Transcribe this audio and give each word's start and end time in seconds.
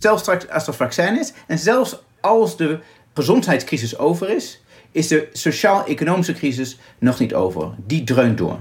Zelfs 0.00 0.22
straks 0.22 0.48
als 0.48 0.66
er 0.66 0.74
vaccin 0.74 1.18
is 1.18 1.32
en 1.46 1.58
zelfs 1.58 1.96
als 2.20 2.56
de 2.56 2.78
gezondheidscrisis 3.14 3.98
over 3.98 4.28
is, 4.30 4.62
is 4.92 5.08
de 5.08 5.28
sociaal-economische 5.32 6.32
crisis 6.32 6.78
nog 6.98 7.18
niet 7.18 7.34
over. 7.34 7.70
Die 7.86 8.04
dreunt 8.04 8.38
door. 8.38 8.58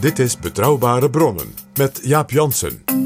Dit 0.00 0.18
is 0.18 0.38
Betrouwbare 0.38 1.10
Bronnen 1.10 1.54
met 1.74 2.00
Jaap 2.02 2.30
Jansen. 2.30 2.97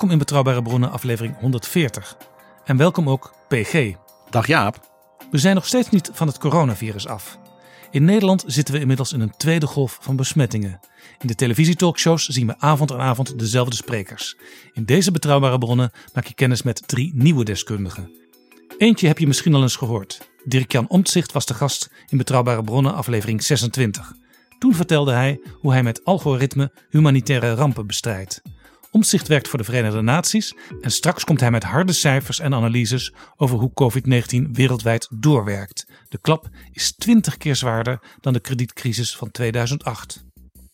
Welkom 0.00 0.18
in 0.18 0.26
Betrouwbare 0.26 0.62
Bronnen 0.62 0.90
aflevering 0.90 1.38
140. 1.40 2.16
En 2.64 2.76
welkom 2.76 3.08
ook 3.08 3.34
PG. 3.48 3.94
Dag 4.30 4.46
Jaap. 4.46 4.80
We 5.30 5.38
zijn 5.38 5.54
nog 5.54 5.66
steeds 5.66 5.90
niet 5.90 6.10
van 6.12 6.26
het 6.26 6.38
coronavirus 6.38 7.06
af. 7.06 7.38
In 7.90 8.04
Nederland 8.04 8.44
zitten 8.46 8.74
we 8.74 8.80
inmiddels 8.80 9.12
in 9.12 9.20
een 9.20 9.36
tweede 9.36 9.66
golf 9.66 9.98
van 10.00 10.16
besmettingen. 10.16 10.80
In 11.18 11.26
de 11.26 11.34
televisietalkshows 11.34 12.26
zien 12.26 12.46
we 12.46 12.58
avond 12.58 12.92
aan 12.92 13.00
avond 13.00 13.38
dezelfde 13.38 13.76
sprekers. 13.76 14.36
In 14.72 14.84
deze 14.84 15.12
Betrouwbare 15.12 15.58
Bronnen 15.58 15.90
maak 16.14 16.26
je 16.26 16.34
kennis 16.34 16.62
met 16.62 16.88
drie 16.88 17.12
nieuwe 17.14 17.44
deskundigen. 17.44 18.10
Eentje 18.78 19.06
heb 19.06 19.18
je 19.18 19.26
misschien 19.26 19.54
al 19.54 19.62
eens 19.62 19.76
gehoord. 19.76 20.30
Dirk-Jan 20.44 20.88
Omtzigt 20.88 21.32
was 21.32 21.46
de 21.46 21.54
gast 21.54 21.90
in 22.08 22.18
Betrouwbare 22.18 22.64
Bronnen 22.64 22.94
aflevering 22.94 23.42
26. 23.42 24.12
Toen 24.58 24.74
vertelde 24.74 25.12
hij 25.12 25.40
hoe 25.52 25.72
hij 25.72 25.82
met 25.82 26.04
algoritme 26.04 26.72
humanitaire 26.90 27.54
rampen 27.54 27.86
bestrijdt. 27.86 28.42
Omtzigt 28.90 29.28
werkt 29.28 29.48
voor 29.48 29.58
de 29.58 29.64
Verenigde 29.64 30.00
Naties 30.00 30.54
en 30.80 30.90
straks 30.90 31.24
komt 31.24 31.40
hij 31.40 31.50
met 31.50 31.62
harde 31.62 31.92
cijfers 31.92 32.40
en 32.40 32.54
analyses 32.54 33.12
over 33.36 33.58
hoe 33.58 33.70
COVID-19 33.70 34.50
wereldwijd 34.52 35.08
doorwerkt. 35.10 35.86
De 36.08 36.18
klap 36.18 36.48
is 36.72 36.92
20 36.92 37.36
keer 37.36 37.56
zwaarder 37.56 38.00
dan 38.20 38.32
de 38.32 38.40
kredietcrisis 38.40 39.16
van 39.16 39.30
2008. 39.30 40.24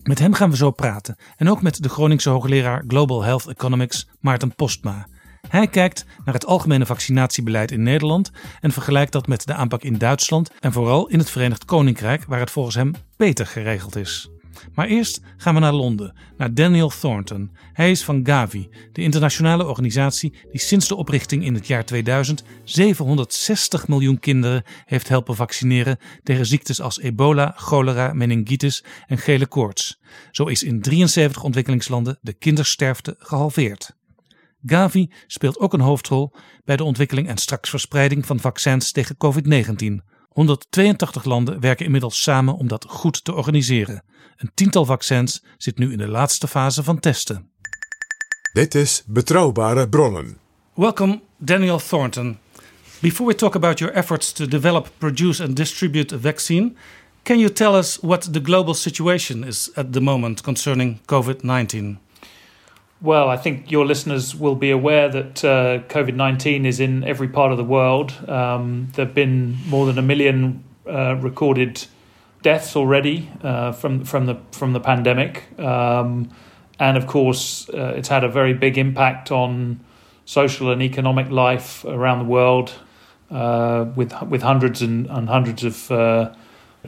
Met 0.02 0.18
hem 0.18 0.34
gaan 0.34 0.50
we 0.50 0.56
zo 0.56 0.70
praten 0.70 1.16
en 1.36 1.48
ook 1.48 1.62
met 1.62 1.82
de 1.82 1.88
Groningse 1.88 2.30
hoogleraar 2.30 2.84
Global 2.86 3.22
Health 3.22 3.46
Economics 3.46 4.08
Maarten 4.20 4.54
Postma. 4.54 5.06
Hij 5.48 5.68
kijkt 5.68 6.04
naar 6.24 6.34
het 6.34 6.46
algemene 6.46 6.86
vaccinatiebeleid 6.86 7.70
in 7.70 7.82
Nederland 7.82 8.30
en 8.60 8.72
vergelijkt 8.72 9.12
dat 9.12 9.26
met 9.26 9.46
de 9.46 9.54
aanpak 9.54 9.82
in 9.82 9.98
Duitsland 9.98 10.50
en 10.60 10.72
vooral 10.72 11.08
in 11.08 11.18
het 11.18 11.30
Verenigd 11.30 11.64
Koninkrijk, 11.64 12.24
waar 12.24 12.40
het 12.40 12.50
volgens 12.50 12.74
hem 12.74 12.92
beter 13.16 13.46
geregeld 13.46 13.96
is. 13.96 14.30
Maar 14.74 14.86
eerst 14.86 15.20
gaan 15.36 15.54
we 15.54 15.60
naar 15.60 15.72
Londen, 15.72 16.14
naar 16.36 16.54
Daniel 16.54 16.88
Thornton. 16.88 17.50
Hij 17.72 17.90
is 17.90 18.04
van 18.04 18.20
Gavi, 18.26 18.68
de 18.92 19.02
internationale 19.02 19.66
organisatie 19.66 20.34
die 20.50 20.60
sinds 20.60 20.88
de 20.88 20.94
oprichting 20.94 21.44
in 21.44 21.54
het 21.54 21.66
jaar 21.66 21.84
2000 21.84 22.44
760 22.64 23.88
miljoen 23.88 24.18
kinderen 24.20 24.62
heeft 24.84 25.08
helpen 25.08 25.36
vaccineren 25.36 25.98
tegen 26.22 26.46
ziektes 26.46 26.80
als 26.80 27.00
ebola, 27.00 27.52
cholera, 27.56 28.12
meningitis 28.12 28.84
en 29.06 29.18
gele 29.18 29.46
koorts. 29.46 30.00
Zo 30.30 30.44
is 30.44 30.62
in 30.62 30.80
73 30.80 31.42
ontwikkelingslanden 31.42 32.18
de 32.20 32.32
kindersterfte 32.32 33.14
gehalveerd. 33.18 33.96
Gavi 34.66 35.10
speelt 35.26 35.58
ook 35.58 35.72
een 35.72 35.80
hoofdrol 35.80 36.32
bij 36.64 36.76
de 36.76 36.84
ontwikkeling 36.84 37.28
en 37.28 37.38
straks 37.38 37.70
verspreiding 37.70 38.26
van 38.26 38.40
vaccins 38.40 38.92
tegen 38.92 39.16
COVID-19. 39.16 40.15
182 40.36 41.24
landen 41.24 41.60
werken 41.60 41.84
inmiddels 41.84 42.22
samen 42.22 42.56
om 42.56 42.68
dat 42.68 42.84
goed 42.88 43.24
te 43.24 43.34
organiseren. 43.34 44.02
Een 44.36 44.50
tiental 44.54 44.84
vaccins 44.84 45.42
zit 45.56 45.78
nu 45.78 45.92
in 45.92 45.98
de 45.98 46.08
laatste 46.08 46.48
fase 46.48 46.82
van 46.82 47.00
testen. 47.00 47.50
Dit 48.52 48.74
is 48.74 49.02
Betrouwbare 49.06 49.88
Bronnen. 49.88 50.38
Welcome, 50.74 51.20
Daniel 51.36 51.78
Thornton. 51.78 52.38
Before 53.00 53.28
we 53.30 53.34
talk 53.34 53.54
about 53.54 53.78
your 53.78 53.94
efforts 53.94 54.32
to 54.32 54.46
develop, 54.46 54.90
produce, 54.98 55.44
and 55.44 55.56
distribute 55.56 56.14
a 56.14 56.18
vaccine, 56.18 56.76
can 57.22 57.38
you 57.38 57.52
tell 57.52 57.74
us 57.74 57.98
what 58.00 58.32
the 58.32 58.40
global 58.40 58.74
situation 58.74 59.44
is 59.44 59.70
at 59.74 59.92
the 59.92 60.00
moment 60.00 60.40
concerning 60.40 60.98
COVID 61.04 61.42
19? 61.42 61.98
Well, 63.02 63.28
I 63.28 63.36
think 63.36 63.70
your 63.70 63.84
listeners 63.84 64.34
will 64.34 64.54
be 64.54 64.70
aware 64.70 65.10
that 65.10 65.44
uh, 65.44 65.78
COVID 65.88 66.14
19 66.14 66.64
is 66.64 66.80
in 66.80 67.04
every 67.04 67.28
part 67.28 67.52
of 67.52 67.58
the 67.58 67.64
world. 67.64 68.14
Um, 68.26 68.88
there 68.94 69.04
have 69.04 69.14
been 69.14 69.58
more 69.66 69.84
than 69.84 69.98
a 69.98 70.02
million 70.02 70.64
uh, 70.88 71.16
recorded 71.16 71.84
deaths 72.40 72.74
already 72.74 73.30
uh, 73.42 73.72
from, 73.72 74.04
from, 74.04 74.26
the, 74.26 74.36
from 74.52 74.72
the 74.72 74.80
pandemic. 74.80 75.44
Um, 75.60 76.30
and 76.78 76.96
of 76.96 77.06
course, 77.06 77.68
uh, 77.68 77.94
it's 77.96 78.08
had 78.08 78.24
a 78.24 78.28
very 78.28 78.54
big 78.54 78.78
impact 78.78 79.30
on 79.30 79.80
social 80.24 80.70
and 80.70 80.80
economic 80.80 81.30
life 81.30 81.84
around 81.84 82.20
the 82.20 82.24
world 82.24 82.72
uh, 83.30 83.86
with, 83.94 84.14
with 84.22 84.40
hundreds 84.40 84.80
and, 84.80 85.06
and 85.08 85.28
hundreds 85.28 85.64
of 85.64 85.90
uh, 85.90 86.32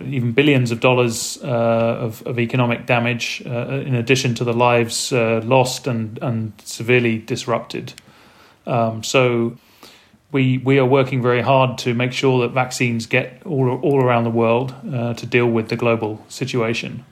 even 0.03 0.33
billions 0.33 0.71
of 0.71 0.81
dollars 0.81 1.39
uh, 1.43 1.47
of, 1.47 2.23
of 2.27 2.39
economic 2.39 2.87
damage, 2.87 3.43
uh, 3.47 3.83
in 3.87 3.95
addition 3.95 4.35
to 4.35 4.45
the 4.45 4.53
lives 4.53 5.13
uh, 5.13 5.41
lost 5.45 5.87
and, 5.87 6.19
and 6.23 6.53
severely 6.65 7.19
disrupted. 7.19 7.93
Um, 8.67 9.03
so 9.03 9.57
we 10.33 10.59
we 10.59 10.79
are 10.79 10.87
working 10.87 11.23
very 11.23 11.43
hard 11.43 11.79
to 11.79 11.95
make 11.95 12.13
sure 12.13 12.41
that 12.43 12.55
vaccines 12.55 13.07
get 13.07 13.43
all, 13.45 13.81
all 13.81 14.03
around 14.03 14.25
the 14.25 14.31
world 14.31 14.75
uh, 14.93 15.15
to 15.15 15.27
deal 15.27 15.47
with 15.47 15.69
the 15.69 15.77
global 15.77 16.25
situation. 16.29 17.05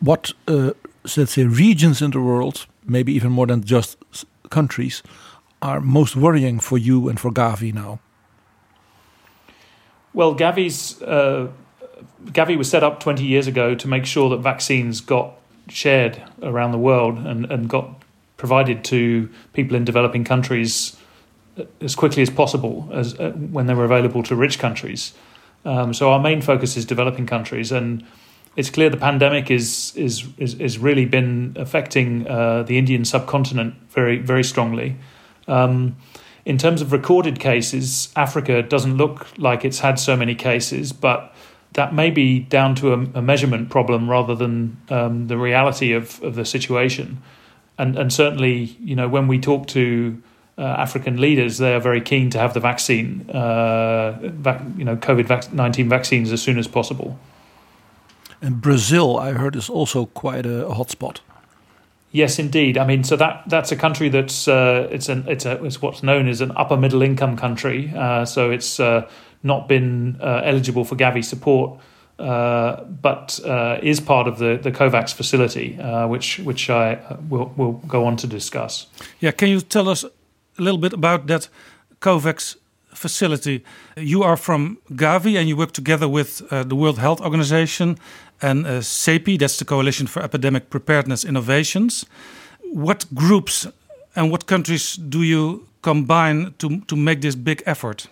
What, 0.00 0.32
uh, 0.46 0.72
let's 1.16 1.32
say, 1.32 1.44
regions 1.44 2.02
in 2.02 2.10
the 2.10 2.20
world, 2.20 2.66
maybe 2.84 3.12
even 3.12 3.32
more 3.32 3.46
than 3.46 3.64
just 3.64 3.96
countries, 4.50 5.02
are 5.62 5.80
most 5.80 6.16
worrying 6.16 6.60
for 6.60 6.78
you 6.78 7.08
and 7.08 7.18
for 7.18 7.30
Gavi 7.30 7.72
now? 7.72 7.98
Well, 10.12 10.34
Gavi's 10.34 11.00
uh, 11.02 11.48
Gavi 12.26 12.56
was 12.56 12.70
set 12.70 12.82
up 12.82 13.00
20 13.00 13.24
years 13.24 13.46
ago 13.46 13.74
to 13.74 13.88
make 13.88 14.06
sure 14.06 14.28
that 14.30 14.38
vaccines 14.38 15.00
got 15.00 15.34
shared 15.68 16.22
around 16.42 16.72
the 16.72 16.78
world 16.78 17.18
and, 17.18 17.50
and 17.50 17.68
got 17.68 18.02
provided 18.36 18.84
to 18.84 19.28
people 19.52 19.76
in 19.76 19.84
developing 19.84 20.24
countries 20.24 20.96
as 21.80 21.94
quickly 21.94 22.22
as 22.22 22.30
possible 22.30 22.88
as 22.92 23.18
uh, 23.20 23.30
when 23.32 23.66
they 23.66 23.74
were 23.74 23.84
available 23.84 24.22
to 24.22 24.34
rich 24.34 24.58
countries. 24.58 25.12
Um, 25.64 25.92
so 25.92 26.10
our 26.10 26.20
main 26.20 26.40
focus 26.40 26.76
is 26.76 26.84
developing 26.84 27.26
countries, 27.26 27.70
and 27.70 28.04
it's 28.56 28.70
clear 28.70 28.88
the 28.88 28.96
pandemic 28.96 29.50
is 29.50 29.94
is 29.94 30.26
is, 30.38 30.54
is 30.54 30.78
really 30.78 31.04
been 31.04 31.54
affecting 31.56 32.26
uh, 32.26 32.62
the 32.62 32.78
Indian 32.78 33.04
subcontinent 33.04 33.74
very 33.90 34.18
very 34.18 34.44
strongly. 34.44 34.96
Um, 35.46 35.96
in 36.44 36.58
terms 36.58 36.82
of 36.82 36.92
recorded 36.92 37.38
cases, 37.38 38.12
Africa 38.16 38.62
doesn't 38.62 38.96
look 38.96 39.26
like 39.38 39.64
it's 39.64 39.80
had 39.80 39.98
so 39.98 40.16
many 40.16 40.34
cases, 40.34 40.92
but 40.92 41.34
that 41.72 41.94
may 41.94 42.10
be 42.10 42.40
down 42.40 42.74
to 42.76 42.92
a, 42.92 42.98
a 43.14 43.22
measurement 43.22 43.70
problem 43.70 44.10
rather 44.10 44.34
than 44.34 44.76
um, 44.88 45.28
the 45.28 45.36
reality 45.36 45.92
of, 45.92 46.22
of 46.22 46.34
the 46.34 46.44
situation. 46.44 47.22
And 47.78 47.96
and 47.96 48.12
certainly, 48.12 48.76
you 48.80 48.96
know, 48.96 49.08
when 49.08 49.28
we 49.28 49.38
talk 49.38 49.66
to 49.68 50.20
uh, 50.58 50.62
African 50.62 51.20
leaders, 51.20 51.58
they 51.58 51.74
are 51.74 51.80
very 51.80 52.00
keen 52.00 52.30
to 52.30 52.38
have 52.38 52.52
the 52.52 52.60
vaccine, 52.60 53.30
uh, 53.30 54.18
vac- 54.22 54.62
you 54.76 54.84
know, 54.84 54.96
COVID 54.96 55.52
nineteen 55.52 55.88
vaccines 55.88 56.32
as 56.32 56.42
soon 56.42 56.58
as 56.58 56.68
possible. 56.68 57.18
And 58.42 58.60
Brazil, 58.60 59.18
I 59.18 59.32
heard, 59.32 59.56
is 59.56 59.70
also 59.70 60.06
quite 60.06 60.46
a 60.46 60.66
hotspot. 60.68 61.20
Yes, 62.12 62.38
indeed. 62.40 62.76
I 62.76 62.84
mean, 62.84 63.04
so 63.04 63.16
that 63.16 63.44
that's 63.46 63.70
a 63.70 63.76
country 63.76 64.08
that's 64.08 64.48
uh, 64.48 64.88
it's 64.90 65.08
an 65.08 65.24
it's 65.28 65.46
a 65.46 65.62
it's 65.64 65.80
what's 65.80 66.02
known 66.02 66.28
as 66.28 66.40
an 66.40 66.50
upper 66.56 66.76
middle 66.76 67.02
income 67.02 67.36
country. 67.36 67.92
Uh, 67.96 68.24
so 68.24 68.50
it's 68.50 68.80
uh, 68.80 69.08
not 69.42 69.68
been 69.68 70.16
uh, 70.20 70.42
eligible 70.44 70.84
for 70.84 70.96
Gavi 70.96 71.24
support, 71.24 71.78
uh, 72.18 72.82
but 72.84 73.38
uh, 73.44 73.78
is 73.82 74.00
part 74.00 74.26
of 74.26 74.38
the 74.38 74.58
the 74.60 74.72
COVAX 74.72 75.14
facility, 75.14 75.78
which 76.08 76.40
which 76.40 76.68
I 76.68 76.98
will 77.28 77.52
will 77.56 77.80
go 77.86 78.04
on 78.06 78.16
to 78.16 78.26
discuss. 78.26 78.88
Yeah, 79.20 79.30
can 79.30 79.48
you 79.48 79.60
tell 79.60 79.88
us 79.88 80.04
a 80.04 80.62
little 80.62 80.80
bit 80.80 80.92
about 80.92 81.28
that 81.28 81.48
COVAX 82.00 82.56
facility? 82.92 83.62
You 83.96 84.24
are 84.24 84.36
from 84.36 84.78
Gavi, 84.90 85.38
and 85.38 85.48
you 85.48 85.56
work 85.56 85.72
together 85.72 86.08
with 86.08 86.42
the 86.50 86.74
World 86.74 86.98
Health 86.98 87.20
Organization 87.20 87.98
and 88.42 88.66
uh, 88.66 88.80
CEPI, 88.80 89.38
that's 89.38 89.58
the 89.58 89.64
Coalition 89.64 90.06
for 90.06 90.22
Epidemic 90.22 90.70
Preparedness 90.70 91.24
Innovations. 91.24 92.06
What 92.72 93.06
groups 93.14 93.66
and 94.16 94.30
what 94.30 94.46
countries 94.46 94.96
do 94.96 95.22
you 95.22 95.66
combine 95.82 96.54
to, 96.58 96.80
to 96.80 96.96
make 96.96 97.20
this 97.20 97.34
big 97.34 97.62
effort? 97.66 98.06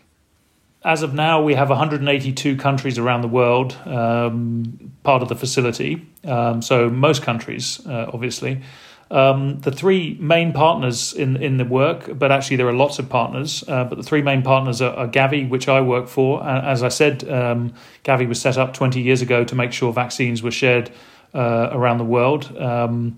As 0.84 1.02
of 1.02 1.12
now, 1.12 1.42
we 1.42 1.54
have 1.54 1.70
182 1.70 2.56
countries 2.56 2.98
around 2.98 3.22
the 3.22 3.28
world 3.28 3.76
um, 3.84 4.92
part 5.02 5.22
of 5.22 5.28
the 5.28 5.34
facility. 5.34 6.06
Um, 6.24 6.62
so, 6.62 6.88
most 6.88 7.22
countries, 7.22 7.84
uh, 7.86 8.10
obviously. 8.12 8.62
Um, 9.10 9.60
the 9.60 9.72
three 9.72 10.18
main 10.20 10.52
partners 10.52 11.14
in 11.14 11.36
in 11.36 11.56
the 11.56 11.64
work, 11.64 12.18
but 12.18 12.30
actually 12.30 12.56
there 12.56 12.68
are 12.68 12.74
lots 12.74 12.98
of 12.98 13.08
partners. 13.08 13.64
Uh, 13.66 13.84
but 13.84 13.96
the 13.96 14.02
three 14.02 14.20
main 14.20 14.42
partners 14.42 14.82
are, 14.82 14.94
are, 14.94 15.08
Gavi, 15.08 15.48
which 15.48 15.66
I 15.66 15.80
work 15.80 16.08
for. 16.08 16.46
As 16.46 16.82
I 16.82 16.88
said, 16.88 17.28
um, 17.30 17.72
Gavi 18.04 18.28
was 18.28 18.40
set 18.40 18.58
up 18.58 18.74
20 18.74 19.00
years 19.00 19.22
ago 19.22 19.44
to 19.44 19.54
make 19.54 19.72
sure 19.72 19.92
vaccines 19.92 20.42
were 20.42 20.50
shared 20.50 20.90
uh, 21.34 21.70
around 21.72 21.98
the 21.98 22.04
world. 22.04 22.54
Um, 22.58 23.16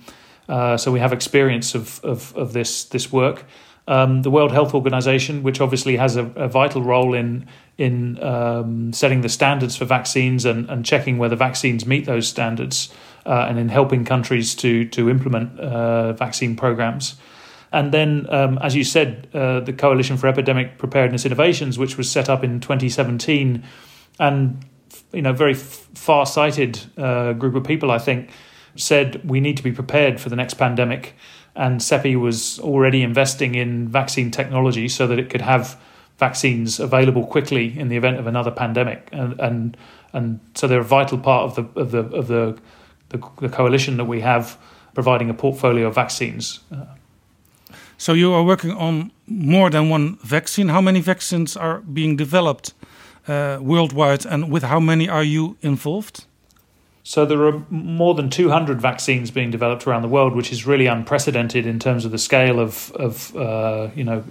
uh, 0.48 0.76
so 0.76 0.92
we 0.92 1.00
have 1.00 1.12
experience 1.12 1.74
of 1.74 2.04
of, 2.04 2.36
of 2.36 2.52
this 2.52 2.84
this 2.84 3.12
work. 3.12 3.44
Um, 3.88 4.22
the 4.22 4.30
World 4.30 4.52
Health 4.52 4.74
Organization, 4.74 5.42
which 5.42 5.60
obviously 5.60 5.96
has 5.96 6.14
a, 6.14 6.26
a 6.36 6.46
vital 6.46 6.82
role 6.82 7.14
in 7.14 7.46
in 7.78 8.22
um, 8.22 8.92
setting 8.92 9.22
the 9.22 9.28
standards 9.28 9.74
for 9.74 9.86
vaccines 9.86 10.44
and, 10.44 10.70
and 10.70 10.84
checking 10.84 11.18
whether 11.18 11.34
vaccines 11.34 11.84
meet 11.84 12.04
those 12.04 12.28
standards 12.28 12.94
uh, 13.26 13.46
and 13.48 13.58
in 13.58 13.68
helping 13.68 14.04
countries 14.04 14.54
to 14.56 14.84
to 14.86 15.10
implement 15.10 15.58
uh, 15.60 16.12
vaccine 16.12 16.56
programs. 16.56 17.16
And 17.72 17.92
then, 17.92 18.26
um, 18.30 18.58
as 18.58 18.74
you 18.74 18.82
said, 18.82 19.28
uh, 19.32 19.60
the 19.60 19.72
Coalition 19.72 20.16
for 20.16 20.26
Epidemic 20.26 20.76
Preparedness 20.76 21.24
Innovations, 21.24 21.78
which 21.78 21.96
was 21.96 22.10
set 22.10 22.28
up 22.28 22.42
in 22.42 22.60
2017, 22.60 23.62
and 24.18 24.64
you 25.12 25.22
know, 25.22 25.32
very 25.32 25.52
f- 25.52 25.88
far-sighted 25.94 26.80
uh, 26.96 27.32
group 27.34 27.54
of 27.54 27.64
people, 27.64 27.90
I 27.90 27.98
think, 27.98 28.30
said 28.76 29.28
we 29.28 29.40
need 29.40 29.56
to 29.56 29.62
be 29.62 29.72
prepared 29.72 30.20
for 30.20 30.28
the 30.28 30.36
next 30.36 30.54
pandemic. 30.54 31.14
And 31.54 31.80
CEPI 31.80 32.18
was 32.20 32.58
already 32.60 33.02
investing 33.02 33.54
in 33.54 33.88
vaccine 33.88 34.30
technology 34.30 34.88
so 34.88 35.06
that 35.06 35.18
it 35.18 35.30
could 35.30 35.40
have 35.40 35.80
vaccines 36.18 36.78
available 36.78 37.26
quickly 37.26 37.76
in 37.78 37.88
the 37.88 37.96
event 37.96 38.18
of 38.18 38.26
another 38.26 38.50
pandemic. 38.50 39.08
And 39.12 39.38
and 39.40 39.76
and 40.12 40.40
so 40.54 40.66
they're 40.66 40.80
a 40.80 40.84
vital 40.84 41.18
part 41.18 41.44
of 41.44 41.54
the 41.56 41.80
of 41.80 41.90
the 41.90 42.16
of 42.16 42.26
the 42.28 42.58
the, 43.10 43.18
the 43.40 43.48
coalition 43.48 43.96
that 43.98 44.06
we 44.06 44.20
have 44.20 44.56
providing 44.94 45.30
a 45.30 45.34
portfolio 45.34 45.86
of 45.86 45.94
vaccines. 45.94 46.60
So 47.96 48.14
you 48.14 48.32
are 48.32 48.42
working 48.42 48.72
on 48.72 49.12
more 49.26 49.68
than 49.70 49.90
one 49.90 50.16
vaccine. 50.22 50.68
How 50.68 50.80
many 50.80 51.00
vaccines 51.00 51.56
are 51.56 51.80
being 51.80 52.16
developed 52.16 52.72
uh, 53.28 53.58
worldwide, 53.60 54.24
and 54.24 54.50
with 54.50 54.62
how 54.62 54.80
many 54.80 55.06
are 55.08 55.22
you 55.22 55.56
involved? 55.60 56.24
So 57.02 57.26
there 57.26 57.44
are 57.46 57.62
more 57.70 58.14
than 58.14 58.30
200 58.30 58.80
vaccines 58.80 59.30
being 59.30 59.50
developed 59.50 59.86
around 59.86 60.02
the 60.02 60.08
world, 60.08 60.34
which 60.34 60.52
is 60.52 60.66
really 60.66 60.86
unprecedented 60.86 61.66
in 61.66 61.78
terms 61.78 62.04
of 62.04 62.10
the 62.10 62.18
scale 62.18 62.58
of, 62.58 62.90
of 62.92 63.36
uh, 63.36 63.90
you 63.94 64.04
know 64.04 64.24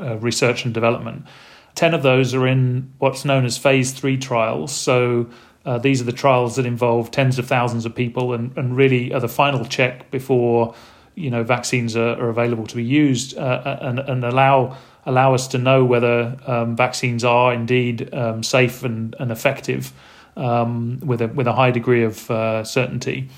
uh, 0.00 0.16
research 0.18 0.64
and 0.64 0.72
development. 0.72 1.26
Ten 1.74 1.92
of 1.92 2.02
those 2.02 2.34
are 2.34 2.46
in 2.46 2.92
what's 2.98 3.24
known 3.24 3.44
as 3.44 3.58
phase 3.58 3.92
three 3.92 4.16
trials. 4.16 4.72
So 4.72 5.28
uh, 5.64 5.78
these 5.78 6.00
are 6.00 6.04
the 6.04 6.12
trials 6.12 6.56
that 6.56 6.66
involve 6.66 7.10
tens 7.10 7.38
of 7.38 7.46
thousands 7.46 7.84
of 7.84 7.94
people 7.94 8.32
and, 8.32 8.56
and 8.56 8.76
really 8.76 9.12
are 9.12 9.20
the 9.20 9.28
final 9.28 9.64
check 9.64 10.10
before 10.10 10.74
you 11.14 11.30
know 11.30 11.42
vaccines 11.42 11.96
are, 11.96 12.20
are 12.20 12.28
available 12.28 12.66
to 12.66 12.76
be 12.76 12.84
used 12.84 13.36
uh, 13.36 13.40
uh, 13.40 13.78
and, 13.82 13.98
and 13.98 14.24
allow 14.24 14.76
allow 15.06 15.34
us 15.34 15.48
to 15.48 15.58
know 15.58 15.84
whether 15.84 16.36
um, 16.46 16.76
vaccines 16.76 17.24
are 17.24 17.52
indeed 17.52 18.12
um, 18.14 18.42
safe 18.42 18.82
and, 18.82 19.14
and 19.18 19.30
effective 19.30 19.92
um, 20.36 20.98
with 21.00 21.20
a 21.20 21.28
with 21.28 21.46
a 21.46 21.52
high 21.52 21.70
degree 21.70 22.04
of 22.04 22.30
uh, 22.30 22.64
certainty. 22.64 23.28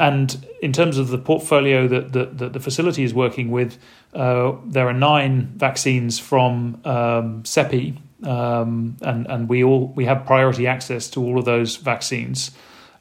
And 0.00 0.46
in 0.62 0.72
terms 0.72 0.96
of 0.96 1.08
the 1.08 1.18
portfolio 1.18 1.88
that, 1.88 2.12
that, 2.12 2.38
that 2.38 2.52
the 2.52 2.60
facility 2.60 3.02
is 3.02 3.12
working 3.12 3.50
with, 3.50 3.78
uh, 4.14 4.52
there 4.64 4.86
are 4.86 4.92
nine 4.92 5.52
vaccines 5.56 6.20
from 6.20 6.80
um, 6.84 7.42
CEPI, 7.42 7.96
um, 8.24 8.96
and 9.02 9.26
and 9.26 9.48
we 9.48 9.62
all 9.62 9.88
we 9.88 10.04
have 10.04 10.26
priority 10.26 10.66
access 10.66 11.08
to 11.10 11.22
all 11.22 11.38
of 11.38 11.44
those 11.44 11.76
vaccines, 11.76 12.50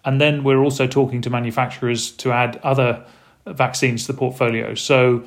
and 0.05 0.21
then 0.21 0.43
we're 0.43 0.61
also 0.61 0.87
talking 0.87 1.21
to 1.21 1.29
manufacturers 1.29 2.11
to 2.11 2.31
add 2.31 2.59
other 2.63 3.05
vaccines 3.45 4.05
to 4.05 4.11
the 4.11 4.17
portfolio. 4.17 4.75
So 4.75 5.23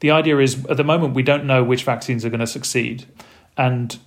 the 0.00 0.10
idea 0.10 0.38
is 0.38 0.64
at 0.66 0.76
the 0.76 0.84
moment 0.84 1.14
we 1.14 1.22
don't 1.22 1.44
know 1.44 1.62
which 1.62 1.84
vaccines 1.84 2.24
are 2.24 2.30
going 2.30 2.40
to 2.40 2.46
succeed, 2.46 3.06
and 3.56 3.98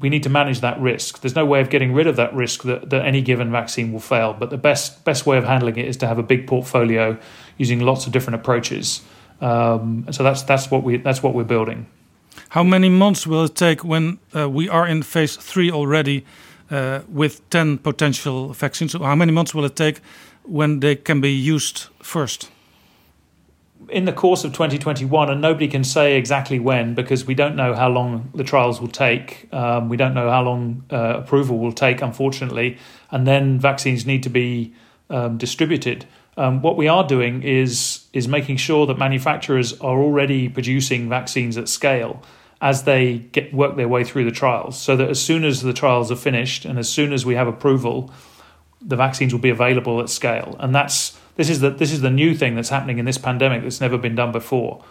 we 0.00 0.08
need 0.08 0.22
to 0.22 0.30
manage 0.30 0.60
that 0.60 0.80
risk. 0.80 1.20
There's 1.20 1.34
no 1.34 1.44
way 1.44 1.60
of 1.60 1.70
getting 1.70 1.92
rid 1.92 2.06
of 2.06 2.16
that 2.16 2.32
risk 2.32 2.62
that, 2.62 2.90
that 2.90 3.04
any 3.04 3.20
given 3.20 3.50
vaccine 3.50 3.92
will 3.92 4.00
fail, 4.00 4.32
but 4.32 4.50
the 4.50 4.58
best 4.58 5.04
best 5.04 5.26
way 5.26 5.38
of 5.38 5.44
handling 5.44 5.76
it 5.76 5.86
is 5.86 5.96
to 5.98 6.06
have 6.06 6.18
a 6.18 6.22
big 6.22 6.46
portfolio 6.46 7.18
using 7.56 7.80
lots 7.80 8.06
of 8.06 8.12
different 8.12 8.36
approaches. 8.36 9.02
Um, 9.40 10.06
so 10.10 10.22
that's 10.22 10.42
that's 10.42 10.70
what 10.70 10.82
we 10.82 10.96
that's 10.96 11.22
what 11.22 11.34
we're 11.34 11.44
building. 11.44 11.86
How 12.50 12.62
many 12.62 12.88
months 12.88 13.26
will 13.26 13.44
it 13.44 13.54
take 13.54 13.84
when 13.84 14.18
uh, 14.34 14.48
we 14.48 14.68
are 14.68 14.86
in 14.86 15.02
phase 15.02 15.36
three 15.36 15.70
already 15.70 16.24
uh, 16.70 17.00
with 17.08 17.48
10 17.50 17.78
potential 17.78 18.52
vaccines? 18.52 18.92
How 18.92 19.14
many 19.14 19.32
months 19.32 19.54
will 19.54 19.64
it 19.64 19.76
take 19.76 20.00
when 20.42 20.80
they 20.80 20.96
can 20.96 21.20
be 21.20 21.32
used 21.32 21.86
first? 22.02 22.50
In 23.90 24.04
the 24.04 24.12
course 24.12 24.44
of 24.44 24.52
2021, 24.52 25.30
and 25.30 25.40
nobody 25.40 25.68
can 25.68 25.82
say 25.82 26.16
exactly 26.16 26.58
when 26.58 26.94
because 26.94 27.24
we 27.24 27.34
don't 27.34 27.56
know 27.56 27.74
how 27.74 27.88
long 27.88 28.30
the 28.34 28.44
trials 28.44 28.80
will 28.80 28.88
take. 28.88 29.48
Um, 29.52 29.88
we 29.88 29.96
don't 29.96 30.12
know 30.12 30.28
how 30.28 30.42
long 30.42 30.84
uh, 30.90 31.20
approval 31.22 31.58
will 31.58 31.72
take, 31.72 32.02
unfortunately. 32.02 32.76
And 33.10 33.26
then 33.26 33.58
vaccines 33.58 34.04
need 34.04 34.22
to 34.24 34.30
be 34.30 34.74
um, 35.08 35.38
distributed. 35.38 36.06
Um, 36.38 36.62
what 36.62 36.76
we 36.76 36.86
are 36.86 37.04
doing 37.04 37.42
is 37.42 38.06
is 38.12 38.28
making 38.28 38.58
sure 38.58 38.86
that 38.86 38.96
manufacturers 38.96 39.72
are 39.80 39.98
already 39.98 40.48
producing 40.48 41.08
vaccines 41.08 41.58
at 41.58 41.68
scale 41.68 42.22
as 42.60 42.84
they 42.84 43.18
get 43.32 43.52
work 43.52 43.76
their 43.76 43.88
way 43.88 44.04
through 44.04 44.24
the 44.24 44.30
trials, 44.30 44.80
so 44.80 44.96
that 44.96 45.10
as 45.10 45.20
soon 45.20 45.44
as 45.44 45.62
the 45.62 45.72
trials 45.72 46.12
are 46.12 46.16
finished 46.16 46.64
and 46.64 46.78
as 46.78 46.88
soon 46.88 47.12
as 47.12 47.26
we 47.26 47.34
have 47.34 47.48
approval, 47.48 48.12
the 48.80 48.96
vaccines 48.96 49.32
will 49.32 49.40
be 49.40 49.50
available 49.50 50.00
at 50.00 50.08
scale. 50.08 50.54
And 50.60 50.72
that's 50.72 51.18
this 51.34 51.50
is 51.50 51.58
the 51.58 51.70
this 51.70 51.90
is 51.92 52.00
the 52.02 52.10
new 52.10 52.36
thing 52.36 52.54
that's 52.54 52.68
happening 52.68 52.98
in 52.98 53.04
this 53.04 53.18
pandemic 53.18 53.62
that's 53.62 53.80
never 53.80 53.98
been 53.98 54.14
done 54.14 54.30
before. 54.30 54.84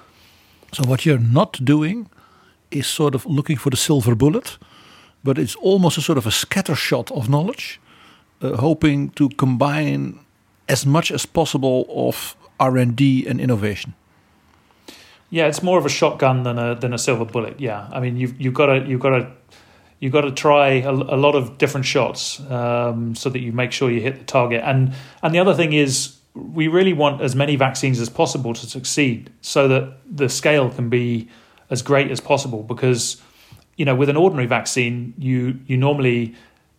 So 0.74 0.83
what 0.83 1.05
you're 1.05 1.17
not 1.17 1.63
doing 1.63 2.10
is 2.72 2.88
sort 2.88 3.15
of 3.15 3.25
looking 3.25 3.55
for 3.55 3.69
the 3.69 3.77
silver 3.77 4.15
bullet, 4.15 4.57
but 5.24 5.38
it's 5.38 5.55
almost 5.55 5.98
a 5.98 6.01
sort 6.01 6.17
of 6.17 6.25
a 6.27 6.31
scattershot 6.31 7.10
of 7.12 7.29
knowledge, 7.29 7.79
uh, 8.41 8.57
hoping 8.57 9.12
to 9.12 9.29
combine 9.29 10.19
as 10.67 10.86
much 10.86 11.12
as 11.12 11.25
possible 11.25 11.86
of 11.89 12.36
R&D 12.59 13.25
and 13.27 13.39
innovation. 13.39 13.93
Yeah, 15.29 15.47
it's 15.47 15.62
more 15.62 15.77
of 15.77 15.86
a 15.86 15.89
shotgun 15.89 16.43
than 16.43 16.57
a 16.57 16.75
than 16.75 16.93
a 16.93 16.97
silver 16.97 17.25
bullet. 17.25 17.59
Yeah, 17.59 17.89
I 17.91 18.00
mean 18.00 18.15
you've 18.15 18.39
you've 18.39 18.53
got 18.53 18.67
to 18.67 18.86
you've 18.88 19.01
got 19.01 19.09
to 19.09 19.31
you've 20.00 20.13
got 20.13 20.21
to 20.21 20.31
try 20.31 20.69
a, 20.79 20.91
a 20.91 21.17
lot 21.17 21.36
of 21.36 21.57
different 21.57 21.86
shots 21.86 22.39
um, 22.50 23.15
so 23.15 23.29
that 23.29 23.39
you 23.39 23.51
make 23.51 23.71
sure 23.71 23.91
you 23.91 24.00
hit 24.00 24.19
the 24.19 24.24
target. 24.24 24.62
And 24.63 24.93
and 25.21 25.36
the 25.36 25.39
other 25.39 25.53
thing 25.53 25.74
is 25.74 26.17
we 26.33 26.67
really 26.67 26.93
want 26.93 27.21
as 27.21 27.36
many 27.36 27.55
vaccines 27.57 28.00
as 28.00 28.09
possible 28.09 28.53
to 28.53 28.65
succeed, 28.65 29.31
so 29.41 29.67
that 29.67 29.97
the 30.09 30.29
scale 30.29 30.69
can 30.69 30.89
be 30.89 31.27
as 31.69 31.81
great 31.81 32.09
as 32.09 32.21
possible. 32.21 32.63
Because 32.63 33.21
you 33.75 33.83
know 33.83 33.95
with 33.95 34.07
an 34.07 34.15
ordinary 34.15 34.47
vaccine, 34.47 35.13
you 35.17 35.59
you 35.67 35.75
normally 35.75 36.36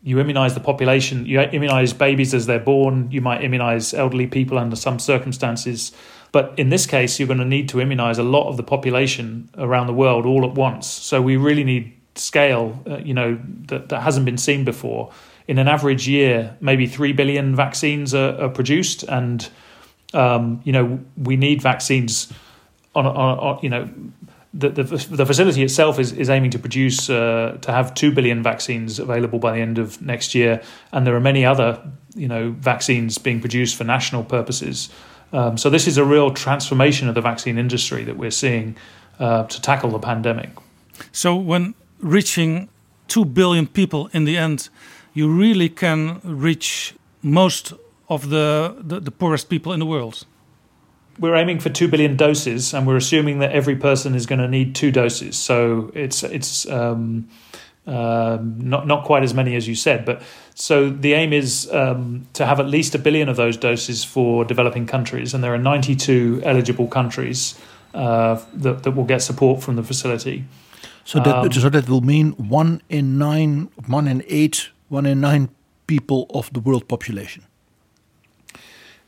you 0.08 0.18
immunize 0.18 0.54
the 0.54 0.60
population, 0.60 1.26
you 1.26 1.38
immunize 1.38 1.92
babies 1.92 2.32
as 2.32 2.46
they're 2.46 2.58
born, 2.58 3.10
you 3.10 3.20
might 3.20 3.44
immunize 3.44 3.92
elderly 3.92 4.26
people 4.26 4.56
under 4.56 4.74
some 4.74 4.98
circumstances. 4.98 5.92
But 6.32 6.54
in 6.56 6.70
this 6.70 6.86
case, 6.86 7.18
you're 7.18 7.26
going 7.26 7.40
to 7.40 7.44
need 7.44 7.68
to 7.68 7.78
immunize 7.78 8.16
a 8.16 8.22
lot 8.22 8.48
of 8.48 8.56
the 8.56 8.62
population 8.62 9.50
around 9.58 9.86
the 9.86 9.92
world 9.92 10.24
all 10.24 10.46
at 10.46 10.54
once. 10.54 10.86
So 10.86 11.20
we 11.20 11.36
really 11.36 11.62
need 11.62 11.92
scale, 12.14 12.82
uh, 12.88 12.96
you 12.96 13.12
know, 13.12 13.38
that, 13.66 13.90
that 13.90 14.00
hasn't 14.00 14.24
been 14.24 14.38
seen 14.38 14.64
before. 14.64 15.12
In 15.46 15.58
an 15.58 15.68
average 15.68 16.08
year, 16.08 16.56
maybe 16.58 16.86
3 16.86 17.12
billion 17.12 17.54
vaccines 17.54 18.14
are, 18.14 18.40
are 18.40 18.48
produced. 18.48 19.02
And, 19.02 19.46
um, 20.14 20.62
you 20.64 20.72
know, 20.72 21.00
we 21.18 21.36
need 21.36 21.60
vaccines 21.60 22.32
on, 22.94 23.04
on, 23.04 23.38
on, 23.38 23.58
you 23.62 23.68
know, 23.68 23.90
the, 24.54 24.70
the, 24.70 24.82
the 24.82 25.26
facility 25.26 25.62
itself 25.62 25.98
is, 25.98 26.12
is 26.12 26.30
aiming 26.30 26.50
to 26.52 26.58
produce 26.58 27.10
uh, 27.10 27.58
to 27.60 27.70
have 27.70 27.94
two 27.94 28.10
billion 28.10 28.42
vaccines 28.42 28.98
available 28.98 29.38
by 29.38 29.52
the 29.52 29.60
end 29.60 29.78
of 29.78 30.00
next 30.00 30.34
year, 30.34 30.62
and 30.92 31.06
there 31.06 31.14
are 31.14 31.20
many 31.20 31.44
other 31.44 31.80
you 32.14 32.28
know 32.28 32.50
vaccines 32.58 33.18
being 33.18 33.40
produced 33.40 33.76
for 33.76 33.84
national 33.84 34.24
purposes. 34.24 34.88
Um, 35.32 35.58
so 35.58 35.68
this 35.68 35.86
is 35.86 35.98
a 35.98 36.04
real 36.04 36.30
transformation 36.30 37.08
of 37.08 37.14
the 37.14 37.20
vaccine 37.20 37.58
industry 37.58 38.04
that 38.04 38.16
we're 38.16 38.30
seeing 38.30 38.76
uh, 39.18 39.44
to 39.44 39.60
tackle 39.60 39.90
the 39.90 39.98
pandemic. 39.98 40.50
So 41.12 41.36
when 41.36 41.74
reaching 42.00 42.68
two 43.08 43.26
billion 43.26 43.66
people 43.66 44.08
in 44.12 44.24
the 44.24 44.38
end, 44.38 44.70
you 45.12 45.28
really 45.28 45.68
can 45.68 46.20
reach 46.24 46.94
most 47.22 47.74
of 48.08 48.30
the, 48.30 48.76
the, 48.80 49.00
the 49.00 49.10
poorest 49.10 49.50
people 49.50 49.72
in 49.72 49.80
the 49.80 49.86
world 49.86 50.24
we're 51.18 51.34
aiming 51.34 51.60
for 51.60 51.68
two 51.68 51.88
billion 51.88 52.16
doses, 52.16 52.72
and 52.72 52.86
we're 52.86 52.96
assuming 52.96 53.40
that 53.40 53.52
every 53.52 53.76
person 53.76 54.14
is 54.14 54.26
going 54.26 54.38
to 54.38 54.48
need 54.48 54.74
two 54.74 54.90
doses. 54.90 55.36
So 55.36 55.90
it's 55.94 56.22
it's 56.22 56.68
um, 56.68 57.28
uh, 57.86 58.38
not 58.42 58.86
not 58.86 59.04
quite 59.04 59.22
as 59.22 59.34
many 59.34 59.56
as 59.56 59.66
you 59.66 59.74
said, 59.74 60.04
but 60.04 60.22
so 60.54 60.90
the 60.90 61.14
aim 61.14 61.32
is 61.32 61.68
um, 61.72 62.26
to 62.34 62.46
have 62.46 62.60
at 62.60 62.66
least 62.66 62.94
a 62.94 62.98
billion 62.98 63.28
of 63.28 63.36
those 63.36 63.56
doses 63.56 64.04
for 64.04 64.44
developing 64.44 64.86
countries, 64.86 65.34
and 65.34 65.42
there 65.42 65.54
are 65.54 65.58
92 65.58 66.42
eligible 66.44 66.86
countries 66.86 67.58
uh, 67.94 68.40
that 68.54 68.82
that 68.82 68.92
will 68.92 69.04
get 69.04 69.22
support 69.22 69.62
from 69.62 69.76
the 69.76 69.82
facility. 69.82 70.44
So 71.04 71.20
that 71.20 71.34
um, 71.34 71.52
so 71.52 71.70
that 71.70 71.88
will 71.88 72.02
mean 72.02 72.32
one 72.32 72.82
in 72.88 73.18
nine, 73.18 73.70
one 73.86 74.06
in 74.06 74.22
eight, 74.28 74.68
one 74.88 75.06
in 75.06 75.20
nine 75.20 75.48
people 75.86 76.26
of 76.30 76.52
the 76.52 76.60
world 76.60 76.86
population. 76.86 77.44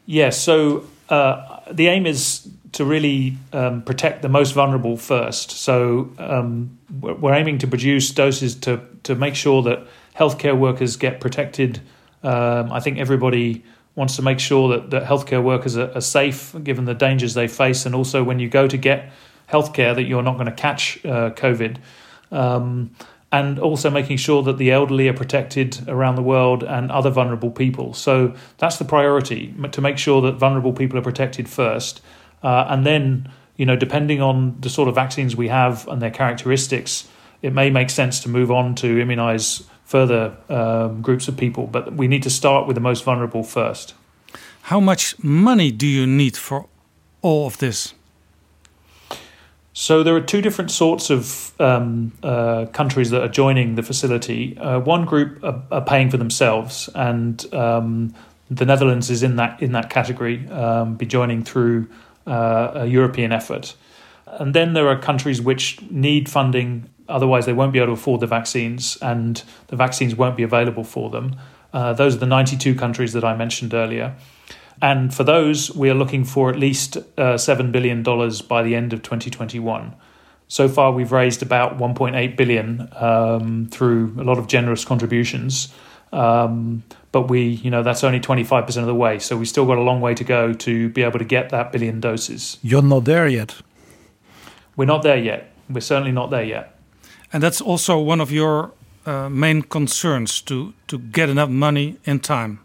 Yes. 0.07 0.41
So 0.41 0.85
uh, 1.11 1.61
the 1.71 1.89
aim 1.89 2.07
is 2.07 2.49
to 2.73 2.85
really 2.85 3.37
um, 3.53 3.83
protect 3.83 4.23
the 4.23 4.29
most 4.29 4.53
vulnerable 4.53 4.97
first. 4.97 5.51
So 5.51 6.13
um, 6.19 6.79
we're 7.01 7.35
aiming 7.35 7.59
to 7.59 7.67
produce 7.67 8.11
doses 8.11 8.55
to 8.61 8.81
to 9.03 9.15
make 9.15 9.35
sure 9.35 9.63
that 9.63 9.87
healthcare 10.17 10.57
workers 10.57 10.97
get 10.97 11.21
protected. 11.21 11.81
Um, 12.23 12.73
I 12.73 12.81
think 12.81 12.99
everybody 12.99 13.65
wants 13.95 14.17
to 14.17 14.23
make 14.23 14.39
sure 14.39 14.69
that, 14.69 14.91
that 14.91 15.05
healthcare 15.05 15.43
workers 15.43 15.77
are, 15.77 15.91
are, 15.95 16.01
safe 16.01 16.55
given 16.63 16.85
the 16.85 16.95
dangers 16.95 17.35
they 17.35 17.49
face, 17.49 17.87
and 17.87 17.95
also 17.95 18.23
when 18.23 18.39
you 18.39 18.49
go 18.49 18.69
to 18.69 18.77
get 18.77 19.11
healthcare 19.49 19.95
that 19.95 20.05
you're 20.05 20.23
not 20.23 20.35
going 20.35 20.47
to 20.47 20.53
catch 20.53 21.05
uh, 21.05 21.31
COVID. 21.31 21.79
Um, 22.31 22.95
and 23.33 23.59
also 23.59 23.91
making 23.91 24.17
sure 24.17 24.43
that 24.43 24.59
the 24.59 24.73
elderly 24.73 25.09
are 25.09 25.15
protected 25.15 25.89
around 25.89 26.17
the 26.17 26.23
world 26.23 26.65
and 26.65 26.91
other 26.91 27.11
vulnerable 27.11 27.51
people. 27.51 27.95
So 27.95 28.35
that's 28.59 28.79
the 28.79 28.85
priority 28.85 29.55
to 29.71 29.81
make 29.81 29.99
sure 29.99 30.21
that 30.23 30.33
vulnerable 30.33 30.73
people 30.73 30.99
are 30.99 31.03
protected 31.03 31.49
first, 31.49 32.01
uh, 32.43 32.67
and 32.69 32.85
then 32.85 33.31
you 33.57 33.67
know 33.67 33.77
depending 33.77 34.21
on 34.21 34.57
the 34.61 34.71
sort 34.71 34.89
of 34.89 34.95
vaccines 34.95 35.37
we 35.37 35.49
have 35.49 35.87
and 35.89 36.03
their 36.03 36.11
characteristics, 36.11 37.09
it 37.43 37.53
may 37.53 37.71
make 37.71 37.91
sense 37.91 38.21
to 38.21 38.29
move 38.29 38.51
on 38.51 38.75
to 38.77 39.01
immunize 39.01 39.63
further 39.85 40.37
um, 40.49 41.03
groups 41.03 41.29
of 41.29 41.37
people. 41.37 41.67
But 41.67 41.95
we 41.95 42.09
need 42.09 42.23
to 42.25 42.31
start 42.31 42.67
with 42.67 42.75
the 42.75 42.81
most 42.81 43.05
vulnerable 43.05 43.43
first. 43.43 43.95
How 44.63 44.81
much 44.81 45.19
money 45.23 45.71
do 45.71 45.87
you 45.87 46.07
need 46.07 46.37
for 46.37 46.67
all 47.23 47.47
of 47.47 47.59
this? 47.59 47.95
So 49.81 50.03
there 50.03 50.15
are 50.15 50.21
two 50.21 50.43
different 50.43 50.71
sorts 50.71 51.09
of 51.09 51.59
um, 51.59 52.13
uh, 52.23 52.67
countries 52.67 53.09
that 53.13 53.23
are 53.23 53.29
joining 53.29 53.77
the 53.77 53.83
facility. 53.83 54.59
Uh, 54.59 54.79
one 54.79 55.07
group 55.07 55.43
are, 55.43 55.63
are, 55.73 55.81
paying 55.81 56.11
for 56.11 56.19
themselves, 56.19 56.91
and 56.95 57.43
um, 57.55 58.13
the 58.51 58.67
Netherlands 58.67 59.09
is 59.09 59.23
in 59.23 59.37
that 59.37 59.63
in 59.63 59.73
that 59.73 59.89
category, 59.89 60.47
um, 60.51 60.97
be 60.97 61.07
joining 61.07 61.43
through 61.43 61.89
uh, 62.27 62.73
a 62.75 62.87
European 62.89 63.33
effort. 63.33 63.75
And 64.27 64.53
then 64.53 64.75
there 64.75 64.87
are 64.87 64.99
countries 64.99 65.41
which 65.41 65.81
need 65.91 66.29
funding, 66.29 66.87
otherwise 67.09 67.47
they 67.47 67.55
won't 67.55 67.73
be 67.73 67.79
able 67.79 67.87
to 67.87 67.93
afford 67.93 68.21
the 68.21 68.27
vaccines, 68.27 68.99
and 69.01 69.43
the 69.69 69.77
vaccines 69.77 70.15
won't 70.15 70.37
be 70.37 70.43
available 70.43 70.85
for 70.85 71.09
them. 71.09 71.37
Uh, 71.73 71.95
those 71.95 72.17
are 72.17 72.19
the 72.19 72.27
92 72.27 72.75
countries 72.75 73.15
that 73.15 73.25
I 73.25 73.35
mentioned 73.35 73.73
earlier. 73.73 74.15
And 74.83 75.13
for 75.13 75.25
those, 75.25 75.75
we 75.75 75.91
are 75.91 75.95
looking 75.95 76.25
for 76.25 76.51
at 76.51 76.57
least 76.59 76.97
uh, 76.97 77.35
$7 77.35 77.71
billion 77.71 78.03
by 78.03 78.63
the 78.63 78.75
end 78.75 78.93
of 78.93 79.03
2021. 79.03 79.95
So 80.49 80.69
far, 80.69 80.93
we've 80.93 81.13
raised 81.13 81.43
about 81.43 81.79
1.8 81.79 82.37
billion 82.37 82.89
um, 82.97 83.69
through 83.71 84.15
a 84.19 84.25
lot 84.25 84.39
of 84.39 84.49
generous 84.49 84.85
contributions. 84.85 85.73
Um, 86.13 86.83
but 87.13 87.29
we, 87.29 87.43
you 87.43 87.71
know, 87.71 87.83
that's 87.83 88.03
only 88.03 88.21
25% 88.21 88.79
of 88.79 88.87
the 88.87 88.95
way. 88.95 89.19
So 89.19 89.37
we 89.37 89.45
still 89.45 89.67
got 89.67 89.79
a 89.79 89.83
long 89.83 90.01
way 90.01 90.15
to 90.15 90.25
go 90.25 90.53
to 90.53 90.89
be 90.89 91.03
able 91.03 91.19
to 91.19 91.25
get 91.25 91.51
that 91.51 91.73
billion 91.73 92.01
doses. 92.01 92.59
You're 92.63 92.83
not 92.83 93.05
there 93.05 93.29
yet. 93.29 93.57
We're 94.77 94.87
not 94.87 95.03
there 95.03 95.19
yet. 95.19 95.53
We're 95.69 95.81
certainly 95.81 96.13
not 96.13 96.31
there 96.31 96.43
yet. 96.43 96.77
And 97.33 97.43
that's 97.43 97.61
also 97.61 97.99
one 97.99 98.21
of 98.21 98.33
your 98.33 98.73
uh, 99.07 99.29
main 99.29 99.63
concerns 99.63 100.41
to, 100.43 100.75
to 100.89 100.99
get 100.99 101.29
enough 101.29 101.49
money 101.49 101.99
in 102.05 102.21
time. 102.21 102.61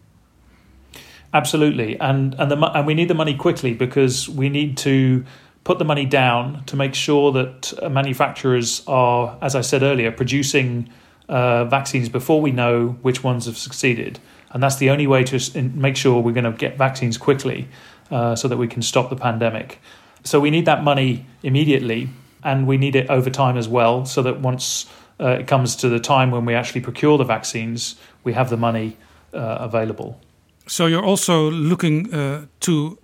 Absolutely, 1.36 2.00
and 2.00 2.34
and 2.38 2.50
the 2.50 2.56
and 2.74 2.86
we 2.86 2.94
need 2.94 3.08
the 3.08 3.14
money 3.22 3.34
quickly 3.34 3.74
because 3.74 4.26
we 4.26 4.48
need 4.48 4.78
to 4.78 5.22
put 5.64 5.78
the 5.78 5.84
money 5.84 6.06
down 6.06 6.64
to 6.64 6.76
make 6.76 6.94
sure 6.94 7.30
that 7.32 7.74
uh, 7.82 7.90
manufacturers 7.90 8.82
are, 8.86 9.36
as 9.42 9.54
I 9.54 9.60
said 9.60 9.82
earlier, 9.82 10.10
producing 10.10 10.88
uh, 11.28 11.66
vaccines 11.66 12.08
before 12.08 12.40
we 12.40 12.52
know 12.52 12.96
which 13.02 13.22
ones 13.22 13.44
have 13.44 13.58
succeeded, 13.58 14.18
and 14.50 14.62
that's 14.62 14.76
the 14.76 14.88
only 14.88 15.06
way 15.06 15.24
to 15.24 15.62
make 15.74 15.96
sure 15.96 16.22
we're 16.22 16.32
going 16.32 16.50
to 16.50 16.58
get 16.66 16.78
vaccines 16.78 17.18
quickly, 17.18 17.68
uh, 18.10 18.34
so 18.34 18.48
that 18.48 18.56
we 18.56 18.66
can 18.66 18.80
stop 18.80 19.10
the 19.10 19.16
pandemic. 19.16 19.78
So 20.24 20.40
we 20.40 20.50
need 20.50 20.64
that 20.64 20.82
money 20.82 21.26
immediately, 21.42 22.08
and 22.42 22.66
we 22.66 22.78
need 22.78 22.96
it 22.96 23.10
over 23.10 23.28
time 23.28 23.58
as 23.58 23.68
well, 23.68 24.06
so 24.06 24.22
that 24.22 24.40
once 24.40 24.86
uh, 25.20 25.40
it 25.40 25.46
comes 25.46 25.76
to 25.76 25.90
the 25.90 26.00
time 26.00 26.30
when 26.30 26.46
we 26.46 26.54
actually 26.54 26.80
procure 26.80 27.18
the 27.18 27.24
vaccines, 27.24 27.96
we 28.24 28.32
have 28.32 28.48
the 28.48 28.56
money 28.56 28.96
uh, 29.34 29.58
available. 29.60 30.18
So 30.66 30.86
you're 30.86 31.04
also 31.04 31.50
looking 31.50 32.12
uh, 32.12 32.46
to 32.60 32.98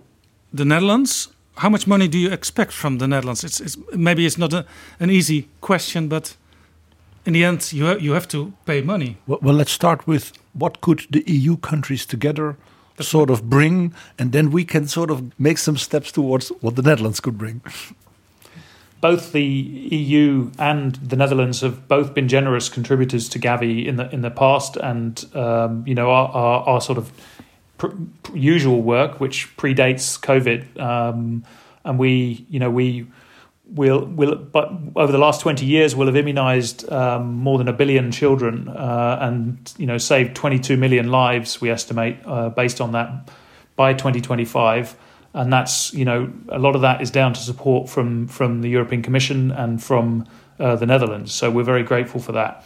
the 0.53 0.65
Netherlands. 0.65 1.29
How 1.57 1.69
much 1.69 1.87
money 1.87 2.07
do 2.07 2.17
you 2.17 2.31
expect 2.31 2.71
from 2.71 2.97
the 2.97 3.07
Netherlands? 3.07 3.43
It's, 3.43 3.59
it's 3.61 3.77
maybe 3.95 4.25
it's 4.25 4.37
not 4.37 4.53
a, 4.53 4.65
an 4.99 5.09
easy 5.09 5.47
question, 5.61 6.07
but 6.07 6.35
in 7.25 7.33
the 7.33 7.45
end, 7.45 7.71
you 7.71 7.85
ha 7.85 7.95
you 7.99 8.13
have 8.13 8.27
to 8.27 8.53
pay 8.65 8.81
money. 8.81 9.17
Well, 9.27 9.39
well, 9.41 9.55
let's 9.55 9.71
start 9.71 10.07
with 10.07 10.33
what 10.53 10.81
could 10.81 11.07
the 11.09 11.23
EU 11.25 11.57
countries 11.57 12.05
together 12.05 12.55
That's 12.97 13.09
sort 13.09 13.29
of 13.29 13.49
bring, 13.49 13.93
and 14.19 14.31
then 14.31 14.51
we 14.51 14.65
can 14.65 14.87
sort 14.87 15.09
of 15.11 15.21
make 15.39 15.57
some 15.57 15.77
steps 15.77 16.11
towards 16.11 16.49
what 16.61 16.75
the 16.75 16.81
Netherlands 16.81 17.19
could 17.19 17.37
bring. 17.37 17.61
both 19.03 19.33
the 19.33 19.43
EU 19.43 20.49
and 20.57 20.95
the 20.95 21.17
Netherlands 21.17 21.59
have 21.59 21.89
both 21.89 22.13
been 22.13 22.29
generous 22.29 22.69
contributors 22.69 23.27
to 23.27 23.37
Gavi 23.37 23.85
in 23.85 23.97
the 23.97 24.09
in 24.13 24.21
the 24.21 24.31
past, 24.31 24.77
and 24.77 25.25
um, 25.35 25.83
you 25.85 25.93
know 25.93 26.09
are, 26.09 26.29
our, 26.29 26.63
our 26.63 26.81
sort 26.81 26.97
of 26.97 27.11
usual 28.33 28.81
work, 28.81 29.19
which 29.19 29.55
predates 29.57 30.19
COVID, 30.19 30.79
um, 30.79 31.43
and 31.83 31.99
we, 31.99 32.45
you 32.49 32.59
know, 32.59 32.69
we 32.69 33.07
will 33.65 34.05
will 34.05 34.35
but 34.35 34.71
over 34.97 35.11
the 35.11 35.17
last 35.17 35.39
20 35.39 35.65
years 35.65 35.95
we'll 35.95 36.07
have 36.07 36.17
immunized 36.17 36.87
um, 36.91 37.33
more 37.33 37.57
than 37.57 37.69
a 37.69 37.73
billion 37.73 38.11
children 38.11 38.67
uh, 38.67 39.17
and 39.21 39.73
you 39.77 39.85
know 39.85 39.97
saved 39.97 40.35
22 40.35 40.75
million 40.75 41.09
lives 41.09 41.61
we 41.61 41.69
estimate 41.69 42.17
uh, 42.25 42.49
based 42.49 42.81
on 42.81 42.91
that 42.91 43.29
by 43.77 43.93
2025 43.93 44.97
and 45.33 45.51
that's 45.51 45.93
you 45.93 46.05
know 46.05 46.31
a 46.49 46.59
lot 46.59 46.75
of 46.75 46.81
that 46.81 47.01
is 47.01 47.09
down 47.09 47.33
to 47.33 47.39
support 47.39 47.89
from 47.89 48.27
from 48.27 48.61
the 48.61 48.69
European 48.69 49.01
Commission 49.01 49.51
and 49.51 49.83
from 49.83 50.27
uh, 50.59 50.75
the 50.75 50.85
Netherlands. 50.85 51.33
So 51.33 51.49
we're 51.49 51.63
very 51.63 51.83
grateful 51.83 52.19
for 52.19 52.31
that. 52.33 52.63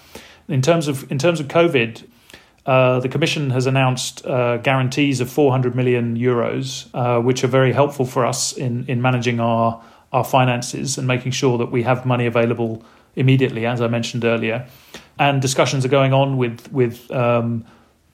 In 0.47 0.61
terms 0.61 0.87
of 0.87 1.09
in 1.11 1.17
terms 1.17 1.39
of 1.39 1.47
covid 1.47 2.05
uh, 2.67 2.99
the 2.99 3.07
Commission 3.07 3.49
has 3.51 3.65
announced 3.65 4.25
uh, 4.25 4.57
guarantees 4.57 5.21
of 5.21 5.29
400 5.31 5.73
million 5.73 6.17
euros, 6.17 6.89
uh, 6.93 7.21
which 7.21 7.41
are 7.45 7.47
very 7.47 7.71
helpful 7.71 8.05
for 8.05 8.25
us 8.25 8.51
in, 8.51 8.85
in 8.89 9.01
managing 9.01 9.39
our, 9.39 9.81
our 10.11 10.25
finances 10.25 10.97
and 10.97 11.07
making 11.07 11.31
sure 11.31 11.57
that 11.57 11.71
we 11.71 11.83
have 11.83 12.05
money 12.05 12.25
available 12.25 12.83
immediately, 13.15 13.65
as 13.65 13.79
I 13.79 13.87
mentioned 13.87 14.25
earlier. 14.25 14.67
And 15.17 15.41
discussions 15.41 15.85
are 15.85 15.89
going 15.89 16.11
on 16.11 16.35
with, 16.35 16.69
with 16.73 17.09
um, 17.09 17.65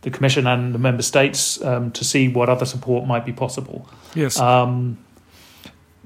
the 0.02 0.12
Commission 0.12 0.46
and 0.46 0.72
the 0.74 0.80
Member 0.80 1.02
States 1.02 1.60
um, 1.64 1.92
to 1.92 2.06
see 2.06 2.28
what 2.28 2.48
other 2.48 2.66
support 2.66 3.08
might 3.08 3.26
be 3.26 3.34
possible. 3.34 3.90
Yes. 4.14 4.40
Um, 4.40 5.00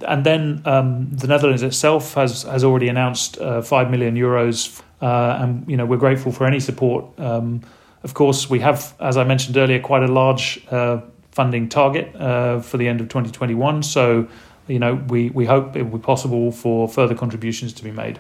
and 0.08 0.26
then 0.26 0.62
um, 0.64 1.10
the 1.12 1.28
Netherlands 1.28 1.64
itself 1.64 2.14
has, 2.14 2.44
has 2.44 2.64
already 2.64 2.88
announced 2.88 3.40
uh, 3.40 3.62
5 3.62 3.92
million 3.92 4.16
euros. 4.16 4.82
Uh, 5.02 5.38
and, 5.42 5.70
you 5.70 5.76
know, 5.76 5.86
we're 5.86 5.98
grateful 5.98 6.32
for 6.32 6.48
any 6.48 6.62
support 6.62 7.06
um, 7.20 7.62
of 8.04 8.14
course, 8.14 8.50
we 8.50 8.60
have, 8.60 8.94
as 9.00 9.18
I 9.18 9.24
mentioned 9.24 9.58
earlier, 9.58 9.80
quite 9.80 10.04
a 10.04 10.08
large 10.08 10.66
uh, 10.72 11.02
funding 11.32 11.70
target 11.70 12.16
uh, 12.16 12.60
for 12.62 12.78
the 12.78 12.88
end 12.88 13.02
of 13.02 13.08
2021. 13.10 13.84
So, 13.84 14.28
you 14.68 14.80
know, 14.80 14.96
we, 15.08 15.30
we 15.30 15.46
hope 15.46 15.76
it 15.76 15.84
will 15.84 16.00
be 16.00 16.04
possible 16.04 16.52
for 16.52 16.88
further 16.88 17.16
contributions 17.16 17.74
to 17.74 17.84
be 17.84 17.92
made. 17.92 18.20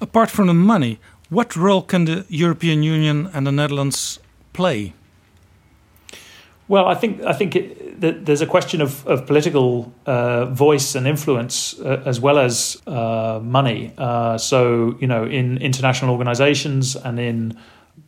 Apart 0.00 0.30
from 0.30 0.46
the 0.46 0.54
money, 0.54 0.98
what 1.28 1.56
role 1.56 1.82
can 1.82 2.04
the 2.04 2.24
European 2.28 2.82
Union 2.82 3.28
and 3.32 3.46
the 3.46 3.52
Netherlands 3.52 4.20
play? 4.52 4.94
Well, 6.68 6.86
I 6.86 6.94
think 6.94 7.22
I 7.22 7.32
think 7.32 7.54
it, 7.54 8.00
th- 8.00 8.16
there's 8.22 8.42
a 8.42 8.46
question 8.46 8.80
of, 8.80 9.06
of 9.06 9.26
political 9.26 9.92
uh, 10.04 10.46
voice 10.46 10.96
and 10.96 11.06
influence 11.06 11.78
uh, 11.78 12.02
as 12.04 12.20
well 12.20 12.38
as 12.38 12.82
uh, 12.86 13.38
money. 13.42 13.92
Uh, 13.96 14.36
so 14.36 14.96
you 15.00 15.06
know, 15.06 15.24
in 15.24 15.58
international 15.58 16.10
organisations 16.10 16.96
and 16.96 17.20
in 17.20 17.56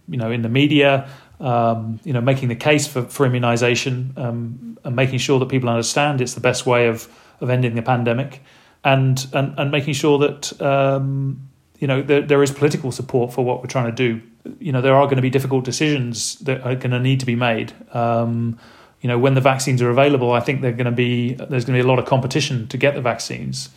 you 0.08 0.16
know 0.16 0.30
in 0.30 0.42
the 0.42 0.48
media, 0.48 1.08
um, 1.40 2.00
you 2.04 2.12
know, 2.12 2.20
making 2.20 2.48
the 2.48 2.56
case 2.56 2.86
for, 2.86 3.02
for 3.02 3.28
immunisation 3.28 4.16
um, 4.18 4.78
and 4.84 4.96
making 4.96 5.18
sure 5.18 5.38
that 5.38 5.48
people 5.48 5.68
understand 5.68 6.20
it's 6.20 6.34
the 6.34 6.40
best 6.40 6.66
way 6.66 6.88
of 6.88 7.08
of 7.40 7.50
ending 7.50 7.74
the 7.74 7.82
pandemic, 7.82 8.42
and 8.84 9.26
and, 9.32 9.58
and 9.58 9.70
making 9.70 9.94
sure 9.94 10.18
that 10.18 10.60
um, 10.60 11.48
you 11.78 11.86
know 11.86 12.02
there, 12.02 12.22
there 12.22 12.42
is 12.42 12.50
political 12.50 12.92
support 12.92 13.32
for 13.32 13.44
what 13.44 13.60
we're 13.60 13.68
trying 13.68 13.86
to 13.86 13.92
do 13.92 14.20
you 14.58 14.72
know 14.72 14.80
there 14.80 14.94
are 14.94 15.04
going 15.06 15.16
to 15.16 15.22
be 15.22 15.30
difficult 15.30 15.64
decisions 15.64 16.36
that 16.40 16.62
are 16.62 16.74
going 16.74 16.90
to 16.90 17.00
need 17.00 17.20
to 17.20 17.26
be 17.26 17.36
made. 17.36 17.72
Um, 17.94 18.58
you 19.00 19.08
know, 19.08 19.18
when 19.18 19.34
the 19.34 19.40
vaccines 19.40 19.80
are 19.80 19.90
available, 19.90 20.32
I 20.32 20.40
think 20.40 20.60
they're 20.60 20.72
going 20.72 20.86
to 20.86 20.92
be 20.92 21.34
there's 21.34 21.64
going 21.64 21.76
to 21.76 21.82
be 21.82 21.86
a 21.86 21.86
lot 21.86 21.98
of 21.98 22.06
competition 22.06 22.66
to 22.68 22.76
get 22.76 22.94
the 22.94 23.00
vaccines. 23.00 23.70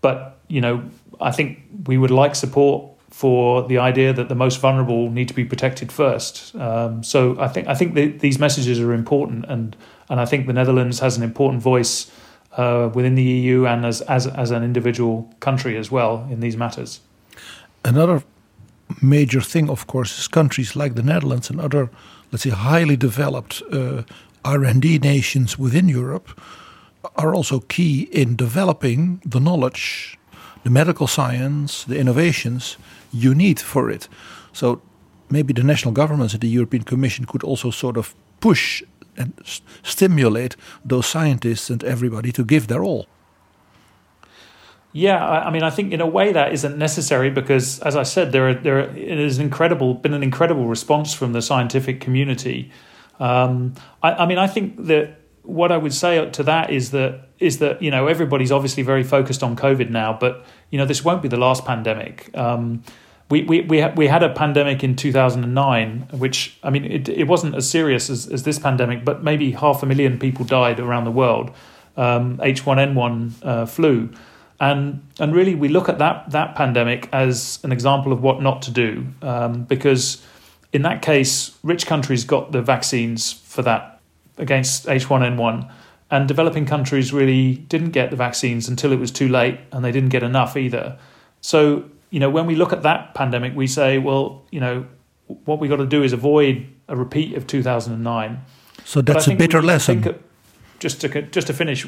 But 0.00 0.38
you 0.48 0.60
know, 0.60 0.84
I 1.20 1.30
think 1.30 1.62
we 1.86 1.98
would 1.98 2.10
like 2.10 2.34
support 2.34 2.90
for 3.14 3.62
the 3.68 3.78
idea 3.78 4.12
that 4.12 4.28
the 4.28 4.34
most 4.34 4.60
vulnerable 4.60 5.08
need 5.08 5.28
to 5.28 5.34
be 5.34 5.44
protected 5.44 5.92
first. 5.92 6.52
Um, 6.56 7.04
so 7.04 7.36
I 7.38 7.46
think 7.46 7.68
I 7.68 7.74
think 7.74 7.94
the, 7.94 8.08
these 8.08 8.40
messages 8.40 8.80
are 8.80 8.92
important, 8.92 9.44
and 9.48 9.76
and 10.08 10.20
I 10.20 10.26
think 10.26 10.46
the 10.46 10.52
Netherlands 10.52 10.98
has 10.98 11.16
an 11.16 11.22
important 11.22 11.62
voice 11.62 12.10
uh, 12.56 12.90
within 12.92 13.14
the 13.14 13.22
EU 13.22 13.66
and 13.66 13.86
as 13.86 14.00
as 14.00 14.26
as 14.26 14.50
an 14.50 14.64
individual 14.64 15.32
country 15.38 15.78
as 15.78 15.92
well 15.92 16.26
in 16.28 16.40
these 16.40 16.56
matters. 16.56 17.00
Another 17.84 18.24
major 19.00 19.40
thing, 19.40 19.70
of 19.70 19.86
course, 19.86 20.18
is 20.18 20.28
countries 20.28 20.74
like 20.74 20.94
the 20.94 21.02
Netherlands 21.02 21.50
and 21.50 21.60
other, 21.60 21.90
let's 22.32 22.42
say, 22.42 22.50
highly 22.50 22.96
developed 22.96 23.62
uh, 23.72 24.02
R&D 24.44 24.98
nations 24.98 25.58
within 25.58 25.88
Europe 25.88 26.40
are 27.14 27.34
also 27.34 27.60
key 27.60 28.08
in 28.10 28.36
developing 28.36 29.20
the 29.24 29.40
knowledge, 29.40 30.18
the 30.64 30.70
medical 30.70 31.06
science, 31.06 31.84
the 31.84 31.96
innovations 31.98 32.76
you 33.14 33.34
need 33.34 33.60
for 33.60 33.90
it. 33.90 34.08
So 34.52 34.82
maybe 35.30 35.52
the 35.52 35.62
national 35.62 35.92
governments 35.92 36.34
and 36.34 36.40
the 36.40 36.48
European 36.48 36.84
Commission 36.84 37.24
could 37.24 37.42
also 37.42 37.70
sort 37.70 37.96
of 37.96 38.14
push 38.40 38.82
and 39.16 39.32
stimulate 39.82 40.56
those 40.84 41.06
scientists 41.06 41.70
and 41.70 41.84
everybody 41.84 42.32
to 42.32 42.44
give 42.44 42.66
their 42.66 42.82
all. 42.82 43.06
Yeah, 44.92 45.24
I, 45.26 45.48
I, 45.48 45.50
mean, 45.50 45.64
I 45.64 45.70
think 45.70 45.92
in 45.92 46.00
a 46.00 46.06
way 46.06 46.32
that 46.32 46.52
isn't 46.52 46.78
necessary 46.78 47.30
because, 47.30 47.80
as 47.80 47.96
I 47.96 48.04
said, 48.04 48.30
there 48.30 48.48
are, 48.48 48.54
there 48.54 48.78
are, 48.78 48.96
it 48.96 49.18
has 49.18 49.38
incredible 49.38 49.94
been 49.94 50.14
an 50.14 50.22
incredible 50.22 50.68
response 50.68 51.12
from 51.12 51.32
the 51.32 51.42
scientific 51.42 52.00
community. 52.00 52.70
Um, 53.18 53.74
I, 54.02 54.12
I 54.12 54.26
mean, 54.26 54.38
I 54.38 54.46
think 54.46 54.86
that 54.86 55.18
what 55.42 55.72
I 55.72 55.76
would 55.76 55.92
say 55.92 56.30
to 56.30 56.42
that 56.44 56.70
is 56.70 56.90
that 56.92 57.28
is 57.38 57.58
that 57.58 57.82
you 57.82 57.90
know 57.90 58.06
everybody's 58.06 58.52
obviously 58.52 58.82
very 58.82 59.02
focused 59.02 59.42
on 59.42 59.56
COVID 59.56 59.90
now, 59.90 60.16
but 60.18 60.44
you 60.70 60.78
know 60.78 60.86
this 60.86 61.04
won't 61.04 61.22
be 61.22 61.28
the 61.28 61.36
last 61.36 61.64
pandemic. 61.64 62.30
Um, 62.36 62.82
we 63.30 63.42
we 63.42 63.62
we, 63.62 63.86
we 63.96 64.06
had 64.06 64.22
a 64.22 64.28
pandemic 64.28 64.84
in 64.84 64.96
2009, 64.96 66.08
which 66.12 66.58
I 66.62 66.70
mean 66.70 66.84
it 66.84 67.08
it 67.08 67.24
wasn't 67.24 67.54
as 67.54 67.68
serious 67.68 68.10
as, 68.10 68.26
as 68.26 68.42
this 68.42 68.58
pandemic, 68.58 69.04
but 69.04 69.22
maybe 69.22 69.52
half 69.52 69.82
a 69.82 69.86
million 69.86 70.18
people 70.18 70.44
died 70.44 70.80
around 70.80 71.04
the 71.04 71.10
world. 71.10 71.50
Um, 71.96 72.38
H1N1 72.38 73.32
uh, 73.42 73.66
flu. 73.66 74.10
And 74.60 75.06
and 75.18 75.34
really, 75.34 75.54
we 75.54 75.68
look 75.68 75.88
at 75.88 75.98
that 75.98 76.30
that 76.30 76.54
pandemic 76.54 77.08
as 77.12 77.58
an 77.64 77.72
example 77.72 78.12
of 78.12 78.22
what 78.22 78.40
not 78.40 78.62
to 78.62 78.70
do, 78.70 79.06
um, 79.22 79.64
because 79.64 80.22
in 80.72 80.82
that 80.82 81.02
case, 81.02 81.56
rich 81.62 81.86
countries 81.86 82.24
got 82.24 82.52
the 82.52 82.62
vaccines 82.62 83.32
for 83.32 83.62
that 83.62 84.00
against 84.38 84.86
H1N1, 84.86 85.70
and 86.10 86.28
developing 86.28 86.66
countries 86.66 87.12
really 87.12 87.54
didn't 87.54 87.90
get 87.90 88.10
the 88.10 88.16
vaccines 88.16 88.68
until 88.68 88.92
it 88.92 88.98
was 88.98 89.10
too 89.10 89.28
late, 89.28 89.58
and 89.72 89.84
they 89.84 89.92
didn't 89.92 90.10
get 90.10 90.22
enough 90.22 90.56
either. 90.56 90.98
So 91.40 91.84
you 92.14 92.20
know, 92.20 92.30
when 92.30 92.46
we 92.46 92.54
look 92.54 92.72
at 92.72 92.82
that 92.82 93.14
pandemic, 93.14 93.56
we 93.56 93.66
say, 93.66 93.98
well, 93.98 94.46
you 94.52 94.60
know, 94.60 94.86
what 95.46 95.58
we 95.58 95.66
got 95.66 95.76
to 95.78 95.86
do 95.86 96.04
is 96.04 96.12
avoid 96.12 96.64
a 96.86 96.94
repeat 96.94 97.36
of 97.36 97.46
2009. 97.46 98.40
So 98.84 99.02
that's 99.02 99.26
a 99.26 99.34
bitter 99.34 99.62
lesson 99.62 100.14
just 100.78 101.00
to 101.00 101.22
just 101.22 101.46
to 101.46 101.52
finish, 101.52 101.86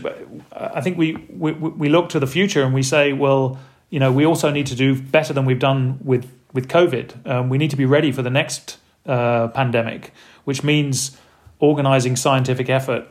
I 0.53 0.81
think 0.81 0.99
we, 0.99 1.17
we 1.29 1.53
we 1.53 1.89
look 1.89 2.09
to 2.09 2.19
the 2.19 2.27
future 2.27 2.63
and 2.65 2.75
we 2.75 2.83
say, 2.83 3.13
well, 3.13 3.59
you 3.91 4.01
know, 4.01 4.11
we 4.11 4.25
also 4.25 4.51
need 4.51 4.67
to 4.67 4.75
do 4.75 5.01
better 5.01 5.33
than 5.33 5.45
we've 5.45 5.65
done 5.71 5.99
with 6.03 6.25
with 6.53 6.67
COVID. 6.67 7.27
Um, 7.31 7.49
we 7.49 7.59
need 7.59 7.71
to 7.71 7.77
be 7.77 7.85
ready 7.85 8.11
for 8.11 8.23
the 8.23 8.31
next 8.31 8.79
uh, 9.05 9.49
pandemic, 9.49 10.13
which 10.45 10.65
means 10.65 11.17
organizing 11.59 12.17
scientific 12.17 12.69
effort, 12.69 13.07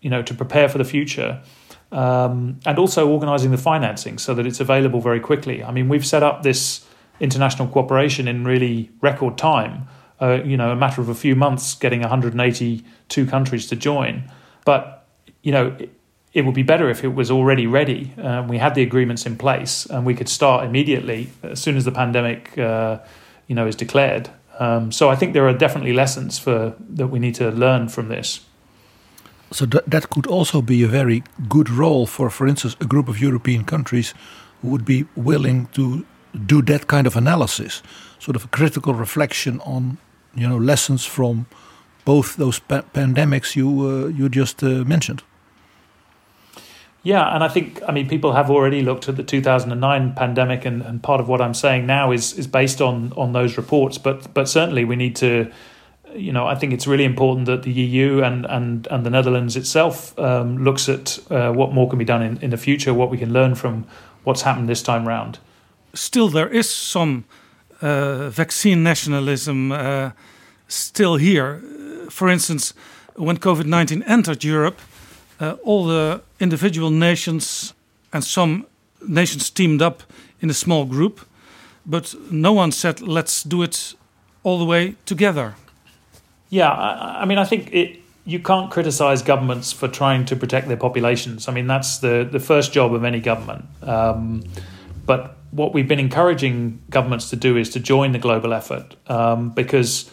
you 0.00 0.10
know, 0.10 0.22
to 0.22 0.32
prepare 0.32 0.68
for 0.68 0.78
the 0.78 0.84
future. 0.84 1.42
Um, 1.92 2.60
and 2.64 2.78
also 2.78 3.08
organizing 3.08 3.50
the 3.50 3.58
financing 3.58 4.18
so 4.18 4.32
that 4.34 4.46
it's 4.46 4.60
available 4.60 5.00
very 5.00 5.18
quickly. 5.18 5.64
I 5.64 5.72
mean, 5.72 5.88
we've 5.88 6.06
set 6.06 6.22
up 6.22 6.44
this 6.44 6.86
international 7.18 7.66
cooperation 7.68 8.28
in 8.28 8.44
really 8.44 8.90
record 9.00 9.36
time. 9.36 9.88
Uh, 10.20 10.40
you 10.44 10.56
know, 10.56 10.70
a 10.70 10.76
matter 10.76 11.00
of 11.00 11.08
a 11.08 11.14
few 11.14 11.34
months, 11.34 11.74
getting 11.74 12.00
182 12.00 13.26
countries 13.26 13.66
to 13.66 13.76
join. 13.76 14.30
But 14.64 15.06
you 15.42 15.50
know, 15.50 15.74
it, 15.78 15.90
it 16.32 16.42
would 16.42 16.54
be 16.54 16.62
better 16.62 16.88
if 16.90 17.02
it 17.02 17.08
was 17.08 17.30
already 17.30 17.66
ready. 17.66 18.12
Um, 18.18 18.46
we 18.46 18.58
had 18.58 18.74
the 18.74 18.82
agreements 18.82 19.26
in 19.26 19.36
place, 19.36 19.86
and 19.86 20.06
we 20.06 20.14
could 20.14 20.28
start 20.28 20.64
immediately 20.64 21.30
as 21.42 21.60
soon 21.60 21.76
as 21.76 21.84
the 21.84 21.92
pandemic, 21.92 22.56
uh, 22.58 22.98
you 23.48 23.54
know, 23.54 23.66
is 23.66 23.74
declared. 23.74 24.30
Um, 24.58 24.92
so 24.92 25.08
I 25.08 25.16
think 25.16 25.32
there 25.32 25.48
are 25.48 25.54
definitely 25.54 25.92
lessons 25.92 26.38
for 26.38 26.74
that 26.90 27.08
we 27.08 27.18
need 27.18 27.34
to 27.36 27.50
learn 27.50 27.88
from 27.88 28.08
this. 28.08 28.40
So 29.52 29.66
th- 29.66 29.84
that 29.86 30.10
could 30.10 30.26
also 30.26 30.62
be 30.62 30.82
a 30.84 30.88
very 30.88 31.22
good 31.48 31.68
role 31.70 32.06
for, 32.06 32.30
for 32.30 32.46
instance, 32.46 32.76
a 32.80 32.84
group 32.84 33.08
of 33.08 33.20
European 33.20 33.64
countries 33.64 34.14
who 34.62 34.68
would 34.68 34.84
be 34.84 35.06
willing 35.16 35.66
to 35.72 36.04
do 36.46 36.62
that 36.62 36.86
kind 36.86 37.06
of 37.06 37.16
analysis, 37.16 37.82
sort 38.18 38.36
of 38.36 38.44
a 38.44 38.48
critical 38.48 38.94
reflection 38.94 39.60
on, 39.60 39.98
you 40.34 40.48
know, 40.48 40.58
lessons 40.58 41.04
from 41.04 41.46
both 42.04 42.36
those 42.36 42.60
pa- 42.60 42.84
pandemics 42.94 43.56
you 43.56 43.68
uh, 43.68 44.06
you 44.08 44.28
just 44.28 44.62
uh, 44.62 44.84
mentioned. 44.84 45.22
Yeah, 47.02 47.34
and 47.34 47.42
I 47.42 47.48
think 47.48 47.80
I 47.88 47.92
mean 47.92 48.08
people 48.08 48.32
have 48.32 48.50
already 48.50 48.82
looked 48.82 49.08
at 49.08 49.16
the 49.16 49.22
2009 49.22 50.14
pandemic, 50.14 50.66
and, 50.66 50.82
and 50.82 51.02
part 51.02 51.20
of 51.20 51.28
what 51.28 51.40
I'm 51.40 51.54
saying 51.54 51.86
now 51.86 52.12
is 52.12 52.34
is 52.34 52.46
based 52.46 52.80
on 52.80 53.12
on 53.16 53.32
those 53.32 53.56
reports. 53.56 53.98
But 53.98 54.32
but 54.34 54.48
certainly 54.48 54.84
we 54.84 54.96
need 54.96 55.16
to, 55.16 55.50
you 56.14 56.32
know, 56.32 56.46
I 56.46 56.54
think 56.54 56.72
it's 56.72 56.86
really 56.86 57.04
important 57.04 57.46
that 57.46 57.62
the 57.62 57.72
EU 57.72 58.22
and 58.22 58.46
and 58.46 58.86
and 58.90 59.04
the 59.04 59.10
Netherlands 59.10 59.56
itself 59.56 60.18
um, 60.18 60.64
looks 60.64 60.88
at 60.88 61.18
uh, 61.30 61.52
what 61.52 61.72
more 61.72 61.88
can 61.88 61.98
be 61.98 62.04
done 62.04 62.22
in 62.22 62.38
in 62.42 62.50
the 62.50 62.56
future, 62.56 62.94
what 62.94 63.10
we 63.10 63.18
can 63.18 63.32
learn 63.32 63.54
from 63.54 63.84
what's 64.24 64.42
happened 64.42 64.68
this 64.68 64.82
time 64.82 65.08
round. 65.08 65.38
Still, 65.94 66.28
there 66.28 66.48
is 66.48 66.68
some 66.68 67.24
uh, 67.80 68.30
vaccine 68.30 68.82
nationalism 68.82 69.72
uh, 69.72 70.10
still 70.68 71.16
here. 71.16 71.62
For 72.10 72.28
instance, 72.28 72.74
when 73.16 73.38
COVID 73.38 73.66
19 73.66 74.02
entered 74.02 74.44
Europe 74.44 74.80
uh, 75.40 75.56
all 75.64 75.86
the 75.86 76.20
individual 76.38 76.90
nations 76.90 77.74
and 78.12 78.22
some 78.24 78.66
nations 79.06 79.50
teamed 79.50 79.82
up 79.82 80.02
in 80.40 80.50
a 80.50 80.54
small 80.54 80.84
group, 80.84 81.20
but 81.86 82.14
no 82.30 82.52
one 82.52 82.72
said, 82.72 83.00
let's 83.00 83.42
do 83.42 83.62
it 83.62 83.94
all 84.42 84.58
the 84.58 84.64
way 84.64 84.94
together. 85.06 85.54
Yeah, 86.50 86.70
I, 86.70 87.22
I 87.22 87.24
mean, 87.24 87.38
I 87.38 87.44
think 87.44 87.72
it, 87.72 88.00
you 88.26 88.40
can't 88.40 88.70
criticize 88.70 89.22
governments 89.22 89.72
for 89.72 89.88
trying 89.88 90.26
to 90.26 90.36
protect 90.36 90.68
their 90.68 90.76
populations. 90.76 91.48
I 91.48 91.52
mean, 91.52 91.66
that's 91.66 91.98
the, 91.98 92.28
the 92.30 92.40
first 92.40 92.72
job 92.72 92.92
of 92.92 93.04
any 93.04 93.20
government. 93.20 93.64
Um, 93.82 94.44
but 95.06 95.36
what 95.50 95.72
we've 95.72 95.88
been 95.88 95.98
encouraging 95.98 96.82
governments 96.90 97.30
to 97.30 97.36
do 97.36 97.56
is 97.56 97.70
to 97.70 97.80
join 97.80 98.12
the 98.12 98.18
global 98.18 98.52
effort 98.52 98.94
um, 99.08 99.50
because 99.50 100.10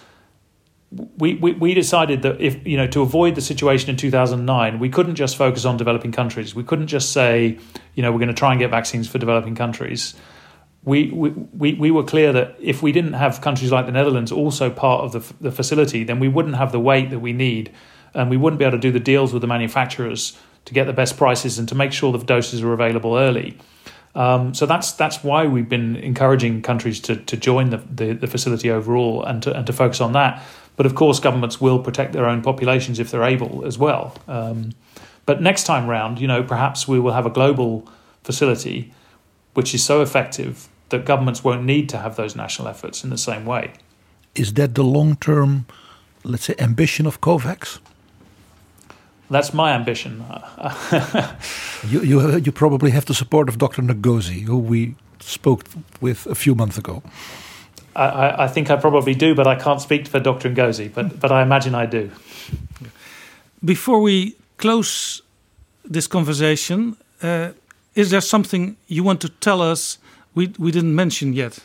we, 1.18 1.36
we, 1.36 1.52
we 1.54 1.74
decided 1.74 2.22
that 2.22 2.40
if 2.40 2.66
you 2.66 2.78
know 2.78 2.88
to 2.88 3.02
avoid 3.02 3.36
the 3.36 3.42
situation 3.42 3.90
in 3.90 3.98
2009 3.98 4.80
we 4.80 4.90
couldn't 4.90 5.16
just 5.16 5.36
focus 5.36 5.66
on 5.66 5.76
developing 5.76 6.14
countries 6.14 6.56
we 6.56 6.64
couldn't 6.64 6.88
just 6.88 7.12
say 7.12 7.60
you 7.94 8.02
know 8.02 8.12
we're 8.12 8.20
going 8.20 8.30
to 8.30 8.34
try 8.34 8.52
and 8.52 8.60
get 8.60 8.72
vaccines 8.72 9.08
for 9.08 9.18
developing 9.18 9.54
countries 9.54 10.16
we, 10.88 11.12
we, 11.12 11.74
we 11.74 11.92
were 11.92 12.04
clear 12.04 12.32
that 12.32 12.56
if 12.62 12.82
we 12.82 12.94
didn't 12.94 13.12
have 13.12 13.42
countries 13.42 13.74
like 13.74 13.88
the 13.88 13.92
Netherlands 13.92 14.32
also 14.32 14.70
part 14.70 15.04
of 15.04 15.12
the, 15.12 15.34
the 15.44 15.52
facility, 15.52 16.06
then 16.06 16.18
we 16.18 16.30
wouldn't 16.30 16.56
have 16.56 16.72
the 16.72 16.80
weight 16.80 17.10
that 17.10 17.20
we 17.20 17.34
need, 17.34 17.74
and 18.14 18.30
we 18.30 18.38
wouldn't 18.38 18.58
be 18.58 18.64
able 18.64 18.78
to 18.78 18.82
do 18.82 18.90
the 18.90 19.00
deals 19.00 19.34
with 19.34 19.42
the 19.42 19.48
manufacturers 19.48 20.40
to 20.64 20.74
get 20.74 20.86
the 20.86 20.94
best 20.94 21.18
prices 21.18 21.60
and 21.60 21.68
to 21.68 21.76
make 21.76 21.92
sure 21.92 22.14
the 22.14 22.20
doses 22.20 22.64
are 22.64 22.72
available 22.72 23.18
early. 23.18 23.58
Um, 24.16 24.54
so 24.54 24.66
that's 24.66 24.94
that's 24.94 25.26
why 25.26 25.46
we've 25.46 25.68
been 25.68 25.98
encouraging 25.98 26.62
countries 26.62 27.02
to, 27.02 27.18
to 27.18 27.36
join 27.36 27.70
the, 27.70 27.78
the, 27.94 28.14
the 28.14 28.28
facility 28.28 28.72
overall 28.72 29.26
and 29.26 29.44
to, 29.44 29.54
and 29.54 29.68
to 29.68 29.74
focus 29.74 30.00
on 30.00 30.14
that. 30.14 30.42
But 30.78 30.86
of 30.86 30.96
course, 30.96 31.20
governments 31.20 31.60
will 31.60 31.80
protect 31.80 32.14
their 32.14 32.28
own 32.28 32.42
populations 32.42 32.98
if 32.98 33.12
they're 33.12 33.24
able 33.24 33.66
as 33.66 33.78
well. 33.78 34.16
Um, 34.26 34.72
but 35.26 35.42
next 35.42 35.66
time 35.66 35.88
round, 35.88 36.22
you 36.22 36.28
know, 36.28 36.44
perhaps 36.44 36.88
we 36.88 36.98
will 36.98 37.12
have 37.12 37.26
a 37.26 37.30
global 37.30 37.90
facility 38.24 38.94
which 39.54 39.74
is 39.74 39.84
so 39.84 40.02
effective 40.02 40.70
that 40.90 41.06
governments 41.06 41.44
won't 41.44 41.64
need 41.64 41.90
to 41.90 41.98
have 41.98 42.16
those 42.16 42.36
national 42.36 42.68
efforts 42.68 43.04
in 43.04 43.10
the 43.10 43.18
same 43.18 43.46
way. 43.46 43.74
Is 44.36 44.54
that 44.54 44.76
the 44.76 44.84
long 44.84 45.16
term, 45.16 45.66
let's 46.24 46.46
say, 46.46 46.56
ambition 46.60 47.06
of 47.06 47.22
COVAX? 47.22 47.80
that's 49.30 49.54
my 49.54 49.74
ambition. 49.74 50.24
you, 51.88 52.02
you, 52.02 52.38
you 52.38 52.52
probably 52.52 52.92
have 52.92 53.06
the 53.06 53.14
support 53.14 53.50
of 53.50 53.58
Dr. 53.58 53.82
Ngozi, 53.82 54.44
who 54.44 54.58
we 54.58 54.96
spoke 55.20 55.66
with 56.00 56.26
a 56.28 56.36
few 56.36 56.56
months 56.56 56.78
ago. 56.78 57.04
I, 57.96 58.44
I, 58.44 58.48
think 58.48 58.70
I 58.70 58.76
probably 58.76 59.16
do, 59.16 59.34
but 59.34 59.48
I 59.48 59.56
can't 59.56 59.82
speak 59.82 60.08
for 60.08 60.20
Dr. 60.20 60.52
Ngozi, 60.52 60.94
but, 60.94 61.20
but 61.20 61.32
I 61.32 61.42
imagine 61.42 61.74
I 61.74 61.88
do. 61.88 62.12
Before 63.66 64.00
we 64.00 64.36
close 64.58 65.24
this 65.84 66.06
conversation, 66.08 66.96
uh, 67.24 67.52
is 67.96 68.12
there 68.12 68.22
something 68.22 68.78
you 68.88 69.04
want 69.04 69.20
to 69.22 69.30
tell 69.30 69.62
us 69.62 69.98
we, 70.38 70.54
we 70.60 70.72
didn't 70.72 70.94
mention 70.94 71.34
yet? 71.34 71.60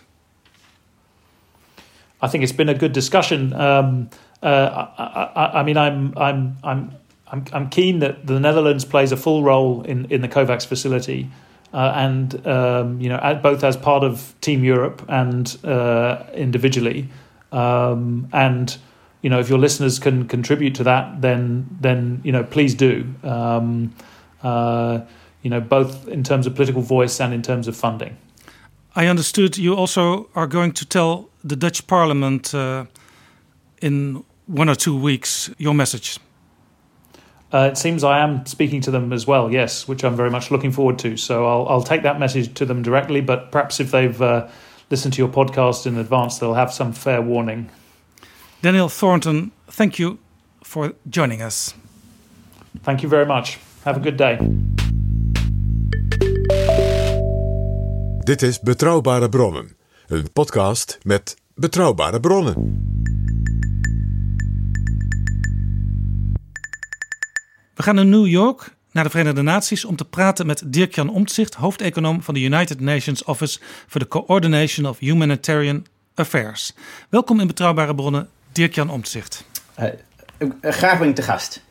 I 2.23 2.29
think 2.29 2.43
it's 2.43 2.53
been 2.53 2.71
a 2.71 2.75
good 2.75 2.93
discussion. 2.93 3.53
Um, 3.53 4.09
uh, 4.43 4.89
I, 4.97 5.25
I, 5.25 5.61
I, 5.61 5.63
mean, 5.63 5.77
I'm, 5.77 6.17
I'm, 6.17 6.57
I'm, 6.65 6.97
I'm, 7.53 7.69
keen 7.69 7.99
that 7.99 8.27
the 8.27 8.41
Netherlands 8.41 8.87
plays 8.87 9.13
a 9.13 9.17
full 9.17 9.43
role 9.43 9.83
in, 9.83 10.07
in 10.07 10.23
the 10.23 10.29
COVAX 10.29 10.65
facility. 10.67 11.31
Uh, 11.75 11.93
and 11.97 12.47
um, 12.47 13.01
you 13.01 13.09
know, 13.09 13.41
both 13.43 13.63
as 13.63 13.77
part 13.77 14.05
of 14.05 14.35
Team 14.41 14.65
Europe 14.65 15.05
and 15.09 15.59
uh, 15.65 16.23
individually, 16.35 17.09
um, 17.51 18.29
and 18.33 18.77
you 19.23 19.31
know, 19.31 19.41
if 19.41 19.49
your 19.49 19.59
listeners 19.59 19.99
can 19.99 20.29
contribute 20.29 20.75
to 20.75 20.85
that, 20.85 21.23
then 21.23 21.67
then 21.81 22.21
you 22.25 22.33
know, 22.33 22.45
please 22.45 22.75
do. 22.75 23.07
Um, 23.23 23.95
uh, 24.43 25.01
you 25.41 25.49
know, 25.49 25.61
both 25.63 26.09
in 26.09 26.23
terms 26.23 26.47
of 26.47 26.55
political 26.55 26.83
voice 26.83 27.23
and 27.23 27.33
in 27.33 27.41
terms 27.41 27.67
of 27.69 27.75
funding. 27.75 28.19
I 28.95 29.07
understood 29.07 29.57
you 29.57 29.75
also 29.75 30.29
are 30.35 30.47
going 30.47 30.73
to 30.73 30.87
tell 30.87 31.29
the 31.43 31.57
Dutch 31.57 31.87
Parliament 31.87 32.55
uh, 32.55 32.85
in 33.81 34.25
one 34.47 34.69
or 34.69 34.75
two 34.75 34.97
weeks 34.97 35.51
your 35.59 35.75
message. 35.75 36.19
Uh, 37.53 37.69
it 37.71 37.77
seems 37.77 38.03
I 38.03 38.19
am 38.19 38.47
speaking 38.47 38.81
to 38.83 38.91
them 38.91 39.13
as 39.13 39.27
well, 39.27 39.53
yes, 39.53 39.87
which 39.87 40.05
I'm 40.05 40.17
very 40.17 40.31
much 40.31 40.51
looking 40.51 40.73
forward 40.73 40.99
to. 41.01 41.17
So 41.17 41.47
I'll, 41.47 41.69
I'll 41.69 41.83
take 41.83 42.03
that 42.03 42.19
message 42.19 42.55
to 42.55 42.65
them 42.65 42.83
directly, 42.83 43.21
but 43.21 43.53
perhaps 43.53 43.79
if 43.79 43.91
they've 43.91 44.21
uh, 44.23 44.49
listened 44.91 45.15
to 45.15 45.19
your 45.19 45.29
podcast 45.29 45.87
in 45.87 45.99
advance, 45.99 46.39
they'll 46.39 46.55
have 46.55 46.73
some 46.73 46.93
fair 46.93 47.21
warning. 47.21 47.69
Daniel 48.63 48.89
Thornton, 48.89 49.53
thank 49.67 49.99
you 49.99 50.19
for 50.63 50.95
joining 51.09 51.43
us. 51.43 51.75
Thank 52.83 53.03
you 53.03 53.09
very 53.09 53.27
much. 53.27 53.59
Have 53.85 53.97
a 53.97 54.01
good 54.01 54.17
day. 54.17 54.39
Dit 58.25 58.43
is 58.43 58.61
Betrouwbare 58.61 59.29
Bronnen, 59.29 59.77
een 60.07 60.33
podcast 60.33 60.99
met 61.03 61.37
betrouwbare 61.55 62.21
bronnen. 62.21 62.55
We 67.75 67.83
gaan 67.83 67.95
naar 67.95 68.07
New 68.07 68.27
York, 68.27 68.75
naar 68.93 69.05
de 69.05 69.11
Verenigde 69.11 69.43
Naties, 69.43 69.85
om 69.85 69.97
te 69.97 70.05
praten 70.05 70.47
met 70.47 70.63
Dirk-Jan 70.67 71.09
Omtzigt, 71.09 71.55
hoofdeconoom 71.55 72.23
van 72.23 72.35
de 72.35 72.41
United 72.41 72.81
Nations 72.81 73.25
Office 73.25 73.59
for 73.87 74.01
the 74.01 74.09
Coordination 74.09 74.87
of 74.87 74.99
Humanitarian 74.99 75.87
Affairs. 76.15 76.75
Welkom 77.09 77.41
in 77.41 77.47
Betrouwbare 77.47 77.95
Bronnen, 77.95 78.29
Dirk-Jan 78.53 78.91
Omtzigt. 78.91 79.45
Uh, 79.79 79.87
graag 80.61 80.99
ben 80.99 81.09
ik 81.09 81.15
te 81.15 81.23
gast. 81.23 81.63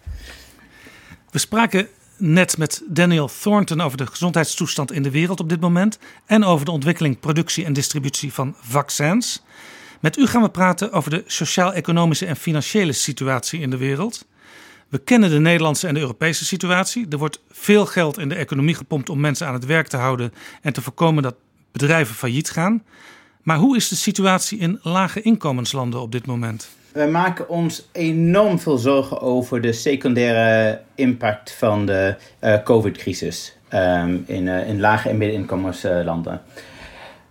We 1.29 1.39
spraken 1.39 1.87
net 2.21 2.57
met 2.57 2.83
Daniel 2.87 3.29
Thornton 3.41 3.81
over 3.81 3.97
de 3.97 4.05
gezondheidstoestand 4.05 4.91
in 4.91 5.03
de 5.03 5.11
wereld 5.11 5.39
op 5.39 5.49
dit 5.49 5.59
moment 5.59 5.99
en 6.25 6.43
over 6.43 6.65
de 6.65 6.71
ontwikkeling, 6.71 7.19
productie 7.19 7.65
en 7.65 7.73
distributie 7.73 8.33
van 8.33 8.55
vaccins. 8.59 9.43
Met 9.99 10.17
u 10.17 10.27
gaan 10.27 10.41
we 10.41 10.49
praten 10.49 10.91
over 10.91 11.09
de 11.09 11.23
sociaal-economische 11.27 12.25
en 12.25 12.35
financiële 12.35 12.91
situatie 12.91 13.59
in 13.59 13.69
de 13.69 13.77
wereld. 13.77 14.25
We 14.87 14.97
kennen 14.97 15.29
de 15.29 15.39
Nederlandse 15.39 15.87
en 15.87 15.93
de 15.93 15.99
Europese 15.99 16.45
situatie. 16.45 17.05
Er 17.09 17.17
wordt 17.17 17.39
veel 17.51 17.85
geld 17.85 18.17
in 18.17 18.29
de 18.29 18.35
economie 18.35 18.75
gepompt 18.75 19.09
om 19.09 19.19
mensen 19.19 19.47
aan 19.47 19.53
het 19.53 19.65
werk 19.65 19.87
te 19.87 19.97
houden 19.97 20.33
en 20.61 20.73
te 20.73 20.81
voorkomen 20.81 21.23
dat 21.23 21.35
bedrijven 21.71 22.15
failliet 22.15 22.49
gaan. 22.49 22.83
Maar 23.41 23.57
hoe 23.57 23.75
is 23.75 23.87
de 23.87 23.95
situatie 23.95 24.59
in 24.59 24.79
lage 24.81 25.21
inkomenslanden 25.21 26.01
op 26.01 26.11
dit 26.11 26.25
moment? 26.25 26.69
We 26.93 27.05
maken 27.05 27.49
ons 27.49 27.89
enorm 27.91 28.59
veel 28.59 28.77
zorgen 28.77 29.21
over 29.21 29.61
de 29.61 29.73
secundaire 29.73 30.81
impact 30.95 31.51
van 31.51 31.85
de 31.85 32.15
uh, 32.43 32.63
COVID-crisis 32.63 33.57
um, 33.73 34.23
in, 34.27 34.45
uh, 34.45 34.67
in 34.67 34.79
lage 34.79 35.09
en 35.09 35.17
middeninkomenslanden. 35.17 36.41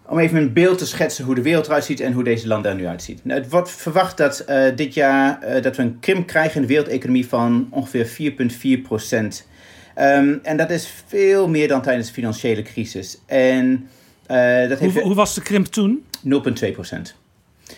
Om 0.07 0.19
even 0.19 0.39
een 0.39 0.53
beeld 0.53 0.79
te 0.79 0.87
schetsen 0.87 1.25
hoe 1.25 1.35
de 1.35 1.43
wereld 1.43 1.67
eruit 1.67 1.85
ziet 1.85 2.01
en 2.01 2.13
hoe 2.13 2.25
deze 2.25 2.47
landen 2.47 2.71
er 2.71 2.77
nu 2.77 2.87
uitziet. 2.87 3.25
Nou, 3.25 3.41
het 3.41 3.51
wordt 3.51 3.71
verwacht 3.71 4.17
dat 4.17 4.45
uh, 4.49 4.65
dit 4.77 4.95
jaar 4.95 5.63
dat 5.63 5.77
we 5.77 5.83
een 5.83 5.99
krimp 6.01 6.27
krijgen 6.27 6.55
in 6.55 6.63
de 6.63 6.69
wereldeconomie 6.69 7.29
van 7.29 7.69
ongeveer 7.71 8.33
4,4 8.79 8.83
procent. 8.83 9.47
Um, 9.99 10.41
en 10.43 10.57
dat 10.57 10.71
is 10.71 10.93
veel 11.07 11.49
meer 11.49 11.69
dan 11.69 11.83
tijdens 11.83 12.07
de 12.07 12.13
financiële 12.13 12.63
crisis. 12.63 13.19
En, 13.27 13.89
dat 14.69 14.79
heeft... 14.79 14.95
hoe, 14.95 15.03
hoe 15.03 15.15
was 15.15 15.35
de 15.35 15.43
krimp 15.43 15.67
toen? 15.67 16.05
0,2 16.25 16.73
procent. 16.73 17.15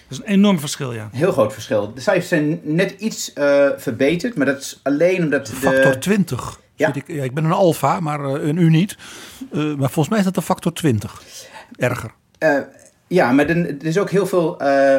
Dat 0.09 0.19
is 0.19 0.19
een 0.19 0.33
enorm 0.33 0.59
verschil, 0.61 0.93
ja. 0.93 1.09
Heel 1.13 1.33
groot 1.33 1.53
verschil. 1.53 1.95
De 1.95 2.01
cijfers 2.01 2.29
zijn 2.29 2.61
net 2.63 2.95
iets 2.99 3.33
uh, 3.35 3.69
verbeterd, 3.77 4.35
maar 4.35 4.47
dat 4.47 4.59
is 4.59 4.81
alleen 4.83 5.23
omdat. 5.23 5.47
De 5.47 5.53
factor 5.53 5.99
20. 5.99 6.61
Ja. 6.75 6.95
Ik, 6.95 7.05
ja, 7.07 7.23
ik 7.23 7.35
ben 7.35 7.45
een 7.45 7.53
alfa, 7.53 8.01
maar 8.01 8.21
uh, 8.21 8.47
een 8.49 8.57
u 8.57 8.71
niet. 8.71 8.97
Uh, 9.53 9.75
maar 9.75 9.91
volgens 9.91 10.09
mij 10.09 10.19
is 10.19 10.25
dat 10.25 10.37
een 10.37 10.43
factor 10.43 10.73
20. 10.73 11.23
Erger. 11.77 12.11
ja, 13.07 13.33
maar 13.33 13.49
er 13.49 13.85
is 13.85 13.99
ook 13.99 14.11
heel 14.11 14.27
veel 14.27 14.57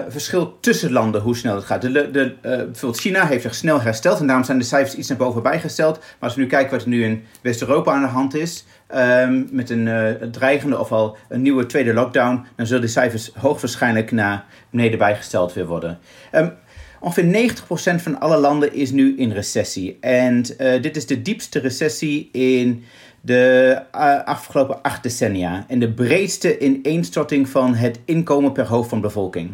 verschil 0.09 0.57
tussen 0.59 0.91
landen 0.91 1.21
hoe 1.21 1.35
snel 1.35 1.55
het 1.55 1.65
gaat. 1.65 1.81
De, 1.81 1.91
de, 1.91 2.35
bijvoorbeeld 2.41 2.99
China 2.99 3.25
heeft 3.25 3.41
zich 3.41 3.55
snel 3.55 3.81
hersteld 3.81 4.19
en 4.19 4.27
daarom 4.27 4.45
zijn 4.45 4.57
de 4.57 4.63
cijfers 4.63 4.95
iets 4.95 5.07
naar 5.07 5.17
boven 5.17 5.43
bijgesteld. 5.43 5.97
Maar 5.97 6.15
als 6.19 6.35
we 6.35 6.41
nu 6.41 6.47
kijken 6.47 6.71
wat 6.71 6.81
er 6.81 6.89
nu 6.89 7.03
in 7.03 7.23
West-Europa 7.41 7.93
aan 7.93 8.01
de 8.01 8.07
hand 8.07 8.35
is, 8.35 8.65
Um, 8.95 9.47
met 9.51 9.69
een 9.69 9.85
uh, 9.85 10.09
dreigende 10.31 10.79
of 10.79 10.91
al 10.91 11.17
een 11.29 11.41
nieuwe 11.41 11.65
tweede 11.65 11.93
lockdown, 11.93 12.45
dan 12.55 12.65
zullen 12.65 12.81
de 12.81 12.87
cijfers 12.87 13.31
hoogwaarschijnlijk 13.33 14.11
naar 14.11 14.45
beneden 14.69 14.97
bijgesteld 14.97 15.53
weer 15.53 15.65
worden. 15.65 15.99
Um, 16.31 16.53
ongeveer 16.99 17.51
90% 17.99 18.01
van 18.01 18.19
alle 18.19 18.37
landen 18.37 18.73
is 18.73 18.91
nu 18.91 19.17
in 19.17 19.31
recessie. 19.31 19.97
En 19.99 20.45
uh, 20.59 20.81
dit 20.81 20.95
is 20.95 21.05
de 21.05 21.21
diepste 21.21 21.59
recessie 21.59 22.29
in 22.31 22.83
de 23.21 23.81
uh, 23.95 24.23
afgelopen 24.23 24.81
acht 24.81 25.03
decennia. 25.03 25.65
En 25.67 25.79
de 25.79 25.91
breedste 25.91 26.59
ineenstorting 26.59 27.49
van 27.49 27.75
het 27.75 27.99
inkomen 28.05 28.51
per 28.51 28.65
hoofd 28.65 28.89
van 28.89 29.01
bevolking. 29.01 29.49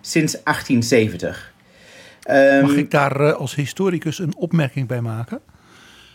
Sinds 0.00 0.32
1870. 0.32 1.52
Um, 2.30 2.62
Mag 2.62 2.76
ik 2.76 2.90
daar 2.90 3.34
als 3.34 3.54
historicus 3.54 4.18
een 4.18 4.36
opmerking 4.36 4.86
bij 4.86 5.00
maken? 5.00 5.40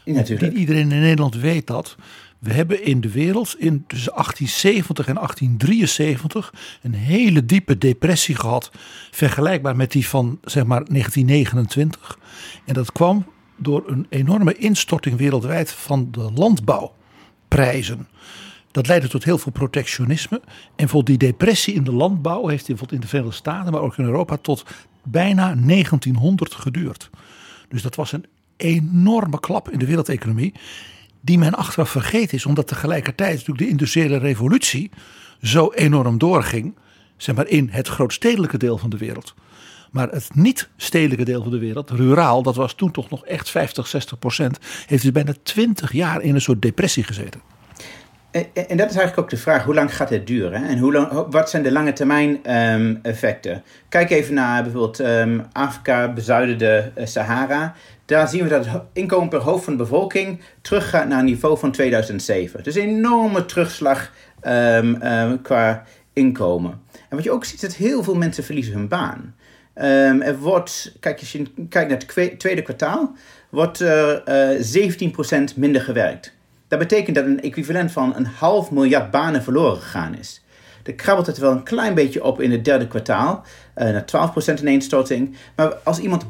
Natuurlijk. 0.06 0.52
Niet 0.52 0.60
iedereen 0.60 0.92
in 0.92 1.02
Nederland 1.02 1.36
weet 1.36 1.68
dat. 1.68 1.96
We 2.44 2.54
hebben 2.54 2.86
in 2.86 3.02
de 3.02 3.12
wereld 3.12 3.56
in 3.60 3.84
tussen 3.88 4.12
1870 4.12 5.08
en 5.08 5.16
1873 5.16 6.54
een 6.82 6.94
hele 6.94 7.46
diepe 7.46 7.78
depressie 7.78 8.36
gehad, 8.36 8.72
vergelijkbaar 9.12 9.76
met 9.76 9.92
die 9.92 10.08
van 10.08 10.40
zeg 10.44 10.66
maar 10.66 10.86
1929. 10.86 12.20
En 12.66 12.74
dat 12.74 12.92
kwam 12.92 13.26
door 13.58 13.84
een 13.88 14.06
enorme 14.10 14.58
instorting 14.58 15.18
wereldwijd 15.18 15.72
van 15.72 16.08
de 16.12 16.32
landbouwprijzen. 16.36 18.08
Dat 18.72 18.88
leidde 18.88 19.08
tot 19.08 19.24
heel 19.24 19.38
veel 19.38 19.52
protectionisme. 19.52 20.42
En 20.76 20.90
voor 20.90 21.04
die 21.04 21.18
depressie 21.18 21.74
in 21.74 21.84
de 21.84 21.94
landbouw 21.94 22.48
heeft 22.48 22.70
in 22.70 22.76
de 22.76 23.08
Verenigde 23.08 23.36
Staten, 23.36 23.72
maar 23.72 23.82
ook 23.82 23.98
in 23.98 24.06
Europa, 24.06 24.38
tot 24.38 24.66
bijna 25.04 25.56
1900 25.56 26.54
geduurd. 26.54 27.10
Dus 27.70 27.82
dat 27.82 27.96
was 27.96 28.12
een 28.12 28.26
enorme 28.58 29.40
klap 29.40 29.70
in 29.70 29.80
de 29.80 29.86
wereldeconomie 29.86 30.54
die 31.26 31.38
men 31.38 31.54
achteraf 31.54 31.90
vergeten 31.90 32.38
is, 32.38 32.46
omdat 32.46 32.68
tegelijkertijd 32.68 33.34
natuurlijk 33.34 33.66
de 33.66 33.72
industriële 33.72 34.18
revolutie 34.18 34.92
zo 35.42 35.72
enorm 35.72 36.18
doorging, 36.18 36.76
zeg 37.18 37.36
maar 37.36 37.48
in 37.48 37.70
het 37.72 37.88
grootstedelijke 37.88 38.58
deel 38.58 38.78
van 38.78 38.90
de 38.90 38.98
wereld. 38.98 39.34
Maar 39.92 40.10
het 40.10 40.36
niet-stedelijke 40.36 41.26
deel 41.26 41.42
van 41.42 41.52
de 41.52 41.58
wereld, 41.58 41.90
ruraal, 41.90 42.44
dat 42.44 42.56
was 42.56 42.74
toen 42.74 42.92
toch 42.92 43.10
nog 43.10 43.26
echt 43.26 43.50
50, 43.50 43.88
60 43.88 44.20
procent, 44.20 44.60
heeft 44.86 45.04
dus 45.04 45.12
bijna 45.12 45.34
20 45.44 45.92
jaar 45.92 46.22
in 46.22 46.36
een 46.36 46.42
soort 46.42 46.62
depressie 46.62 47.04
gezeten. 47.04 47.42
En, 48.34 48.78
dat 48.78 48.90
is 48.90 48.96
eigenlijk 48.96 49.18
ook 49.18 49.30
de 49.30 49.38
vraag, 49.38 49.64
hoe 49.64 49.74
lang 49.74 49.96
gaat 49.96 50.10
het 50.10 50.28
duren? 50.28 50.64
En 50.64 50.78
hoe 50.78 51.26
wat 51.30 51.50
zijn 51.50 51.64
de 51.64 51.72
lange 51.72 51.94
termijn 51.94 52.56
um, 52.56 53.00
effecten? 53.02 53.64
Kijk 53.90 54.10
even 54.10 54.34
naar 54.34 54.64
bijvoorbeeld 54.64 55.00
um, 55.00 55.46
Afrika, 55.52 56.14
bezuidende 56.14 56.92
uh, 56.98 57.06
Sahara. 57.06 57.76
Daar 58.06 58.28
zien 58.28 58.44
we 58.44 58.50
dat 58.50 58.66
het 58.66 58.82
inkomen 58.94 59.30
per 59.30 59.40
hoofd 59.40 59.64
van 59.64 59.74
de 59.74 59.84
bevolking 59.84 60.42
teruggaat 60.62 61.08
naar 61.08 61.18
het 61.18 61.26
niveau 61.26 61.58
van 61.58 61.72
2007. 61.72 62.64
Dus 62.64 62.76
een 62.76 62.82
enorme 62.82 63.46
terugslag 63.46 64.12
um, 64.48 65.42
qua 65.42 65.84
inkomen. 66.14 66.82
En 67.10 67.16
wat 67.16 67.24
je 67.24 67.32
ook 67.32 67.46
ziet, 67.46 67.62
dat 67.62 67.76
heel 67.76 68.04
veel 68.04 68.16
mensen 68.16 68.44
verliezen 68.44 68.74
hun 68.74 68.88
baan. 68.88 69.36
Er 70.24 70.38
wordt, 70.38 70.96
kijk, 71.00 71.20
als 71.20 71.32
je 71.32 71.44
kijkt 71.70 71.90
naar 71.90 72.02
het 72.16 72.40
tweede 72.40 72.62
kwartaal, 72.62 73.16
wordt 73.50 73.80
er 73.80 74.24
uh, 74.58 75.52
17% 75.52 75.56
minder 75.56 75.82
gewerkt. 75.82 76.34
Dat 76.74 76.88
betekent 76.88 77.16
dat 77.16 77.26
een 77.26 77.42
equivalent 77.42 77.92
van 77.92 78.16
een 78.16 78.26
half 78.26 78.72
miljard 78.72 79.12
banen 79.12 79.44
verloren 79.44 79.82
gegaan 79.82 80.16
is. 80.18 80.44
Er 80.84 80.94
krabbelt 80.94 81.28
het 81.28 81.38
wel 81.38 81.52
een 81.52 81.64
klein 81.64 81.94
beetje 81.94 82.24
op 82.24 82.42
in 82.42 82.52
het 82.52 82.66
derde 82.66 82.88
kwartaal, 82.88 83.44
uh, 83.78 83.90
naar 83.90 84.06
12% 84.58 84.60
ineenstorting. 84.60 85.36
Maar 85.56 85.74
als 85.84 86.00
iemand 86.00 86.26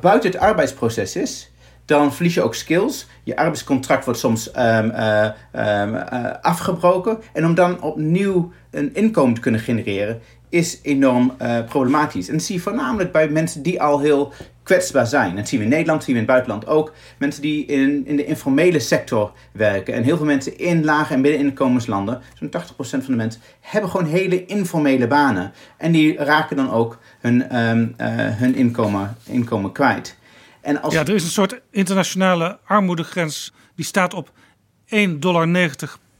buiten 0.00 0.30
het 0.30 0.40
arbeidsproces 0.40 1.16
is, 1.16 1.50
dan 1.84 2.12
verlies 2.12 2.34
je 2.34 2.42
ook 2.42 2.54
skills. 2.54 3.06
Je 3.22 3.36
arbeidscontract 3.36 4.04
wordt 4.04 4.20
soms 4.20 4.48
um, 4.48 4.90
uh, 4.90 5.24
um, 5.52 5.94
uh, 5.94 6.30
afgebroken. 6.40 7.18
En 7.32 7.44
om 7.44 7.54
dan 7.54 7.82
opnieuw 7.82 8.52
een 8.70 8.94
inkomen 8.94 9.34
te 9.34 9.40
kunnen 9.40 9.60
genereren, 9.60 10.20
is 10.48 10.78
enorm 10.82 11.36
problematisch. 11.68 12.28
En 12.28 12.32
dat 12.34 12.42
zie 12.42 12.54
je 12.54 12.62
voornamelijk 12.62 13.12
bij 13.12 13.28
mensen 13.28 13.62
die 13.62 13.82
al 13.82 14.00
heel 14.00 14.32
kwetsbaar 14.66 15.06
zijn. 15.06 15.36
Dat 15.36 15.48
zien 15.48 15.58
we 15.58 15.64
in 15.64 15.70
Nederland, 15.70 16.04
zien 16.04 16.14
we 16.14 16.20
in 16.20 16.26
het 16.26 16.36
buitenland 16.36 16.66
ook. 16.66 16.92
Mensen 17.18 17.42
die 17.42 17.66
in, 17.66 18.06
in 18.06 18.16
de 18.16 18.24
informele 18.24 18.78
sector 18.78 19.32
werken. 19.52 19.94
En 19.94 20.02
heel 20.02 20.16
veel 20.16 20.26
mensen 20.26 20.58
in 20.58 20.84
lage 20.84 21.12
en 21.12 21.20
middeninkomenslanden, 21.20 22.22
zo'n 22.38 22.48
80% 22.48 22.74
van 22.76 23.00
de 23.06 23.16
mensen, 23.16 23.40
hebben 23.60 23.90
gewoon 23.90 24.06
hele 24.06 24.44
informele 24.44 25.06
banen. 25.06 25.52
En 25.76 25.92
die 25.92 26.16
raken 26.16 26.56
dan 26.56 26.70
ook 26.70 26.98
hun, 27.20 27.58
um, 27.58 27.94
uh, 28.00 28.06
hun 28.14 28.54
inkomen, 28.54 29.16
inkomen 29.26 29.72
kwijt. 29.72 30.16
En 30.60 30.82
als... 30.82 30.94
Ja, 30.94 31.00
er 31.00 31.14
is 31.14 31.24
een 31.24 31.30
soort 31.30 31.60
internationale 31.70 32.58
armoedegrens. 32.64 33.52
Die 33.74 33.84
staat 33.84 34.14
op 34.14 34.30
1,90 34.94 35.18
dollar 35.18 35.48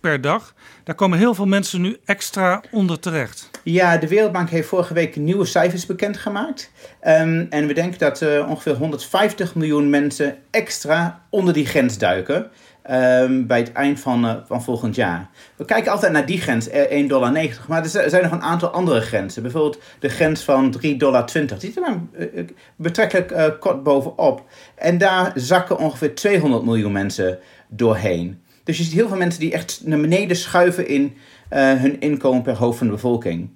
per 0.06 0.20
dag. 0.20 0.54
Daar 0.84 0.94
komen 0.94 1.18
heel 1.18 1.34
veel 1.34 1.46
mensen 1.46 1.80
nu 1.80 1.96
extra 2.04 2.62
onder 2.70 3.00
terecht. 3.00 3.50
Ja, 3.62 3.96
de 3.96 4.08
Wereldbank 4.08 4.50
heeft 4.50 4.68
vorige 4.68 4.94
week 4.94 5.16
nieuwe 5.16 5.44
cijfers 5.44 5.86
bekendgemaakt. 5.86 6.70
Um, 7.06 7.46
en 7.50 7.66
we 7.66 7.72
denken 7.72 7.98
dat 7.98 8.22
uh, 8.22 8.48
ongeveer 8.48 8.74
150 8.74 9.54
miljoen 9.54 9.90
mensen 9.90 10.36
extra 10.50 11.22
onder 11.30 11.54
die 11.54 11.66
grens 11.66 11.98
duiken. 11.98 12.50
Um, 12.90 13.46
bij 13.46 13.58
het 13.58 13.72
eind 13.72 14.00
van, 14.00 14.24
uh, 14.24 14.34
van 14.46 14.62
volgend 14.62 14.94
jaar. 14.94 15.28
We 15.56 15.64
kijken 15.64 15.92
altijd 15.92 16.12
naar 16.12 16.26
die 16.26 16.40
grens, 16.40 16.68
1,90 16.68 16.72
eh, 16.72 17.08
dollar. 17.08 17.32
Maar 17.68 17.82
er 17.82 18.10
zijn 18.10 18.22
nog 18.22 18.32
een 18.32 18.42
aantal 18.42 18.68
andere 18.68 19.00
grenzen. 19.00 19.42
Bijvoorbeeld 19.42 19.82
de 19.98 20.08
grens 20.08 20.42
van 20.42 20.74
3,20 20.86 20.96
dollar. 20.96 21.26
Die 21.32 21.46
zit 21.58 21.76
er 21.76 22.00
uh, 22.34 22.44
betrekkelijk 22.76 23.60
kort 23.60 23.82
bovenop. 23.82 24.44
En 24.74 24.98
daar 24.98 25.32
zakken 25.34 25.78
ongeveer 25.78 26.14
200 26.14 26.64
miljoen 26.64 26.92
mensen 26.92 27.38
doorheen. 27.68 28.44
Dus 28.66 28.76
je 28.76 28.84
ziet 28.84 28.92
heel 28.92 29.08
veel 29.08 29.16
mensen 29.16 29.40
die 29.40 29.52
echt 29.52 29.80
naar 29.84 30.00
beneden 30.00 30.36
schuiven 30.36 30.88
in 30.88 31.02
uh, 31.02 31.72
hun 31.72 32.00
inkomen 32.00 32.42
per 32.42 32.56
hoofd 32.56 32.78
van 32.78 32.86
de 32.86 32.92
bevolking. 32.92 33.50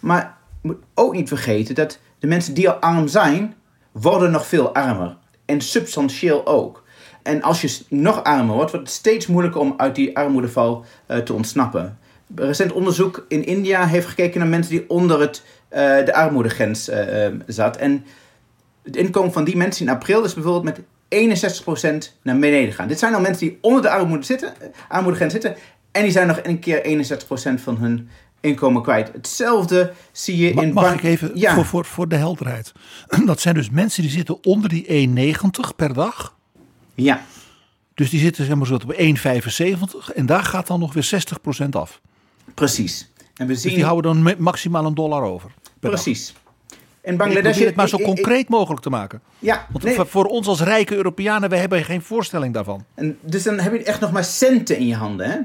Maar 0.00 0.36
je 0.62 0.68
moet 0.68 0.82
ook 0.94 1.12
niet 1.14 1.28
vergeten 1.28 1.74
dat 1.74 1.98
de 2.18 2.26
mensen 2.26 2.54
die 2.54 2.68
al 2.68 2.74
arm 2.74 3.08
zijn, 3.08 3.54
worden 3.92 4.30
nog 4.30 4.46
veel 4.46 4.74
armer. 4.74 5.16
En 5.44 5.60
substantieel 5.60 6.46
ook. 6.46 6.84
En 7.22 7.42
als 7.42 7.60
je 7.60 7.84
nog 7.88 8.24
armer 8.24 8.54
wordt, 8.54 8.70
wordt 8.70 8.86
het 8.86 8.96
steeds 8.96 9.26
moeilijker 9.26 9.60
om 9.60 9.74
uit 9.76 9.94
die 9.94 10.16
armoedeval 10.16 10.84
uh, 11.08 11.16
te 11.16 11.32
ontsnappen. 11.32 11.98
Recent 12.34 12.72
onderzoek 12.72 13.24
in 13.28 13.44
India 13.44 13.86
heeft 13.86 14.06
gekeken 14.06 14.40
naar 14.40 14.48
mensen 14.48 14.72
die 14.72 14.90
onder 14.90 15.20
het, 15.20 15.42
uh, 15.72 15.78
de 15.78 16.14
armoedegrens 16.14 16.88
uh, 16.88 17.26
zat. 17.46 17.76
En 17.76 18.04
het 18.82 18.96
inkomen 18.96 19.32
van 19.32 19.44
die 19.44 19.56
mensen 19.56 19.86
in 19.86 19.92
april 19.92 20.24
is 20.24 20.34
bijvoorbeeld 20.34 20.64
met 20.64 20.80
61% 21.14 22.20
naar 22.22 22.38
beneden 22.38 22.72
gaan. 22.72 22.88
Dit 22.88 22.98
zijn 22.98 23.14
al 23.14 23.20
mensen 23.20 23.46
die 23.46 23.58
onder 23.60 23.82
de 23.82 23.90
armoede 23.90 24.24
zitten, 24.24 24.54
armoedegrens 24.88 25.32
zitten. 25.32 25.56
En 25.90 26.02
die 26.02 26.12
zijn 26.12 26.26
nog 26.26 26.40
een 26.42 26.58
keer 26.58 27.06
61% 27.58 27.62
van 27.62 27.76
hun 27.76 28.08
inkomen 28.40 28.82
kwijt. 28.82 29.12
Hetzelfde 29.12 29.92
zie 30.12 30.36
je 30.36 30.50
in... 30.50 30.72
Mag 30.72 30.94
ik 30.94 31.02
even 31.02 31.30
ja. 31.34 31.54
voor, 31.54 31.64
voor, 31.64 31.84
voor 31.84 32.08
de 32.08 32.16
helderheid. 32.16 32.72
Dat 33.26 33.40
zijn 33.40 33.54
dus 33.54 33.70
mensen 33.70 34.02
die 34.02 34.10
zitten 34.10 34.44
onder 34.44 34.68
die 34.68 35.08
1,90 35.08 35.76
per 35.76 35.94
dag. 35.94 36.36
Ja. 36.94 37.24
Dus 37.94 38.10
die 38.10 38.20
zitten 38.20 38.44
zeg 38.44 38.54
maar 38.56 38.66
zo 38.66 38.74
op 38.74 38.94
1,75 40.12 40.14
en 40.14 40.26
daar 40.26 40.44
gaat 40.44 40.66
dan 40.66 40.80
nog 40.80 40.92
weer 40.92 41.10
60% 41.64 41.68
af. 41.70 42.00
Precies. 42.54 43.10
En 43.34 43.46
we 43.46 43.54
zien... 43.54 43.62
Dus 43.62 43.74
die 43.74 43.84
houden 43.84 44.22
dan 44.24 44.34
maximaal 44.38 44.84
een 44.84 44.94
dollar 44.94 45.22
over. 45.22 45.50
Precies. 45.80 46.26
Dag. 46.26 46.49
In 47.02 47.16
Bangladesh. 47.16 47.58
Ik 47.58 47.66
het 47.66 47.74
maar 47.74 47.88
zo 47.88 47.96
concreet 47.96 48.48
mogelijk 48.48 48.82
te 48.82 48.90
maken. 48.90 49.20
Ja, 49.38 49.66
Want 49.72 49.84
nee. 49.84 50.04
voor 50.04 50.24
ons 50.24 50.46
als 50.46 50.62
rijke 50.62 50.94
Europeanen, 50.94 51.50
we 51.50 51.56
hebben 51.56 51.84
geen 51.84 52.02
voorstelling 52.02 52.54
daarvan. 52.54 52.84
En 52.94 53.18
dus 53.20 53.42
dan 53.42 53.58
heb 53.58 53.72
je 53.72 53.82
echt 53.82 54.00
nog 54.00 54.12
maar 54.12 54.24
centen 54.24 54.76
in 54.76 54.86
je 54.86 54.94
handen. 54.94 55.30
Hè? 55.30 55.38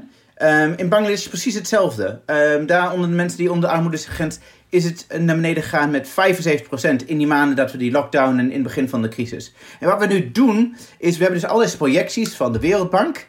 Um, 0.62 0.74
in 0.76 0.88
Bangladesh 0.88 1.16
is 1.16 1.20
het 1.20 1.30
precies 1.30 1.54
hetzelfde. 1.54 2.20
Um, 2.26 2.66
daar 2.66 2.92
onder 2.92 3.08
de 3.08 3.14
mensen 3.14 3.38
die 3.38 3.52
onder 3.52 3.68
de 3.68 3.74
armoedegrens 3.74 4.38
is 4.68 4.84
het 4.84 5.06
naar 5.18 5.34
beneden 5.34 5.62
gegaan 5.62 5.90
met 5.90 6.08
75% 6.08 6.12
in 7.06 7.18
die 7.18 7.26
maanden 7.26 7.56
dat 7.56 7.72
we 7.72 7.78
die 7.78 7.90
lockdown 7.90 8.38
en 8.38 8.46
in 8.46 8.52
het 8.52 8.62
begin 8.62 8.88
van 8.88 9.02
de 9.02 9.08
crisis. 9.08 9.54
En 9.80 9.88
wat 9.88 9.98
we 9.98 10.06
nu 10.06 10.30
doen, 10.30 10.76
is 10.98 11.16
we 11.16 11.22
hebben 11.22 11.40
dus 11.40 11.50
al 11.50 11.58
deze 11.58 11.76
projecties 11.76 12.34
van 12.34 12.52
de 12.52 12.58
Wereldbank. 12.58 13.26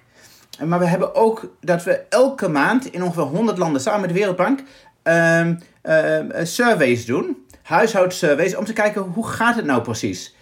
Maar 0.66 0.80
we 0.80 0.86
hebben 0.86 1.16
ook 1.16 1.56
dat 1.62 1.84
we 1.84 1.92
elke 2.10 2.48
maand 2.48 2.94
in 2.94 3.04
ongeveer 3.04 3.24
100 3.24 3.58
landen 3.58 3.82
samen 3.82 4.02
met 4.02 4.10
de 4.10 4.16
Wereldbank 4.16 4.60
um, 5.04 5.60
uh, 5.84 6.46
surveys 6.46 7.06
doen 7.06 7.38
huishoudsurveys 7.68 8.56
om 8.56 8.66
te 8.66 8.74
kijken 8.74 9.02
hoe 9.02 9.28
gaat 9.28 9.56
het 9.56 9.66
nou 9.66 9.82
precies. 9.82 10.36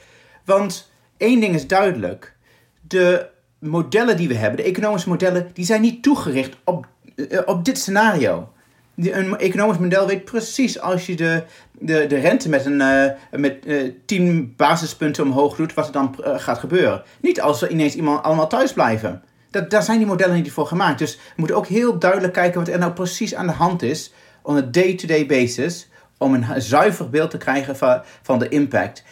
Want 0.44 0.92
één 1.18 1.40
ding 1.40 1.56
is 1.56 1.68
duidelijk. 1.68 2.36
De 2.82 3.28
modellen 3.60 4.18
die 4.18 4.28
we 4.28 4.36
hebben, 4.36 4.58
de 4.58 4.70
economische 4.70 5.10
modellen, 5.10 5.50
die 5.54 5.66
zijn 5.66 5.82
niet 5.82 6.04
toegericht 6.04 6.56
op, 6.64 6.88
uh, 7.16 7.40
op 7.46 7.66
dit 7.66 7.78
scenario. 7.78 8.50
Een 8.96 9.38
economisch 9.38 9.78
model 9.78 10.08
weet 10.08 10.26
precies 10.26 10.80
als 10.80 11.06
je 11.06 11.16
de, 11.16 11.44
de, 11.72 12.08
de 12.08 12.18
rente 12.18 12.50
met, 12.50 12.66
een, 12.66 12.80
uh, 12.80 13.40
met 13.40 13.58
uh, 13.66 13.92
10 14.06 14.54
basispunten 14.58 15.24
omhoog 15.24 15.56
doet, 15.56 15.74
wat 15.74 15.88
er 15.88 15.94
dan 15.94 16.16
gaat 16.24 16.58
gebeuren. 16.60 17.04
Niet 17.22 17.42
als 17.42 17.62
er 17.62 17.70
ineens 17.70 17.96
iemand 17.96 18.24
allemaal 18.24 18.48
thuis 18.48 18.74
blijven. 18.74 19.24
Dat, 19.50 19.70
daar 19.70 19.84
zijn 19.84 19.98
die 19.98 20.08
modellen 20.08 20.36
niet 20.36 20.52
voor 20.52 20.68
gemaakt. 20.68 21.00
Dus 21.00 21.16
we 21.16 21.22
moeten 21.36 21.58
ook 21.58 21.68
heel 21.68 22.00
duidelijk 22.00 22.34
kijken 22.34 22.60
wat 22.60 22.70
er 22.70 22.80
nou 22.80 22.92
precies 22.92 23.36
aan 23.36 23.48
de 23.48 23.54
hand 23.54 23.82
is. 23.82 24.14
On 24.42 24.58
a 24.58 24.62
day-to-day 24.62 25.26
-day 25.26 25.40
basis 25.40 25.88
om 26.26 26.34
een 26.34 26.62
zuiver 26.62 27.10
beeld 27.10 27.30
te 27.30 27.38
krijgen 27.38 27.78
van, 27.78 28.02
van 28.22 28.40
de 28.40 28.50
impact. 28.50 29.04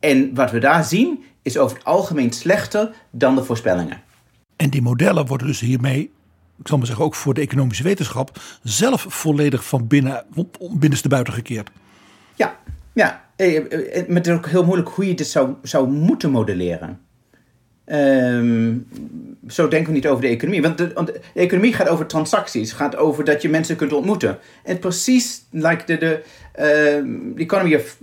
En 0.00 0.34
wat 0.34 0.50
we 0.50 0.58
daar 0.58 0.84
zien 0.84 1.24
is 1.42 1.58
over 1.58 1.76
het 1.76 1.86
algemeen 1.86 2.32
slechter 2.32 2.90
dan 3.10 3.34
de 3.34 3.44
voorspellingen. 3.44 4.02
En 4.56 4.70
die 4.70 4.82
modellen 4.82 5.26
worden 5.26 5.46
dus 5.46 5.60
hiermee, 5.60 6.10
ik 6.58 6.68
zal 6.68 6.78
maar 6.78 6.86
zeggen 6.86 7.04
ook 7.04 7.14
voor 7.14 7.34
de 7.34 7.40
economische 7.40 7.82
wetenschap, 7.82 8.40
zelf 8.62 9.06
volledig 9.08 9.64
van 9.64 9.86
binnen, 9.86 10.24
binnenste 10.72 11.08
buiten 11.08 11.32
gekeerd. 11.32 11.70
Ja, 12.34 12.56
ja. 12.92 13.28
Eh, 13.36 13.56
eh, 13.56 14.08
maar 14.08 14.16
het 14.16 14.26
is 14.26 14.32
ook 14.32 14.48
heel 14.48 14.64
moeilijk 14.64 14.88
hoe 14.88 15.06
je 15.06 15.14
dit 15.14 15.26
zou, 15.26 15.54
zou 15.62 15.88
moeten 15.88 16.30
modelleren. 16.30 17.00
Um, 17.92 18.86
zo 19.48 19.68
denken 19.68 19.88
we 19.88 19.94
niet 19.94 20.06
over 20.06 20.22
de 20.22 20.28
economie. 20.28 20.62
Want 20.62 20.78
de, 20.78 21.20
economie 21.34 21.72
gaat 21.72 21.88
over 21.88 22.06
transacties. 22.06 22.72
gaat 22.72 22.96
over 22.96 23.24
dat 23.24 23.42
je 23.42 23.48
mensen 23.48 23.76
kunt 23.76 23.92
ontmoeten. 23.92 24.38
En 24.64 24.78
precies 24.78 25.44
like 25.50 25.84
de, 25.84 25.98
de 25.98 26.22
uh, 26.58 27.42
economy 27.42 27.74
of 27.74 27.96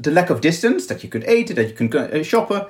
the 0.00 0.12
lack 0.12 0.30
of 0.30 0.38
distance. 0.38 0.86
Dat 0.86 1.00
je 1.00 1.08
kunt 1.08 1.24
eten, 1.24 1.54
dat 1.54 1.68
je 1.68 1.74
kunt 1.74 1.94
uh, 1.94 2.22
shoppen. 2.22 2.66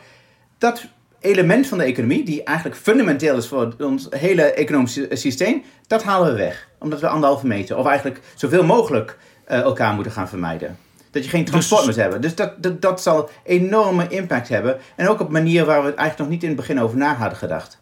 Dat 0.58 0.84
element 1.20 1.66
van 1.66 1.78
de 1.78 1.84
economie, 1.84 2.24
die 2.24 2.42
eigenlijk 2.42 2.78
fundamenteel 2.78 3.36
is 3.36 3.46
voor 3.46 3.74
ons 3.78 4.06
hele 4.10 4.42
economische 4.42 5.08
systeem, 5.12 5.62
dat 5.86 6.02
halen 6.02 6.32
we 6.32 6.38
weg. 6.38 6.68
Omdat 6.78 7.00
we 7.00 7.08
anderhalve 7.08 7.46
meter, 7.46 7.76
of 7.76 7.86
eigenlijk 7.86 8.20
zoveel 8.34 8.64
mogelijk 8.64 9.18
uh, 9.50 9.60
elkaar 9.60 9.94
moeten 9.94 10.12
gaan 10.12 10.28
vermijden. 10.28 10.76
Dat 11.12 11.24
je 11.24 11.30
geen 11.30 11.44
transport 11.44 11.80
dus, 11.80 11.88
moet 11.88 12.02
hebben. 12.02 12.20
Dus 12.20 12.34
dat, 12.34 12.62
dat, 12.62 12.82
dat 12.82 13.02
zal 13.02 13.30
enorme 13.44 14.08
impact 14.08 14.48
hebben. 14.48 14.78
En 14.96 15.08
ook 15.08 15.20
op 15.20 15.30
manier 15.30 15.64
waar 15.64 15.80
we 15.80 15.86
het 15.86 15.96
eigenlijk 15.96 16.18
nog 16.18 16.28
niet 16.28 16.42
in 16.42 16.48
het 16.48 16.66
begin 16.66 16.80
over 16.80 16.96
na 16.96 17.14
hadden 17.14 17.38
gedacht. 17.38 17.80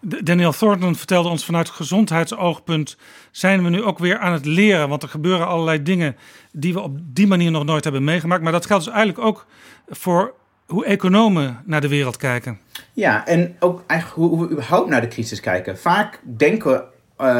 Daniel 0.00 0.52
Thornton 0.52 0.96
vertelde 0.96 1.28
ons 1.28 1.44
vanuit 1.44 1.70
gezondheidsoogpunt 1.70 2.96
zijn 3.30 3.62
we 3.64 3.70
nu 3.70 3.82
ook 3.82 3.98
weer 3.98 4.18
aan 4.18 4.32
het 4.32 4.44
leren. 4.44 4.88
Want 4.88 5.02
er 5.02 5.08
gebeuren 5.08 5.46
allerlei 5.46 5.82
dingen 5.82 6.16
die 6.52 6.72
we 6.72 6.80
op 6.80 6.98
die 7.02 7.26
manier 7.26 7.50
nog 7.50 7.64
nooit 7.64 7.84
hebben 7.84 8.04
meegemaakt. 8.04 8.42
Maar 8.42 8.52
dat 8.52 8.66
geldt 8.66 8.84
dus 8.84 8.94
eigenlijk 8.94 9.26
ook 9.26 9.46
voor 9.88 10.34
hoe 10.66 10.84
economen 10.84 11.62
naar 11.64 11.80
de 11.80 11.88
wereld 11.88 12.16
kijken. 12.16 12.58
Ja, 12.92 13.26
en 13.26 13.56
ook 13.60 13.82
eigenlijk 13.86 14.20
hoe 14.30 14.46
we 14.46 14.52
überhaupt 14.52 14.88
naar 14.88 15.00
de 15.00 15.08
crisis 15.08 15.40
kijken. 15.40 15.78
Vaak 15.78 16.20
denken 16.36 16.70
we 16.70 16.82
uh, 17.20 17.26
uh, 17.26 17.32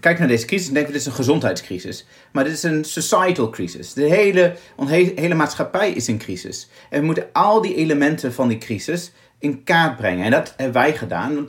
kijken 0.00 0.18
naar 0.18 0.28
deze 0.28 0.46
crisis 0.46 0.68
en 0.68 0.74
we 0.74 0.86
dit 0.86 0.94
is 0.94 1.06
een 1.06 1.12
gezondheidscrisis. 1.12 2.06
Maar 2.32 2.44
dit 2.44 2.52
is 2.52 2.62
een 2.62 2.84
societal 2.84 3.50
crisis. 3.50 3.92
De 3.92 4.02
hele, 4.02 4.54
onze 4.76 5.12
hele 5.16 5.34
maatschappij 5.34 5.90
is 5.90 6.08
in 6.08 6.18
crisis. 6.18 6.68
En 6.90 7.00
we 7.00 7.06
moeten 7.06 7.26
al 7.32 7.60
die 7.60 7.74
elementen 7.74 8.32
van 8.32 8.48
die 8.48 8.58
crisis 8.58 9.12
in 9.38 9.64
kaart 9.64 9.96
brengen. 9.96 10.24
En 10.24 10.30
dat 10.30 10.54
hebben 10.56 10.82
wij 10.82 10.96
gedaan. 10.96 11.48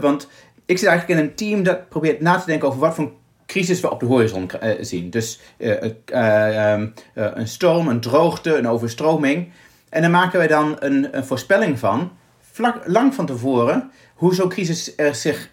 Want 0.00 0.28
ik 0.66 0.78
zit 0.78 0.88
eigenlijk 0.88 1.20
in 1.20 1.26
een 1.26 1.34
team 1.34 1.62
dat 1.62 1.88
probeert 1.88 2.20
na 2.20 2.38
te 2.38 2.46
denken 2.46 2.68
over 2.68 2.80
wat 2.80 2.94
voor 2.94 3.12
crisis 3.46 3.80
we 3.80 3.90
op 3.90 4.00
de 4.00 4.06
horizon 4.06 4.50
zien. 4.80 5.10
Dus 5.10 5.40
um, 5.58 6.94
een 7.14 7.48
storm, 7.48 7.88
een 7.88 8.00
droogte, 8.00 8.56
een 8.56 8.68
overstroming. 8.68 9.52
En 9.88 10.02
dan 10.02 10.10
maken 10.10 10.40
we 10.40 10.46
dan 10.46 10.76
een, 10.78 11.16
een 11.16 11.24
voorspelling 11.24 11.78
van, 11.78 12.12
vlak, 12.52 12.86
lang 12.86 13.14
van 13.14 13.26
tevoren, 13.26 13.90
hoe 14.14 14.34
zo'n 14.34 14.48
crisis 14.48 14.94
zich 15.12 15.48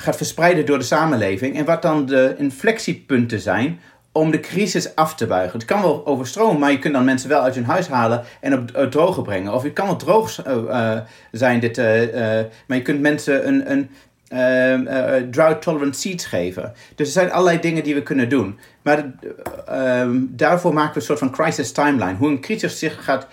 gaat 0.00 0.16
verspreiden 0.16 0.66
door 0.66 0.78
de 0.78 0.84
samenleving 0.84 1.56
en 1.56 1.64
wat 1.64 1.82
dan 1.82 2.06
de 2.06 2.34
inflectiepunten 2.38 3.40
zijn 3.40 3.80
om 4.12 4.30
de 4.30 4.40
crisis 4.40 4.94
af 4.94 5.14
te 5.14 5.26
buigen. 5.26 5.58
Het 5.58 5.68
kan 5.68 5.82
wel 5.82 6.06
overstromen, 6.06 6.60
maar 6.60 6.70
je 6.70 6.78
kunt 6.78 6.94
dan 6.94 7.04
mensen 7.04 7.28
wel 7.28 7.42
uit 7.42 7.54
hun 7.54 7.64
huis 7.64 7.88
halen 7.88 8.22
en 8.40 8.54
op 8.54 8.74
het 8.74 8.90
droge 8.90 9.22
brengen. 9.22 9.54
Of 9.54 9.62
het 9.62 9.72
kan 9.72 9.86
wel 9.86 9.96
droog 9.96 10.46
uh, 10.46 10.98
zijn, 11.32 11.60
dit, 11.60 11.76
maar 12.66 12.76
je 12.76 12.82
kunt 12.82 13.00
mensen 13.00 13.48
een, 13.48 13.70
een 13.70 15.30
drought-tolerant 15.30 15.96
seeds 15.96 16.24
geven. 16.24 16.72
Dus 16.94 17.06
er 17.06 17.12
zijn 17.12 17.32
allerlei 17.32 17.60
dingen 17.60 17.84
die 17.84 17.94
we 17.94 18.02
kunnen 18.02 18.28
doen. 18.28 18.58
Maar 18.82 19.04
ehm, 19.66 20.18
daarvoor 20.28 20.74
maken 20.74 20.92
we 20.92 20.98
een 20.98 21.06
soort 21.06 21.18
van 21.18 21.30
crisis 21.30 21.72
timeline. 21.72 22.16
Hoe 22.16 22.28
een 22.28 22.40
crisis 22.40 22.78
zich 22.78 23.04
gaat 23.04 23.26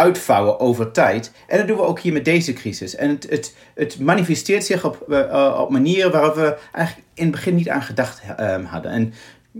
uitvouwen 0.00 0.60
over 0.60 0.90
tijd. 0.90 1.32
En 1.46 1.58
dat 1.58 1.66
doen 1.66 1.76
we 1.76 1.82
ook 1.82 2.00
hier 2.00 2.12
met 2.12 2.24
deze 2.24 2.52
crisis. 2.52 2.94
En 2.94 3.08
het, 3.08 3.26
het, 3.30 3.54
het 3.74 3.98
manifesteert 3.98 4.64
zich 4.64 4.84
op, 4.84 5.04
uh, 5.08 5.58
op 5.60 5.70
manieren 5.70 6.10
waarop 6.10 6.34
we 6.34 6.56
eigenlijk 6.72 7.06
in 7.14 7.22
het 7.22 7.32
begin 7.32 7.54
niet 7.54 7.68
aan 7.68 7.82
gedacht 7.82 8.22
um, 8.40 8.64
hadden. 8.64 8.90
En 8.92 9.12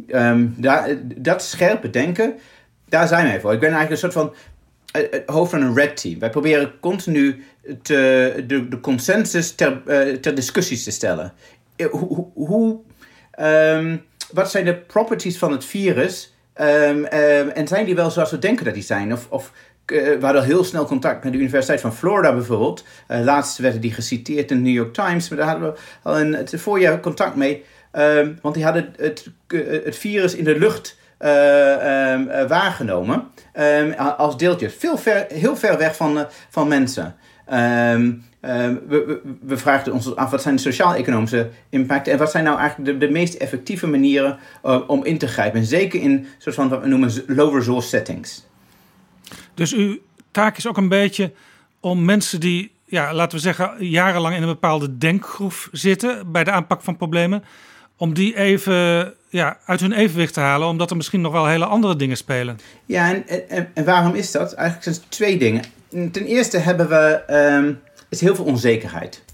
um, 0.09 0.55
daar, 0.57 0.89
dat 1.17 1.43
scherpe 1.43 1.91
denken, 1.91 2.35
daar 2.89 3.09
zijn 3.09 3.27
wij 3.27 3.41
voor. 3.41 3.53
Ik 3.53 3.61
ben 3.61 3.73
eigenlijk 3.73 4.03
een 4.03 4.11
soort 4.11 4.13
van 4.13 4.35
het 4.93 5.23
hoofd 5.27 5.51
van 5.51 5.63
een 5.63 5.75
red 5.75 5.97
team. 5.97 6.19
Wij 6.19 6.31
proberen 6.31 6.73
continu 6.81 7.45
de, 7.83 8.45
de 8.47 8.81
consensus 8.81 9.55
ter, 9.55 9.83
uh, 9.87 10.17
ter 10.17 10.35
discussie 10.35 10.83
te 10.83 10.91
stellen. 10.91 11.33
Hoe, 11.91 12.27
hoe, 12.35 12.79
um, 13.41 14.03
wat 14.33 14.51
zijn 14.51 14.65
de 14.65 14.77
properties 14.77 15.39
van 15.39 15.53
het 15.53 15.65
virus? 15.65 16.35
En 16.55 17.69
zijn 17.69 17.85
die 17.85 17.95
wel 17.95 18.11
zoals 18.11 18.31
we 18.31 18.39
denken 18.39 18.65
dat 18.65 18.75
die 18.75 18.83
zijn? 18.83 19.13
Of, 19.13 19.27
of 19.31 19.53
we 19.91 20.19
hadden 20.21 20.45
heel 20.45 20.65
snel 20.65 20.85
contact 20.85 21.25
met 21.25 21.33
de 21.33 21.39
Universiteit 21.39 21.81
van 21.81 21.95
Florida 21.95 22.33
bijvoorbeeld. 22.33 22.85
Uh, 23.09 23.21
laatst 23.21 23.59
werden 23.59 23.81
die 23.81 23.93
geciteerd 23.93 24.51
in 24.51 24.57
de 24.57 24.63
New 24.63 24.75
York 24.75 24.95
Times. 24.95 25.29
Maar 25.29 25.39
daar 25.39 25.49
hadden 25.49 25.73
we 25.73 25.79
al 26.03 26.21
een, 26.21 26.35
het 26.35 26.55
voorjaar 26.57 27.01
contact 27.01 27.37
mee. 27.37 27.65
Um, 27.93 28.39
want 28.43 28.55
die 28.55 28.65
hadden 28.65 28.95
het, 28.97 29.31
het 29.85 29.97
virus 29.97 30.35
in 30.35 30.45
de 30.45 30.59
lucht 30.59 30.99
um, 31.19 32.49
waargenomen. 32.49 33.25
Um, 33.59 33.93
als 33.93 34.37
deeltjes. 34.37 34.75
Veel 34.79 34.99
ver, 34.99 35.27
heel 35.29 35.57
ver 35.57 35.79
weg 35.79 35.97
van, 35.97 36.27
van 36.51 36.69
mensen. 36.69 37.15
We, 37.47 38.19
we, 38.89 39.21
we 39.41 39.57
vragen 39.57 39.93
ons 39.93 40.17
af 40.17 40.31
wat 40.31 40.43
zijn 40.43 40.55
de 40.55 40.61
sociaal-economische 40.61 41.49
impacten 41.69 42.13
en 42.13 42.19
wat 42.19 42.31
zijn 42.31 42.45
nou 42.45 42.59
eigenlijk 42.59 42.91
de, 42.91 43.07
de 43.07 43.13
meest 43.13 43.35
effectieve 43.35 43.87
manieren 43.87 44.39
om 44.87 45.05
in 45.05 45.19
te 45.19 45.29
grijpen. 45.29 45.61
En 45.61 45.67
zeker 45.67 46.01
in 46.01 46.27
soort 46.39 46.55
van 46.55 46.69
wat 46.69 46.81
we 46.81 46.89
noemen 46.89 47.13
low 47.27 47.55
resource 47.55 47.89
settings. 47.89 48.49
Dus 49.61 49.75
uw 49.75 49.99
taak 50.31 50.57
is 50.57 50.67
ook 50.67 50.77
een 50.77 50.89
beetje 50.89 51.33
om 51.81 52.05
mensen 52.05 52.41
die, 52.41 52.73
ja, 52.85 53.15
laten 53.15 53.37
we 53.37 53.43
zeggen, 53.43 53.87
jarenlang 53.87 54.37
in 54.37 54.43
een 54.43 54.49
bepaalde 54.49 54.99
denkgroef 54.99 55.69
zitten 55.73 56.33
bij 56.33 56.45
de 56.45 56.51
aanpak 56.51 56.83
van 56.83 56.97
problemen, 56.97 57.45
om 57.97 58.15
die 58.15 58.37
even 58.37 59.15
ja, 59.29 59.59
uit 59.65 59.81
hun 59.81 59.93
evenwicht 59.93 60.35
te 60.35 60.41
halen, 60.41 60.69
omdat 60.69 60.91
er 60.91 60.97
misschien 60.97 61.21
nog 61.21 61.33
wel 61.33 61.47
hele 61.47 61.65
andere 61.65 61.97
dingen 61.97 62.17
spelen. 62.17 62.59
Ja, 62.87 63.15
en, 63.15 63.49
en, 63.49 63.71
en 63.75 63.85
waarom 63.85 64.15
is 64.15 64.31
dat? 64.31 64.53
Eigenlijk 64.53 64.83
zijn 64.83 64.95
het 64.95 65.11
twee 65.11 65.39
dingen. 65.39 65.63
Ten 66.13 66.25
eerste 66.25 66.59
hebben 66.59 66.89
we, 66.89 67.23
um, 67.31 67.81
is 68.09 68.21
heel 68.21 68.35
veel 68.35 68.45
onzekerheid. 68.45 69.25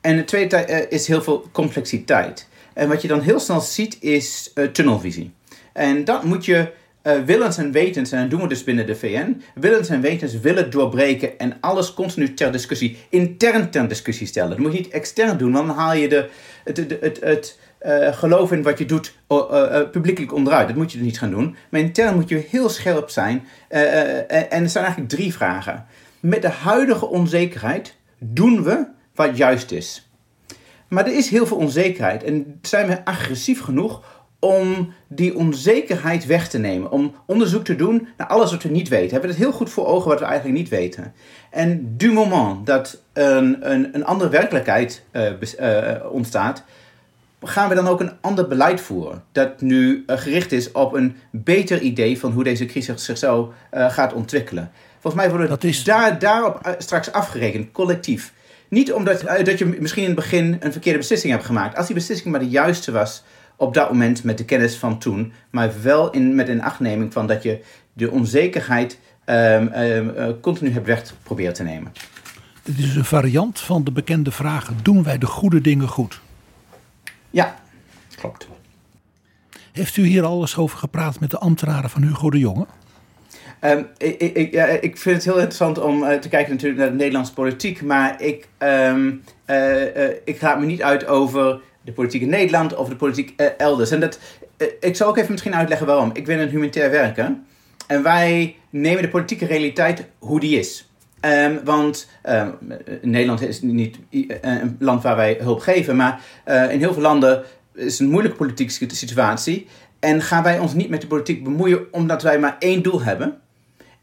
En 0.00 0.16
de 0.16 0.24
tweede 0.24 0.66
uh, 0.68 0.92
is 0.98 1.06
heel 1.06 1.22
veel 1.22 1.48
complexiteit. 1.52 2.48
En 2.72 2.88
wat 2.88 3.02
je 3.02 3.08
dan 3.08 3.20
heel 3.20 3.40
snel 3.40 3.60
ziet 3.60 4.02
is 4.02 4.50
uh, 4.54 4.66
tunnelvisie. 4.66 5.32
En 5.72 6.04
dat 6.04 6.24
moet 6.24 6.44
je 6.44 6.72
uh, 7.08 7.24
willens 7.24 7.56
en 7.56 7.72
wetens, 7.72 8.12
en 8.12 8.20
dat 8.20 8.30
doen 8.30 8.40
we 8.40 8.48
dus 8.48 8.64
binnen 8.64 8.86
de 8.86 8.96
VN, 8.96 9.42
willens 9.54 9.88
en 9.88 10.00
wetens 10.00 10.40
willen 10.40 10.70
doorbreken 10.70 11.38
en 11.38 11.56
alles 11.60 11.94
continu 11.94 12.34
ter 12.34 12.52
discussie, 12.52 12.98
intern 13.08 13.70
ter 13.70 13.88
discussie 13.88 14.26
stellen. 14.26 14.50
Dat 14.50 14.58
moet 14.58 14.72
je 14.72 14.78
niet 14.78 14.88
extern 14.88 15.38
doen, 15.38 15.52
dan 15.52 15.68
haal 15.68 15.94
je 15.94 16.08
de, 16.08 16.28
het, 16.64 16.76
het, 17.00 17.20
het, 17.20 17.58
uh, 17.86 18.12
geloof 18.12 18.52
in 18.52 18.62
wat 18.62 18.78
je 18.78 18.84
doet 18.84 19.14
uh, 19.28 19.80
publiekelijk 19.90 20.34
onderuit. 20.34 20.68
Dat 20.68 20.76
moet 20.76 20.92
je 20.92 20.98
dus 20.98 21.06
niet 21.06 21.18
gaan 21.18 21.30
doen. 21.30 21.56
Maar 21.68 21.80
intern 21.80 22.14
moet 22.14 22.28
je 22.28 22.46
heel 22.50 22.68
scherp 22.68 23.10
zijn. 23.10 23.46
en 23.68 24.62
er 24.62 24.68
zijn 24.68 24.84
eigenlijk 24.84 25.08
drie 25.08 25.32
vragen. 25.32 25.86
Met 26.20 26.42
de 26.42 26.48
huidige 26.48 27.06
onzekerheid 27.06 27.94
doen 28.18 28.62
we 28.62 28.86
wat 29.14 29.36
juist 29.36 29.70
is. 29.70 30.10
Maar 30.88 31.06
er 31.06 31.16
is 31.16 31.30
heel 31.30 31.46
veel 31.46 31.56
onzekerheid. 31.56 32.22
En 32.22 32.58
zijn 32.62 32.86
we 32.86 33.04
agressief 33.04 33.60
genoeg 33.60 34.17
om 34.40 34.92
die 35.06 35.36
onzekerheid 35.36 36.26
weg 36.26 36.48
te 36.48 36.58
nemen. 36.58 36.90
Om 36.90 37.14
onderzoek 37.26 37.64
te 37.64 37.76
doen 37.76 38.08
naar 38.16 38.26
alles 38.26 38.50
wat 38.50 38.62
we 38.62 38.68
niet 38.68 38.88
weten. 38.88 39.10
Hebben 39.10 39.30
we 39.30 39.36
het 39.36 39.44
heel 39.44 39.54
goed 39.54 39.70
voor 39.70 39.86
ogen 39.86 40.08
wat 40.08 40.18
we 40.18 40.24
eigenlijk 40.24 40.58
niet 40.58 40.68
weten. 40.68 41.12
En 41.50 41.94
du 41.96 42.12
moment 42.12 42.66
dat 42.66 43.02
een, 43.12 43.72
een, 43.72 43.94
een 43.94 44.04
andere 44.04 44.30
werkelijkheid 44.30 45.02
ontstaat 46.10 46.62
gaan 47.42 47.68
we 47.68 47.74
dan 47.74 47.86
ook 47.86 48.00
een 48.00 48.12
ander 48.20 48.48
beleid 48.48 48.80
voeren. 48.80 49.24
Dat 49.32 49.60
nu 49.60 50.04
uh, 50.06 50.18
gericht 50.18 50.52
is 50.52 50.72
op 50.72 50.92
een 50.92 51.16
beter 51.30 51.80
idee 51.80 52.18
van 52.18 52.32
hoe 52.32 52.44
deze 52.44 52.66
crisis 52.66 53.04
zich 53.04 53.18
zo 53.18 53.52
gaat 53.70 54.12
ontwikkelen. 54.12 54.70
Volgens 55.00 55.22
mij 55.22 55.30
worden 55.30 55.58
we 55.60 55.68
is... 55.68 55.84
daar, 55.84 56.18
daarop 56.18 56.74
straks 56.78 57.12
afgerekend, 57.12 57.72
collectief. 57.72 58.32
Niet 58.68 58.92
omdat 58.92 59.20
dat 59.44 59.58
je 59.58 59.64
misschien 59.64 60.02
in 60.02 60.08
het 60.10 60.18
begin 60.18 60.56
een 60.60 60.72
verkeerde 60.72 60.98
beslissing 60.98 61.32
hebt 61.32 61.44
gemaakt. 61.44 61.76
Als 61.76 61.86
die 61.86 61.94
beslissing 61.94 62.30
maar 62.30 62.40
de 62.40 62.48
juiste 62.48 62.92
was 62.92 63.22
op 63.58 63.74
dat 63.74 63.90
moment 63.90 64.24
met 64.24 64.38
de 64.38 64.44
kennis 64.44 64.76
van 64.76 64.98
toen. 64.98 65.32
Maar 65.50 65.82
wel 65.82 66.10
in, 66.10 66.34
met 66.34 66.48
een 66.48 66.62
achtneming 66.62 67.12
van 67.12 67.26
dat 67.26 67.42
je 67.42 67.60
de 67.92 68.10
onzekerheid 68.10 68.98
um, 69.26 69.72
um, 69.74 70.40
continu 70.40 70.70
hebt 70.70 70.86
weg 70.86 71.02
te 71.52 71.62
nemen. 71.62 71.92
Dit 72.62 72.78
is 72.78 72.96
een 72.96 73.04
variant 73.04 73.60
van 73.60 73.84
de 73.84 73.92
bekende 73.92 74.30
vraag: 74.30 74.70
doen 74.82 75.02
wij 75.02 75.18
de 75.18 75.26
goede 75.26 75.60
dingen 75.60 75.88
goed? 75.88 76.20
Ja, 77.30 77.56
klopt. 78.16 78.48
Heeft 79.72 79.96
u 79.96 80.06
hier 80.06 80.24
alles 80.24 80.56
over 80.56 80.78
gepraat 80.78 81.20
met 81.20 81.30
de 81.30 81.38
ambtenaren 81.38 81.90
van 81.90 82.02
Hugo 82.02 82.30
de 82.30 82.38
Jonge? 82.38 82.66
Um, 83.60 83.86
ik, 83.96 84.20
ik, 84.20 84.52
ja, 84.52 84.64
ik 84.64 84.98
vind 84.98 85.16
het 85.16 85.24
heel 85.24 85.34
interessant 85.34 85.78
om 85.78 86.02
uh, 86.02 86.14
te 86.14 86.28
kijken 86.28 86.52
natuurlijk 86.52 86.80
naar 86.80 86.90
de 86.90 86.96
Nederlandse 86.96 87.32
politiek. 87.32 87.82
Maar 87.82 88.22
ik, 88.22 88.48
um, 88.58 89.22
uh, 89.46 89.96
uh, 89.96 90.10
ik 90.24 90.38
ga 90.38 90.54
me 90.54 90.66
niet 90.66 90.82
uit 90.82 91.06
over 91.06 91.60
de 91.88 91.94
politiek 91.94 92.22
in 92.22 92.28
Nederland 92.28 92.74
of 92.74 92.88
de 92.88 92.96
politiek 92.96 93.40
elders. 93.56 93.90
En 93.90 94.00
dat, 94.00 94.18
ik 94.80 94.96
zal 94.96 95.08
ook 95.08 95.16
even 95.16 95.30
misschien 95.30 95.54
uitleggen 95.54 95.86
waarom. 95.86 96.10
Ik 96.12 96.24
ben 96.24 96.38
een 96.38 96.48
humanitair 96.48 96.90
werker. 96.90 97.36
En 97.86 98.02
wij 98.02 98.56
nemen 98.70 99.02
de 99.02 99.08
politieke 99.08 99.46
realiteit 99.46 100.04
hoe 100.18 100.40
die 100.40 100.58
is. 100.58 100.90
Um, 101.20 101.60
want 101.64 102.08
um, 102.28 102.54
Nederland 103.02 103.40
is 103.42 103.62
niet 103.62 103.96
een 104.40 104.76
land 104.78 105.02
waar 105.02 105.16
wij 105.16 105.36
hulp 105.40 105.60
geven, 105.60 105.96
maar 105.96 106.20
in 106.46 106.78
heel 106.78 106.92
veel 106.92 107.02
landen 107.02 107.44
is 107.74 107.92
het 107.92 108.00
een 108.00 108.10
moeilijke 108.10 108.36
politieke 108.36 108.94
situatie. 108.94 109.66
En 109.98 110.22
gaan 110.22 110.42
wij 110.42 110.58
ons 110.58 110.74
niet 110.74 110.88
met 110.88 111.00
de 111.00 111.06
politiek 111.06 111.44
bemoeien 111.44 111.92
omdat 111.92 112.22
wij 112.22 112.38
maar 112.38 112.56
één 112.58 112.82
doel 112.82 113.02
hebben. 113.02 113.38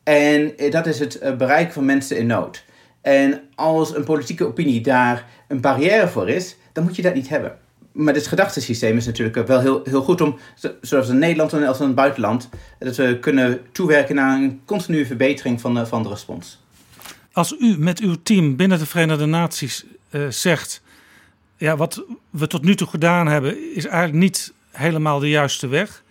En 0.03 0.53
dat 0.69 0.85
is 0.85 0.99
het 0.99 1.37
bereiken 1.37 1.73
van 1.73 1.85
mensen 1.85 2.17
in 2.17 2.27
nood. 2.27 2.65
En 3.01 3.41
als 3.55 3.95
een 3.95 4.03
politieke 4.03 4.45
opinie 4.45 4.81
daar 4.81 5.25
een 5.47 5.61
barrière 5.61 6.07
voor 6.07 6.29
is, 6.29 6.55
dan 6.73 6.83
moet 6.83 6.95
je 6.95 7.01
dat 7.01 7.13
niet 7.13 7.29
hebben. 7.29 7.57
Maar 7.95 8.13
dit 8.13 8.27
gedachtesysteem 8.27 8.97
is 8.97 9.05
natuurlijk 9.05 9.47
wel 9.47 9.60
heel, 9.60 9.81
heel 9.84 10.01
goed 10.01 10.21
om, 10.21 10.39
zoals 10.81 11.10
in 11.10 11.19
Nederland 11.19 11.53
en 11.53 11.67
als 11.67 11.79
in 11.79 11.86
het 11.86 11.95
buitenland, 11.95 12.49
dat 12.79 12.95
we 12.95 13.19
kunnen 13.19 13.62
toewerken 13.71 14.15
naar 14.15 14.38
een 14.38 14.62
continue 14.65 15.05
verbetering 15.05 15.62
van 15.62 15.73
de, 15.73 15.86
van 15.86 16.03
de 16.03 16.10
respons. 16.10 16.63
Als 17.31 17.55
u 17.60 17.77
met 17.77 17.99
uw 17.99 18.15
team 18.23 18.55
binnen 18.55 18.79
de 18.79 18.86
Verenigde 18.86 19.25
Naties 19.25 19.86
uh, 20.12 20.27
zegt: 20.29 20.81
ja, 21.58 21.77
wat 21.77 22.03
we 22.29 22.47
tot 22.47 22.63
nu 22.63 22.75
toe 22.75 22.88
gedaan 22.88 23.27
hebben, 23.27 23.75
is 23.75 23.86
eigenlijk 23.86 24.17
niet 24.17 24.53
helemaal 24.71 25.19
de 25.19 25.29
juiste 25.29 25.67
weg. 25.67 26.03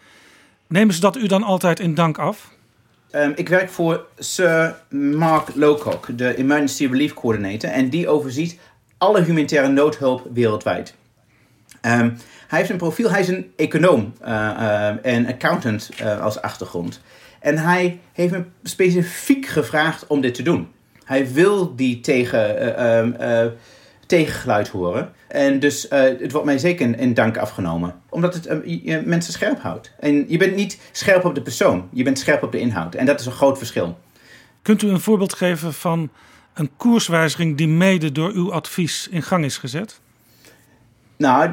Nemen 0.66 0.94
ze 0.94 1.00
dat 1.00 1.16
u 1.16 1.26
dan 1.26 1.42
altijd 1.42 1.80
in 1.80 1.94
dank 1.94 2.18
af? 2.18 2.52
Um, 3.12 3.32
ik 3.36 3.48
werk 3.48 3.70
voor 3.70 4.06
Sir 4.18 4.74
Mark 5.16 5.54
Lowcock, 5.54 6.18
de 6.18 6.36
Emergency 6.36 6.86
Relief 6.86 7.14
Coordinator, 7.14 7.70
en 7.70 7.88
die 7.88 8.08
overziet 8.08 8.58
alle 8.98 9.22
humanitaire 9.22 9.68
noodhulp 9.68 10.26
wereldwijd. 10.32 10.94
Um, 11.86 12.16
hij 12.48 12.58
heeft 12.58 12.70
een 12.70 12.76
profiel, 12.76 13.10
hij 13.10 13.20
is 13.20 13.28
een 13.28 13.52
econoom 13.56 14.12
uh, 14.22 14.28
uh, 14.28 15.06
en 15.06 15.26
accountant 15.26 15.90
uh, 16.00 16.20
als 16.20 16.40
achtergrond. 16.40 17.00
En 17.40 17.58
hij 17.58 18.00
heeft 18.12 18.32
me 18.32 18.44
specifiek 18.62 19.46
gevraagd 19.46 20.06
om 20.06 20.20
dit 20.20 20.34
te 20.34 20.42
doen. 20.42 20.68
Hij 21.04 21.32
wil 21.32 21.76
die 21.76 22.00
tegen, 22.00 22.74
uh, 23.20 23.46
tegengeluid 24.06 24.68
horen. 24.68 25.12
En 25.28 25.60
dus 25.60 25.86
het 25.88 26.32
wordt 26.32 26.46
mij 26.46 26.58
zeker 26.58 26.86
in, 26.86 26.98
in 26.98 27.14
dank 27.14 27.36
afgenomen. 27.36 27.94
Omdat 28.08 28.34
het 28.34 28.62
je 28.66 29.02
mensen 29.04 29.32
scherp 29.32 29.60
houdt. 29.60 29.92
En 30.00 30.24
je 30.28 30.38
bent 30.38 30.54
niet 30.54 30.80
scherp 30.92 31.24
op 31.24 31.34
de 31.34 31.42
persoon, 31.42 31.88
je 31.92 32.02
bent 32.02 32.18
scherp 32.18 32.42
op 32.42 32.52
de 32.52 32.58
inhoud. 32.58 32.94
En 32.94 33.06
dat 33.06 33.20
is 33.20 33.26
een 33.26 33.32
groot 33.32 33.58
verschil. 33.58 33.98
Kunt 34.62 34.82
u 34.82 34.88
een 34.88 35.00
voorbeeld 35.00 35.34
geven 35.34 35.72
van 35.72 36.10
een 36.54 36.70
koerswijziging 36.76 37.56
die 37.56 37.68
mede 37.68 38.12
door 38.12 38.30
uw 38.32 38.52
advies 38.52 39.08
in 39.10 39.22
gang 39.22 39.44
is 39.44 39.58
gezet? 39.58 40.00
Nou, 41.16 41.50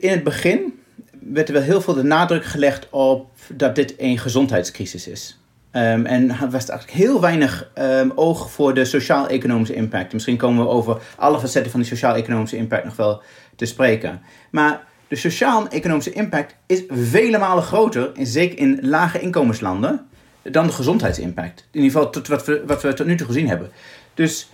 in 0.00 0.10
het 0.10 0.24
begin 0.24 0.80
werd 1.20 1.48
er 1.48 1.54
wel 1.54 1.62
heel 1.62 1.80
veel 1.80 1.94
de 1.94 2.02
nadruk 2.02 2.44
gelegd 2.44 2.90
op 2.90 3.30
dat 3.52 3.74
dit 3.74 3.94
een 3.98 4.18
gezondheidscrisis 4.18 5.08
is. 5.08 5.38
Um, 5.72 6.06
en 6.06 6.28
was 6.28 6.68
eigenlijk 6.68 6.90
heel 6.90 7.20
weinig 7.20 7.70
um, 7.78 8.12
oog 8.14 8.50
voor 8.50 8.74
de 8.74 8.84
sociaal-economische 8.84 9.74
impact. 9.74 10.12
Misschien 10.12 10.36
komen 10.36 10.64
we 10.64 10.70
over 10.70 11.00
alle 11.16 11.40
facetten 11.40 11.70
van 11.70 11.80
die 11.80 11.88
sociaal-economische 11.88 12.56
impact 12.56 12.84
nog 12.84 12.96
wel 12.96 13.22
te 13.56 13.64
spreken. 13.64 14.20
Maar 14.50 14.84
de 15.08 15.16
sociaal-economische 15.16 16.12
impact 16.12 16.54
is 16.66 16.82
vele 16.88 17.38
malen 17.38 17.62
groter, 17.62 18.10
zeker 18.18 18.58
in 18.58 18.78
lage 18.82 19.20
inkomenslanden, 19.20 20.06
dan 20.42 20.66
de 20.66 20.72
gezondheidsimpact. 20.72 21.68
In 21.70 21.80
ieder 21.82 21.90
geval 21.90 22.10
tot 22.10 22.28
wat, 22.28 22.46
we, 22.46 22.62
wat 22.66 22.82
we 22.82 22.94
tot 22.94 23.06
nu 23.06 23.16
toe 23.16 23.26
gezien 23.26 23.48
hebben. 23.48 23.70
Dus 24.14 24.48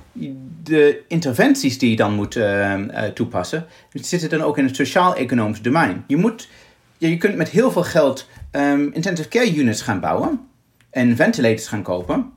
de 0.63 1.03
interventies 1.09 1.79
die 1.79 1.91
je 1.91 1.97
dan 1.97 2.15
moet 2.15 2.37
uh, 2.37 2.85
toepassen, 3.15 3.67
zitten 3.93 4.29
dan 4.29 4.43
ook 4.43 4.59
in 4.59 4.65
het 4.65 4.77
sociaal-economisch 4.77 5.63
domein. 5.63 6.05
Je, 6.07 6.17
moet, 6.17 6.49
je 6.99 7.17
kunt 7.17 7.37
met 7.37 7.49
heel 7.49 7.71
veel 7.71 7.83
geld 7.83 8.29
um, 8.53 8.91
intensive 8.93 9.29
care 9.29 9.57
units 9.57 9.83
gaan 9.83 10.01
bouwen 10.01 10.49
en 10.91 11.17
ventilators 11.17 11.67
gaan 11.67 11.83
kopen. 11.83 12.33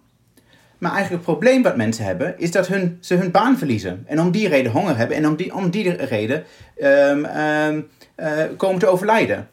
Maar 0.78 0.92
eigenlijk 0.92 1.26
het 1.26 1.38
probleem 1.38 1.64
wat 1.64 1.78
mensen 1.78 2.06
hebben, 2.06 2.40
is 2.40 2.52
dat 2.52 2.68
hun, 2.68 2.98
ze 3.02 3.16
hun 3.16 3.32
baan 3.32 3.58
verliezen. 3.58 4.04
En 4.08 4.20
om 4.20 4.32
die 4.32 4.48
reden 4.48 4.72
honger 4.72 4.98
hebben 4.98 5.18
en 5.18 5.28
om 5.28 5.36
die, 5.36 5.54
om 5.56 5.70
die 5.70 5.92
reden 5.92 6.44
um, 6.82 7.26
um, 7.26 7.88
uh, 8.18 8.28
komen 8.58 8.80
te 8.80 8.88
overlijden. 8.88 9.50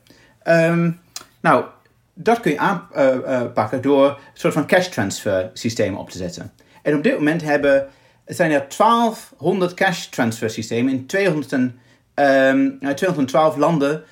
Nou, 1.41 1.65
dat 2.15 2.41
kun 2.41 2.51
je 2.51 2.59
aanpakken 2.59 3.83
door 3.83 4.09
een 4.09 4.17
soort 4.33 4.55
van 4.55 4.67
cash 4.67 4.89
transfer 4.89 5.51
systeem 5.53 5.97
op 5.97 6.11
te 6.11 6.19
zetten. 6.19 6.53
En 6.83 6.97
op 6.97 7.03
dit 7.03 7.15
moment 7.15 7.43
hebben, 7.43 7.89
zijn 8.27 8.51
er 8.51 8.67
1200 8.77 9.75
cash 9.75 10.07
transfer 10.07 10.51
systemen 10.51 10.93
in 10.93 11.07
200 11.07 11.53
en, 11.53 11.81
212 12.95 13.57
landen 13.57 14.05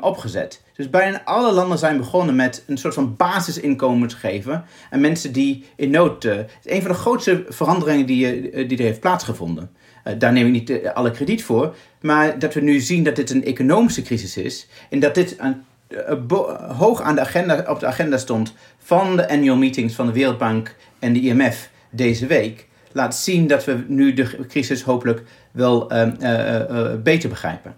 opgezet. 0.00 0.62
Dus 0.76 0.90
bijna 0.90 1.24
alle 1.24 1.52
landen 1.52 1.78
zijn 1.78 1.96
begonnen 1.96 2.36
met 2.36 2.64
een 2.66 2.78
soort 2.78 2.94
van 2.94 3.16
basisinkomen 3.16 4.08
te 4.08 4.16
geven 4.16 4.64
aan 4.90 5.00
mensen 5.00 5.32
die 5.32 5.64
in 5.76 5.90
nood. 5.90 6.24
Uh, 6.24 6.36
het 6.36 6.50
is 6.62 6.72
een 6.72 6.82
van 6.82 6.90
de 6.90 6.96
grootste 6.96 7.44
veranderingen 7.48 8.06
die, 8.06 8.52
uh, 8.52 8.68
die 8.68 8.78
er 8.78 8.84
heeft 8.84 9.00
plaatsgevonden. 9.00 9.70
Uh, 10.04 10.14
daar 10.18 10.32
neem 10.32 10.46
ik 10.46 10.52
niet 10.52 10.86
alle 10.94 11.10
krediet 11.10 11.44
voor, 11.44 11.76
maar 12.00 12.38
dat 12.38 12.54
we 12.54 12.60
nu 12.60 12.80
zien 12.80 13.04
dat 13.04 13.16
dit 13.16 13.30
een 13.30 13.44
economische 13.44 14.02
crisis 14.02 14.36
is 14.36 14.66
en 14.90 15.00
dat 15.00 15.14
dit 15.14 15.36
een, 15.38 15.64
hoog 16.76 17.00
aan 17.00 17.14
de 17.14 17.20
agenda, 17.20 17.64
op 17.68 17.80
de 17.80 17.86
agenda 17.86 18.16
stond 18.16 18.54
van 18.78 19.16
de 19.16 19.28
annual 19.28 19.56
meetings 19.56 19.94
van 19.94 20.06
de 20.06 20.12
Wereldbank 20.12 20.76
en 20.98 21.12
de 21.12 21.20
IMF 21.20 21.70
deze 21.90 22.26
week, 22.26 22.68
laat 22.92 23.16
zien 23.16 23.46
dat 23.46 23.64
we 23.64 23.84
nu 23.88 24.12
de 24.12 24.46
crisis 24.48 24.82
hopelijk 24.82 25.22
wel 25.52 25.86
beter 27.02 27.28
begrijpen. 27.28 27.74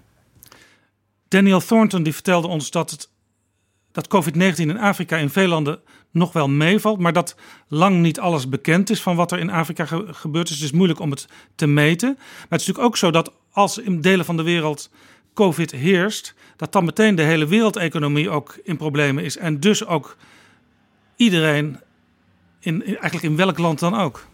Daniel 1.29 1.61
Thornton 1.61 2.03
die 2.03 2.12
vertelde 2.12 2.47
ons 2.47 2.71
dat, 2.71 2.91
het, 2.91 3.09
dat 3.93 4.09
COVID-19 4.09 4.57
in 4.57 4.79
Afrika 4.79 5.17
in 5.17 5.31
veel 5.31 5.49
landen 5.49 5.81
nog 6.11 6.33
wel 6.33 6.49
meevalt, 6.49 6.99
maar 6.99 7.12
dat 7.12 7.37
lang 7.69 8.01
niet 8.01 8.21
alles 8.21 8.49
bekend 8.49 8.91
is 8.91 9.03
van 9.03 9.17
wat 9.17 9.33
er 9.33 9.39
in 9.39 9.51
Afrika 9.51 9.85
ge 9.85 10.05
gebeurt. 10.07 10.47
Dus 10.47 10.57
het 10.57 10.64
is 10.64 10.73
moeilijk 10.73 11.01
om 11.01 11.11
het 11.11 11.27
te 11.55 11.67
meten. 11.67 12.09
Maar 12.19 12.19
het 12.49 12.61
is 12.61 12.67
natuurlijk 12.67 12.87
ook 12.87 12.97
zo 12.97 13.11
dat 13.11 13.33
als 13.51 13.79
in 13.79 14.01
delen 14.01 14.25
van 14.25 14.37
de 14.37 14.43
wereld 14.43 14.91
COVID 15.37 15.70
heerst, 15.70 16.34
dat 16.57 16.72
dan 16.72 16.84
meteen 16.84 17.14
de 17.14 17.22
hele 17.22 17.47
wereldeconomie 17.47 18.30
ook 18.30 18.59
in 18.64 18.76
problemen 18.76 19.24
is. 19.24 19.37
En 19.37 19.61
dus 19.61 19.87
ook 19.87 20.16
iedereen, 21.16 21.80
in, 22.61 22.84
eigenlijk 22.84 23.22
in 23.22 23.37
welk 23.37 23.59
land 23.59 23.78
dan 23.78 23.97
ook 23.97 24.26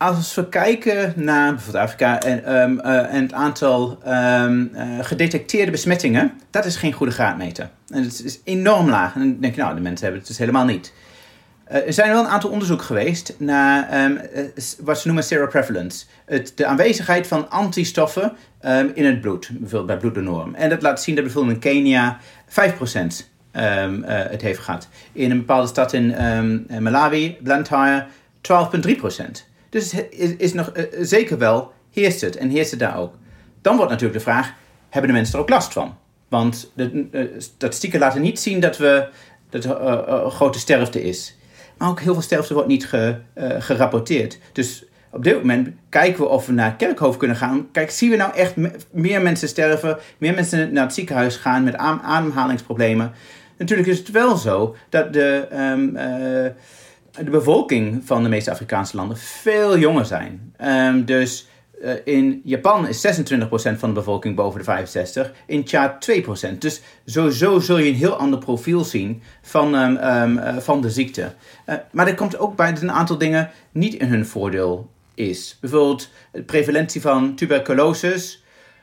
als 0.00 0.34
we 0.34 0.48
kijken 0.48 1.12
naar 1.16 1.54
bijvoorbeeld 1.54 1.84
Afrika 1.84 2.20
en, 2.20 2.54
um, 2.60 2.78
uh, 2.78 3.14
en 3.14 3.22
het 3.22 3.32
aantal 3.32 3.98
um, 4.06 4.70
uh, 4.74 4.82
gedetecteerde 5.00 5.70
besmettingen, 5.70 6.32
dat 6.50 6.64
is 6.64 6.76
geen 6.76 6.92
goede 6.92 7.12
graadmeter. 7.12 7.70
En 7.88 8.02
het 8.02 8.24
is 8.24 8.40
enorm 8.44 8.88
laag. 8.88 9.14
En 9.14 9.20
dan 9.20 9.36
denk 9.40 9.54
je, 9.54 9.60
nou, 9.60 9.74
de 9.74 9.80
mensen 9.80 10.02
hebben 10.02 10.20
het 10.20 10.28
dus 10.28 10.38
helemaal 10.38 10.64
niet. 10.64 10.92
Uh, 11.70 11.86
er 11.86 11.92
zijn 11.92 12.10
wel 12.10 12.20
een 12.20 12.30
aantal 12.30 12.50
onderzoeken 12.50 12.86
geweest 12.86 13.34
naar 13.38 14.04
um, 14.04 14.20
wat 14.80 15.00
ze 15.00 15.06
noemen 15.06 15.24
seroprevalence. 15.24 16.04
Het, 16.24 16.52
de 16.54 16.66
aanwezigheid 16.66 17.26
van 17.26 17.50
antistoffen 17.50 18.32
in 18.94 19.04
het 19.04 19.20
bloed, 19.20 19.48
bijvoorbeeld 19.52 19.86
bij 19.86 19.96
bloeddonoren. 19.96 20.54
En 20.54 20.68
dat 20.68 20.82
laat 20.82 21.02
zien 21.02 21.14
dat 21.14 21.24
bijvoorbeeld 21.24 21.54
in 21.54 21.60
Kenia 21.60 22.18
5% 22.48 22.52
het 24.30 24.42
heeft 24.42 24.58
gehad. 24.58 24.88
In 25.12 25.30
een 25.30 25.38
bepaalde 25.38 25.66
stad 25.66 25.92
in 25.92 26.14
Malawi, 26.78 27.36
Blantyre, 27.42 28.06
12,3%. 28.40 29.30
Dus 29.68 29.94
is, 30.10 30.36
is 30.36 30.52
nog 30.52 30.72
zeker 31.00 31.38
wel, 31.38 31.72
heerst 31.92 32.20
het 32.20 32.36
en 32.36 32.48
heerst 32.48 32.70
het 32.70 32.80
daar 32.80 32.98
ook. 32.98 33.14
Dan 33.62 33.76
wordt 33.76 33.90
natuurlijk 33.90 34.18
de 34.18 34.24
vraag, 34.24 34.52
hebben 34.88 35.10
de 35.10 35.16
mensen 35.16 35.34
er 35.34 35.40
ook 35.40 35.48
last 35.48 35.72
van? 35.72 35.96
Want 36.28 36.70
de 36.74 37.34
statistieken 37.38 37.98
laten 37.98 38.22
niet 38.22 38.40
zien 38.40 38.60
dat, 38.60 38.76
we, 38.76 39.08
dat 39.50 39.64
er 39.64 40.30
grote 40.30 40.58
sterfte 40.58 41.02
is. 41.02 41.34
Maar 41.80 41.88
ook 41.88 42.00
heel 42.00 42.12
veel 42.12 42.22
sterfte 42.22 42.54
wordt 42.54 42.68
niet 42.68 42.86
ge, 42.86 43.16
gerapporteerd. 43.58 44.38
Dus 44.52 44.84
op 45.10 45.24
dit 45.24 45.34
moment 45.34 45.68
kijken 45.88 46.22
we 46.22 46.28
of 46.28 46.46
we 46.46 46.52
naar 46.52 46.76
Kerkhoofd 46.76 47.18
kunnen 47.18 47.36
gaan. 47.36 47.70
Kijk, 47.72 47.90
zien 47.90 48.10
we 48.10 48.16
nou 48.16 48.34
echt 48.34 48.54
meer 48.90 49.22
mensen 49.22 49.48
sterven, 49.48 49.98
meer 50.18 50.34
mensen 50.34 50.72
naar 50.72 50.84
het 50.84 50.94
ziekenhuis 50.94 51.36
gaan 51.36 51.64
met 51.64 51.76
ademhalingsproblemen? 51.76 53.12
Natuurlijk 53.58 53.88
is 53.88 53.98
het 53.98 54.10
wel 54.10 54.36
zo 54.36 54.76
dat 54.88 55.12
de... 55.12 55.48
Um, 55.52 55.96
de 57.24 57.30
bevolking 57.30 58.02
van 58.04 58.22
de 58.22 58.28
meeste 58.28 58.50
Afrikaanse 58.50 58.96
landen 58.96 59.16
veel 59.16 59.78
jonger 59.78 60.04
zijn. 60.04 60.54
Um, 60.64 61.04
dus 61.04 61.48
uh, 61.80 61.92
in 62.04 62.40
Japan 62.44 62.88
is 62.88 63.06
26% 63.06 63.42
van 63.50 63.88
de 63.88 63.92
bevolking 63.92 64.36
boven 64.36 64.58
de 64.58 64.64
65, 64.64 65.32
in 65.46 65.64
Tjaad 65.64 66.08
2%. 66.52 66.58
Dus 66.58 66.80
sowieso 67.04 67.58
zul 67.58 67.78
je 67.78 67.88
een 67.88 67.94
heel 67.94 68.16
ander 68.16 68.38
profiel 68.38 68.84
zien 68.84 69.22
van, 69.42 69.74
um, 69.74 69.96
um, 69.96 70.38
uh, 70.38 70.56
van 70.56 70.80
de 70.80 70.90
ziekte. 70.90 71.32
Uh, 71.66 71.74
maar 71.90 72.06
er 72.06 72.14
komt 72.14 72.38
ook 72.38 72.56
bij 72.56 72.72
dat 72.72 72.82
een 72.82 72.92
aantal 72.92 73.18
dingen 73.18 73.50
niet 73.72 73.94
in 73.94 74.06
hun 74.06 74.26
voordeel 74.26 74.90
is. 75.14 75.58
Bijvoorbeeld 75.60 76.10
de 76.32 76.42
prevalentie 76.42 77.00
van 77.00 77.34
tuberculose, 77.34 78.36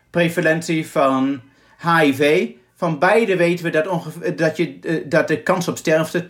prevalentie 0.10 0.88
van 0.88 1.42
HIV. 1.82 2.50
Van 2.76 3.00
beide 3.00 3.36
weten 3.36 3.66
we 3.66 3.72
dat, 3.72 3.88
dat, 4.36 4.58
je, 4.58 5.04
dat 5.10 5.28
de 5.28 5.42
kans 5.42 5.68
op 5.68 5.78
sterfte 5.78 6.26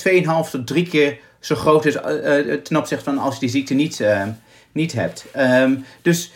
2,5 0.45 0.49
tot 0.51 0.67
3 0.67 0.87
keer 0.87 1.19
zo 1.39 1.55
groot 1.55 1.85
is 1.85 1.93
ten 2.63 2.77
opzichte 2.77 3.03
van 3.03 3.17
als 3.17 3.33
je 3.33 3.39
die 3.39 3.49
ziekte 3.49 3.73
niet, 3.73 4.05
niet 4.71 4.93
hebt. 4.93 5.25
Um, 5.37 5.85
dus 6.01 6.31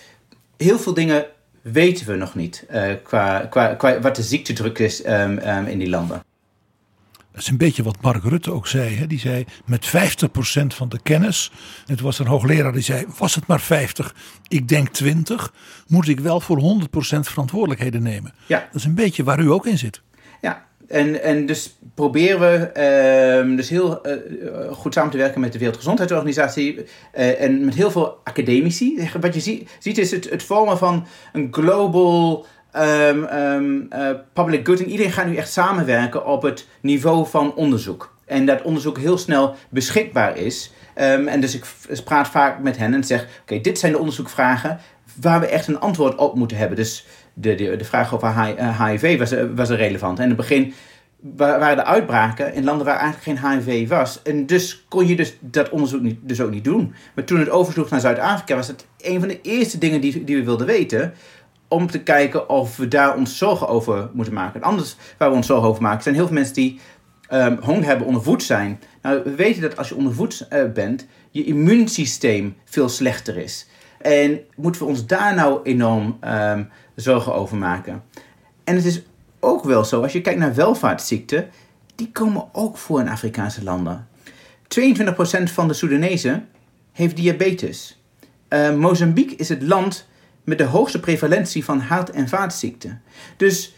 heel 0.62 0.80
veel 0.80 0.94
dingen 0.94 1.26
weten 1.62 2.06
we 2.06 2.16
nog 2.16 2.36
niet 2.36 2.66
uh, 2.72 2.94
qua, 3.04 3.40
qua, 3.40 3.76
qua 3.76 4.00
wat 4.00 4.16
de 4.16 4.24
ziektedruk 4.24 4.80
is 4.80 5.06
um, 5.06 5.38
um, 5.38 5.66
in 5.66 5.80
die 5.80 5.90
landen. 5.90 6.24
Dat 7.32 7.42
is 7.42 7.48
een 7.48 7.58
beetje 7.58 7.84
wat 7.84 8.02
Mark 8.02 8.24
Rutte 8.24 8.52
ook 8.52 8.68
zei. 8.68 8.96
Hè? 8.96 9.08
Die 9.08 9.20
zei 9.20 9.46
met 9.66 9.88
50% 9.88 9.92
van 10.68 10.90
de 10.90 11.00
kennis. 11.04 11.52
Het 11.86 12.00
was 12.00 12.20
een 12.20 12.28
hoogleraar 12.28 12.74
die 12.74 12.82
zei: 12.82 13.06
Was 13.18 13.36
het 13.36 13.48
maar 13.48 13.62
50, 13.62 14.16
ik 14.48 14.68
denk 14.68 14.90
20. 14.90 15.54
Moet 15.88 16.08
ik 16.08 16.20
wel 16.20 16.40
voor 16.40 16.80
100% 16.82 16.84
verantwoordelijkheden 17.20 18.04
nemen? 18.04 18.34
Ja. 18.46 18.60
Dat 18.60 18.76
is 18.76 18.84
een 18.84 18.96
beetje 18.96 19.24
waar 19.24 19.40
u 19.40 19.52
ook 19.52 19.66
in 19.66 19.78
zit. 19.78 20.02
Ja, 20.42 20.66
en, 20.92 21.24
en 21.24 21.46
dus 21.46 21.78
proberen 21.96 22.40
we 22.40 23.44
uh, 23.50 23.58
dus 23.58 23.70
heel 23.70 24.02
uh, 24.08 24.14
goed 24.72 24.94
samen 24.94 25.12
te 25.12 25.18
werken 25.18 25.42
met 25.42 25.52
de 25.54 25.58
Wereldgezondheidsorganisatie 25.60 26.76
uh, 26.78 27.42
en 27.42 27.66
met 27.66 27.76
heel 27.76 27.92
veel 27.92 28.20
academici. 28.24 29.10
Wat 29.20 29.34
je 29.34 29.40
zie, 29.40 29.68
ziet 29.80 29.98
is 29.98 30.12
het, 30.12 30.30
het 30.30 30.44
vormen 30.44 30.78
van 30.78 31.08
een 31.34 31.48
global 31.52 32.46
um, 32.76 33.24
um, 33.24 33.88
public 34.34 34.68
good. 34.68 34.80
En 34.80 34.90
iedereen 34.90 35.12
gaat 35.12 35.26
nu 35.28 35.36
echt 35.36 35.52
samenwerken 35.52 36.26
op 36.26 36.42
het 36.42 36.68
niveau 36.82 37.28
van 37.28 37.56
onderzoek. 37.56 38.16
En 38.26 38.46
dat 38.46 38.62
onderzoek 38.62 38.98
heel 38.98 39.18
snel 39.18 39.56
beschikbaar 39.70 40.38
is. 40.38 40.72
En 40.94 41.42
dus 41.42 41.56
ik 41.56 41.66
praat 42.04 42.28
vaak 42.28 42.60
met 42.60 42.78
hen 42.78 42.94
en 42.94 43.04
zeg: 43.04 43.28
Oké, 43.42 43.62
dit 43.62 43.80
zijn 43.80 43.92
de 43.92 43.98
onderzoekvragen 43.98 44.80
waar 45.22 45.40
we 45.40 45.48
echt 45.48 45.68
een 45.68 45.80
antwoord 45.80 46.16
op 46.16 46.36
moeten 46.36 46.58
hebben. 46.58 46.78
Dus 46.78 47.06
de, 47.34 47.56
de, 47.56 47.86
vraag 47.86 48.14
over 48.14 48.44
HIV 48.86 49.04
eh, 49.04 49.20
was, 49.20 49.34
was 49.56 49.70
er 49.70 49.78
relevant. 49.78 50.18
En 50.18 50.24
in 50.24 50.30
het 50.30 50.38
begin 50.38 50.74
waren 51.36 51.76
de 51.76 51.86
uitbraken 51.86 52.54
in 52.54 52.64
landen 52.64 52.86
waar 52.86 53.00
eigenlijk 53.00 53.40
geen 53.40 53.60
HIV 53.60 53.90
was. 53.90 54.22
En 54.22 54.46
dus 54.46 54.86
kon 54.90 55.08
je 55.08 55.16
dus 55.16 55.38
dat 55.40 55.70
onderzoek 55.70 56.02
niet, 56.02 56.20
dus 56.22 56.42
ook 56.42 56.52
niet 56.52 56.64
doen. 56.64 56.94
Maar 57.16 57.24
toen 57.24 57.40
het 57.40 57.50
oversloeg 57.50 57.90
naar 57.90 58.00
Zuid-Afrika, 58.00 58.56
was 58.56 58.68
het 58.68 58.86
een 58.98 59.20
van 59.20 59.28
de 59.28 59.42
eerste 59.42 59.78
dingen 59.78 60.02
die, 60.02 60.24
die 60.24 60.36
we 60.36 60.44
wilden 60.44 60.68
weten. 60.68 61.14
Om 61.68 61.88
te 61.88 62.04
kijken 62.04 62.50
of 62.50 62.78
we 62.78 62.88
daar 62.88 63.16
ons 63.16 63.38
zorgen 63.38 63.68
over 63.68 64.10
moeten 64.14 64.34
maken. 64.34 64.62
En 64.62 64.68
anders 64.68 64.96
waar 65.18 65.30
we 65.30 65.36
ons 65.36 65.48
zorgen 65.48 65.70
over 65.70 65.82
maken, 65.82 66.04
zijn 66.04 66.16
heel 66.16 66.26
veel 66.26 66.36
mensen 66.36 66.54
die 66.54 66.80
um, 67.34 67.58
honger 67.62 67.86
hebben, 67.86 68.08
ondervoed 68.08 68.44
zijn. 68.44 68.80
Nou, 69.02 69.22
we 69.24 69.36
weten 69.36 69.62
dat 69.62 69.78
als 69.78 69.90
je 69.90 69.96
ondervoed 69.96 70.48
uh, 70.54 70.72
bent, 70.74 71.08
je 71.30 71.44
immuunsysteem 71.44 72.56
veel 72.66 72.90
slechter 72.90 73.38
is. 73.38 73.68
En 74.02 74.40
moeten 74.56 74.82
we 74.82 74.88
ons 74.88 75.06
daar 75.06 75.36
nou 75.36 75.60
enorm 75.64 76.18
um, 76.24 76.70
zorgen 76.96 77.34
over 77.34 77.58
maken? 77.58 78.04
En 78.64 78.76
het 78.76 78.86
is 78.86 79.02
ook 79.40 79.64
wel 79.64 79.86
zo, 79.86 80.02
als 80.02 80.12
je 80.12 80.22
kijkt 80.22 80.40
naar 80.40 80.56
welvaartsziekten, 80.56 81.50
die 81.96 82.12
komen 82.12 82.50
ook 82.52 82.78
voor 82.78 83.00
in 83.00 83.10
Afrikaanse 83.10 83.64
landen. 83.64 84.08
22% 84.80 85.44
van 85.44 85.68
de 85.68 85.74
Soedanezen 85.74 86.48
heeft 86.92 87.16
diabetes. 87.16 88.02
Uh, 88.50 88.76
Mozambique 88.76 89.36
is 89.36 89.50
het 89.50 89.62
land 89.62 90.08
met 90.44 90.58
de 90.58 90.64
hoogste 90.64 91.00
prevalentie 91.00 91.64
van 91.64 91.80
hart- 91.80 92.12
en 92.12 92.28
vaatziekten. 92.28 93.02
Dus 93.38 93.74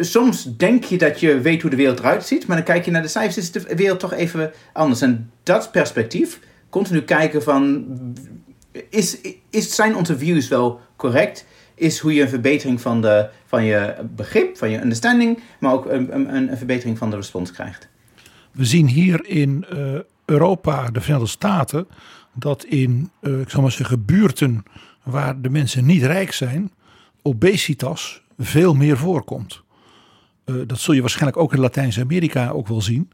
soms 0.00 0.56
denk 0.56 0.84
je 0.84 0.98
dat 0.98 1.20
je 1.20 1.40
weet 1.40 1.60
hoe 1.60 1.70
de 1.70 1.76
wereld 1.76 1.98
eruit 1.98 2.26
ziet, 2.26 2.46
maar 2.46 2.56
dan 2.56 2.64
kijk 2.64 2.84
je 2.84 2.90
naar 2.90 3.02
de 3.02 3.08
cijfers, 3.08 3.36
is 3.36 3.52
de 3.52 3.74
wereld 3.76 4.00
toch 4.00 4.12
even 4.12 4.52
anders. 4.72 5.00
En 5.00 5.30
dat 5.42 5.70
perspectief, 5.70 6.40
continu 6.68 7.02
kijken 7.02 7.42
van 7.42 7.86
is, 8.88 9.18
is, 9.50 9.74
zijn 9.74 9.96
onze 9.96 10.18
views 10.18 10.48
wel 10.48 10.80
correct? 10.96 11.46
Is 11.74 11.98
hoe 11.98 12.14
je 12.14 12.22
een 12.22 12.28
verbetering 12.28 12.80
van, 12.80 13.00
de, 13.00 13.28
van 13.46 13.64
je 13.64 13.94
begrip, 14.16 14.56
van 14.56 14.70
je 14.70 14.80
understanding, 14.80 15.38
maar 15.60 15.72
ook 15.72 15.86
een, 15.86 16.14
een, 16.14 16.34
een 16.50 16.56
verbetering 16.56 16.98
van 16.98 17.10
de 17.10 17.16
respons 17.16 17.52
krijgt? 17.52 17.88
We 18.50 18.64
zien 18.64 18.88
hier 18.88 19.26
in 19.26 19.66
uh, 19.72 19.98
Europa, 20.24 20.90
de 20.90 21.00
Verenigde 21.00 21.28
Staten, 21.28 21.86
dat 22.34 22.64
in, 22.64 23.10
uh, 23.20 23.40
ik 23.40 23.50
zal 23.50 23.62
maar 23.62 23.72
zeggen, 23.72 24.04
buurten 24.04 24.62
waar 25.02 25.40
de 25.40 25.50
mensen 25.50 25.84
niet 25.84 26.02
rijk 26.02 26.32
zijn, 26.32 26.72
obesitas 27.22 28.22
veel 28.38 28.74
meer 28.74 28.96
voorkomt. 28.96 29.62
Uh, 30.44 30.56
dat 30.66 30.78
zul 30.78 30.94
je 30.94 31.00
waarschijnlijk 31.00 31.36
ook 31.36 31.52
in 31.52 31.60
Latijns-Amerika 31.60 32.50
ook 32.50 32.68
wel 32.68 32.82
zien. 32.82 33.10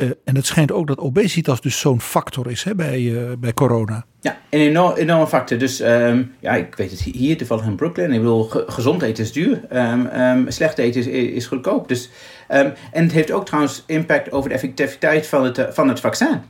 Uh, 0.00 0.10
en 0.24 0.36
het 0.36 0.46
schijnt 0.46 0.72
ook 0.72 0.86
dat 0.86 0.98
obesitas 0.98 1.60
dus 1.60 1.78
zo'n 1.78 2.00
factor 2.00 2.50
is 2.50 2.62
hè, 2.62 2.74
bij, 2.74 3.00
uh, 3.00 3.32
bij 3.38 3.54
corona. 3.54 4.04
Ja, 4.20 4.38
een 4.50 4.60
enorm, 4.60 4.94
enorme 4.94 5.26
factor. 5.26 5.58
Dus 5.58 5.80
um, 5.80 6.34
ja, 6.40 6.54
ik 6.54 6.74
weet 6.74 6.90
het 6.90 7.00
hier 7.00 7.36
toevallig 7.36 7.64
in 7.64 7.74
Brooklyn. 7.74 8.12
Ik 8.12 8.18
bedoel, 8.18 8.42
ge 8.42 8.64
gezond 8.66 9.02
eten 9.02 9.24
is 9.24 9.32
duur. 9.32 9.60
Um, 9.72 10.06
um, 10.06 10.50
slecht 10.50 10.78
eten 10.78 11.00
is, 11.00 11.06
is 11.06 11.46
goedkoop. 11.46 11.88
Dus, 11.88 12.10
en 12.48 12.74
het 12.90 13.12
heeft 13.12 13.30
ook 13.30 13.46
trouwens 13.46 13.82
impact 13.86 14.32
over 14.32 14.48
de 14.48 14.54
effectiviteit 14.54 15.26
van 15.26 15.44
het, 15.44 15.66
van 15.70 15.88
het 15.88 16.00
vaccin. 16.00 16.40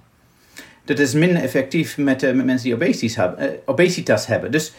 Dat 0.85 0.99
is 0.99 1.15
minder 1.15 1.43
effectief 1.43 1.99
met, 1.99 2.21
met 2.21 2.45
mensen 2.45 2.65
die 2.65 2.75
obesitas 2.75 3.17
hebben. 3.17 3.57
obesitas 3.65 4.27
hebben. 4.27 4.51
Dus 4.51 4.73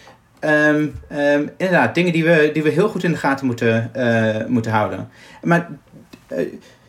inderdaad, 1.57 1.95
dingen 1.95 2.13
die 2.13 2.23
we, 2.23 2.49
die 2.53 2.63
we 2.63 2.69
heel 2.69 2.89
goed 2.89 3.03
in 3.03 3.11
de 3.11 3.17
gaten 3.17 3.45
moeten, 3.45 3.91
moeten 4.47 4.71
houden. 4.71 5.09
Maar 5.41 5.69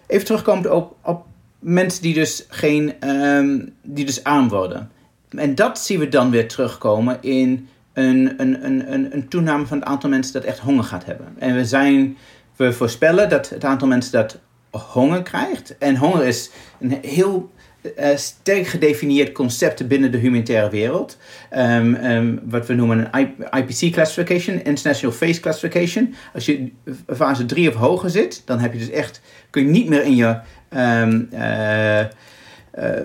even 0.07 0.25
terugkomend 0.25 0.69
op, 0.69 0.97
op 1.03 1.29
mensen 1.61 2.03
die 2.03 2.15
dus, 2.15 2.47
geen, 2.49 3.09
um, 3.09 3.73
die 3.83 4.05
dus 4.05 4.25
arm 4.25 4.49
worden. 4.49 4.91
En 5.29 5.55
dat 5.55 5.79
zien 5.79 5.99
we 5.99 6.09
dan 6.09 6.31
weer 6.31 6.49
terugkomen 6.49 7.19
in 7.21 7.69
een, 7.93 8.35
een, 8.37 8.65
een, 8.65 9.15
een 9.15 9.29
toename 9.29 9.67
van 9.67 9.79
het 9.79 9.87
aantal 9.87 10.11
mensen 10.11 10.33
dat 10.33 10.45
echt 10.45 10.59
honger 10.59 10.85
gaat 10.85 11.05
hebben. 11.05 11.27
En 11.39 11.55
we, 11.55 11.65
zijn, 11.65 12.17
we 12.57 12.73
voorspellen 12.73 13.29
dat 13.29 13.49
het 13.49 13.65
aantal 13.65 13.89
mensen 13.89 14.13
dat 14.13 14.39
honger 14.71 15.23
krijgt. 15.23 15.79
En 15.79 15.97
honger 15.97 16.27
is 16.27 16.51
een 16.81 16.99
heel 17.03 17.51
uh, 17.83 18.17
sterk 18.17 18.67
gedefinieerd 18.67 19.33
concept 19.33 19.89
binnen 19.89 20.13
de 20.13 20.19
humanitaire 20.19 20.71
wereld. 20.71 21.19
Um, 21.57 21.95
um, 21.95 22.41
wat 22.45 22.67
we 22.67 22.75
noemen 22.75 23.09
een 23.11 23.35
IPC 23.51 23.93
classification, 23.93 24.65
International 24.65 25.17
Phase 25.17 25.41
Classification. 25.41 26.15
Als 26.35 26.47
je 26.47 26.71
fase 27.15 27.47
3 27.47 27.69
of 27.69 27.75
hoger 27.75 28.11
zit, 28.11 28.43
dan 28.45 28.59
heb 28.59 28.73
je 28.73 28.79
dus 28.79 28.91
echt, 28.91 29.21
kun 29.51 29.65
je 29.65 29.71
niet 29.71 29.89
meer 29.89 30.05
in 30.05 30.17
je 30.17 30.41
um, 30.77 31.29
uh, 31.33 32.05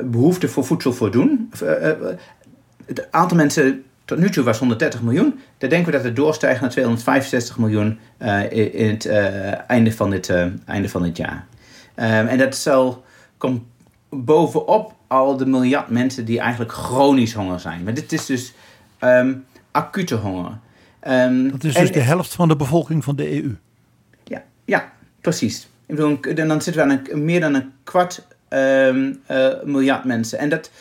behoefte 0.03 0.47
voor 0.47 0.65
voedsel 0.65 0.93
voldoen. 0.93 1.51
het 2.85 3.11
aantal 3.11 3.37
mensen 3.37 3.83
tot 4.05 4.17
nu 4.17 4.29
toe 4.29 4.43
was 4.43 4.59
130 4.59 5.01
miljoen. 5.01 5.39
Dan 5.57 5.69
denken 5.69 5.91
we 5.91 5.97
dat 5.97 6.03
het 6.03 6.15
doorstijgt 6.15 6.61
naar 6.61 6.69
265 6.69 7.57
miljoen 7.57 7.99
in 8.49 8.89
het 8.89 9.05
einde, 9.67 9.91
van 9.91 10.09
dit, 10.09 10.33
einde 10.65 10.89
van 10.89 11.03
dit 11.03 11.17
jaar. 11.17 11.45
en 11.95 12.37
dat 12.37 12.55
zal 12.55 13.03
bovenop 14.09 14.95
al 15.07 15.37
de 15.37 15.45
miljard 15.45 15.89
mensen 15.89 16.25
die 16.25 16.39
eigenlijk 16.39 16.71
chronisch 16.71 17.33
honger 17.33 17.59
zijn. 17.59 17.83
Maar 17.83 17.93
dit 17.93 18.11
is 18.11 18.25
dus 18.25 18.53
um, 18.99 19.45
acute 19.71 20.15
honger. 20.15 20.57
Um, 21.07 21.51
dat 21.51 21.63
is 21.63 21.73
dus 21.73 21.91
de 21.91 21.99
helft 21.99 22.33
van 22.33 22.47
de 22.47 22.55
bevolking 22.55 23.03
van 23.03 23.15
de 23.15 23.43
EU. 23.43 23.55
Ja, 24.23 24.43
ja 24.65 24.91
precies. 25.21 25.67
Ik 25.85 25.95
bedoel, 25.95 26.19
dan 26.47 26.61
zitten 26.61 26.87
we 26.87 26.93
aan 27.11 27.23
meer 27.23 27.39
dan 27.39 27.53
een 27.53 27.73
kwart 27.83 28.27
um, 28.49 29.21
uh, 29.31 29.47
miljard 29.63 30.03
mensen. 30.03 30.39
En, 30.39 30.49
dat, 30.49 30.71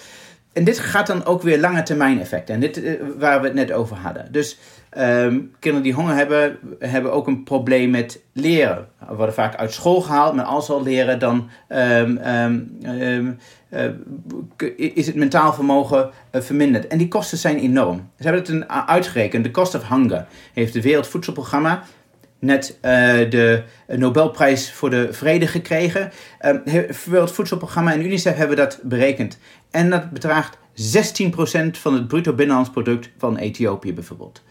en 0.52 0.64
dit 0.64 0.78
gaat 0.78 1.06
dan 1.06 1.24
ook 1.24 1.42
weer 1.42 1.60
lange 1.60 1.82
termijn 1.82 2.20
effecten. 2.20 2.54
En 2.54 2.60
dit 2.60 2.78
uh, 2.78 2.92
waar 3.18 3.40
we 3.40 3.46
het 3.46 3.56
net 3.56 3.72
over 3.72 3.96
hadden. 3.96 4.32
Dus 4.32 4.58
Um, 4.98 5.52
kinderen 5.58 5.82
die 5.82 5.94
honger 5.94 6.14
hebben, 6.14 6.58
hebben 6.78 7.12
ook 7.12 7.26
een 7.26 7.44
probleem 7.44 7.90
met 7.90 8.20
leren. 8.32 8.88
Worden 9.08 9.34
vaak 9.34 9.56
uit 9.56 9.72
school 9.72 10.00
gehaald, 10.00 10.34
maar 10.34 10.44
als 10.44 10.66
ze 10.66 10.72
al 10.72 10.82
leren, 10.82 11.18
dan 11.18 11.48
um, 11.68 12.78
uh, 12.82 13.88
is 14.76 15.06
het 15.06 15.14
mentaal 15.14 15.52
vermogen 15.52 16.10
verminderd. 16.32 16.86
En 16.86 16.98
die 16.98 17.08
kosten 17.08 17.38
zijn 17.38 17.58
enorm. 17.58 18.10
Ze 18.16 18.22
hebben 18.22 18.40
het 18.40 18.50
een, 18.50 18.68
uitgerekend. 18.68 19.44
De 19.44 19.50
cost 19.50 19.74
of 19.74 19.88
hunger 19.88 20.26
heeft 20.52 20.72
de 20.72 20.82
Wereldvoedselprogramma 20.82 21.82
net 22.44 22.78
uh, 22.82 22.90
de 23.30 23.62
Nobelprijs 23.86 24.72
voor 24.72 24.90
de 24.90 25.12
Vrede 25.12 25.46
gekregen. 25.46 26.10
Het 26.38 27.04
Wereldvoedselprogramma 27.04 27.92
en 27.92 28.04
UNICEF 28.04 28.36
hebben 28.36 28.56
dat 28.56 28.80
berekend. 28.82 29.38
En 29.70 29.90
dat 29.90 30.10
bedraagt 30.10 30.56
16% 30.56 30.60
van 31.70 31.94
het 31.94 32.08
bruto 32.08 32.32
binnenlands 32.32 32.70
product 32.70 33.10
van 33.18 33.36
Ethiopië 33.36 33.94
bijvoorbeeld. 33.94 34.42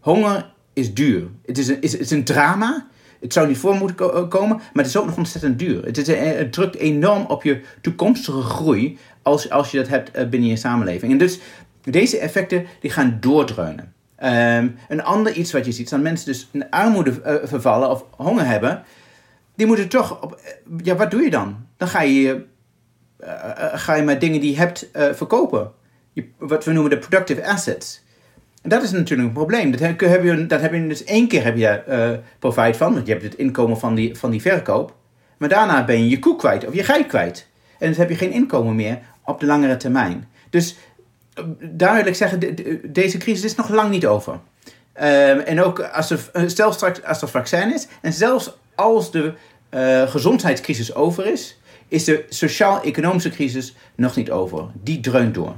Honger 0.00 0.50
is 0.72 0.94
duur. 0.94 1.28
Het 1.46 1.58
is 1.58 1.68
een, 1.68 1.80
is, 1.80 2.10
een 2.10 2.24
drama. 2.24 2.86
Het 3.20 3.32
zou 3.32 3.48
niet 3.48 3.58
voor 3.58 3.74
moeten 3.74 4.12
eh, 4.14 4.28
komen, 4.28 4.56
maar 4.56 4.84
het 4.84 4.86
is 4.86 4.96
ook 4.96 5.06
nog 5.06 5.16
ontzettend 5.16 5.58
duur. 5.58 5.84
Het, 5.84 6.08
eh, 6.08 6.36
het 6.36 6.52
drukt 6.52 6.76
enorm 6.76 7.24
op 7.26 7.42
je 7.42 7.60
toekomstige 7.80 8.40
groei 8.40 8.98
als, 9.22 9.50
als 9.50 9.70
je 9.70 9.76
dat 9.76 9.88
hebt 9.88 10.10
eh, 10.10 10.28
binnen 10.28 10.48
je 10.48 10.56
samenleving. 10.56 11.12
En 11.12 11.18
dus 11.18 11.38
deze 11.82 12.18
effecten 12.18 12.66
die 12.80 12.90
gaan 12.90 13.16
doordreunen. 13.20 13.92
Um, 14.24 14.76
een 14.88 15.02
ander 15.02 15.32
iets 15.32 15.52
wat 15.52 15.64
je 15.64 15.72
ziet, 15.72 15.88
zijn 15.88 16.02
mensen 16.02 16.26
dus 16.26 16.48
in 16.52 16.70
armoede 16.70 17.10
uh, 17.10 17.34
vervallen 17.42 17.90
of 17.90 18.04
honger 18.10 18.46
hebben. 18.46 18.82
Die 19.54 19.66
moeten 19.66 19.88
toch, 19.88 20.22
op, 20.22 20.40
ja 20.82 20.96
wat 20.96 21.10
doe 21.10 21.22
je 21.22 21.30
dan? 21.30 21.66
Dan 21.76 21.88
ga 21.88 22.02
je, 22.02 22.44
uh, 23.20 23.28
ga 23.74 23.94
je 23.94 24.02
maar 24.02 24.18
dingen 24.18 24.40
die 24.40 24.50
je 24.50 24.56
hebt 24.56 24.88
verkopen. 24.92 25.72
Je, 26.12 26.28
wat 26.38 26.64
we 26.64 26.72
noemen 26.72 26.90
de 26.90 26.98
productive 26.98 27.46
assets. 27.46 28.04
En 28.62 28.68
dat 28.68 28.82
is 28.82 28.90
natuurlijk 28.90 29.28
een 29.28 29.34
probleem. 29.34 29.70
Dat 29.70 29.80
heb, 29.80 30.00
je, 30.00 30.46
dat 30.46 30.60
heb 30.60 30.72
je 30.72 30.86
dus 30.86 31.04
één 31.04 31.28
keer 31.28 31.44
heb 31.44 31.56
je 31.56 32.20
profijt 32.38 32.76
van, 32.76 32.94
want 32.94 33.06
je 33.06 33.12
hebt 33.12 33.24
het 33.24 33.34
inkomen 33.34 33.78
van 33.78 33.94
die, 33.94 34.18
van 34.18 34.30
die 34.30 34.40
verkoop. 34.40 34.94
Maar 35.36 35.48
daarna 35.48 35.84
ben 35.84 35.98
je 35.98 36.08
je 36.08 36.18
koe 36.18 36.36
kwijt 36.36 36.66
of 36.66 36.74
je 36.74 36.84
geit 36.84 37.06
kwijt. 37.06 37.48
En 37.78 37.90
dan 37.90 38.00
heb 38.00 38.08
je 38.08 38.16
geen 38.16 38.32
inkomen 38.32 38.74
meer 38.74 38.98
op 39.24 39.40
de 39.40 39.46
langere 39.46 39.76
termijn. 39.76 40.28
Dus 40.50 40.76
daar 41.60 41.94
wil 41.96 42.06
ik 42.06 42.14
zeggen, 42.14 42.40
de, 42.40 42.54
de, 42.54 42.80
deze 42.90 43.18
crisis 43.18 43.44
is 43.44 43.54
nog 43.54 43.68
lang 43.68 43.90
niet 43.90 44.06
over. 44.06 44.40
Uh, 44.96 45.48
en 45.48 45.62
ook 45.62 45.80
als 45.80 46.10
er, 46.10 46.30
stel 46.50 46.72
straks 46.72 47.02
als 47.02 47.22
er 47.22 47.28
vaccin 47.28 47.74
is, 47.74 47.86
en 48.02 48.12
zelfs 48.12 48.52
als 48.74 49.10
de 49.10 49.34
gezondheidscrisis 50.06 50.94
over 50.94 51.26
is, 51.26 51.60
is 51.88 52.04
de 52.04 52.24
sociaal-economische 52.28 53.30
crisis 53.30 53.74
nog 53.96 54.16
niet 54.16 54.30
over. 54.30 54.66
Die 54.82 55.00
dreunt 55.00 55.34
door. 55.34 55.54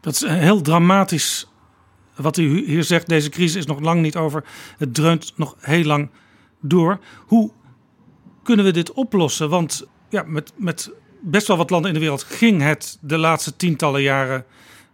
Dat 0.00 0.12
is 0.12 0.20
heel 0.20 0.60
dramatisch 0.60 1.48
wat 2.16 2.36
u 2.36 2.66
hier 2.66 2.84
zegt, 2.84 3.08
deze 3.08 3.28
crisis 3.28 3.56
is 3.56 3.66
nog 3.66 3.80
lang 3.80 4.02
niet 4.02 4.16
over. 4.16 4.44
Het 4.78 4.94
dreunt 4.94 5.32
nog 5.36 5.56
heel 5.60 5.84
lang 5.84 6.10
door. 6.60 6.98
Hoe 7.26 7.50
kunnen 8.42 8.64
we 8.64 8.70
dit 8.70 8.92
oplossen? 8.92 9.48
Want 9.48 9.86
ja, 10.08 10.22
met, 10.22 10.52
met 10.56 10.90
best 11.20 11.46
wel 11.46 11.56
wat 11.56 11.70
landen 11.70 11.88
in 11.88 11.94
de 11.94 12.02
wereld 12.02 12.22
ging 12.22 12.62
het 12.62 12.98
de 13.00 13.18
laatste 13.18 13.56
tientallen 13.56 14.02
jaren 14.02 14.44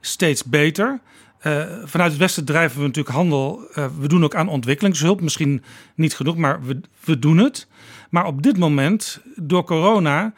steeds 0.01 0.45
beter. 0.45 1.01
Uh, 1.43 1.65
vanuit 1.85 2.11
het 2.11 2.21
Westen 2.21 2.45
drijven 2.45 2.79
we 2.79 2.87
natuurlijk 2.87 3.15
handel. 3.15 3.61
Uh, 3.75 3.87
we 3.99 4.09
doen 4.09 4.25
ook 4.25 4.35
aan 4.35 4.49
ontwikkelingshulp. 4.49 5.21
Misschien 5.21 5.63
niet 5.95 6.15
genoeg, 6.15 6.37
maar 6.37 6.63
we, 6.63 6.81
we 7.05 7.19
doen 7.19 7.39
het. 7.39 7.67
Maar 8.11 8.27
op 8.27 8.43
dit 8.43 8.59
moment, 8.59 9.21
door 9.37 9.65
corona, 9.65 10.33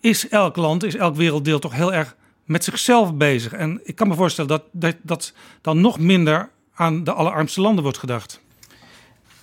is 0.00 0.28
elk 0.28 0.56
land, 0.56 0.84
is 0.84 0.96
elk 0.96 1.16
werelddeel 1.16 1.58
toch 1.58 1.72
heel 1.72 1.92
erg 1.92 2.16
met 2.44 2.64
zichzelf 2.64 3.14
bezig. 3.14 3.52
En 3.52 3.80
ik 3.82 3.96
kan 3.96 4.08
me 4.08 4.14
voorstellen 4.14 4.50
dat, 4.50 4.62
dat, 4.72 4.94
dat 5.02 5.32
dan 5.60 5.80
nog 5.80 5.98
minder 5.98 6.50
aan 6.74 7.04
de 7.04 7.12
allerarmste 7.12 7.60
landen 7.60 7.82
wordt 7.82 7.98
gedacht. 7.98 8.40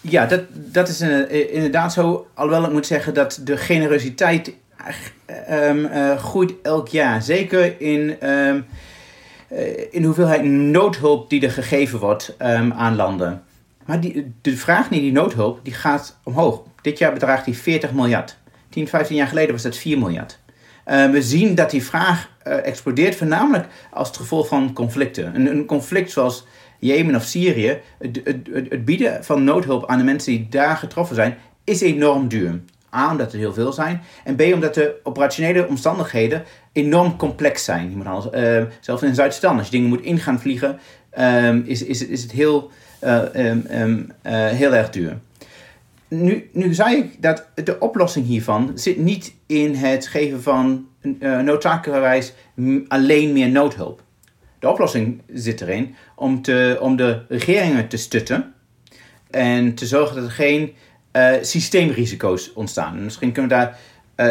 Ja, 0.01 0.25
dat, 0.25 0.41
dat 0.53 0.87
is 0.87 1.01
uh, 1.01 1.53
inderdaad 1.53 1.93
zo. 1.93 2.27
Alhoewel 2.33 2.65
ik 2.65 2.71
moet 2.71 2.85
zeggen 2.85 3.13
dat 3.13 3.41
de 3.43 3.57
generositeit 3.57 4.53
um, 5.49 5.85
uh, 5.85 6.17
groeit 6.17 6.53
elk 6.61 6.87
jaar. 6.87 7.21
Zeker 7.21 7.81
in, 7.81 8.29
um, 8.29 8.65
uh, 9.51 9.77
in 9.91 10.01
de 10.01 10.05
hoeveelheid 10.05 10.43
noodhulp 10.43 11.29
die 11.29 11.41
er 11.41 11.51
gegeven 11.51 11.99
wordt 11.99 12.35
um, 12.41 12.73
aan 12.73 12.95
landen. 12.95 13.43
Maar 13.85 14.01
die, 14.01 14.33
de 14.41 14.57
vraag 14.57 14.89
naar 14.89 14.99
die 14.99 15.11
noodhulp 15.11 15.59
die 15.63 15.73
gaat 15.73 16.19
omhoog. 16.23 16.61
Dit 16.81 16.97
jaar 16.97 17.13
bedraagt 17.13 17.45
die 17.45 17.57
40 17.57 17.93
miljard. 17.93 18.37
10, 18.69 18.87
15 18.87 19.15
jaar 19.15 19.27
geleden 19.27 19.51
was 19.51 19.61
dat 19.61 19.77
4 19.77 19.97
miljard. 19.97 20.39
We 20.85 21.21
zien 21.21 21.55
dat 21.55 21.69
die 21.69 21.83
vraag 21.83 22.29
uh, 22.47 22.65
explodeert, 22.65 23.15
voornamelijk 23.15 23.67
als 23.91 24.07
het 24.07 24.17
gevolg 24.17 24.47
van 24.47 24.73
conflicten. 24.73 25.35
Een, 25.35 25.47
een 25.47 25.65
conflict 25.65 26.11
zoals 26.11 26.45
Jemen 26.79 27.15
of 27.15 27.23
Syrië, 27.23 27.79
het, 27.99 28.21
het, 28.23 28.47
het, 28.53 28.85
bieden 28.85 29.23
van 29.23 29.43
noodhulp 29.43 29.85
aan 29.85 29.97
de 29.97 30.03
mensen 30.03 30.31
die 30.31 30.47
daar 30.49 30.77
getroffen 30.77 31.15
zijn, 31.15 31.37
is 31.63 31.81
enorm 31.81 32.27
duur. 32.27 32.59
A, 32.95 33.11
omdat 33.11 33.33
er 33.33 33.39
heel 33.39 33.53
veel 33.53 33.73
zijn. 33.73 34.01
En 34.23 34.35
B, 34.35 34.41
omdat 34.41 34.73
de 34.73 34.95
operationele 35.03 35.67
omstandigheden 35.67 36.43
enorm 36.71 37.17
complex 37.17 37.63
zijn. 37.63 37.89
Je 37.89 37.95
moet 37.95 38.05
alles, 38.05 38.25
uh, 38.33 38.63
zelfs 38.79 39.03
in 39.03 39.15
Zuid-Sudan, 39.15 39.57
als 39.57 39.65
je 39.65 39.71
dingen 39.71 39.89
moet 39.89 40.01
ingaan 40.01 40.39
vliegen, 40.39 40.79
um, 41.19 41.63
is, 41.65 41.83
is, 41.83 42.05
is 42.05 42.21
het 42.21 42.31
heel, 42.31 42.71
uh, 43.03 43.21
um, 43.35 43.65
um, 43.71 44.11
heel 44.53 44.73
erg 44.73 44.89
duur 44.89 45.17
nu, 46.07 46.49
nu 46.51 46.73
zei 46.73 46.95
ik 46.95 47.21
dat 47.21 47.47
de 47.53 47.79
oplossing 47.79 48.25
hiervan 48.25 48.71
zit 48.75 48.97
niet 48.97 49.33
in 49.45 49.73
het 49.73 50.07
geven 50.07 50.41
van 50.41 50.87
uh, 51.01 51.39
noodzakelijkerwijs 51.39 52.33
alleen 52.87 53.33
meer 53.33 53.49
noodhulp. 53.49 54.03
De 54.59 54.69
oplossing 54.69 55.21
zit 55.33 55.61
erin 55.61 55.95
om, 56.15 56.41
te, 56.41 56.77
om 56.81 56.95
de 56.95 57.21
regeringen 57.27 57.87
te 57.87 57.97
stutten 57.97 58.53
en 59.29 59.73
te 59.73 59.85
zorgen 59.85 60.15
dat 60.15 60.25
er 60.25 60.31
geen 60.31 60.73
systeemrisico's 61.41 62.51
ontstaan. 62.53 63.03
Misschien 63.03 63.31
kunnen 63.31 63.51
we 63.51 63.57
daar 63.57 63.77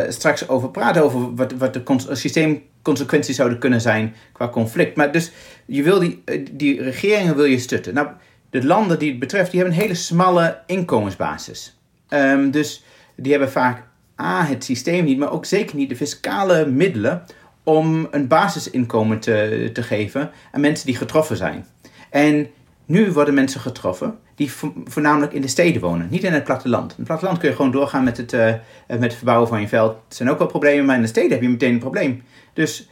uh, 0.05 0.11
straks 0.11 0.49
over 0.49 0.70
praten, 0.70 1.03
over 1.03 1.35
wat, 1.35 1.53
wat 1.53 1.72
de 1.72 1.82
systeemconsequenties 2.12 3.37
zouden 3.37 3.59
kunnen 3.59 3.80
zijn 3.80 4.14
qua 4.32 4.49
conflict. 4.49 4.97
Maar 4.97 5.12
dus 5.12 5.30
je 5.66 5.82
wil 5.82 5.99
die, 5.99 6.22
die 6.53 6.82
regeringen 6.82 7.37
wil 7.37 7.45
je 7.45 7.59
stutten. 7.59 7.95
Nou, 7.95 8.09
de 8.51 8.64
landen 8.64 8.99
die 8.99 9.11
het 9.11 9.18
betreft, 9.18 9.51
die 9.51 9.61
hebben 9.61 9.78
een 9.78 9.85
hele 9.85 9.95
smalle 9.95 10.59
inkomensbasis. 10.66 11.78
Um, 12.09 12.51
dus 12.51 12.85
die 13.16 13.30
hebben 13.30 13.51
vaak 13.51 13.82
A, 14.20 14.45
het 14.45 14.64
systeem 14.64 15.05
niet, 15.05 15.18
maar 15.18 15.32
ook 15.32 15.45
zeker 15.45 15.76
niet 15.76 15.89
de 15.89 15.97
fiscale 15.97 16.66
middelen 16.66 17.22
om 17.62 18.09
een 18.11 18.28
basisinkomen 18.28 19.18
te, 19.18 19.70
te 19.72 19.82
geven 19.82 20.30
aan 20.53 20.61
mensen 20.61 20.87
die 20.87 20.97
getroffen 20.97 21.37
zijn. 21.37 21.66
En 22.11 22.47
nu 22.85 23.12
worden 23.12 23.35
mensen 23.35 23.61
getroffen 23.61 24.18
die 24.35 24.53
voornamelijk 24.85 25.32
in 25.32 25.41
de 25.41 25.49
steden 25.49 25.80
wonen, 25.80 26.09
niet 26.11 26.24
in 26.24 26.32
het 26.32 26.45
platteland. 26.45 26.91
In 26.91 26.97
het 26.97 27.07
platteland 27.07 27.39
kun 27.39 27.49
je 27.49 27.55
gewoon 27.55 27.70
doorgaan 27.70 28.05
met 28.05 28.16
het, 28.16 28.32
uh, 28.32 28.53
met 28.89 29.03
het 29.03 29.14
verbouwen 29.14 29.49
van 29.49 29.61
je 29.61 29.68
veld. 29.68 29.93
Er 29.93 30.14
zijn 30.14 30.30
ook 30.30 30.39
wel 30.39 30.47
problemen, 30.47 30.85
maar 30.85 30.97
in 30.97 31.03
de 31.03 31.09
steden 31.09 31.30
heb 31.30 31.43
je 31.43 31.49
meteen 31.49 31.72
een 31.72 31.78
probleem. 31.78 32.22
Dus 32.53 32.89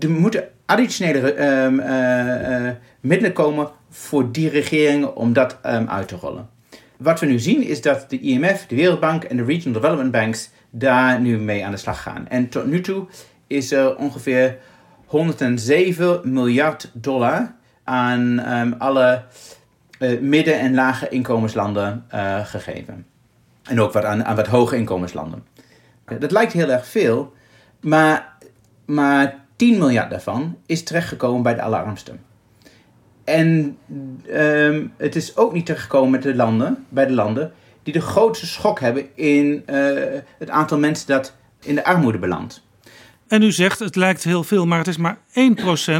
er 0.00 0.10
moeten 0.10 0.48
additionele 0.66 1.36
uh, 1.36 2.70
middelen 3.00 3.32
komen 3.32 3.70
voor 3.90 4.32
die 4.32 4.48
regeringen 4.48 5.16
om 5.16 5.32
dat 5.32 5.58
um, 5.66 5.88
uit 5.88 6.08
te 6.08 6.16
rollen. 6.16 6.48
Wat 6.96 7.20
we 7.20 7.26
nu 7.26 7.38
zien 7.38 7.62
is 7.62 7.80
dat 7.80 8.04
de 8.08 8.20
IMF, 8.20 8.66
de 8.66 8.76
Wereldbank 8.76 9.24
en 9.24 9.36
de 9.36 9.44
Regional 9.44 9.80
Development 9.80 10.12
Banks 10.12 10.50
daar 10.70 11.20
nu 11.20 11.38
mee 11.38 11.64
aan 11.64 11.70
de 11.70 11.76
slag 11.76 12.02
gaan. 12.02 12.28
En 12.28 12.48
tot 12.48 12.66
nu 12.66 12.80
toe 12.80 13.06
is 13.46 13.72
er 13.72 13.96
ongeveer 13.96 14.58
107 15.06 16.20
miljard 16.24 16.90
dollar 16.92 17.54
aan 17.84 18.52
um, 18.52 18.74
alle 18.78 19.22
midden- 20.20 20.58
en 20.58 20.74
lage 20.74 21.08
inkomenslanden 21.08 22.04
uh, 22.14 22.46
gegeven. 22.46 23.06
En 23.62 23.80
ook 23.80 23.92
wat 23.92 24.04
aan, 24.04 24.24
aan 24.24 24.36
wat 24.36 24.46
hoge 24.46 24.76
inkomenslanden. 24.76 25.44
Dat 26.18 26.30
lijkt 26.30 26.52
heel 26.52 26.70
erg 26.70 26.86
veel, 26.86 27.32
maar, 27.80 28.36
maar 28.84 29.44
10 29.56 29.78
miljard 29.78 30.10
daarvan 30.10 30.56
is 30.66 30.82
terechtgekomen 30.82 31.42
bij 31.42 31.54
de 31.54 31.62
allerarmsten. 31.62 32.20
En 33.24 33.78
um, 34.30 34.92
het 34.96 35.16
is 35.16 35.36
ook 35.36 35.52
niet 35.52 35.66
terechtgekomen 35.66 36.10
met 36.10 36.22
de 36.22 36.34
landen, 36.34 36.86
bij 36.88 37.06
de 37.06 37.12
landen 37.12 37.52
die 37.82 37.92
de 37.92 38.00
grootste 38.00 38.46
schok 38.46 38.80
hebben 38.80 39.06
in 39.14 39.62
het 40.38 40.50
aantal 40.50 40.78
mensen 40.78 41.06
dat 41.06 41.34
in 41.60 41.74
de 41.74 41.84
armoede 41.84 42.18
belandt. 42.18 42.63
En 43.28 43.42
u 43.42 43.52
zegt 43.52 43.78
het 43.78 43.96
lijkt 43.96 44.24
heel 44.24 44.44
veel, 44.44 44.66
maar 44.66 44.78
het 44.78 44.86
is 44.86 44.96
maar 44.96 45.16
1% 45.16 45.18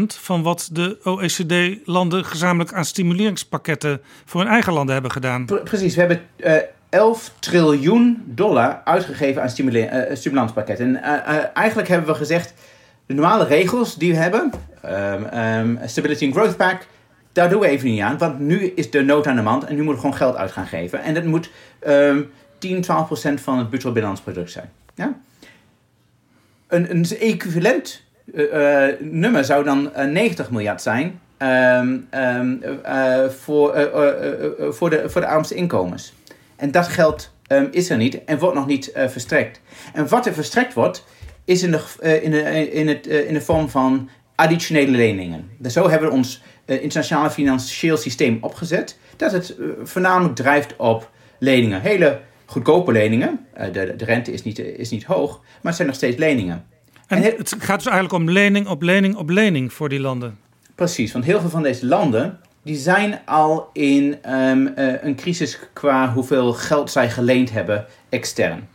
van 0.06 0.42
wat 0.42 0.68
de 0.72 0.98
OECD-landen 1.04 2.24
gezamenlijk 2.24 2.72
aan 2.72 2.84
stimuleringspakketten 2.84 4.00
voor 4.24 4.40
hun 4.40 4.50
eigen 4.50 4.72
landen 4.72 4.92
hebben 4.92 5.12
gedaan. 5.12 5.44
precies, 5.64 5.94
we 5.94 6.00
hebben 6.00 6.20
uh, 6.36 6.52
11 6.88 7.32
triljoen 7.38 8.22
dollar 8.26 8.80
uitgegeven 8.84 9.42
aan 9.42 9.52
uh, 9.58 10.16
stimulantspakketten. 10.16 11.02
En 11.02 11.22
uh, 11.28 11.44
eigenlijk 11.54 11.88
hebben 11.88 12.08
we 12.08 12.14
gezegd, 12.14 12.54
de 13.06 13.14
normale 13.14 13.44
regels 13.44 13.96
die 13.96 14.12
we 14.12 14.18
hebben, 14.18 14.52
um, 14.84 15.38
um, 15.38 15.78
Stability 15.84 16.24
and 16.24 16.34
Growth 16.34 16.56
Pact, 16.56 16.86
daar 17.32 17.48
doen 17.48 17.60
we 17.60 17.66
even 17.66 17.88
niet 17.88 18.00
aan, 18.00 18.18
want 18.18 18.38
nu 18.38 18.72
is 18.74 18.90
de 18.90 19.02
nood 19.02 19.26
aan 19.26 19.36
de 19.36 19.42
mand 19.42 19.64
en 19.64 19.76
nu 19.76 19.82
moet 19.82 19.94
we 19.94 20.00
gewoon 20.00 20.16
geld 20.16 20.36
uit 20.36 20.52
gaan 20.52 20.66
geven. 20.66 21.02
En 21.02 21.14
dat 21.14 21.24
moet 21.24 21.50
um, 21.86 22.30
10, 22.58 22.80
12 22.80 23.06
procent 23.06 23.40
van 23.40 23.58
het 23.58 23.68
bruto 23.68 23.92
binnenlands 23.92 24.20
product 24.20 24.50
zijn. 24.50 24.70
Ja? 24.94 25.14
Een, 26.74 26.90
een 26.90 27.06
equivalent 27.20 28.02
uh, 28.34 28.86
nummer 29.00 29.44
zou 29.44 29.64
dan 29.64 29.90
uh, 29.96 30.04
90 30.04 30.50
miljard 30.50 30.82
zijn 30.82 31.20
um, 31.38 32.08
uh, 32.14 33.28
voor, 33.28 33.90
voor, 34.70 34.90
de, 34.90 35.10
voor 35.10 35.20
de 35.20 35.26
armste 35.26 35.54
inkomens. 35.54 36.14
En 36.56 36.70
dat 36.70 36.88
geld 36.88 37.32
um, 37.48 37.68
is 37.70 37.90
er 37.90 37.96
niet 37.96 38.24
en 38.24 38.38
wordt 38.38 38.56
nog 38.56 38.66
niet 38.66 38.92
verstrekt. 38.94 39.60
En 39.92 40.08
wat 40.08 40.26
er 40.26 40.34
verstrekt 40.34 40.74
wordt, 40.74 41.04
is 41.44 41.62
in 41.62 41.70
de, 41.70 42.20
in 42.22 42.30
de, 42.30 42.70
in 42.70 42.88
het, 42.88 43.06
in 43.06 43.34
de 43.34 43.40
vorm 43.40 43.68
van 43.68 44.08
additionele 44.34 44.96
leningen. 44.96 45.50
Dus 45.58 45.72
zo 45.72 45.90
hebben 45.90 46.08
we 46.08 46.14
ons 46.14 46.42
internationale 46.64 47.30
financieel 47.30 47.96
systeem 47.96 48.38
opgezet, 48.40 48.98
dat 49.16 49.32
het 49.32 49.56
voornamelijk 49.82 50.34
drijft 50.34 50.76
op 50.76 51.10
leningen. 51.38 51.80
Hele 51.80 52.20
goedkope 52.46 52.92
leningen. 52.92 53.46
Uh, 53.58 53.72
de, 53.72 53.94
de 53.96 54.04
rente 54.04 54.32
is 54.32 54.42
niet, 54.42 54.58
is 54.58 54.90
niet 54.90 55.04
hoog, 55.04 55.38
maar 55.40 55.60
het 55.62 55.74
zijn 55.74 55.88
nog 55.88 55.96
steeds 55.96 56.16
leningen. 56.16 56.64
En, 57.06 57.22
en 57.22 57.22
het 57.36 57.54
gaat 57.58 57.82
dus 57.82 57.92
eigenlijk 57.92 58.22
om 58.22 58.30
lening 58.30 58.66
op 58.66 58.82
lening 58.82 59.16
op 59.16 59.30
lening 59.30 59.72
voor 59.72 59.88
die 59.88 60.00
landen. 60.00 60.38
Precies, 60.74 61.12
want 61.12 61.24
heel 61.24 61.40
veel 61.40 61.50
van 61.50 61.62
deze 61.62 61.86
landen 61.86 62.38
die 62.62 62.76
zijn 62.76 63.20
al 63.24 63.70
in 63.72 64.16
um, 64.28 64.72
uh, 64.76 65.02
een 65.02 65.16
crisis 65.16 65.58
qua 65.72 66.12
hoeveel 66.12 66.52
geld 66.52 66.90
zij 66.90 67.10
geleend 67.10 67.52
hebben 67.52 67.86
extern. 68.08 68.58
Um, 68.58 68.66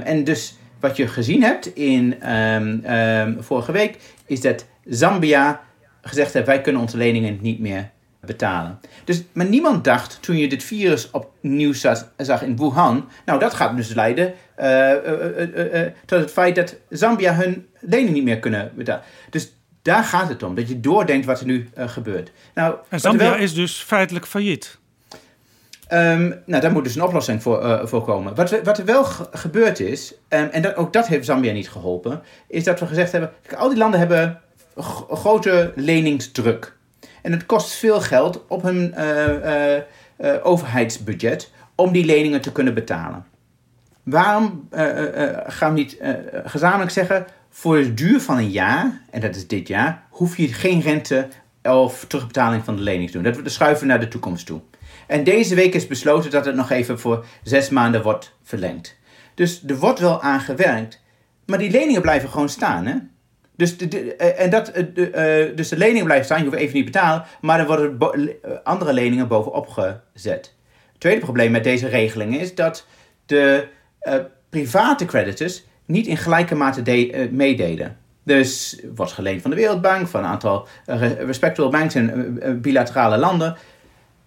en 0.00 0.24
dus 0.24 0.56
wat 0.80 0.96
je 0.96 1.06
gezien 1.06 1.42
hebt 1.42 1.76
in 1.76 2.32
um, 2.32 3.36
vorige 3.38 3.72
week 3.72 3.98
is 4.26 4.40
dat 4.40 4.66
Zambia 4.84 5.60
gezegd 6.02 6.32
heeft 6.32 6.46
wij 6.46 6.60
kunnen 6.60 6.82
onze 6.82 6.96
leningen 6.96 7.38
niet 7.40 7.58
meer 7.58 7.90
betalen. 8.26 8.80
Dus, 9.04 9.22
maar 9.32 9.46
niemand 9.46 9.84
dacht 9.84 10.18
toen 10.20 10.36
je 10.36 10.48
dit 10.48 10.62
virus 10.62 11.10
opnieuw 11.10 11.72
zag, 11.72 12.12
zag 12.16 12.42
in 12.42 12.56
Wuhan, 12.56 13.08
nou 13.24 13.38
dat 13.38 13.54
gaat 13.54 13.76
dus 13.76 13.94
leiden 13.94 14.34
uh, 14.60 14.66
uh, 14.66 15.74
uh, 15.74 15.86
tot 16.06 16.20
het 16.20 16.30
feit 16.30 16.54
dat 16.54 16.76
Zambia 16.88 17.34
hun 17.34 17.66
lening 17.80 18.10
niet 18.10 18.24
meer 18.24 18.38
kunnen 18.38 18.72
betalen. 18.74 19.02
Dus 19.30 19.52
daar 19.82 20.04
gaat 20.04 20.28
het 20.28 20.42
om, 20.42 20.54
dat 20.54 20.68
je 20.68 20.80
doordenkt 20.80 21.26
wat 21.26 21.40
er 21.40 21.46
nu 21.46 21.68
gebeurt. 21.76 22.32
Nou, 22.54 22.74
en 22.88 23.00
Zambia 23.00 23.30
wel, 23.30 23.38
is 23.38 23.54
dus 23.54 23.82
feitelijk 23.82 24.26
failliet. 24.26 24.78
Um, 25.92 26.34
nou, 26.46 26.62
daar 26.62 26.72
moet 26.72 26.84
dus 26.84 26.94
een 26.94 27.02
oplossing 27.02 27.42
voor, 27.42 27.88
voor 27.88 28.04
komen. 28.04 28.34
Wat, 28.34 28.62
wat 28.62 28.78
er 28.78 28.84
wel 28.84 29.04
gebeurd 29.30 29.80
is, 29.80 30.14
um, 30.28 30.48
en 30.48 30.62
dat, 30.62 30.76
ook 30.76 30.92
dat 30.92 31.06
heeft 31.06 31.24
Zambia 31.24 31.52
niet 31.52 31.70
geholpen, 31.70 32.22
is 32.48 32.64
dat 32.64 32.80
we 32.80 32.86
gezegd 32.86 33.12
hebben, 33.12 33.32
kijk, 33.42 33.60
al 33.60 33.68
die 33.68 33.78
landen 33.78 33.98
hebben 33.98 34.40
grote 35.08 35.72
leningsdruk. 35.74 36.75
En 37.26 37.32
het 37.32 37.46
kost 37.46 37.72
veel 37.72 38.00
geld 38.00 38.46
op 38.48 38.62
hun 38.62 38.94
uh, 38.98 39.76
uh, 39.76 39.82
overheidsbudget 40.42 41.50
om 41.74 41.92
die 41.92 42.04
leningen 42.04 42.40
te 42.40 42.52
kunnen 42.52 42.74
betalen. 42.74 43.24
Waarom 44.02 44.68
gaan 45.46 45.74
we 45.74 45.78
niet 45.78 45.96
gezamenlijk 46.44 46.90
zeggen, 46.90 47.26
voor 47.50 47.76
de 47.76 47.94
duur 47.94 48.20
van 48.20 48.36
een 48.36 48.50
jaar, 48.50 49.00
en 49.10 49.20
dat 49.20 49.36
is 49.36 49.46
dit 49.46 49.68
jaar, 49.68 50.02
hoef 50.10 50.36
je 50.36 50.52
geen 50.52 50.80
rente 50.80 51.28
of 51.62 52.04
terugbetaling 52.08 52.64
van 52.64 52.76
de 52.76 52.82
lening 52.82 53.10
te 53.10 53.12
doen. 53.12 53.32
Dat 53.32 53.42
we 53.42 53.48
schuiven 53.48 53.86
naar 53.86 54.00
de 54.00 54.08
toekomst 54.08 54.46
toe. 54.46 54.60
En 55.06 55.24
deze 55.24 55.54
week 55.54 55.74
is 55.74 55.86
besloten 55.86 56.30
dat 56.30 56.44
het 56.44 56.54
nog 56.54 56.70
even 56.70 57.00
voor 57.00 57.24
zes 57.42 57.68
maanden 57.68 58.02
wordt 58.02 58.36
verlengd. 58.42 58.96
Dus 59.34 59.64
er 59.66 59.76
wordt 59.76 59.98
wel 59.98 60.22
aan 60.22 60.40
gewerkt, 60.40 61.02
maar 61.46 61.58
die 61.58 61.70
leningen 61.70 62.02
blijven 62.02 62.28
gewoon 62.28 62.48
staan. 62.48 62.86
Hè? 62.86 62.94
Dus 63.56 63.76
de, 63.76 63.88
de, 63.88 64.14
en 64.16 64.50
dat, 64.50 64.72
de, 64.94 65.48
uh, 65.50 65.56
dus 65.56 65.68
de 65.68 65.76
leningen 65.76 66.04
blijven 66.04 66.24
staan, 66.24 66.38
je 66.38 66.44
hoeft 66.44 66.56
even 66.56 66.76
niet 66.76 66.84
betalen, 66.84 67.24
maar 67.40 67.60
er 67.60 67.66
worden 67.66 67.98
andere 68.64 68.92
leningen 68.92 69.28
bovenop 69.28 69.68
gezet. 69.68 70.54
Het 70.92 71.00
tweede 71.00 71.20
probleem 71.20 71.50
met 71.50 71.64
deze 71.64 71.88
regeling 71.88 72.40
is 72.40 72.54
dat 72.54 72.86
de 73.26 73.66
private 74.48 75.04
creditors 75.04 75.64
niet 75.84 76.06
in 76.06 76.16
gelijke 76.16 76.54
mate 76.54 76.82
de, 76.82 77.12
uh, 77.12 77.30
meededen. 77.30 77.96
Dus 78.22 78.80
wordt 78.94 79.12
geleend 79.12 79.42
van 79.42 79.50
de 79.50 79.56
Wereldbank, 79.56 80.08
van 80.08 80.20
een 80.20 80.30
aantal 80.30 80.68
respectable 81.18 81.70
banks 81.70 81.94
in 81.94 82.60
bilaterale 82.62 83.16
landen. 83.16 83.56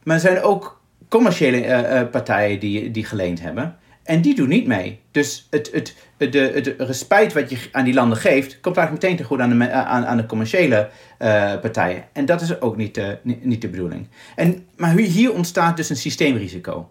Maar 0.03 0.15
er 0.15 0.21
zijn 0.21 0.41
ook 0.41 0.81
commerciële 1.09 2.07
partijen 2.11 2.59
die, 2.59 2.91
die 2.91 3.05
geleend 3.05 3.41
hebben. 3.41 3.77
En 4.03 4.21
die 4.21 4.35
doen 4.35 4.47
niet 4.47 4.67
mee. 4.67 4.99
Dus 5.11 5.47
het, 5.49 5.71
het, 5.71 5.95
de, 6.19 6.51
het 6.53 6.75
respijt 6.77 7.33
wat 7.33 7.49
je 7.49 7.57
aan 7.71 7.83
die 7.83 7.93
landen 7.93 8.17
geeft, 8.17 8.59
komt 8.59 8.77
eigenlijk 8.77 9.05
meteen 9.05 9.17
te 9.17 9.23
goed 9.23 9.39
aan 9.39 9.59
de, 9.59 9.71
aan, 9.71 10.05
aan 10.05 10.17
de 10.17 10.25
commerciële 10.25 10.89
uh, 11.19 11.59
partijen. 11.59 12.03
En 12.13 12.25
dat 12.25 12.41
is 12.41 12.61
ook 12.61 12.77
niet, 12.77 12.97
uh, 12.97 13.07
niet, 13.23 13.61
de 13.61 13.67
bedoeling. 13.67 14.07
En, 14.35 14.65
maar 14.75 14.95
hier 14.95 15.33
ontstaat 15.33 15.77
dus 15.77 15.89
een 15.89 15.95
systeemrisico. 15.95 16.89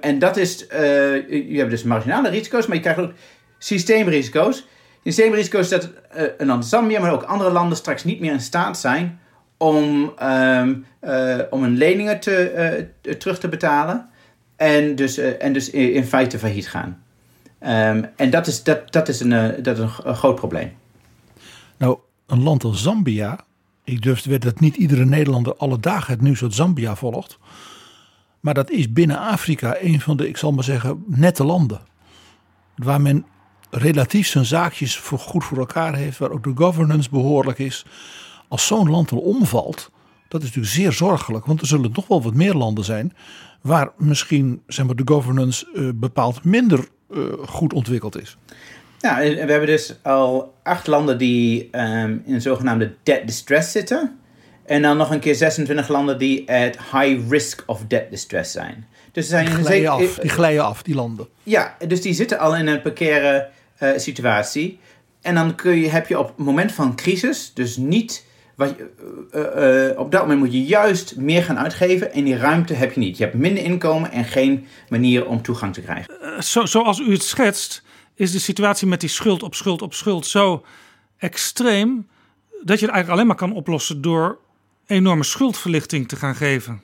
En 0.00 0.18
dat 0.18 0.36
is, 0.36 0.66
je 0.68 1.54
hebt 1.56 1.70
dus 1.70 1.82
marginale 1.82 2.28
risico's, 2.28 2.66
maar 2.66 2.76
je 2.76 2.82
krijgt 2.82 3.00
ook 3.00 3.12
systeemrisico's. 3.58 4.66
Systeemrisico's 5.02 5.60
is 5.60 5.68
dat 5.68 5.90
een 6.38 6.46
land 6.46 6.66
Zambia, 6.66 7.00
maar 7.00 7.12
ook 7.12 7.22
andere 7.22 7.50
landen 7.50 7.76
straks 7.76 8.04
niet 8.04 8.20
meer 8.20 8.32
in 8.32 8.40
staat 8.40 8.78
zijn 8.78 9.20
om, 9.56 10.12
um, 10.22 10.86
om 11.50 11.62
hun 11.62 11.76
leningen 11.76 12.20
te, 12.20 12.86
terug 13.18 13.38
te 13.38 13.48
betalen. 13.48 14.08
En 14.56 14.94
dus, 14.94 15.18
en 15.18 15.52
dus 15.52 15.70
in 15.70 16.04
feite 16.04 16.38
failliet 16.38 16.68
gaan. 16.68 17.03
Um, 17.66 18.06
en 18.16 18.30
dat 18.30 18.46
is, 18.46 18.62
dat, 18.62 18.92
dat 18.92 19.08
is, 19.08 19.20
een, 19.20 19.30
uh, 19.30 19.62
dat 19.62 19.78
is 19.78 19.84
een, 20.04 20.14
groot 20.14 20.34
probleem. 20.34 20.72
Nou, 21.76 21.98
een 22.26 22.42
land 22.42 22.64
als 22.64 22.82
Zambia. 22.82 23.38
Ik 23.84 24.02
durf 24.02 24.20
te 24.20 24.28
weten 24.28 24.50
dat 24.50 24.60
niet 24.60 24.76
iedere 24.76 25.04
Nederlander 25.04 25.56
alle 25.56 25.80
dagen 25.80 26.12
het 26.12 26.22
nieuws 26.22 26.42
uit 26.42 26.54
Zambia 26.54 26.96
volgt. 26.96 27.38
Maar 28.40 28.54
dat 28.54 28.70
is 28.70 28.92
binnen 28.92 29.18
Afrika 29.18 29.76
een 29.80 30.00
van 30.00 30.16
de, 30.16 30.28
ik 30.28 30.36
zal 30.36 30.52
maar 30.52 30.64
zeggen, 30.64 31.04
nette 31.06 31.44
landen. 31.44 31.80
Waar 32.76 33.00
men 33.00 33.26
relatief 33.70 34.26
zijn 34.26 34.44
zaakjes 34.44 34.98
voor 34.98 35.18
goed 35.18 35.44
voor 35.44 35.58
elkaar 35.58 35.94
heeft. 35.94 36.18
Waar 36.18 36.30
ook 36.30 36.44
de 36.44 36.52
governance 36.54 37.10
behoorlijk 37.10 37.58
is. 37.58 37.86
Als 38.48 38.66
zo'n 38.66 38.90
land 38.90 39.10
er 39.10 39.18
omvalt, 39.18 39.90
dat 40.28 40.42
is 40.42 40.46
natuurlijk 40.46 40.74
zeer 40.74 40.92
zorgelijk. 40.92 41.46
Want 41.46 41.60
er 41.60 41.66
zullen 41.66 41.90
nog 41.92 42.06
wel 42.06 42.22
wat 42.22 42.34
meer 42.34 42.54
landen 42.54 42.84
zijn 42.84 43.12
waar 43.64 43.92
misschien 43.96 44.62
zeg 44.66 44.86
maar, 44.86 44.96
de 44.96 45.12
governance 45.12 45.66
uh, 45.74 45.90
bepaald 45.94 46.44
minder 46.44 46.88
uh, 47.10 47.24
goed 47.46 47.72
ontwikkeld 47.72 48.20
is. 48.20 48.36
Ja, 48.98 49.18
we 49.18 49.24
hebben 49.36 49.66
dus 49.66 49.94
al 50.02 50.54
acht 50.62 50.86
landen 50.86 51.18
die 51.18 51.68
um, 51.72 52.22
in 52.26 52.34
een 52.34 52.40
zogenaamde 52.40 52.94
debt 53.02 53.26
distress 53.26 53.72
zitten. 53.72 54.18
En 54.66 54.82
dan 54.82 54.96
nog 54.96 55.10
een 55.10 55.20
keer 55.20 55.34
26 55.34 55.88
landen 55.88 56.18
die 56.18 56.50
at 56.52 56.76
high 56.92 57.30
risk 57.30 57.62
of 57.66 57.82
debt 57.88 58.10
distress 58.10 58.52
zijn. 58.52 58.86
Dus 59.12 59.28
zijn 59.28 59.44
Die 59.46 59.54
glijden 59.54 59.90
af, 59.90 60.14
die 60.14 60.30
glijden 60.30 60.64
af, 60.64 60.82
die 60.82 60.94
landen. 60.94 61.28
ja, 61.42 61.76
dus 61.88 62.00
die 62.02 62.12
zitten 62.14 62.38
al 62.38 62.56
in 62.56 62.66
een 62.66 62.80
precaire 62.80 63.48
eh, 63.76 63.90
situatie. 63.96 64.78
En 65.20 65.34
dan 65.34 65.54
kun 65.54 65.76
je, 65.76 65.88
heb 65.88 66.06
je 66.08 66.18
op 66.18 66.26
het 66.26 66.46
moment 66.46 66.72
van 66.72 66.96
crisis, 66.96 67.50
dus 67.54 67.76
niet. 67.76 68.24
Wat, 68.56 68.74
je- 68.76 68.90
eh, 69.30 69.90
eh, 69.90 69.98
op 69.98 70.10
dat 70.12 70.20
moment 70.20 70.38
moet 70.40 70.52
je 70.52 70.64
juist 70.64 71.16
meer 71.16 71.42
gaan 71.42 71.58
uitgeven 71.58 72.12
en 72.12 72.24
die 72.24 72.36
ruimte 72.36 72.74
heb 72.74 72.92
je 72.92 73.00
niet. 73.00 73.16
Je 73.18 73.24
hebt 73.24 73.36
minder 73.36 73.64
inkomen 73.64 74.10
en 74.12 74.24
geen 74.24 74.66
manier 74.88 75.26
om 75.26 75.42
toegang 75.42 75.74
te 75.74 75.80
krijgen. 75.80 76.20
Eh, 76.20 76.40
Zo, 76.40 76.64
zoals 76.66 76.98
u 77.00 77.12
het 77.12 77.22
schetst, 77.22 77.82
is 78.14 78.32
de 78.32 78.38
situatie 78.38 78.86
met 78.86 79.00
die 79.00 79.08
schuld 79.08 79.42
op 79.42 79.54
schuld 79.54 79.82
op 79.82 79.94
schuld 79.94 80.26
zo 80.26 80.64
extreem 81.18 82.06
dat 82.62 82.78
je 82.80 82.84
het 82.86 82.94
eigenlijk 82.94 83.08
alleen 83.08 83.26
maar 83.26 83.36
kan 83.36 83.52
oplossen 83.52 84.00
door 84.02 84.38
enorme 84.86 85.24
schuldverlichting 85.24 86.08
te 86.08 86.16
gaan 86.16 86.34
geven. 86.34 86.80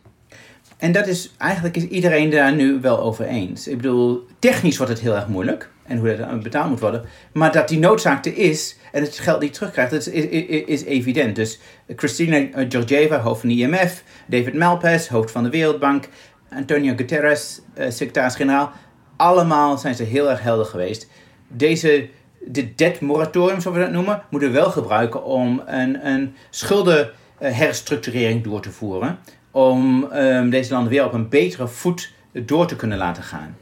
En 0.76 0.92
dat 0.92 1.06
is 1.06 1.32
eigenlijk 1.38 1.76
is 1.76 1.82
iedereen 1.84 2.30
daar 2.30 2.54
nu 2.54 2.80
wel 2.80 3.00
over 3.00 3.24
eens. 3.24 3.68
Ik 3.68 3.76
bedoel, 3.76 4.26
technisch 4.38 4.76
wordt 4.76 4.92
het 4.92 5.00
heel 5.02 5.14
erg 5.14 5.26
moeilijk 5.28 5.70
en 5.90 5.98
hoe 5.98 6.16
dat 6.16 6.42
betaald 6.42 6.68
moet 6.68 6.80
worden. 6.80 7.04
Maar 7.32 7.52
dat 7.52 7.68
die 7.68 7.78
noodzaak 7.78 8.24
er 8.24 8.36
is 8.36 8.76
en 8.92 9.02
het 9.02 9.18
geld 9.18 9.40
niet 9.40 9.52
terugkrijgt, 9.52 9.90
dat 9.90 10.06
is, 10.06 10.08
is, 10.08 10.64
is 10.64 10.84
evident. 10.84 11.36
Dus 11.36 11.60
Christina 11.96 12.36
eh, 12.36 12.66
Georgieva, 12.68 13.20
hoofd 13.20 13.40
van 13.40 13.48
de 13.48 13.54
IMF, 13.54 14.02
David 14.26 14.54
Malpass, 14.54 15.08
hoofd 15.08 15.30
van 15.30 15.42
de 15.42 15.50
Wereldbank, 15.50 16.08
Antonio 16.50 16.92
Guterres, 16.96 17.60
eh, 17.74 17.90
secretaris-generaal, 17.90 18.72
allemaal 19.16 19.78
zijn 19.78 19.94
ze 19.94 20.02
heel 20.02 20.30
erg 20.30 20.42
helder 20.42 20.66
geweest. 20.66 21.08
Deze 21.48 22.08
dit 22.44 22.78
debt 22.78 23.00
moratorium, 23.00 23.60
zoals 23.60 23.76
we 23.76 23.82
dat 23.82 23.92
noemen, 23.92 24.22
moeten 24.30 24.52
we 24.52 24.58
wel 24.58 24.70
gebruiken 24.70 25.24
om 25.24 25.62
een, 25.66 26.06
een 26.06 26.34
schuldenherstructurering 26.50 28.44
door 28.44 28.60
te 28.60 28.70
voeren. 28.70 29.18
Om 29.50 30.10
ehm, 30.10 30.50
deze 30.50 30.72
landen 30.72 30.92
weer 30.92 31.04
op 31.04 31.12
een 31.12 31.28
betere 31.28 31.68
voet 31.68 32.12
door 32.32 32.66
te 32.66 32.76
kunnen 32.76 32.98
laten 32.98 33.22
gaan. 33.22 33.56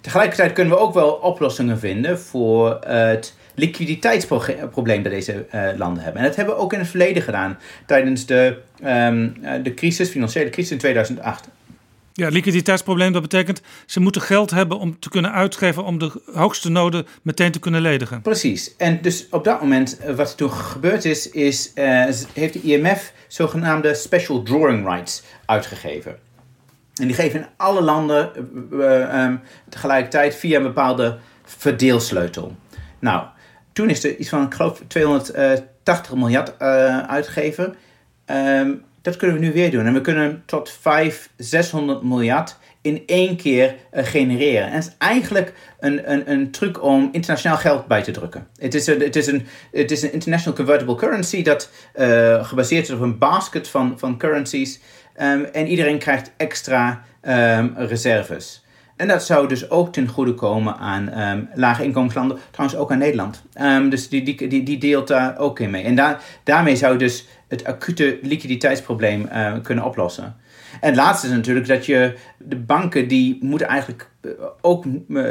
Tegelijkertijd 0.00 0.52
kunnen 0.52 0.74
we 0.74 0.80
ook 0.80 0.94
wel 0.94 1.10
oplossingen 1.10 1.78
vinden 1.78 2.20
voor 2.20 2.78
het 2.86 3.34
liquiditeitsprobleem 3.54 5.02
dat 5.02 5.12
deze 5.12 5.32
eh, 5.50 5.68
landen 5.76 6.02
hebben. 6.02 6.22
En 6.22 6.28
dat 6.28 6.36
hebben 6.36 6.54
we 6.54 6.60
ook 6.60 6.72
in 6.72 6.78
het 6.78 6.88
verleden 6.88 7.22
gedaan, 7.22 7.58
tijdens 7.86 8.26
de, 8.26 8.56
ehm, 8.82 9.28
eh, 9.42 9.52
de 9.62 9.74
crisis, 9.74 10.08
financiële 10.08 10.50
crisis 10.50 10.72
in 10.72 10.78
2008. 10.78 11.48
Ja, 12.12 12.28
liquiditeitsprobleem, 12.28 13.12
dat 13.12 13.22
betekent 13.22 13.62
ze 13.86 14.00
moeten 14.00 14.22
geld 14.22 14.50
hebben 14.50 14.78
om 14.78 14.98
te 14.98 15.08
kunnen 15.08 15.32
uitgeven 15.32 15.84
om 15.84 15.98
de 15.98 16.22
hoogste 16.32 16.70
noden 16.70 17.06
meteen 17.22 17.52
te 17.52 17.58
kunnen 17.58 17.80
ledigen. 17.80 18.22
Precies. 18.22 18.76
En 18.76 18.98
dus 19.02 19.26
op 19.30 19.44
dat 19.44 19.60
moment, 19.60 19.98
eh, 19.98 20.14
wat 20.14 20.30
er 20.30 20.36
toen 20.36 20.50
gebeurd 20.50 21.04
is, 21.04 21.30
is 21.30 21.72
heeft 22.32 22.52
de 22.52 22.60
IMF 22.62 23.12
zogenaamde 23.28 23.94
special 23.94 24.42
drawing 24.42 24.86
rights 24.86 25.22
uitgegeven. 25.46 26.18
En 27.00 27.06
die 27.06 27.16
geven 27.16 27.40
in 27.40 27.46
alle 27.56 27.80
landen 27.80 28.30
eh, 28.72 29.02
eh, 29.02 29.24
ehm, 29.24 29.36
tegelijkertijd 29.68 30.34
via 30.34 30.56
een 30.56 30.62
bepaalde 30.62 31.18
verdeelsleutel. 31.44 32.56
Nou, 32.98 33.24
toen 33.72 33.90
is 33.90 34.04
er 34.04 34.16
iets 34.16 34.28
van, 34.28 34.44
ik 34.44 34.54
geloof, 34.54 34.82
280 34.86 36.14
miljard 36.14 36.56
eh, 36.56 36.98
uitgegeven. 36.98 37.74
Ehm, 38.24 38.72
dat 39.02 39.16
kunnen 39.16 39.36
we 39.36 39.42
nu 39.44 39.52
weer 39.52 39.70
doen. 39.70 39.86
En 39.86 39.92
we 39.92 40.00
kunnen 40.00 40.42
tot 40.46 40.70
500, 40.80 41.30
600 41.36 42.02
miljard 42.02 42.56
in 42.82 43.02
één 43.06 43.36
keer 43.36 43.74
genereren. 43.92 44.66
En 44.66 44.72
dat 44.72 44.82
is 44.82 44.94
eigenlijk 44.98 45.52
een, 45.80 46.12
een, 46.12 46.30
een 46.30 46.50
truc 46.50 46.82
om 46.82 47.08
internationaal 47.12 47.58
geld 47.58 47.86
bij 47.86 48.02
te 48.02 48.10
drukken. 48.10 48.46
Het 48.56 48.74
is 48.74 48.86
een, 48.86 49.00
het 49.00 49.16
is 49.16 49.26
een, 49.26 49.46
het 49.72 49.90
is 49.90 50.02
een 50.02 50.12
international 50.12 50.56
convertible 50.56 50.94
currency 50.94 51.42
dat 51.42 51.70
gebaseerd 52.42 52.88
is 52.88 52.94
op 52.94 53.00
een 53.00 53.18
basket 53.18 53.68
van, 53.68 53.98
van 53.98 54.18
currencies. 54.18 54.80
Ehm, 55.20 55.44
en 55.52 55.66
iedereen 55.66 55.98
krijgt 55.98 56.32
extra 56.36 57.02
ehm, 57.20 57.68
reserves. 57.76 58.64
En 58.96 59.08
dat 59.08 59.24
zou 59.24 59.48
dus 59.48 59.70
ook 59.70 59.92
ten 59.92 60.08
goede 60.08 60.34
komen 60.34 60.76
aan 60.76 61.08
ehm, 61.08 61.42
lage 61.54 61.84
inkomenslanden, 61.84 62.38
trouwens 62.50 62.80
ook 62.80 62.90
aan 62.90 62.98
Nederland. 62.98 63.42
Dus 63.90 64.08
die, 64.08 64.22
die, 64.22 64.48
die, 64.48 64.62
die 64.62 64.78
deelt 64.78 65.08
daar 65.08 65.38
ook 65.38 65.60
in 65.60 65.70
mee. 65.70 65.84
En 65.84 65.94
daar, 65.94 66.22
daarmee 66.44 66.76
zou 66.76 66.98
dus 66.98 67.26
het 67.48 67.64
acute 67.64 68.18
liquiditeitsprobleem 68.22 69.28
kunnen 69.62 69.84
oplossen. 69.84 70.36
En 70.80 70.88
het 70.88 70.96
laatste 70.96 71.26
is 71.26 71.32
natuurlijk 71.32 71.66
dat 71.66 71.86
je 71.86 72.14
de 72.38 72.56
banken 72.56 73.08
die 73.08 73.38
moeten 73.40 73.66
eigenlijk 73.66 74.08
eh, 74.20 74.30
ook 74.60 74.84
eh, 75.14 75.24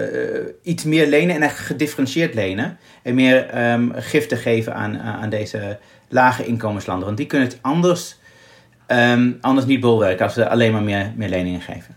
iets 0.63 0.83
meer 0.83 1.07
lenen 1.07 1.35
en 1.35 1.41
echt 1.41 1.57
gedifferentieerd 1.57 2.33
lenen. 2.33 2.77
En 3.03 3.15
meer 3.15 3.49
ehm, 3.49 3.89
giften 3.93 4.37
geven 4.37 4.75
aan, 4.75 4.99
aan 4.99 5.29
deze 5.29 5.79
lage 6.09 6.45
inkomenslanden. 6.45 7.05
Want 7.05 7.17
die 7.17 7.27
kunnen 7.27 7.47
het 7.47 7.59
anders, 7.61 8.18
ehm, 8.89 9.31
anders 9.41 9.67
niet 9.67 9.79
bolwerken 9.79 10.25
als 10.25 10.33
ze 10.33 10.49
alleen 10.49 10.71
maar 10.71 10.83
meer, 10.83 11.13
meer 11.15 11.29
leningen 11.29 11.61
geven. 11.61 11.95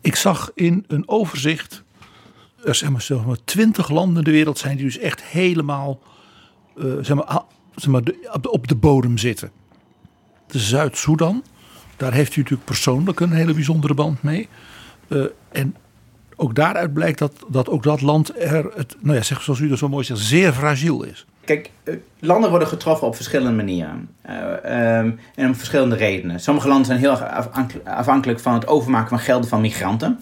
Ik 0.00 0.16
zag 0.16 0.50
in 0.54 0.84
een 0.88 1.08
overzicht, 1.08 1.82
er 2.64 2.74
zeg 2.74 2.90
maar, 2.90 3.02
zeg 3.02 3.24
maar 3.24 3.36
20 3.44 3.88
landen 3.90 4.16
in 4.18 4.24
de 4.24 4.30
wereld 4.30 4.58
zijn 4.58 4.76
die 4.76 4.84
dus 4.84 4.98
echt 4.98 5.22
helemaal 5.22 6.00
eh, 6.76 6.84
zeg 7.00 7.16
maar, 7.16 7.24
ah, 7.24 7.44
zeg 7.76 7.90
maar, 7.90 8.02
de- 8.04 8.28
op, 8.32 8.42
de, 8.42 8.50
op 8.50 8.68
de 8.68 8.74
bodem 8.74 9.18
zitten. 9.18 9.50
De 10.46 10.58
Zuid-Soedan, 10.58 11.42
daar 11.96 12.12
heeft 12.12 12.36
u 12.36 12.40
natuurlijk 12.40 12.68
persoonlijk 12.68 13.20
een 13.20 13.32
hele 13.32 13.54
bijzondere 13.54 13.94
band 13.94 14.22
mee. 14.22 14.48
Eh, 15.08 15.22
en 15.52 15.76
ook 16.36 16.54
daaruit 16.54 16.92
blijkt 16.92 17.18
dat, 17.18 17.32
dat 17.48 17.68
ook 17.68 17.82
dat 17.82 18.00
land 18.00 18.40
er, 18.40 18.70
het, 18.76 18.96
nou 19.00 19.16
ja, 19.16 19.22
zeg, 19.22 19.42
zoals 19.42 19.58
u 19.60 19.68
dat 19.68 19.78
zo 19.78 19.88
mooi 19.88 20.04
zegt, 20.04 20.20
zeer 20.20 20.52
fragiel 20.52 21.02
is. 21.02 21.26
Kijk, 21.48 21.70
eh, 21.84 21.94
landen 22.18 22.50
worden 22.50 22.68
getroffen 22.68 23.06
op 23.06 23.14
verschillende 23.14 23.52
manieren. 23.52 24.08
Eh, 24.22 24.98
ehm, 24.98 25.10
en 25.34 25.46
om 25.46 25.54
verschillende 25.54 25.96
redenen. 25.96 26.40
Sommige 26.40 26.68
landen 26.68 26.86
zijn 26.86 26.98
heel 26.98 27.10
erg 27.10 27.50
afhankelijk- 27.84 28.40
van 28.40 28.54
het 28.54 28.66
overmaken 28.66 29.08
van 29.08 29.18
gelden 29.18 29.48
van 29.48 29.60
migranten. 29.60 30.20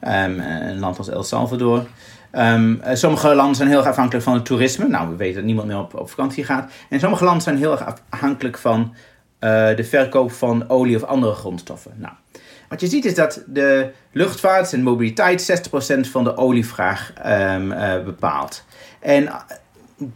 Ehm, 0.00 0.38
een 0.40 0.78
land 0.78 0.98
als 0.98 1.08
El 1.08 1.22
Salvador. 1.22 1.86
Ehm, 2.30 2.74
eh, 2.80 2.94
sommige 2.94 3.34
landen 3.34 3.56
zijn 3.56 3.68
heel 3.68 3.78
erg 3.78 3.86
afhankelijk 3.86 4.24
van 4.24 4.34
het 4.34 4.44
toerisme. 4.44 4.88
Nou, 4.88 5.08
we 5.08 5.16
weten 5.16 5.34
dat 5.34 5.44
niemand 5.44 5.66
meer 5.66 5.78
op, 5.78 5.94
op 5.94 6.10
vakantie 6.10 6.44
gaat. 6.44 6.72
En 6.88 7.00
sommige 7.00 7.24
landen 7.24 7.42
zijn 7.42 7.56
heel 7.56 7.72
erg 7.72 7.94
afhankelijk 8.10 8.58
van 8.58 8.94
de 9.76 9.84
verkoop 9.88 10.32
van 10.32 10.68
olie 10.68 10.96
of 10.96 11.02
andere 11.02 11.34
grondstoffen. 11.34 11.92
Nou, 11.96 12.12
wat 12.68 12.80
je 12.80 12.86
ziet 12.86 13.04
is 13.04 13.14
dat 13.14 13.42
de 13.46 13.90
luchtvaart 14.12 14.72
en 14.72 14.82
mobiliteit 14.82 15.42
60% 15.42 16.08
van 16.08 16.24
de 16.24 16.36
olievraag 16.36 17.12
bepaalt. 18.04 18.64
En 19.00 19.32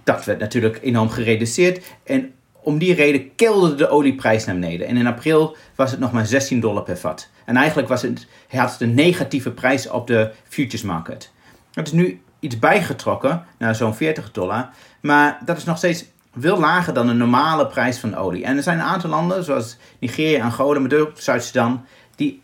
dat 0.05 0.24
werd 0.24 0.39
natuurlijk 0.39 0.78
enorm 0.82 1.09
gereduceerd. 1.09 1.84
En 2.05 2.32
om 2.53 2.78
die 2.78 2.95
reden 2.95 3.34
kelderde 3.34 3.76
de 3.76 3.89
olieprijs 3.89 4.45
naar 4.45 4.55
beneden. 4.55 4.87
En 4.87 4.97
in 4.97 5.07
april 5.07 5.57
was 5.74 5.91
het 5.91 6.01
nog 6.01 6.12
maar 6.12 6.26
16 6.26 6.61
dollar 6.61 6.82
per 6.82 6.99
vat. 6.99 7.28
En 7.45 7.57
eigenlijk 7.57 7.89
was 7.89 8.03
het, 8.03 8.26
had 8.49 8.72
het 8.72 8.80
een 8.80 8.95
negatieve 8.95 9.51
prijs 9.51 9.89
op 9.89 10.07
de 10.07 10.32
futures 10.49 10.82
market. 10.82 11.32
Het 11.72 11.87
is 11.87 11.93
nu 11.93 12.20
iets 12.41 12.59
bijgetrokken 12.59 13.45
naar 13.59 13.74
zo'n 13.74 13.95
40 13.95 14.32
dollar. 14.32 14.68
Maar 15.01 15.39
dat 15.45 15.57
is 15.57 15.64
nog 15.64 15.76
steeds 15.76 16.05
veel 16.39 16.59
lager 16.59 16.95
dan 16.95 17.07
de 17.07 17.12
normale 17.12 17.66
prijs 17.66 17.99
van 17.99 18.14
olie. 18.14 18.45
En 18.45 18.57
er 18.57 18.62
zijn 18.62 18.78
een 18.78 18.84
aantal 18.84 19.11
landen, 19.11 19.45
zoals 19.45 19.76
Nigeria, 19.99 20.45
Angola, 20.45 20.80
maar 20.80 20.99
ook 20.99 21.11
Zuid-Sudan, 21.14 21.84
die 22.14 22.43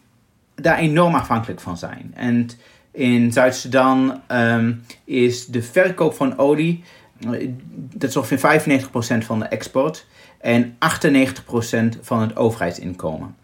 daar 0.55 0.79
enorm 0.79 1.15
afhankelijk 1.15 1.61
van 1.61 1.77
zijn. 1.77 2.13
En 2.15 2.49
in 2.93 3.33
Zuid-Sudan 3.33 4.21
ehm, 4.27 4.73
is 5.05 5.47
de 5.47 5.63
verkoop 5.63 6.15
van 6.15 6.39
olie, 6.39 6.85
dat 7.75 8.11
is 8.11 8.17
ongeveer 8.17 8.61
95% 9.23 9.25
van 9.25 9.39
de 9.39 9.45
export 9.45 10.07
en 10.41 10.75
98% 10.75 10.77
van 12.01 12.21
het 12.21 12.37
overheidsinkomen. 12.37 13.35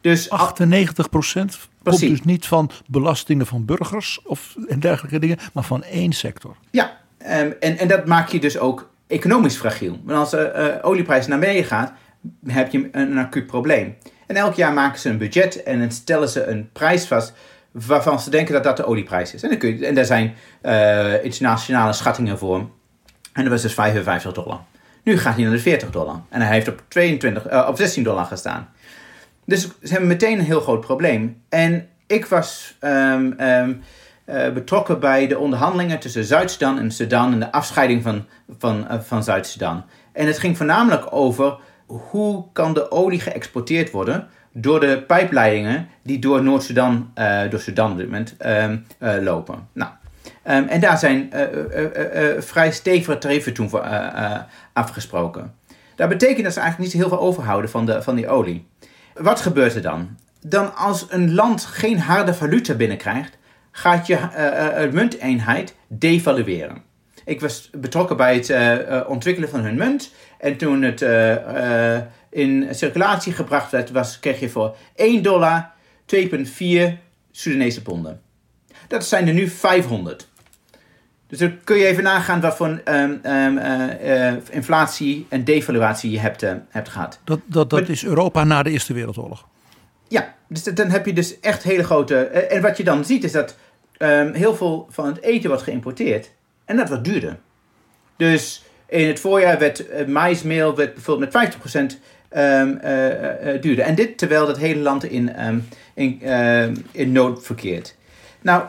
Dus 0.00 0.30
98 0.30 1.08
procent 1.08 1.50
komt 1.50 1.68
Precies. 1.82 2.08
dus 2.08 2.22
niet 2.22 2.46
van 2.46 2.70
belastingen 2.86 3.46
van 3.46 3.64
burgers 3.64 4.20
of 4.24 4.54
en 4.68 4.80
dergelijke 4.80 5.18
dingen, 5.18 5.38
maar 5.52 5.64
van 5.64 5.82
één 5.82 6.12
sector. 6.12 6.56
Ja, 6.70 6.96
ehm, 7.18 7.50
en, 7.60 7.78
en 7.78 7.88
dat 7.88 8.06
maakt 8.06 8.32
je 8.32 8.40
dus 8.40 8.58
ook 8.58 8.90
economisch 9.06 9.56
fragiel. 9.56 10.00
Want 10.04 10.18
als 10.18 10.30
de 10.30 10.38
eh, 10.38 10.88
olieprijs 10.88 11.26
naar 11.26 11.38
beneden 11.38 11.64
gaat, 11.64 11.92
heb 12.46 12.72
je 12.72 12.78
een, 12.78 13.10
een 13.10 13.18
acuut 13.18 13.46
probleem. 13.46 13.96
En 14.26 14.36
elk 14.36 14.54
jaar 14.54 14.72
maken 14.72 15.00
ze 15.00 15.08
een 15.08 15.18
budget 15.18 15.62
en 15.62 15.78
dan 15.78 15.90
stellen 15.90 16.28
ze 16.28 16.44
een 16.44 16.68
prijs 16.72 17.06
vast 17.06 17.32
waarvan 17.70 18.20
ze 18.20 18.30
denken 18.30 18.54
dat 18.54 18.64
dat 18.64 18.76
de 18.76 18.84
olieprijs 18.84 19.34
is. 19.34 19.42
En, 19.42 19.48
dan 19.48 19.58
kun 19.58 19.78
je, 19.78 19.86
en 19.86 19.94
daar 19.94 20.04
zijn 20.04 20.34
eh, 20.60 21.24
internationale 21.24 21.92
schattingen 21.92 22.38
voor. 22.38 22.70
En 23.32 23.42
dat 23.42 23.52
was 23.52 23.62
dus 23.62 23.74
55 23.74 24.32
dollar. 24.32 24.60
Nu 25.02 25.18
gaat 25.18 25.34
hij 25.34 25.42
naar 25.42 25.52
de 25.52 25.58
40 25.58 25.90
dollar. 25.90 26.20
En 26.28 26.40
hij 26.40 26.52
heeft 26.52 26.68
op, 26.68 26.82
22, 26.88 27.46
eh, 27.46 27.66
op 27.68 27.76
16 27.76 28.02
dollar 28.02 28.24
gestaan. 28.24 28.68
Dus 29.44 29.62
ze 29.62 29.90
hebben 29.90 30.08
meteen 30.08 30.38
een 30.38 30.44
heel 30.44 30.60
groot 30.60 30.80
probleem. 30.80 31.42
En 31.48 31.88
ik 32.06 32.26
was 32.26 32.76
ehm, 32.80 33.32
ehm, 33.36 33.72
eh, 34.24 34.52
betrokken 34.52 35.00
bij 35.00 35.26
de 35.26 35.38
onderhandelingen 35.38 35.98
tussen 35.98 36.24
Zuid-Sudan 36.24 36.78
en 36.78 36.90
Sudan 36.90 37.32
en 37.32 37.40
de 37.40 37.52
afscheiding 37.52 38.02
van, 38.02 38.26
van, 38.58 38.88
eh, 38.88 39.00
van 39.00 39.22
Zuid-Sudan. 39.22 39.84
En 40.12 40.26
het 40.26 40.38
ging 40.38 40.56
voornamelijk 40.56 41.06
over 41.10 41.56
hoe 41.86 42.44
kan 42.52 42.74
de 42.74 42.90
olie 42.90 43.20
geëxporteerd 43.20 43.90
worden 43.90 44.28
door 44.52 44.80
de 44.80 45.02
pijpleidingen 45.06 45.88
die 46.02 46.18
door 46.18 46.42
Noord-Sudan, 46.42 47.12
door 47.50 47.60
Sudan 47.60 47.90
op 47.90 47.96
dit 47.96 48.06
moment, 48.06 48.36
ehm, 48.36 48.76
eh, 48.98 49.14
lopen. 49.20 49.68
Nou, 49.72 49.90
ehm, 50.42 50.64
en 50.68 50.80
daar 50.80 50.98
zijn 50.98 51.32
eh, 51.32 51.42
eh, 51.42 52.34
eh, 52.34 52.42
vrij 52.42 52.72
stevige 52.72 53.18
tarieven 53.18 53.52
toen 53.52 53.68
voor 53.68 53.86
afgesproken. 54.72 55.54
Dat 55.96 56.08
betekent 56.08 56.44
dat 56.44 56.52
ze 56.52 56.60
eigenlijk 56.60 56.92
niet 56.92 57.02
heel 57.02 57.10
veel 57.10 57.20
overhouden 57.20 57.70
van, 57.70 57.86
de, 57.86 58.02
van 58.02 58.14
die 58.14 58.28
olie. 58.28 58.66
Wat 59.14 59.40
gebeurt 59.40 59.74
er 59.74 59.82
dan? 59.82 60.16
Dan 60.40 60.76
als 60.76 61.06
een 61.08 61.34
land 61.34 61.64
geen 61.64 61.98
harde 61.98 62.34
valuta 62.34 62.74
binnenkrijgt, 62.74 63.38
gaat 63.70 64.06
je 64.06 64.18
uh, 64.84 64.92
munteenheid 64.92 65.74
devalueren. 65.88 66.82
Ik 67.24 67.40
was 67.40 67.70
betrokken 67.72 68.16
bij 68.16 68.34
het 68.34 69.06
ontwikkelen 69.06 69.48
van 69.48 69.60
hun 69.60 69.74
munt. 69.74 70.12
En 70.38 70.56
toen 70.56 70.82
het 70.82 71.04
in 72.30 72.68
circulatie 72.70 73.32
gebracht 73.32 73.70
werd, 73.70 73.90
was, 73.90 74.20
kreeg 74.20 74.40
je 74.40 74.48
voor 74.48 74.76
1 74.94 75.22
dollar 75.22 75.72
2,4 76.16 76.98
Sudanese 77.30 77.82
ponden. 77.82 78.20
Dat 78.88 79.04
zijn 79.04 79.28
er 79.28 79.34
nu 79.34 79.48
500. 79.48 80.28
Dus 81.32 81.40
dan 81.40 81.58
kun 81.64 81.76
je 81.76 81.86
even 81.86 82.02
nagaan 82.02 82.40
wat 82.40 82.56
voor 82.56 82.66
um, 82.66 83.20
um, 83.26 83.58
uh, 83.58 84.32
inflatie 84.50 85.26
en 85.28 85.44
devaluatie 85.44 86.10
je 86.10 86.18
hebt, 86.18 86.42
uh, 86.42 86.52
hebt 86.68 86.88
gehad. 86.88 87.20
Dat, 87.24 87.40
dat, 87.46 87.70
dat 87.70 87.88
is 87.88 88.04
Europa 88.04 88.44
na 88.44 88.62
de 88.62 88.70
Eerste 88.70 88.92
Wereldoorlog. 88.92 89.46
Ja, 90.08 90.34
dus 90.48 90.62
dan 90.62 90.90
heb 90.90 91.06
je 91.06 91.12
dus 91.12 91.40
echt 91.40 91.62
hele 91.62 91.84
grote. 91.84 92.16
en 92.26 92.62
wat 92.62 92.76
je 92.76 92.84
dan 92.84 93.04
ziet 93.04 93.24
is 93.24 93.32
dat 93.32 93.56
um, 93.98 94.32
heel 94.34 94.54
veel 94.56 94.86
van 94.90 95.06
het 95.06 95.22
eten 95.22 95.48
wordt 95.48 95.64
geïmporteerd. 95.64 96.30
En 96.64 96.76
dat 96.76 96.88
wordt 96.88 97.04
duurder. 97.04 97.38
Dus 98.16 98.64
in 98.86 99.06
het 99.06 99.20
voorjaar 99.20 99.58
werd 99.58 99.90
uh, 99.90 100.06
maismeel 100.06 100.76
werd 100.76 100.94
bijvoorbeeld 100.94 101.32
met 101.32 101.54
50% 101.56 101.96
um, 102.36 102.78
duurder. 103.60 103.84
En 103.84 103.94
dit 103.94 104.18
terwijl 104.18 104.48
het 104.48 104.56
hele 104.56 104.80
land 104.80 105.04
in, 105.04 105.32
in, 105.94 106.22
in 106.90 107.12
nood 107.12 107.46
verkeert. 107.46 107.96
Nou, 108.40 108.62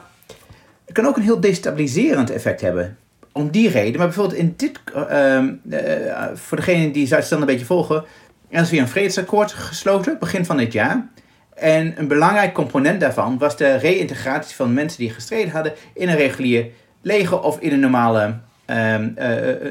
het 0.93 1.01
kan 1.01 1.11
ook 1.11 1.17
een 1.17 1.23
heel 1.23 1.39
destabiliserend 1.39 2.29
effect 2.29 2.61
hebben. 2.61 2.97
Om 3.31 3.51
die 3.51 3.69
reden, 3.69 3.97
maar 3.97 4.07
bijvoorbeeld 4.07 4.39
in 4.39 4.53
dit, 4.57 4.79
uh, 4.95 5.43
uh, 5.69 6.27
voor 6.33 6.57
degenen 6.57 6.91
die 6.91 7.07
Zuid-Sudan 7.07 7.41
een 7.41 7.47
beetje 7.47 7.65
volgen, 7.65 8.03
er 8.49 8.61
is 8.61 8.69
weer 8.69 8.81
een 8.81 8.87
vredesakkoord 8.87 9.51
gesloten, 9.51 10.17
begin 10.19 10.45
van 10.45 10.57
dit 10.57 10.73
jaar. 10.73 11.07
En 11.55 11.99
een 11.99 12.07
belangrijk 12.07 12.53
component 12.53 12.99
daarvan 12.99 13.37
was 13.37 13.57
de 13.57 13.75
reïntegratie 13.75 14.55
van 14.55 14.73
mensen 14.73 14.99
die 14.99 15.09
gestreden 15.09 15.53
hadden 15.53 15.73
in 15.93 16.09
een 16.09 16.15
regulier 16.15 16.67
leger 17.01 17.39
of 17.41 17.59
in 17.59 17.73
een 17.73 17.79
normale, 17.79 18.39
uh, 18.65 18.95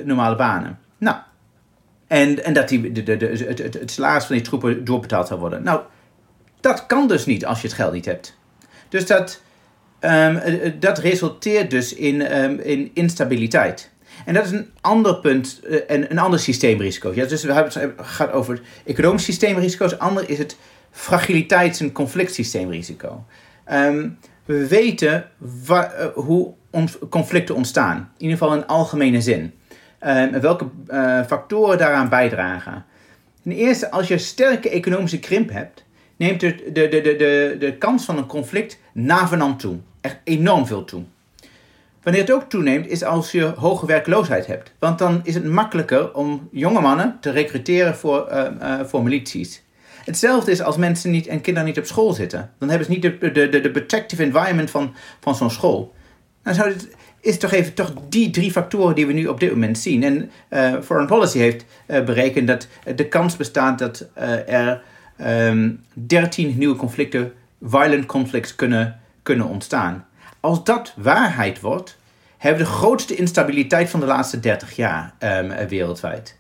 normale 0.04 0.36
banen. 0.36 0.78
Nou, 0.98 1.16
en, 2.06 2.44
en 2.44 2.52
dat 2.52 2.68
die, 2.68 2.92
de, 2.92 3.02
de, 3.02 3.16
de, 3.16 3.26
het, 3.26 3.58
het, 3.58 3.74
het 3.74 3.90
salaris 3.90 4.24
van 4.24 4.36
die 4.36 4.44
troepen 4.44 4.84
doorbetaald 4.84 5.26
zou 5.26 5.40
worden. 5.40 5.62
Nou, 5.62 5.80
dat 6.60 6.86
kan 6.86 7.08
dus 7.08 7.26
niet 7.26 7.46
als 7.46 7.60
je 7.60 7.66
het 7.66 7.76
geld 7.76 7.92
niet 7.92 8.04
hebt. 8.04 8.38
Dus 8.88 9.06
dat 9.06 9.42
Um, 10.04 10.40
dat 10.80 10.98
resulteert 10.98 11.70
dus 11.70 11.94
in, 11.94 12.42
um, 12.42 12.58
in 12.58 12.90
instabiliteit. 12.94 13.90
En 14.24 14.34
dat 14.34 14.44
is 14.44 14.50
een 14.50 14.70
ander 14.80 15.16
punt 15.16 15.60
uh, 15.64 15.80
en 15.86 16.10
een 16.10 16.18
ander 16.18 16.38
systeemrisico. 16.38 17.12
Ja, 17.14 17.24
dus 17.24 17.44
we 17.44 17.52
hebben 17.52 17.82
het 17.82 18.06
gaat 18.06 18.32
over 18.32 18.60
economisch 18.84 19.24
systeemrisico's. 19.24 19.98
Ander 19.98 20.30
is 20.30 20.38
het 20.38 20.56
fragiliteits- 20.90 21.80
en 21.80 21.92
conflictsysteemrisico. 21.92 23.24
Um, 23.72 24.18
we 24.44 24.66
weten 24.66 25.28
hoe 26.14 26.52
on 26.70 26.88
conflicten 27.08 27.54
ontstaan. 27.54 27.96
In 27.96 28.22
ieder 28.22 28.38
geval 28.38 28.54
in 28.54 28.66
algemene 28.66 29.20
zin. 29.20 29.52
welke 30.40 30.66
factoren 31.26 31.78
daaraan 31.78 32.08
bijdragen. 32.08 32.84
Ten 33.42 33.52
eerste, 33.52 33.90
als 33.90 34.08
je 34.08 34.18
sterke 34.18 34.70
economische 34.70 35.18
krimp 35.18 35.50
hebt, 35.50 35.84
neemt 36.16 36.40
de, 36.40 36.54
de, 36.72 36.88
de, 36.88 37.00
de, 37.00 37.56
de 37.58 37.76
kans 37.78 38.04
van 38.04 38.18
een 38.18 38.26
conflict 38.26 38.78
navenant 38.92 39.60
toe 39.60 39.78
echt 40.02 40.16
enorm 40.24 40.66
veel 40.66 40.84
toe. 40.84 41.02
Wanneer 42.02 42.22
het 42.22 42.32
ook 42.32 42.48
toeneemt, 42.48 42.86
is 42.86 43.04
als 43.04 43.32
je 43.32 43.44
hoge 43.44 43.86
werkloosheid 43.86 44.46
hebt. 44.46 44.72
Want 44.78 44.98
dan 44.98 45.20
is 45.22 45.34
het 45.34 45.44
makkelijker 45.44 46.14
om 46.14 46.48
jonge 46.52 46.80
mannen 46.80 47.16
te 47.20 47.30
recruteren 47.30 47.96
voor, 47.96 48.28
uh, 48.32 48.80
voor 48.84 49.02
milities. 49.02 49.62
Hetzelfde 50.04 50.50
is 50.50 50.62
als 50.62 50.76
mensen 50.76 51.10
niet, 51.10 51.26
en 51.26 51.40
kinderen 51.40 51.68
niet 51.68 51.78
op 51.78 51.84
school 51.84 52.12
zitten. 52.12 52.50
Dan 52.58 52.68
hebben 52.68 52.86
ze 52.86 52.92
niet 52.92 53.02
de, 53.02 53.32
de, 53.32 53.60
de, 53.60 53.70
protective 53.70 54.22
environment 54.22 54.70
van, 54.70 54.94
van 55.20 55.34
zo'n 55.34 55.50
school. 55.50 55.94
Dan 56.42 56.54
zou 56.54 56.68
het, 56.68 56.88
is 57.20 57.38
toch 57.38 57.52
even 57.52 57.74
toch 57.74 57.92
die 58.08 58.30
drie 58.30 58.50
factoren 58.50 58.94
die 58.94 59.06
we 59.06 59.12
nu 59.12 59.26
op 59.26 59.40
dit 59.40 59.50
moment 59.50 59.78
zien. 59.78 60.02
En 60.02 60.30
uh, 60.50 60.80
Foreign 60.82 61.08
Policy 61.08 61.38
heeft 61.38 61.64
berekend 61.86 62.46
dat 62.46 62.68
de 62.96 63.08
kans 63.08 63.36
bestaat 63.36 63.78
dat 63.78 64.08
er 64.46 64.82
um, 65.20 65.26
ehm, 65.26 65.70
13 65.92 66.54
nieuwe 66.58 66.76
conflicten, 66.76 67.32
violent 67.60 68.06
conflicts, 68.06 68.54
kunnen 68.54 69.00
kunnen 69.22 69.46
ontstaan. 69.46 70.06
Als 70.40 70.64
dat 70.64 70.94
waarheid 70.96 71.60
wordt, 71.60 71.96
hebben 72.38 72.62
we 72.62 72.68
de 72.68 72.76
grootste 72.76 73.14
instabiliteit 73.14 73.90
van 73.90 74.00
de 74.00 74.06
laatste 74.06 74.40
30 74.40 74.76
jaar 74.76 75.14
um, 75.18 75.68
wereldwijd. 75.68 76.36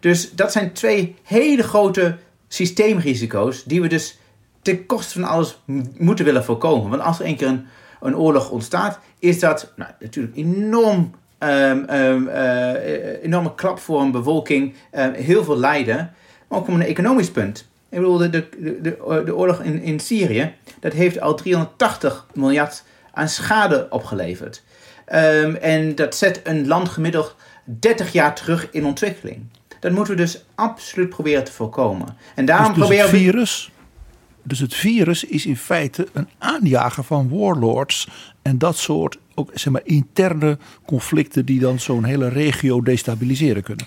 Dus 0.00 0.32
dat 0.32 0.52
zijn 0.52 0.72
twee 0.72 1.16
hele 1.22 1.62
grote 1.62 2.16
systeemrisico's 2.48 3.64
die 3.64 3.80
we 3.80 3.88
dus 3.88 4.18
ten 4.62 4.86
koste 4.86 5.20
van 5.20 5.28
alles 5.28 5.62
moeten 5.98 6.24
willen 6.24 6.44
voorkomen. 6.44 6.90
Want 6.90 7.02
als 7.02 7.20
er 7.20 7.26
een 7.26 7.36
keer 7.36 7.48
een, 7.48 7.66
een 8.00 8.16
oorlog 8.16 8.50
ontstaat, 8.50 8.98
is 9.18 9.40
dat 9.40 9.72
nou, 9.76 9.90
natuurlijk 10.00 10.36
enorm, 10.36 11.14
um, 11.38 11.90
um, 11.90 12.28
uh, 12.28 13.22
enorme 13.22 13.54
klap 13.54 13.78
voor 13.78 14.00
een 14.00 14.10
bevolking, 14.10 14.74
heel 15.12 15.44
veel 15.44 15.58
lijden, 15.58 16.14
maar 16.48 16.58
ook 16.58 16.68
om 16.68 16.74
een 16.74 16.86
economisch 16.86 17.30
punt. 17.30 17.70
Ik 17.92 17.98
bedoel, 17.98 18.18
de, 18.18 18.30
de, 18.30 18.48
de, 18.80 19.22
de 19.24 19.36
oorlog 19.36 19.60
in, 19.60 19.82
in 19.82 20.00
Syrië, 20.00 20.54
dat 20.80 20.92
heeft 20.92 21.20
al 21.20 21.34
380 21.34 22.26
miljard 22.34 22.84
aan 23.12 23.28
schade 23.28 23.86
opgeleverd. 23.90 24.62
Um, 25.14 25.54
en 25.54 25.94
dat 25.94 26.16
zet 26.16 26.40
een 26.44 26.66
land 26.66 26.88
gemiddeld 26.88 27.36
30 27.64 28.12
jaar 28.12 28.34
terug 28.34 28.68
in 28.70 28.84
ontwikkeling. 28.84 29.46
Dat 29.80 29.92
moeten 29.92 30.14
we 30.14 30.20
dus 30.20 30.44
absoluut 30.54 31.08
proberen 31.08 31.44
te 31.44 31.52
voorkomen. 31.52 32.16
En 32.34 32.44
daarom 32.44 32.66
dus, 32.66 32.76
dus 32.76 32.84
proberen 32.84 33.10
het 33.10 33.20
virus, 33.20 33.70
dus 34.42 34.58
het 34.58 34.74
virus 34.74 35.24
is 35.24 35.46
in 35.46 35.56
feite 35.56 36.06
een 36.12 36.28
aanjager 36.38 37.04
van 37.04 37.28
warlords 37.28 38.08
en 38.42 38.58
dat 38.58 38.76
soort 38.76 39.18
ook 39.34 39.50
zeg 39.54 39.72
maar, 39.72 39.82
interne 39.84 40.58
conflicten 40.86 41.44
die 41.44 41.60
dan 41.60 41.80
zo'n 41.80 42.04
hele 42.04 42.28
regio 42.28 42.82
destabiliseren 42.82 43.62
kunnen. 43.62 43.86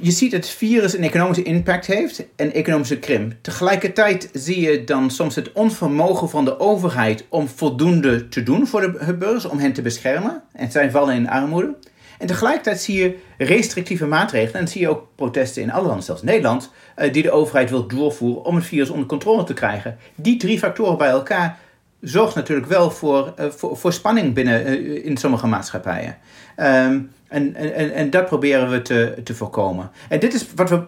Je, 0.00 0.10
ziet 0.10 0.30
dat 0.30 0.40
het 0.40 0.50
virus 0.50 0.96
een 0.96 1.02
economische 1.02 1.42
impact 1.42 1.86
heeft 1.86 2.24
en 2.36 2.52
economische 2.52 2.98
krimp. 2.98 3.34
Tegelijkertijd 3.40 4.30
zie 4.32 4.60
je 4.60 4.84
dan 4.84 5.10
soms 5.10 5.34
het 5.34 5.52
onvermogen 5.52 6.28
van 6.28 6.44
de 6.44 6.60
overheid 6.60 7.26
om 7.28 7.48
voldoende 7.48 8.28
te 8.28 8.42
doen 8.42 8.66
voor 8.66 8.80
de 8.80 9.16
burgers, 9.18 9.44
om 9.44 9.58
hen 9.58 9.72
te 9.72 9.82
beschermen. 9.82 10.42
En 10.52 10.70
zij 10.70 10.90
vallen 10.90 11.14
in 11.14 11.28
armoede. 11.28 11.76
En 12.20 12.26
tegelijkertijd 12.26 12.80
zie 12.80 12.98
je 12.98 13.18
restrictieve 13.38 14.06
maatregelen. 14.06 14.60
En 14.60 14.68
zie 14.68 14.80
je 14.80 14.88
ook 14.88 15.06
protesten 15.14 15.62
in 15.62 15.72
alle 15.72 15.86
landen, 15.86 16.04
zelfs 16.04 16.22
Nederland, 16.22 16.70
eh, 16.94 17.12
die 17.12 17.22
de 17.22 17.30
overheid 17.30 17.70
wil 17.70 17.86
doorvoeren 17.86 18.44
om 18.44 18.54
het 18.54 18.64
virus 18.64 18.90
onder 18.90 19.06
controle 19.06 19.44
te 19.44 19.54
krijgen. 19.54 19.98
Die 20.14 20.36
drie 20.36 20.58
factoren 20.58 20.98
bij 20.98 21.08
elkaar 21.08 21.58
zorgt 22.00 22.34
natuurlijk 22.34 22.68
wel 22.68 22.90
voor, 22.90 23.34
uh, 23.40 23.46
voor, 23.50 23.76
voor, 23.76 23.92
spanning 23.92 24.34
binnen 24.34 24.66
uh, 24.66 25.04
in 25.04 25.16
sommige 25.16 25.46
maatschappijen. 25.46 26.16
Um, 26.56 27.12
en, 27.28 27.54
en, 27.54 27.92
en 27.94 28.10
dat 28.10 28.26
proberen 28.26 28.70
we 28.70 28.82
te, 28.82 29.14
te 29.24 29.34
voorkomen. 29.34 29.90
En 30.08 30.20
dit 30.20 30.34
is 30.34 30.46
wat, 30.54 30.68
we, 30.68 30.84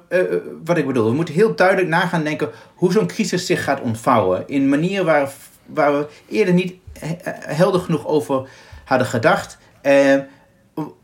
wat 0.64 0.78
ik 0.78 0.86
bedoel. 0.86 1.04
We 1.04 1.14
moeten 1.14 1.34
heel 1.34 1.54
duidelijk 1.54 1.88
na 1.88 2.00
gaan 2.00 2.24
denken 2.24 2.50
hoe 2.74 2.92
zo'n 2.92 3.06
crisis 3.06 3.46
zich 3.46 3.64
gaat 3.64 3.80
ontvouwen. 3.80 4.44
In 4.46 4.68
manier 4.68 5.04
waar, 5.04 5.30
waar 5.66 5.98
we 5.98 6.06
eerder 6.28 6.54
niet 6.54 6.74
helder 7.46 7.80
genoeg 7.80 8.06
over 8.06 8.48
hadden 8.84 9.06
gedacht. 9.06 9.58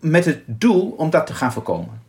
Met 0.00 0.24
het 0.24 0.42
doel 0.46 0.90
om 0.90 1.10
dat 1.10 1.26
te 1.26 1.34
gaan 1.34 1.52
voorkomen 1.52 2.06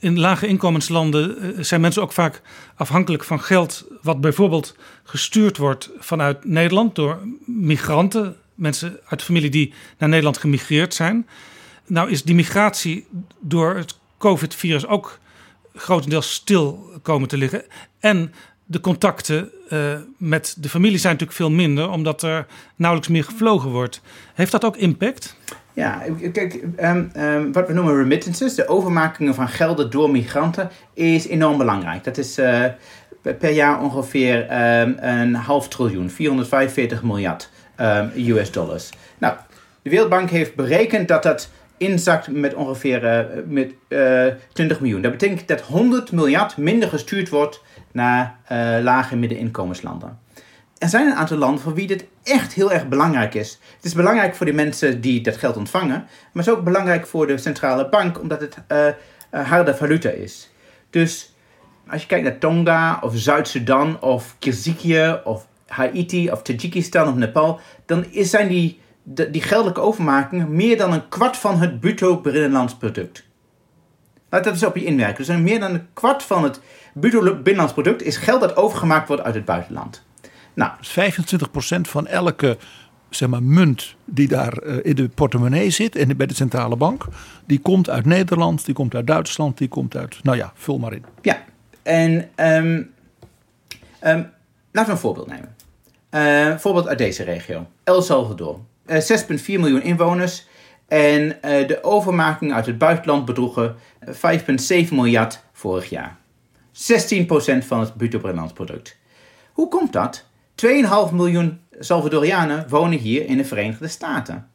in 0.00 0.18
lage 0.18 0.46
inkomenslanden 0.46 1.38
eh, 1.38 1.62
zijn 1.62 1.80
mensen 1.80 2.02
ook 2.02 2.12
vaak 2.12 2.42
afhankelijk 2.74 3.24
van 3.24 3.40
geld, 3.40 3.84
wat 4.02 4.20
bijvoorbeeld 4.20 4.76
gestuurd 5.02 5.56
wordt 5.56 5.90
vanuit 5.98 6.44
Nederland 6.44 6.94
door 6.94 7.18
migranten, 7.44 8.36
mensen 8.54 8.98
uit 9.04 9.22
familie 9.22 9.50
die 9.50 9.72
naar 9.98 10.08
Nederland 10.08 10.38
gemigreerd 10.38 10.94
zijn. 10.94 11.28
Nou 11.86 12.10
is 12.10 12.22
die 12.22 12.34
migratie 12.34 13.06
door 13.40 13.76
het 13.76 13.98
COVID-virus 14.18 14.86
ook 14.86 15.18
grotendeels 15.74 16.32
stil 16.32 16.90
komen 17.02 17.28
te 17.28 17.36
liggen. 17.36 17.62
En 17.98 18.34
de 18.64 18.80
contacten 18.80 19.50
uh, 19.70 19.96
met 20.16 20.56
de 20.58 20.68
familie 20.68 20.98
zijn 20.98 21.12
natuurlijk 21.12 21.38
veel 21.38 21.50
minder, 21.50 21.90
omdat 21.90 22.22
er 22.22 22.46
nauwelijks 22.76 23.12
meer 23.12 23.24
gevlogen 23.24 23.70
wordt. 23.70 24.00
Heeft 24.34 24.52
dat 24.52 24.64
ook 24.64 24.76
impact? 24.76 25.36
Ja, 25.72 26.02
kijk, 26.32 26.64
um, 26.82 27.10
um, 27.16 27.52
wat 27.52 27.66
we 27.66 27.72
noemen 27.72 27.96
remittances, 27.96 28.54
de 28.54 28.68
overmakingen 28.68 29.34
van 29.34 29.48
gelden 29.48 29.90
door 29.90 30.10
migranten, 30.10 30.70
is 30.94 31.26
enorm 31.26 31.58
belangrijk. 31.58 32.04
Dat 32.04 32.18
is 32.18 32.38
uh, 32.38 32.64
per 33.22 33.50
jaar 33.50 33.80
ongeveer 33.82 34.36
um, 34.80 34.96
een 35.00 35.34
half 35.34 35.68
triljoen, 35.68 36.10
445 36.10 37.02
miljard 37.02 37.50
US 38.16 38.50
dollars. 38.50 38.90
Nou, 39.18 39.34
de 39.82 39.90
Wereldbank 39.90 40.30
heeft 40.30 40.54
berekend 40.54 41.08
dat 41.08 41.22
dat 41.22 41.50
inzakt 41.76 42.28
met 42.28 42.54
ongeveer 42.54 43.04
uh, 43.04 43.18
met, 43.46 43.72
uh, 43.88 44.26
20 44.52 44.80
miljoen. 44.80 45.02
Dat 45.02 45.10
betekent 45.10 45.48
dat 45.48 45.60
100 45.60 46.12
miljard 46.12 46.56
minder 46.56 46.88
gestuurd 46.88 47.28
wordt 47.28 47.62
naar 47.92 48.36
lage 48.82 49.16
middeninkomenslanden 49.16 50.18
er 50.80 50.88
zijn 50.88 51.06
een 51.06 51.14
aantal 51.14 51.36
landen 51.36 51.60
voor 51.60 51.74
wie 51.74 51.86
dit 51.86 52.04
echt 52.22 52.52
heel 52.52 52.72
erg 52.72 52.88
belangrijk 52.88 53.34
is. 53.34 53.58
Het 53.76 53.84
is 53.84 53.94
belangrijk 53.94 54.34
voor 54.34 54.46
de 54.46 54.52
mensen 54.52 55.00
die 55.00 55.20
dat 55.20 55.36
geld 55.36 55.56
ontvangen, 55.56 55.88
maar 55.88 56.28
het 56.32 56.46
is 56.46 56.52
ook 56.52 56.64
belangrijk 56.64 57.06
voor 57.06 57.26
de 57.26 57.38
centrale 57.38 57.88
bank, 57.88 58.20
omdat 58.20 58.40
het 58.40 58.56
uh, 58.68 58.86
harde 59.48 59.74
valuta 59.74 60.08
is. 60.08 60.50
Dus 60.90 61.34
als 61.88 62.00
je 62.00 62.06
kijkt 62.06 62.24
naar 62.24 62.38
Tonga 62.38 62.98
of 63.02 63.12
Zuid-Sudan 63.14 64.00
of 64.02 64.36
Kyrgyzije 64.38 65.20
of 65.24 65.46
Haiti 65.66 66.30
of 66.30 66.42
Tajikistan 66.42 67.08
of 67.08 67.14
Nepal, 67.14 67.60
dan 67.86 68.04
zijn 68.12 68.48
die, 68.48 68.80
die 69.04 69.42
geldelijke 69.42 69.80
overmakingen 69.80 70.54
meer 70.54 70.76
dan 70.76 70.92
een 70.92 71.08
kwart 71.08 71.36
van 71.36 71.58
het 71.58 71.80
bruto 71.80 72.20
binnenlands 72.20 72.74
product. 72.74 73.24
Laat 74.30 74.44
dat 74.44 74.52
eens 74.52 74.64
op 74.64 74.76
je 74.76 74.84
inwerken. 74.84 75.24
Dus 75.24 75.36
meer 75.36 75.60
dan 75.60 75.74
een 75.74 75.86
kwart 75.92 76.22
van 76.22 76.44
het 76.44 76.60
bruto 76.92 77.20
binnenlands 77.20 77.72
product 77.72 78.02
is 78.02 78.16
geld 78.16 78.40
dat 78.40 78.56
overgemaakt 78.56 79.08
wordt 79.08 79.22
uit 79.22 79.34
het 79.34 79.44
buitenland. 79.44 80.08
Nou, 80.60 80.72
25% 81.78 81.80
van 81.80 82.06
elke 82.06 82.56
zeg 83.10 83.28
maar, 83.28 83.42
munt 83.42 83.94
die 84.04 84.28
daar 84.28 84.52
eh, 84.52 84.76
in 84.82 84.94
de 84.94 85.08
portemonnee 85.08 85.70
zit 85.70 85.96
en 85.96 86.16
bij 86.16 86.26
de 86.26 86.34
centrale 86.34 86.76
bank, 86.76 87.04
die 87.46 87.58
komt 87.58 87.90
uit 87.90 88.04
Nederland, 88.04 88.64
die 88.64 88.74
komt 88.74 88.94
uit 88.94 89.06
Duitsland, 89.06 89.58
die 89.58 89.68
komt 89.68 89.96
uit, 89.96 90.22
nou 90.22 90.36
ja, 90.36 90.52
vul 90.54 90.78
maar 90.78 90.92
in. 90.92 91.04
Ja, 91.22 91.44
en 91.82 92.12
um, 92.36 92.92
laten 94.00 94.30
we 94.72 94.90
een 94.90 94.98
voorbeeld 94.98 95.26
nemen. 95.26 95.54
Uh, 96.10 96.58
voorbeeld 96.58 96.88
uit 96.88 96.98
deze 96.98 97.22
regio, 97.22 97.66
El 97.84 98.02
Salvador. 98.02 98.58
Uh, 98.86 99.10
eh, 99.10 99.20
6,4 99.20 99.44
miljoen 99.46 99.82
inwoners 99.82 100.46
en 100.88 101.38
de 101.42 101.78
overmaking 101.82 102.52
uit 102.52 102.66
het 102.66 102.78
buitenland 102.78 103.24
bedroegen 103.24 103.76
5,7 104.06 104.14
miljard 104.90 105.44
vorig 105.52 105.90
jaar. 105.90 106.16
16% 106.72 107.66
van 107.66 107.80
het 107.80 107.96
bruto 107.96 108.18
binnenlands 108.18 108.52
product. 108.52 108.96
Hoe 109.52 109.68
komt 109.68 109.92
dat? 109.92 110.28
2,5 110.66 111.12
miljoen 111.12 111.60
Salvadorianen 111.78 112.68
wonen 112.68 112.98
hier 112.98 113.26
in 113.26 113.36
de 113.36 113.44
Verenigde 113.44 113.88
Staten. 113.88 114.48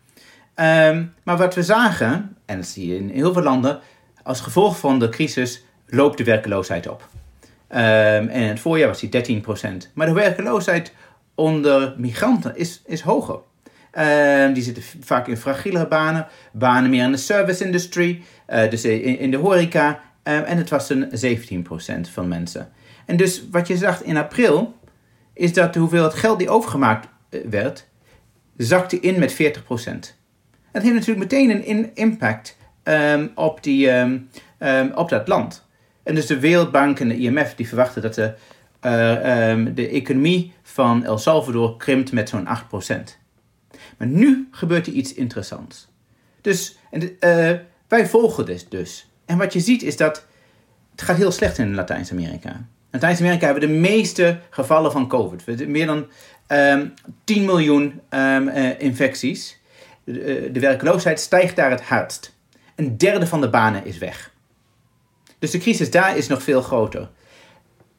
Um, 0.55 1.13
maar 1.23 1.37
wat 1.37 1.55
we 1.55 1.63
zagen, 1.63 2.37
en 2.45 2.57
dat 2.57 2.65
zie 2.65 2.87
je 2.87 2.95
in 2.95 3.09
heel 3.09 3.33
veel 3.33 3.43
landen, 3.43 3.79
als 4.23 4.41
gevolg 4.41 4.79
van 4.79 4.99
de 4.99 5.09
crisis 5.09 5.63
loopt 5.87 6.17
de 6.17 6.23
werkeloosheid 6.23 6.87
op. 6.89 7.09
Um, 7.69 7.77
en 7.77 8.29
in 8.29 8.47
het 8.47 8.59
voorjaar 8.59 8.87
was 8.87 8.99
die 8.99 9.43
13%. 9.43 9.93
Maar 9.93 10.07
de 10.07 10.13
werkeloosheid 10.13 10.93
onder 11.35 11.93
migranten 11.97 12.55
is, 12.55 12.81
is 12.85 13.01
hoger. 13.01 13.39
Um, 13.97 14.53
die 14.53 14.63
zitten 14.63 14.83
vaak 14.99 15.27
in 15.27 15.37
fragielere 15.37 15.87
banen, 15.87 16.27
banen 16.51 16.89
meer 16.89 17.03
in 17.03 17.11
de 17.11 17.17
service 17.17 17.65
industry, 17.65 18.21
uh, 18.49 18.69
dus 18.69 18.85
in, 18.85 19.19
in, 19.19 19.31
de 19.31 19.37
horeca. 19.37 19.99
en 20.23 20.57
het 20.57 20.69
was 20.69 20.89
een 20.89 21.09
17% 22.07 22.11
van 22.11 22.27
mensen. 22.27 22.71
En 23.05 23.17
dus 23.17 23.43
wat 23.51 23.67
je 23.67 23.77
zag 23.77 24.03
in 24.03 24.17
april, 24.17 24.75
is 25.35 25.53
dat 25.53 25.73
de 25.73 25.79
hoeveelheid 25.79 26.13
geld 26.13 26.39
die 26.39 26.49
overgemaakt 26.49 27.07
eh, 27.29 27.39
werd, 27.49 27.87
zakte 28.57 28.99
in 28.99 29.19
met 29.19 29.33
40%. 29.33 29.35
Dat 30.71 30.83
heeft 30.83 30.95
natuurlijk 30.95 31.31
meteen 31.31 31.69
een 31.69 31.95
impact 31.95 32.57
um, 32.83 33.31
op, 33.35 33.63
die, 33.63 33.91
um, 33.91 34.29
um, 34.59 34.91
op 34.95 35.09
dat 35.09 35.27
land. 35.27 35.65
En 36.03 36.15
dus 36.15 36.25
de 36.25 36.39
Wereldbank 36.39 36.99
en 36.99 37.07
de 37.07 37.17
IMF 37.17 37.55
die 37.55 37.67
verwachten 37.67 38.01
dat 38.01 38.13
de, 38.13 38.33
uh, 38.81 39.75
de 39.75 39.89
economie 39.89 40.53
van 40.63 41.05
El 41.05 41.17
Salvador 41.17 41.77
krimpt 41.77 42.11
met 42.11 42.29
zo'n 42.29 42.47
8%. 42.47 42.49
Maar 43.97 44.07
nu 44.07 44.47
gebeurt 44.51 44.87
er 44.87 44.93
iets 44.93 45.13
interessants. 45.13 45.87
Dus 46.41 46.77
en 46.91 47.01
uh, 47.01 47.59
wij 47.87 48.07
volgen 48.07 48.45
dit 48.45 48.65
dus. 48.69 49.09
En 49.25 49.37
wat 49.37 49.53
je 49.53 49.59
ziet 49.59 49.83
is 49.83 49.97
dat 49.97 50.25
het 50.91 51.01
gaat 51.01 51.17
heel 51.17 51.31
slecht 51.31 51.57
in 51.57 51.75
Latijns-Amerika. 51.75 52.67
Latijns-Amerika 52.95 53.45
hebben 53.45 53.63
we 53.63 53.73
de 53.73 53.79
meeste 53.79 54.39
gevallen 54.49 54.91
van 54.91 55.07
COVID. 55.07 55.67
Meer 55.67 55.85
dan 55.85 55.97
um, 55.97 56.07
ehm, 56.47 56.87
10 57.23 57.45
miljoen 57.45 58.01
um, 58.09 58.47
uh, 58.47 58.79
infecties. 58.79 59.59
De, 60.03 60.21
eh, 60.21 60.53
de, 60.53 60.59
werkloosheid 60.59 61.19
stijgt 61.19 61.55
daar 61.55 61.69
het 61.69 61.81
hardst. 61.81 62.35
Een 62.75 62.97
derde 62.97 63.27
van 63.27 63.41
de 63.41 63.49
banen 63.49 63.85
is 63.85 63.97
weg. 63.97 64.33
Dus 65.39 65.51
de 65.51 65.57
crisis 65.57 65.91
daar 65.91 66.17
is 66.17 66.27
nog 66.27 66.43
veel 66.43 66.61
groter. 66.61 67.09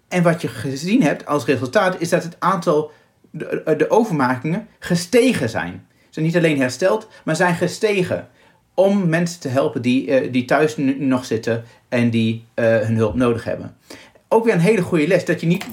En 0.09 0.23
wat 0.23 0.41
je 0.41 0.49
gezien 0.49 1.03
hebt 1.03 1.27
als 1.27 1.45
resultaat 1.45 2.01
is 2.01 2.09
dat 2.09 2.23
het 2.23 2.37
aantal 2.39 2.93
de, 3.31 3.63
eh, 3.63 3.87
overmakingen 3.89 4.69
gestegen 4.79 5.49
zijn. 5.49 5.87
Ze 5.91 6.07
zijn 6.11 6.25
niet 6.25 6.37
alleen 6.37 6.61
hersteld, 6.61 7.09
maar 7.25 7.37
zijn 7.37 7.55
gestegen 7.55 8.29
om 8.75 9.09
mensen 9.09 9.41
te 9.41 9.49
helpen 9.49 9.83
die, 9.83 10.31
die 10.31 10.45
thuis 10.45 10.75
nog 10.99 11.25
zitten 11.25 11.65
en 11.89 12.11
die 12.11 12.45
hun 12.55 12.97
hulp 12.97 13.15
nodig 13.15 13.45
hebben 13.45 13.77
ook 14.29 14.45
weer 14.45 14.55
een 14.55 14.61
hele 14.61 14.83
goede 14.83 15.07
les. 15.07 15.25
Dat 15.25 15.41
je 15.41 15.47
niet 15.47 15.67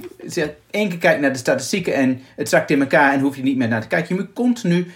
één 0.69 0.89
keer 0.89 0.97
kijkt 0.97 1.21
naar 1.21 1.31
de 1.31 1.37
statistieken 1.37 1.93
en 1.93 2.21
het 2.35 2.49
zakt 2.49 2.71
in 2.71 2.81
elkaar 2.81 3.13
en 3.13 3.19
hoef 3.19 3.35
je 3.35 3.43
niet 3.43 3.57
meer 3.57 3.67
naar 3.67 3.81
te 3.81 3.87
kijken. 3.87 4.15
Je 4.15 4.21
moet 4.21 4.33
continu 4.33 4.87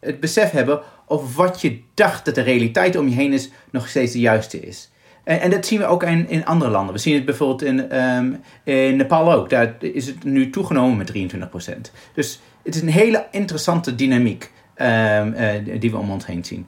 het 0.00 0.20
besef 0.20 0.50
hebben 0.50 0.80
of 1.06 1.36
wat 1.36 1.60
je 1.60 1.80
dacht 1.94 2.24
dat 2.24 2.34
de 2.34 2.40
realiteit 2.40 2.96
om 2.96 3.08
je 3.08 3.14
heen 3.14 3.32
is, 3.32 3.50
nog 3.70 3.88
steeds 3.88 4.12
de 4.12 4.20
juiste 4.20 4.60
is. 4.60 4.90
En, 5.24 5.40
en 5.40 5.50
dat 5.50 5.66
zien 5.66 5.78
we 5.78 5.86
ook 5.86 6.02
in, 6.02 6.28
in 6.28 6.44
andere 6.44 6.70
landen. 6.70 6.94
We 6.94 7.00
zien 7.00 7.14
het 7.14 7.24
bijvoorbeeld 7.24 7.62
in, 7.62 8.02
um, 8.02 8.40
in 8.64 8.96
Nepal 8.96 9.32
ook. 9.32 9.50
Daar 9.50 9.74
is 9.78 10.06
het 10.06 10.24
nu 10.24 10.50
toegenomen 10.50 10.96
met 10.96 11.12
23%. 11.12 11.80
Dus 12.14 12.40
het 12.62 12.74
is 12.74 12.80
een 12.80 12.88
hele 12.88 13.26
interessante 13.30 13.94
dynamiek 13.94 14.50
um, 14.76 15.34
uh, 15.34 15.80
die 15.80 15.90
we 15.90 15.96
om 15.96 16.10
ons 16.10 16.26
heen 16.26 16.44
zien. 16.44 16.66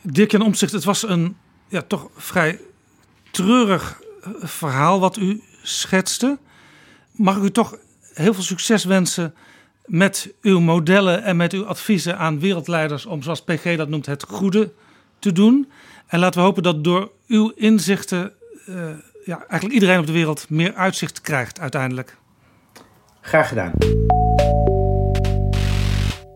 Dirk 0.00 0.32
in 0.32 0.42
Omzicht, 0.42 0.72
het 0.72 0.84
was 0.84 1.08
een 1.08 1.36
ja, 1.68 1.82
toch 1.82 2.08
vrij 2.16 2.58
treurig 3.30 4.02
verhaal 4.40 5.00
wat 5.00 5.16
u 5.16 5.42
schetste. 5.62 6.38
Mag 7.10 7.36
ik 7.36 7.42
u 7.42 7.50
toch 7.50 7.76
heel 8.14 8.34
veel 8.34 8.42
succes 8.42 8.84
wensen 8.84 9.34
met 9.84 10.34
uw 10.42 10.60
modellen 10.60 11.22
en 11.22 11.36
met 11.36 11.52
uw 11.52 11.66
adviezen 11.66 12.18
aan 12.18 12.40
wereldleiders 12.40 13.06
om, 13.06 13.22
zoals 13.22 13.42
PG 13.42 13.76
dat 13.76 13.88
noemt, 13.88 14.06
het 14.06 14.22
goede 14.22 14.72
te 15.18 15.32
doen. 15.32 15.70
En 16.06 16.18
laten 16.18 16.40
we 16.40 16.46
hopen 16.46 16.62
dat 16.62 16.84
door 16.84 17.12
uw 17.26 17.52
inzichten 17.54 18.32
uh, 18.68 18.90
ja, 19.24 19.36
eigenlijk 19.36 19.72
iedereen 19.72 19.98
op 19.98 20.06
de 20.06 20.12
wereld 20.12 20.50
meer 20.50 20.74
uitzicht 20.74 21.20
krijgt 21.20 21.60
uiteindelijk. 21.60 22.16
Graag 23.20 23.48
gedaan. 23.48 23.72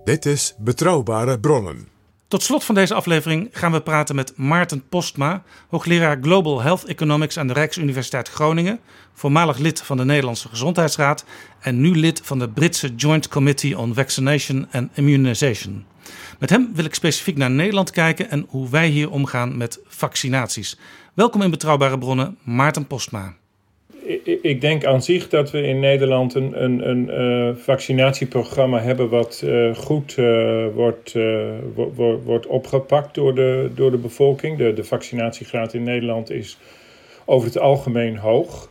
Dit 0.04 0.26
is 0.26 0.54
Betrouwbare 0.58 1.40
Bronnen. 1.40 1.97
Tot 2.28 2.42
slot 2.42 2.64
van 2.64 2.74
deze 2.74 2.94
aflevering 2.94 3.48
gaan 3.52 3.72
we 3.72 3.80
praten 3.80 4.14
met 4.14 4.36
Maarten 4.36 4.88
Postma, 4.88 5.42
hoogleraar 5.68 6.18
Global 6.20 6.62
Health 6.62 6.84
Economics 6.84 7.38
aan 7.38 7.46
de 7.46 7.52
Rijksuniversiteit 7.52 8.28
Groningen, 8.28 8.80
voormalig 9.14 9.58
lid 9.58 9.82
van 9.82 9.96
de 9.96 10.04
Nederlandse 10.04 10.48
Gezondheidsraad 10.48 11.24
en 11.60 11.80
nu 11.80 11.96
lid 11.96 12.20
van 12.24 12.38
de 12.38 12.48
Britse 12.48 12.94
Joint 12.94 13.28
Committee 13.28 13.78
on 13.78 13.94
Vaccination 13.94 14.68
and 14.72 14.90
Immunization. 14.94 15.84
Met 16.38 16.50
hem 16.50 16.70
wil 16.74 16.84
ik 16.84 16.94
specifiek 16.94 17.36
naar 17.36 17.50
Nederland 17.50 17.90
kijken 17.90 18.30
en 18.30 18.46
hoe 18.48 18.68
wij 18.68 18.88
hier 18.88 19.10
omgaan 19.10 19.56
met 19.56 19.80
vaccinaties. 19.86 20.78
Welkom 21.14 21.42
in 21.42 21.50
Betrouwbare 21.50 21.98
Bronnen, 21.98 22.38
Maarten 22.44 22.86
Postma 22.86 23.34
ik 24.42 24.60
denk 24.60 24.84
aan 24.84 25.02
zich 25.02 25.28
dat 25.28 25.50
we 25.50 25.62
in 25.62 25.80
Nederland 25.80 26.34
een, 26.34 26.64
een, 26.64 26.88
een 26.88 27.10
uh, 27.10 27.56
vaccinatieprogramma 27.56 28.80
hebben 28.80 29.08
wat 29.08 29.42
uh, 29.44 29.74
goed 29.74 30.16
uh, 30.16 30.66
wordt, 30.74 31.16
wordt, 31.74 32.24
wordt 32.24 32.46
opgepakt 32.46 33.14
door 33.14 33.34
de, 33.34 33.70
door 33.74 33.90
de 33.90 33.96
bevolking. 33.96 34.58
De, 34.58 34.72
de 34.72 34.84
vaccinatiegraad 34.84 35.74
in 35.74 35.82
Nederland 35.82 36.30
is 36.30 36.58
over 37.24 37.46
het 37.46 37.58
algemeen 37.58 38.16
hoog. 38.16 38.70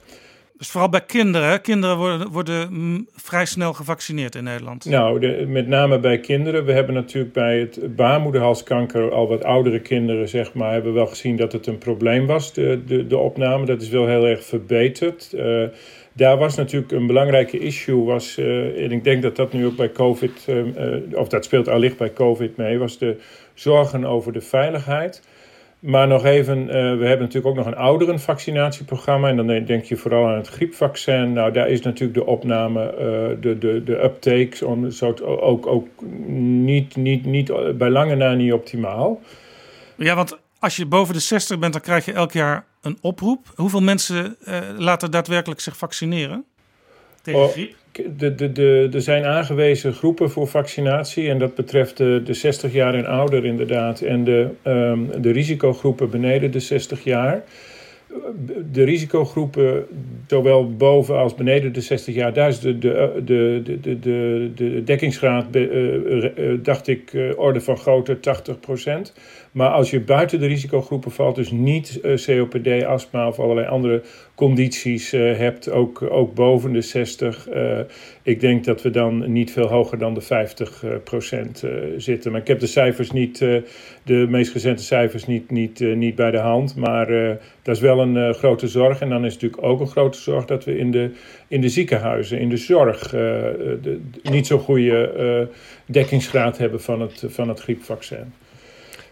Dus 0.58 0.70
vooral 0.70 0.90
bij 0.90 1.06
kinderen. 1.06 1.62
Kinderen 1.62 1.98
worden, 1.98 2.32
worden 2.32 3.08
vrij 3.16 3.46
snel 3.46 3.74
gevaccineerd 3.74 4.36
in 4.36 4.44
Nederland. 4.44 4.86
Nou, 4.86 5.20
de, 5.20 5.46
met 5.48 5.68
name 5.68 6.00
bij 6.00 6.20
kinderen. 6.20 6.66
We 6.66 6.72
hebben 6.72 6.94
natuurlijk 6.94 7.34
bij 7.34 7.60
het 7.60 7.96
baarmoederhalskanker 7.96 9.12
al 9.12 9.28
wat 9.28 9.44
oudere 9.44 9.80
kinderen, 9.80 10.30
zeg 10.30 10.54
maar, 10.54 10.72
hebben 10.72 10.94
wel 10.94 11.08
gezien 11.08 11.36
dat 11.36 11.52
het 11.52 11.68
een 11.68 11.78
probleem 11.78 12.26
was, 12.26 12.54
de, 12.54 12.82
de, 12.86 13.08
de 13.08 13.18
opname. 13.18 13.66
Dat 13.66 13.82
is 13.82 13.90
wel 13.90 14.08
heel 14.08 14.26
erg 14.26 14.44
verbeterd. 14.46 15.32
Uh, 15.36 15.64
daar 16.14 16.38
was 16.38 16.56
natuurlijk 16.56 16.92
een 16.92 17.08
belangrijke 17.08 17.60
issue, 17.60 18.04
was, 18.04 18.38
uh, 18.38 18.84
en 18.84 18.92
ik 18.92 19.04
denk 19.04 19.22
dat 19.22 19.36
dat 19.36 19.54
nu 19.54 19.66
ook 19.66 19.76
bij 19.76 19.92
COVID, 19.92 20.46
uh, 20.50 20.64
of 21.14 21.28
dat 21.28 21.46
speelt 21.46 21.68
allicht 21.68 21.98
bij 21.98 22.14
COVID 22.14 22.58
mee, 22.58 22.78
was 22.78 22.98
de 22.98 23.18
zorgen 23.54 24.06
over 24.06 24.34
de 24.34 24.42
veiligheid. 24.42 25.22
Maar 25.80 26.08
nog 26.08 26.26
even, 26.26 26.58
uh, 26.62 26.68
we 26.72 27.06
hebben 27.06 27.20
natuurlijk 27.20 27.46
ook 27.46 27.56
nog 27.56 27.66
een 27.66 27.76
ouderenvaccinatieprogramma. 27.76 29.30
En 29.30 29.36
dan 29.36 29.48
denk 29.66 29.84
je 29.84 29.98
vooral 29.98 30.28
aan 30.28 30.36
het 30.36 30.48
griepvaccin. 30.48 31.34
Nou, 31.34 31.52
daar 31.52 31.70
is 31.70 31.82
natuurlijk 31.82 32.20
de 32.20 32.26
opname, 32.26 32.92
uh, 32.92 33.42
de, 33.42 33.58
de, 33.58 33.84
de 33.84 34.04
uptake, 34.04 34.66
ook, 35.42 35.68
ook 35.68 35.88
niet, 36.28 36.96
niet, 36.96 37.26
niet, 37.26 37.78
bij 37.78 37.90
lange 37.90 38.16
na 38.16 38.34
niet 38.34 38.54
optimaal. 38.54 39.22
Ja, 39.96 40.16
want 40.16 40.38
als 40.60 40.76
je 40.76 40.86
boven 40.86 41.14
de 41.14 41.20
60 41.20 41.60
bent, 41.60 41.74
dan 41.74 41.82
krijg 41.82 42.06
je 42.06 42.14
elk 42.14 42.32
jaar 42.32 42.66
een 42.82 42.98
oproep. 43.02 43.52
Hoeveel 43.56 43.82
mensen 43.82 44.36
uh, 44.48 44.60
laten 44.78 45.12
daadwerkelijk 45.12 45.60
zich 45.60 45.78
vaccineren 45.78 46.46
tegen 47.22 47.40
oh, 47.40 47.48
griep? 47.48 47.76
de, 48.18 48.36
de, 48.36 48.52
de, 48.52 48.90
er 48.94 49.02
zijn 49.02 49.26
aangewezen 49.26 49.94
groepen 49.94 50.30
voor 50.30 50.48
vaccinatie. 50.48 51.30
En 51.30 51.40
dat 51.40 51.56
betreft 51.56 51.98
de, 51.98 52.22
de 52.24 52.34
60 52.34 52.74
jaar 52.74 52.94
en 52.94 53.06
ouder 53.06 53.46
inderdaad. 53.46 54.02
En 54.02 54.24
de, 54.24 54.50
um, 54.64 55.22
de 55.22 55.32
risicogroepen 55.32 56.10
beneden 56.10 56.52
de 56.52 56.60
60 56.60 57.04
jaar. 57.04 57.44
de 58.72 58.84
risicogroepen, 58.84 59.86
zowel 60.28 60.76
boven 60.76 61.18
als 61.18 61.36
beneden 61.36 61.74
de 61.74 61.82
60 61.82 62.16
jaar, 62.16 62.34
daar 62.34 62.50
is 62.50 62.60
de, 62.60 62.78
de, 62.78 63.22
de, 63.26 63.62
de, 63.82 64.00
de, 64.00 64.52
de 64.56 64.84
dekkingsgraad, 64.84 65.46
dacht 66.66 66.88
ik, 66.88 67.34
orde 67.36 67.62
van 67.62 67.78
grootte 67.78 68.20
80 68.20 68.60
procent. 68.60 69.14
Maar 69.58 69.70
als 69.70 69.90
je 69.90 70.00
buiten 70.00 70.40
de 70.40 70.46
risicogroepen 70.46 71.12
valt, 71.12 71.36
dus 71.36 71.52
niet 71.52 72.00
uh, 72.04 72.16
COPD, 72.16 72.84
astma 72.84 73.28
of 73.28 73.40
allerlei 73.40 73.68
andere 73.68 74.02
condities 74.36 75.14
uh, 75.14 75.38
hebt, 75.38 75.70
ook, 75.70 76.02
ook 76.02 76.34
boven 76.34 76.74
de 76.74 76.82
60, 76.82 77.50
uh, 77.50 77.80
ik 78.22 78.40
denk 78.40 78.64
dat 78.64 78.82
we 78.82 78.90
dan 78.90 79.32
niet 79.32 79.52
veel 79.52 79.68
hoger 79.68 79.98
dan 79.98 80.14
de 80.14 80.22
50 80.22 80.84
procent 81.04 81.64
zitten. 81.98 82.32
Maar 82.32 82.42
ik 82.42 82.48
heb 82.48 82.60
de 82.60 82.68
cijfers 82.68 83.12
niet, 83.12 83.38
de 84.04 84.26
meest 84.30 84.54
recente 84.54 84.84
cijfers 84.84 85.26
niet, 85.26 85.52
niet, 85.52 85.80
niet 85.80 86.16
bij 86.16 86.32
de 86.32 86.38
hand. 86.38 86.76
Maar 86.76 87.08
dat 87.62 87.76
is 87.76 87.82
wel 87.82 88.00
een 88.00 88.34
grote 88.34 88.68
zorg. 88.68 89.02
En 89.02 89.10
dan 89.10 89.26
is 89.26 89.34
het 89.34 89.42
natuurlijk 89.42 89.72
ook 89.72 89.80
een 89.80 89.88
grote 89.88 90.20
zorg 90.20 90.46
dat 90.46 90.66
we 90.66 90.78
in 90.78 90.92
de, 90.92 91.12
in 91.48 91.62
de 91.62 91.70
ziekenhuizen, 91.70 92.40
in 92.40 92.50
de 92.50 92.58
zorg, 92.58 93.10
de, 93.10 94.00
niet 94.24 94.48
zo'n 94.48 94.60
goede 94.60 95.50
dekkingsgraad 95.86 96.58
hebben 96.58 96.82
van 96.82 97.02
het, 97.02 97.24
van 97.28 97.48
het 97.50 97.60
griepvaccin. 97.60 98.34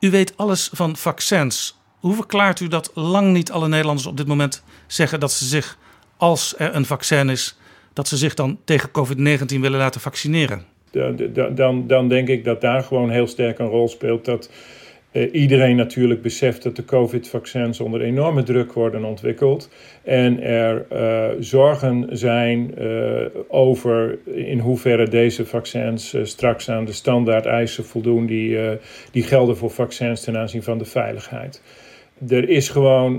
U 0.05 0.09
weet 0.09 0.37
alles 0.37 0.69
van 0.73 0.95
vaccins. 0.95 1.77
Hoe 1.99 2.15
verklaart 2.15 2.59
u 2.59 2.67
dat 2.67 2.91
lang 2.93 3.33
niet 3.33 3.51
alle 3.51 3.67
Nederlanders 3.67 4.07
op 4.07 4.17
dit 4.17 4.27
moment 4.27 4.63
zeggen 4.87 5.19
dat 5.19 5.31
ze 5.31 5.45
zich, 5.45 5.77
als 6.17 6.53
er 6.57 6.75
een 6.75 6.85
vaccin 6.85 7.29
is, 7.29 7.57
dat 7.93 8.07
ze 8.07 8.17
zich 8.17 8.33
dan 8.33 8.57
tegen 8.63 8.89
COVID-19 8.89 9.45
willen 9.45 9.79
laten 9.79 10.01
vaccineren? 10.01 10.65
Dan, 10.91 11.55
dan, 11.55 11.87
dan 11.87 12.07
denk 12.07 12.27
ik 12.27 12.43
dat 12.43 12.61
daar 12.61 12.83
gewoon 12.83 13.09
heel 13.09 13.27
sterk 13.27 13.59
een 13.59 13.67
rol 13.67 13.87
speelt 13.87 14.25
dat 14.25 14.49
uh, 15.15 15.33
iedereen 15.33 15.75
natuurlijk 15.75 16.21
beseft 16.21 16.63
dat 16.63 16.75
de 16.75 16.85
COVID-vaccins 16.85 17.79
onder 17.79 18.01
enorme 18.01 18.43
druk 18.43 18.73
worden 18.73 19.03
ontwikkeld. 19.03 19.69
En 20.03 20.41
er 20.41 20.85
uh, 20.91 21.41
zorgen 21.43 22.07
zijn 22.11 22.73
uh, 22.77 23.25
over 23.47 24.17
in 24.25 24.59
hoeverre 24.59 25.07
deze 25.07 25.45
vaccins 25.45 26.15
straks 26.23 26.69
aan 26.69 26.85
de 26.85 26.91
standaard 26.91 27.45
eisen 27.45 27.85
voldoen 27.85 28.25
die, 28.25 28.57
die 29.11 29.23
gelden 29.23 29.57
voor 29.57 29.69
vaccins 29.69 30.21
ten 30.21 30.37
aanzien 30.37 30.63
van 30.63 30.77
de 30.77 30.85
veiligheid. 30.85 31.61
Er 32.27 32.49
is 32.49 32.69
gewoon 32.69 33.17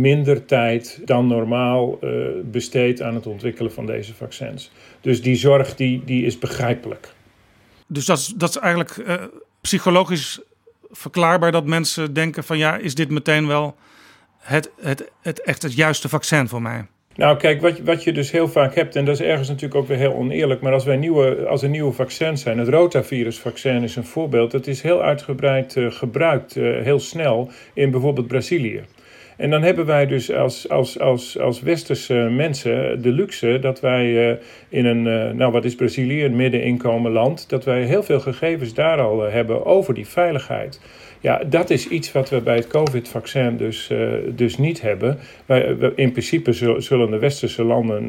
minder 0.00 0.44
tijd 0.44 1.00
dan 1.04 1.26
normaal 1.26 1.98
besteed 2.44 3.02
aan 3.02 3.14
het 3.14 3.26
ontwikkelen 3.26 3.72
van 3.72 3.86
deze 3.86 4.14
vaccins. 4.14 4.70
Dus 5.00 5.22
die 5.22 5.34
zorg 5.34 5.74
die, 5.76 6.02
die 6.04 6.24
is 6.24 6.38
begrijpelijk. 6.38 7.08
Dus 7.86 8.06
dat 8.06 8.18
is, 8.18 8.26
dat 8.26 8.48
is 8.48 8.56
eigenlijk 8.56 9.04
psychologisch 9.60 10.40
verklaarbaar 10.90 11.52
dat 11.52 11.66
mensen 11.66 12.12
denken 12.12 12.44
van 12.44 12.58
ja, 12.58 12.76
is 12.76 12.94
dit 12.94 13.10
meteen 13.10 13.46
wel 13.46 13.76
het, 14.38 14.70
het, 14.80 15.10
het 15.22 15.42
echt 15.42 15.62
het 15.62 15.74
juiste 15.74 16.08
vaccin 16.08 16.48
voor 16.48 16.62
mij? 16.62 16.86
Nou, 17.14 17.36
kijk, 17.36 17.60
wat, 17.60 17.78
wat 17.78 18.04
je 18.04 18.12
dus 18.12 18.30
heel 18.30 18.48
vaak 18.48 18.74
hebt, 18.74 18.96
en 18.96 19.04
dat 19.04 19.20
is 19.20 19.26
ergens 19.26 19.48
natuurlijk 19.48 19.80
ook 19.80 19.88
weer 19.88 19.96
heel 19.96 20.14
oneerlijk, 20.14 20.60
maar 20.60 20.72
als, 20.72 20.84
wij 20.84 20.96
nieuwe, 20.96 21.46
als 21.46 21.62
er 21.62 21.68
nieuwe 21.68 21.92
vaccins 21.92 22.42
zijn, 22.42 22.58
het 22.58 22.68
rotavirusvaccin 22.68 23.82
is 23.82 23.96
een 23.96 24.04
voorbeeld, 24.04 24.50
dat 24.50 24.66
is 24.66 24.82
heel 24.82 25.02
uitgebreid 25.02 25.76
uh, 25.76 25.90
gebruikt, 25.90 26.56
uh, 26.56 26.82
heel 26.82 27.00
snel, 27.00 27.50
in 27.74 27.90
bijvoorbeeld 27.90 28.26
Brazilië. 28.26 28.84
En 29.40 29.50
dan 29.50 29.62
hebben 29.62 29.86
wij 29.86 30.06
dus 30.06 30.32
als, 30.32 30.68
als, 30.68 30.98
als, 30.98 31.38
als 31.38 31.60
westerse 31.60 32.14
mensen 32.14 33.02
de 33.02 33.12
luxe 33.12 33.58
dat 33.60 33.80
wij 33.80 34.30
uh, 34.30 34.36
in 34.68 34.84
een, 34.84 35.06
uh, 35.06 35.30
nou 35.30 35.52
wat 35.52 35.64
is 35.64 35.74
Brazilië, 35.74 36.24
een 36.24 36.36
middeninkomen 36.36 37.12
land, 37.12 37.48
dat 37.48 37.64
wij 37.64 37.82
heel 37.82 38.02
veel 38.02 38.20
gegevens 38.20 38.74
daar 38.74 39.00
al 39.00 39.26
uh, 39.26 39.32
hebben 39.32 39.64
over 39.66 39.94
die 39.94 40.06
veiligheid. 40.06 40.80
Ja, 41.20 41.42
dat 41.46 41.70
is 41.70 41.88
iets 41.88 42.12
wat 42.12 42.30
we 42.30 42.40
bij 42.40 42.56
het 42.56 42.66
COVID-vaccin 42.66 43.56
dus, 43.56 43.90
dus 44.34 44.58
niet 44.58 44.80
hebben. 44.80 45.18
Wij, 45.46 45.76
in 45.94 46.12
principe 46.12 46.52
zullen 46.78 47.10
de 47.10 47.18
westerse 47.18 47.64
landen 47.64 48.08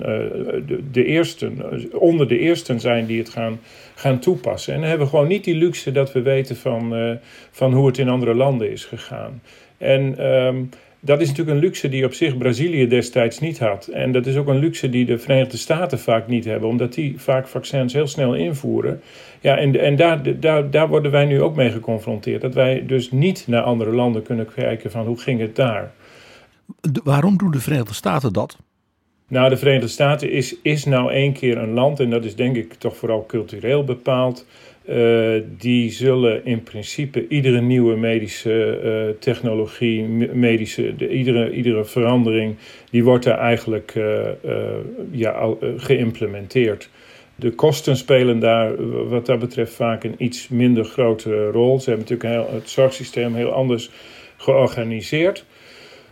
de, 0.67 0.79
de 0.91 1.05
eersten, 1.05 1.61
onder 1.93 2.27
de 2.27 2.39
eersten 2.39 2.79
zijn 2.79 3.05
die 3.05 3.19
het 3.19 3.29
gaan, 3.29 3.59
gaan 3.95 4.19
toepassen. 4.19 4.73
En 4.73 4.79
dan 4.79 4.89
hebben 4.89 5.07
we 5.07 5.13
gewoon 5.13 5.27
niet 5.27 5.43
die 5.43 5.55
luxe 5.55 5.91
dat 5.91 6.11
we 6.13 6.21
weten 6.21 6.55
van, 6.55 7.17
van 7.51 7.73
hoe 7.73 7.87
het 7.87 7.97
in 7.97 8.09
andere 8.09 8.35
landen 8.35 8.71
is 8.71 8.85
gegaan. 8.85 9.41
En 9.77 10.25
um, 10.25 10.69
dat 11.03 11.21
is 11.21 11.27
natuurlijk 11.27 11.57
een 11.57 11.63
luxe 11.63 11.89
die 11.89 12.05
op 12.05 12.13
zich 12.13 12.37
Brazilië 12.37 12.87
destijds 12.87 13.39
niet 13.39 13.59
had. 13.59 13.87
En 13.87 14.11
dat 14.11 14.25
is 14.25 14.35
ook 14.35 14.47
een 14.47 14.59
luxe 14.59 14.89
die 14.89 15.05
de 15.05 15.17
Verenigde 15.17 15.57
Staten 15.57 15.99
vaak 15.99 16.27
niet 16.27 16.45
hebben, 16.45 16.69
omdat 16.69 16.93
die 16.93 17.19
vaak 17.19 17.47
vaccins 17.47 17.93
heel 17.93 18.07
snel 18.07 18.35
invoeren. 18.35 19.01
Ja, 19.39 19.57
en, 19.57 19.79
en 19.79 19.95
daar, 19.95 20.39
daar, 20.39 20.69
daar 20.71 20.87
worden 20.87 21.11
wij 21.11 21.25
nu 21.25 21.41
ook 21.41 21.55
mee 21.55 21.71
geconfronteerd. 21.71 22.41
Dat 22.41 22.53
wij 22.53 22.85
dus 22.85 23.11
niet 23.11 23.43
naar 23.47 23.61
andere 23.61 23.91
landen 23.91 24.23
kunnen 24.23 24.53
kijken 24.53 24.91
van 24.91 25.05
hoe 25.05 25.19
ging 25.19 25.39
het 25.39 25.55
daar. 25.55 25.91
waarom 27.03 27.37
doen 27.37 27.51
de 27.51 27.59
Verenigde 27.59 27.93
Staten 27.93 28.33
dat? 28.33 28.57
Nou, 29.27 29.49
de 29.49 29.57
Verenigde 29.57 29.87
Staten 29.87 30.31
is, 30.31 30.55
is 30.61 30.85
nou 30.85 31.11
één 31.11 31.33
keer 31.33 31.57
een 31.57 31.73
land, 31.73 31.99
en 31.99 32.09
dat 32.09 32.25
is 32.25 32.35
denk 32.35 32.55
ik 32.55 32.73
toch 32.73 32.97
vooral 32.97 33.25
cultureel 33.25 33.83
bepaald. 33.83 34.45
Uh, 34.89 35.41
die 35.57 35.91
zullen 35.91 36.45
in 36.45 36.63
principe 36.63 37.27
iedere 37.27 37.61
nieuwe 37.61 37.95
medische 37.95 38.81
uh, 38.83 39.19
technologie, 39.19 40.03
medische, 40.33 40.95
de, 40.95 41.09
iedere, 41.09 41.51
iedere 41.51 41.85
verandering, 41.85 42.55
die 42.89 43.03
wordt 43.03 43.23
daar 43.23 43.37
eigenlijk 43.37 43.95
uh, 43.95 44.27
ja, 45.11 45.55
geïmplementeerd. 45.77 46.89
De 47.35 47.51
kosten 47.51 47.97
spelen 47.97 48.39
daar 48.39 48.73
wat 49.09 49.25
dat 49.25 49.39
betreft 49.39 49.73
vaak 49.73 50.03
een 50.03 50.15
iets 50.17 50.47
minder 50.47 50.85
grote 50.85 51.49
rol. 51.49 51.79
Ze 51.79 51.89
hebben 51.89 52.07
natuurlijk 52.09 52.51
het 52.51 52.69
zorgsysteem 52.69 53.33
heel 53.35 53.51
anders 53.51 53.89
georganiseerd. 54.37 55.45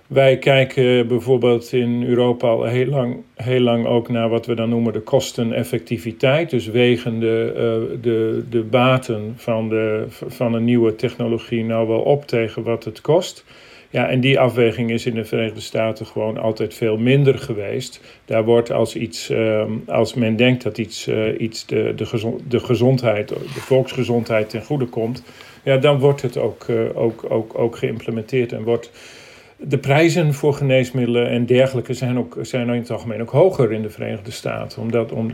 Wij 0.09 0.37
kijken 0.37 1.07
bijvoorbeeld 1.07 1.73
in 1.73 2.03
Europa 2.03 2.47
al 2.47 2.63
heel 2.63 2.85
lang, 2.85 3.17
heel 3.35 3.59
lang 3.59 3.85
ook 3.85 4.09
naar 4.09 4.29
wat 4.29 4.45
we 4.45 4.55
dan 4.55 4.69
noemen 4.69 4.93
de 4.93 4.99
kosteneffectiviteit. 4.99 6.49
Dus 6.49 6.67
wegen 6.67 7.19
de, 7.19 7.51
uh, 7.53 8.01
de, 8.01 8.43
de 8.49 8.61
baten 8.61 9.33
van, 9.35 9.69
de, 9.69 10.05
van 10.09 10.53
een 10.53 10.63
nieuwe 10.63 10.95
technologie 10.95 11.63
nou 11.63 11.87
wel 11.87 11.99
op 11.99 12.25
tegen 12.25 12.63
wat 12.63 12.83
het 12.83 13.01
kost. 13.01 13.45
Ja, 13.89 14.09
en 14.09 14.19
die 14.19 14.39
afweging 14.39 14.91
is 14.91 15.05
in 15.05 15.15
de 15.15 15.25
Verenigde 15.25 15.61
Staten 15.61 16.05
gewoon 16.05 16.37
altijd 16.37 16.73
veel 16.73 16.97
minder 16.97 17.39
geweest. 17.39 18.01
Daar 18.25 18.43
wordt 18.43 18.71
als 18.71 18.95
iets, 18.95 19.29
uh, 19.29 19.63
als 19.87 20.13
men 20.13 20.35
denkt 20.35 20.63
dat 20.63 20.77
iets, 20.77 21.07
uh, 21.07 21.39
iets 21.39 21.65
de, 21.65 21.93
de, 21.95 22.05
gezond, 22.05 22.41
de 22.51 22.59
gezondheid, 22.59 23.27
de 23.29 23.35
volksgezondheid 23.59 24.49
ten 24.49 24.63
goede 24.63 24.85
komt, 24.85 25.23
ja, 25.63 25.77
dan 25.77 25.99
wordt 25.99 26.21
het 26.21 26.37
ook, 26.37 26.65
ook, 26.93 27.25
ook, 27.29 27.59
ook 27.59 27.77
geïmplementeerd 27.77 28.51
en 28.51 28.63
wordt 28.63 28.91
de 29.61 29.77
prijzen 29.77 30.33
voor 30.33 30.53
geneesmiddelen 30.53 31.29
en 31.29 31.45
dergelijke 31.45 31.93
zijn, 31.93 32.17
ook, 32.17 32.37
zijn 32.41 32.69
in 32.69 32.79
het 32.79 32.91
algemeen 32.91 33.21
ook 33.21 33.29
hoger 33.29 33.71
in 33.71 33.81
de 33.81 33.89
Verenigde 33.89 34.31
Staten. 34.31 34.81
Omdat, 34.81 35.11
om, 35.11 35.31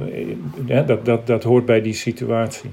dat, 0.65 1.05
dat, 1.05 1.27
dat 1.27 1.43
hoort 1.43 1.65
bij 1.65 1.81
die 1.81 1.93
situatie. 1.93 2.69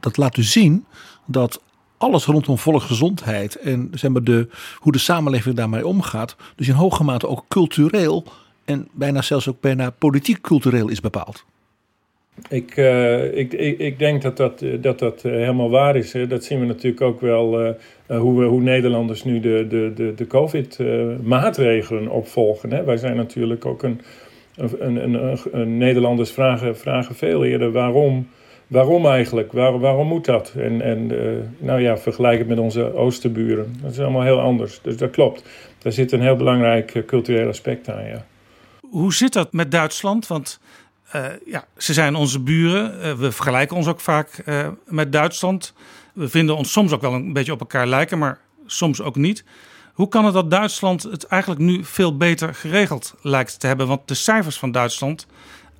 Dat 0.00 0.16
laat 0.16 0.34
dus 0.34 0.52
zien 0.52 0.84
dat 1.26 1.62
alles 1.98 2.24
rondom 2.24 2.58
volksgezondheid 2.58 3.56
en 3.56 3.90
zeg 3.94 4.10
maar 4.10 4.24
de, 4.24 4.48
hoe 4.76 4.92
de 4.92 4.98
samenleving 4.98 5.56
daarmee 5.56 5.86
omgaat, 5.86 6.36
dus 6.56 6.68
in 6.68 6.74
hoge 6.74 7.04
mate 7.04 7.28
ook 7.28 7.44
cultureel 7.48 8.24
en 8.64 8.88
bijna 8.92 9.22
zelfs 9.22 9.48
ook 9.48 9.60
bijna 9.60 9.90
politiek 9.90 10.40
cultureel 10.40 10.88
is 10.88 11.00
bepaald. 11.00 11.44
Ik, 12.48 12.76
uh, 12.76 13.36
ik, 13.36 13.52
ik, 13.52 13.78
ik, 13.78 13.98
denk 13.98 14.22
dat 14.22 14.36
dat, 14.36 14.64
dat, 14.80 14.98
dat 14.98 15.24
uh, 15.24 15.32
helemaal 15.32 15.70
waar 15.70 15.96
is. 15.96 16.12
Hè. 16.12 16.26
Dat 16.26 16.44
zien 16.44 16.60
we 16.60 16.66
natuurlijk 16.66 17.02
ook 17.02 17.20
wel 17.20 17.74
hoe, 18.06 18.38
we, 18.40 18.44
hoe 18.44 18.60
Nederlanders 18.60 19.24
nu 19.24 19.40
de, 19.40 19.66
de, 19.68 19.92
de, 19.94 20.12
de 20.16 20.26
COVID-maatregelen 20.26 22.08
opvolgen. 22.08 22.72
Hè. 22.72 22.84
Wij 22.84 22.96
zijn 22.96 23.16
natuurlijk 23.16 23.66
ook 23.66 23.82
een. 23.82 24.00
een, 24.56 25.14
een, 25.52 25.78
Nederlanders 25.78 26.30
vragen, 26.30 26.78
vragen 26.78 27.14
veel 27.14 27.44
eerder 27.44 27.72
waarom, 27.72 28.28
waarom 28.66 29.06
eigenlijk? 29.06 29.52
Waar, 29.52 29.78
waarom 29.78 30.06
moet 30.06 30.24
dat? 30.24 30.52
En, 30.56 30.82
en 30.82 31.12
nou 31.58 31.80
ja, 31.80 31.98
vergelijk 31.98 32.38
het 32.38 32.48
met 32.48 32.58
onze 32.58 32.94
oosterburen. 32.94 33.74
Dat 33.82 33.90
is 33.90 34.00
allemaal 34.00 34.22
heel 34.22 34.40
anders. 34.40 34.80
Dus 34.82 34.96
dat 34.96 35.10
klopt. 35.10 35.42
Daar 35.78 35.92
zit 35.92 36.12
een 36.12 36.22
heel 36.22 36.36
belangrijk 36.36 37.02
cultureel 37.06 37.48
aspect 37.48 37.88
aan. 37.88 38.04
Ja. 38.04 38.24
Hoe 38.90 39.14
zit 39.14 39.32
dat 39.32 39.52
met 39.52 39.70
Duitsland? 39.70 40.26
Want 40.26 40.60
ja, 41.44 41.64
ze 41.76 41.92
zijn 41.92 42.14
onze 42.14 42.40
buren. 42.40 42.98
Uh, 42.98 43.12
we 43.12 43.32
vergelijken 43.32 43.76
ons 43.76 43.86
ook 43.86 44.00
vaak 44.00 44.42
uh, 44.46 44.68
met 44.86 45.12
Duitsland. 45.12 45.72
We 46.14 46.28
vinden 46.28 46.56
ons 46.56 46.72
soms 46.72 46.92
ook 46.92 47.00
wel 47.00 47.12
een 47.12 47.32
beetje 47.32 47.52
op 47.52 47.60
elkaar 47.60 47.86
lijken, 47.86 48.18
maar 48.18 48.38
soms 48.66 49.02
ook 49.02 49.16
niet. 49.16 49.44
Hoe 49.92 50.08
kan 50.08 50.24
het 50.24 50.34
dat 50.34 50.50
Duitsland 50.50 51.02
het 51.02 51.26
eigenlijk 51.26 51.60
nu 51.60 51.84
veel 51.84 52.16
beter 52.16 52.54
geregeld 52.54 53.14
lijkt 53.22 53.60
te 53.60 53.66
hebben? 53.66 53.86
Want 53.86 54.08
de 54.08 54.14
cijfers 54.14 54.58
van 54.58 54.72
Duitsland, 54.72 55.26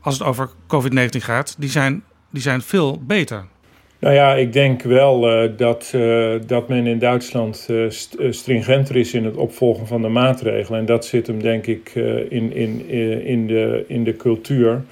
als 0.01 0.19
het 0.19 0.29
over 0.29 0.51
COVID-19 0.67 1.09
gaat, 1.09 1.55
die 1.59 1.71
zijn, 1.71 2.03
die 2.31 2.43
zijn 2.43 2.63
veel 2.63 3.03
beter. 3.03 3.45
Nou 3.99 4.15
ja, 4.15 4.35
ik 4.35 4.53
denk 4.53 4.83
wel 4.83 5.21
dat, 5.57 5.95
dat 6.47 6.69
men 6.69 6.87
in 6.87 6.99
Duitsland 6.99 7.69
st 7.89 8.17
stringenter 8.31 8.97
is 8.97 9.15
in 9.15 9.25
het 9.25 9.37
opvolgen 9.37 9.87
van 9.87 10.03
de 10.03 10.09
maatregelen. 10.09 10.81
En 10.81 10.87
dat 10.87 11.05
zit 11.05 11.27
hem 11.27 11.43
denk 11.43 11.67
ik 11.67 11.95
in, 12.29 12.53
in, 12.53 12.89
in, 13.25 13.47
de, 13.47 13.85
in 13.89 14.05
de 14.05 14.17
cultuur. 14.17 14.85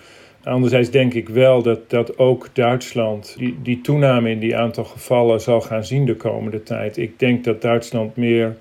Anderzijds 0.47 0.91
denk 0.91 1.15
ik 1.15 1.29
wel 1.29 1.63
dat, 1.63 1.91
dat 1.91 2.19
ook 2.19 2.49
Duitsland 2.53 3.35
die, 3.39 3.59
die 3.63 3.81
toename 3.81 4.31
in 4.31 4.39
die 4.39 4.57
aantal 4.57 4.85
gevallen 4.85 5.41
zal 5.41 5.61
gaan 5.61 5.85
zien 5.85 6.07
de 6.07 6.17
komende 6.17 6.63
tijd. 6.63 6.97
Ik 6.97 7.19
denk 7.19 7.45
dat 7.45 7.63
Duitsland 7.63 8.17
meer 8.17 8.57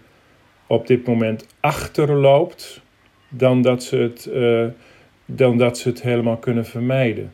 op 0.67 0.87
dit 0.87 1.07
moment 1.07 1.47
achterloopt 1.59 2.81
dan 3.29 3.61
dat 3.61 3.83
ze 3.83 3.97
het, 3.97 4.29
uh, 4.33 4.65
dan 5.25 5.57
dat 5.57 5.77
ze 5.77 5.89
het 5.89 6.01
helemaal 6.01 6.37
kunnen 6.37 6.65
vermijden. 6.65 7.31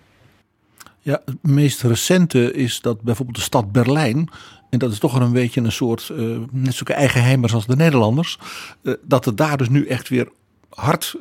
Ja, 1.00 1.22
het 1.26 1.44
meest 1.44 1.82
recente 1.82 2.54
is 2.54 2.82
dat 2.82 3.02
bijvoorbeeld 3.02 3.38
de 3.38 3.44
stad 3.44 3.72
Berlijn. 3.72 4.30
En 4.70 4.80
dat 4.80 4.92
is 4.92 5.00
toch 5.00 5.20
een 5.20 5.34
beetje 5.34 5.62
een 5.62 5.72
soort, 5.72 6.12
uh, 6.12 6.38
net 6.52 6.74
zulke 6.74 6.94
eigenheimers 6.94 7.54
als 7.54 7.68
de 7.68 7.76
Nederlanders. 7.76 8.40
Uh, 8.84 8.94
dat 9.02 9.26
het 9.26 9.38
daar 9.38 9.58
dus 9.58 9.70
nu 9.70 9.88
echt 9.88 10.10
weer 10.10 10.28
hard 10.72 11.18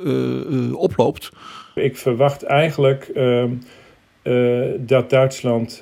oploopt. 0.72 1.30
Ik 1.74 1.96
verwacht 1.96 2.42
eigenlijk 2.42 3.10
ehm, 3.14 3.50
dat 4.86 5.10
Duitsland 5.10 5.80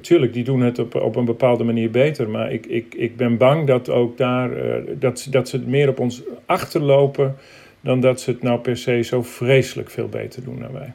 Tuurlijk, 0.00 0.32
die 0.32 0.44
doen 0.44 0.60
het 0.60 0.78
op, 0.78 0.94
op 0.94 1.16
een 1.16 1.24
bepaalde 1.24 1.64
manier 1.64 1.90
beter. 1.90 2.28
Maar 2.30 2.52
ik, 2.52 2.66
ik, 2.66 2.94
ik 2.94 3.16
ben 3.16 3.36
bang 3.36 3.66
dat 3.66 3.88
ook 3.88 4.16
daar 4.16 4.50
dat, 4.98 5.26
dat 5.30 5.48
ze 5.48 5.58
meer 5.58 5.88
op 5.88 5.98
ons 5.98 6.22
achterlopen 6.46 7.36
dan 7.80 8.00
dat 8.00 8.20
ze 8.20 8.30
het 8.30 8.42
nou 8.42 8.58
per 8.58 8.76
se 8.76 9.02
zo 9.02 9.22
vreselijk 9.22 9.90
veel 9.90 10.08
beter 10.08 10.44
doen 10.44 10.60
dan 10.60 10.72
wij. 10.72 10.92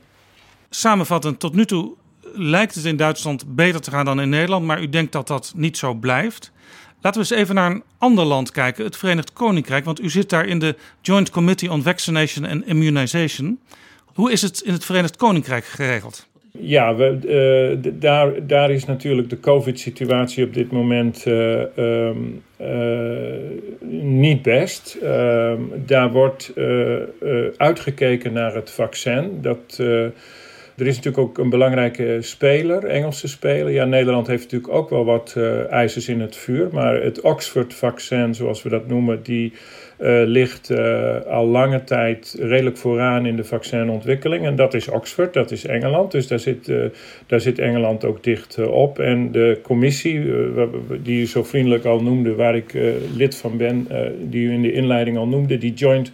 Samenvattend, 0.69 1.39
tot 1.39 1.55
nu 1.55 1.65
toe 1.65 1.93
lijkt 2.34 2.76
het 2.76 2.85
in 2.85 2.95
Duitsland 2.95 3.55
beter 3.55 3.81
te 3.81 3.91
gaan 3.91 4.05
dan 4.05 4.22
in 4.22 4.30
Nederland, 4.30 4.65
maar 4.65 4.81
u 4.81 4.89
denkt 4.89 5.11
dat 5.11 5.27
dat 5.27 5.53
niet 5.55 5.77
zo 5.77 5.93
blijft. 5.93 6.51
Laten 7.02 7.22
we 7.22 7.28
eens 7.30 7.41
even 7.41 7.56
naar 7.56 7.72
een 7.72 7.84
ander 7.98 8.26
land 8.26 8.52
kijken, 8.52 8.86
het 8.86 8.98
Verenigd 8.98 9.34
Koninkrijk, 9.34 9.86
want 9.86 10.02
u 10.02 10.10
zit 10.10 10.30
daar 10.30 10.45
in 10.45 10.60
de 10.60 10.76
Joint 11.02 11.30
Committee 11.30 11.72
on 11.72 11.84
Vaccination 11.84 12.45
and 12.45 12.65
Immunization. 12.65 13.60
Hoe 14.06 14.32
is 14.32 14.41
het 14.41 14.61
in 14.61 14.74
het 14.74 14.86
Verenigd 14.86 15.15
Koninkrijk 15.15 15.65
geregeld? 15.65 16.28
Ja, 16.60 16.95
we, 16.95 17.19
uh, 17.84 17.91
daar, 17.94 18.48
daar 18.48 18.72
is 18.72 18.86
natuurlijk 18.86 19.30
de 19.30 19.40
COVID-situatie 19.40 20.45
op 20.45 20.53
dit 20.53 20.72
moment 20.72 21.26
uh, 21.26 21.61
um, 21.76 22.44
uh, 22.61 22.68
niet 24.02 24.41
best. 24.41 24.98
Ehm, 25.02 25.61
daar 25.86 26.11
wordt 26.11 26.53
uitgekeken 27.57 28.34
naar 28.34 28.56
het 28.56 28.72
vaccin. 28.72 29.41
Dat, 29.41 29.82
er 30.77 30.87
is 30.87 30.95
natuurlijk 30.95 31.23
ook 31.27 31.37
een 31.37 31.49
belangrijke 31.49 32.17
speler, 32.19 32.83
Engelse 32.83 33.27
speler. 33.27 33.71
Ja, 33.71 33.85
Nederland 33.85 34.27
heeft 34.27 34.43
natuurlijk 34.43 34.73
ook 34.73 34.89
wel 34.89 35.05
wat 35.05 35.35
ijzers 35.69 36.09
in 36.09 36.19
het 36.19 36.35
vuur. 36.35 36.69
Maar 36.71 37.01
het 37.01 37.21
Oxford-vaccin, 37.21 38.35
zoals 38.35 38.63
we 38.63 38.69
dat 38.69 38.87
noemen, 38.87 39.23
die 39.23 39.53
uh, 39.99 40.21
ligt 40.25 40.69
uh, 40.69 41.21
al 41.21 41.45
lange 41.45 41.83
tijd 41.83 42.35
redelijk 42.39 42.77
vooraan 42.77 43.25
in 43.25 43.35
de 43.35 43.43
vaccinontwikkeling. 43.43 44.45
En 44.45 44.55
dat 44.55 44.73
is 44.73 44.87
Oxford, 44.87 45.33
dat 45.33 45.51
is 45.51 45.65
Engeland. 45.65 46.11
Dus 46.11 46.27
daar 46.27 46.39
zit, 46.39 46.67
uh, 46.67 46.85
daar 47.27 47.41
zit 47.41 47.59
Engeland 47.59 48.05
ook 48.05 48.23
dicht 48.23 48.67
op. 48.67 48.99
En 48.99 49.31
de 49.31 49.59
commissie, 49.63 50.31
die 51.03 51.21
u 51.21 51.25
zo 51.25 51.43
vriendelijk 51.43 51.85
al 51.85 52.01
noemde, 52.01 52.35
waar 52.35 52.55
ik 52.55 52.73
lid 53.15 53.35
van 53.35 53.57
ben, 53.57 53.87
die 54.29 54.45
u 54.47 54.51
in 54.51 54.61
de 54.61 54.71
inleiding 54.71 55.17
al 55.17 55.27
noemde, 55.27 55.57
die 55.57 55.73
Joint 55.73 56.11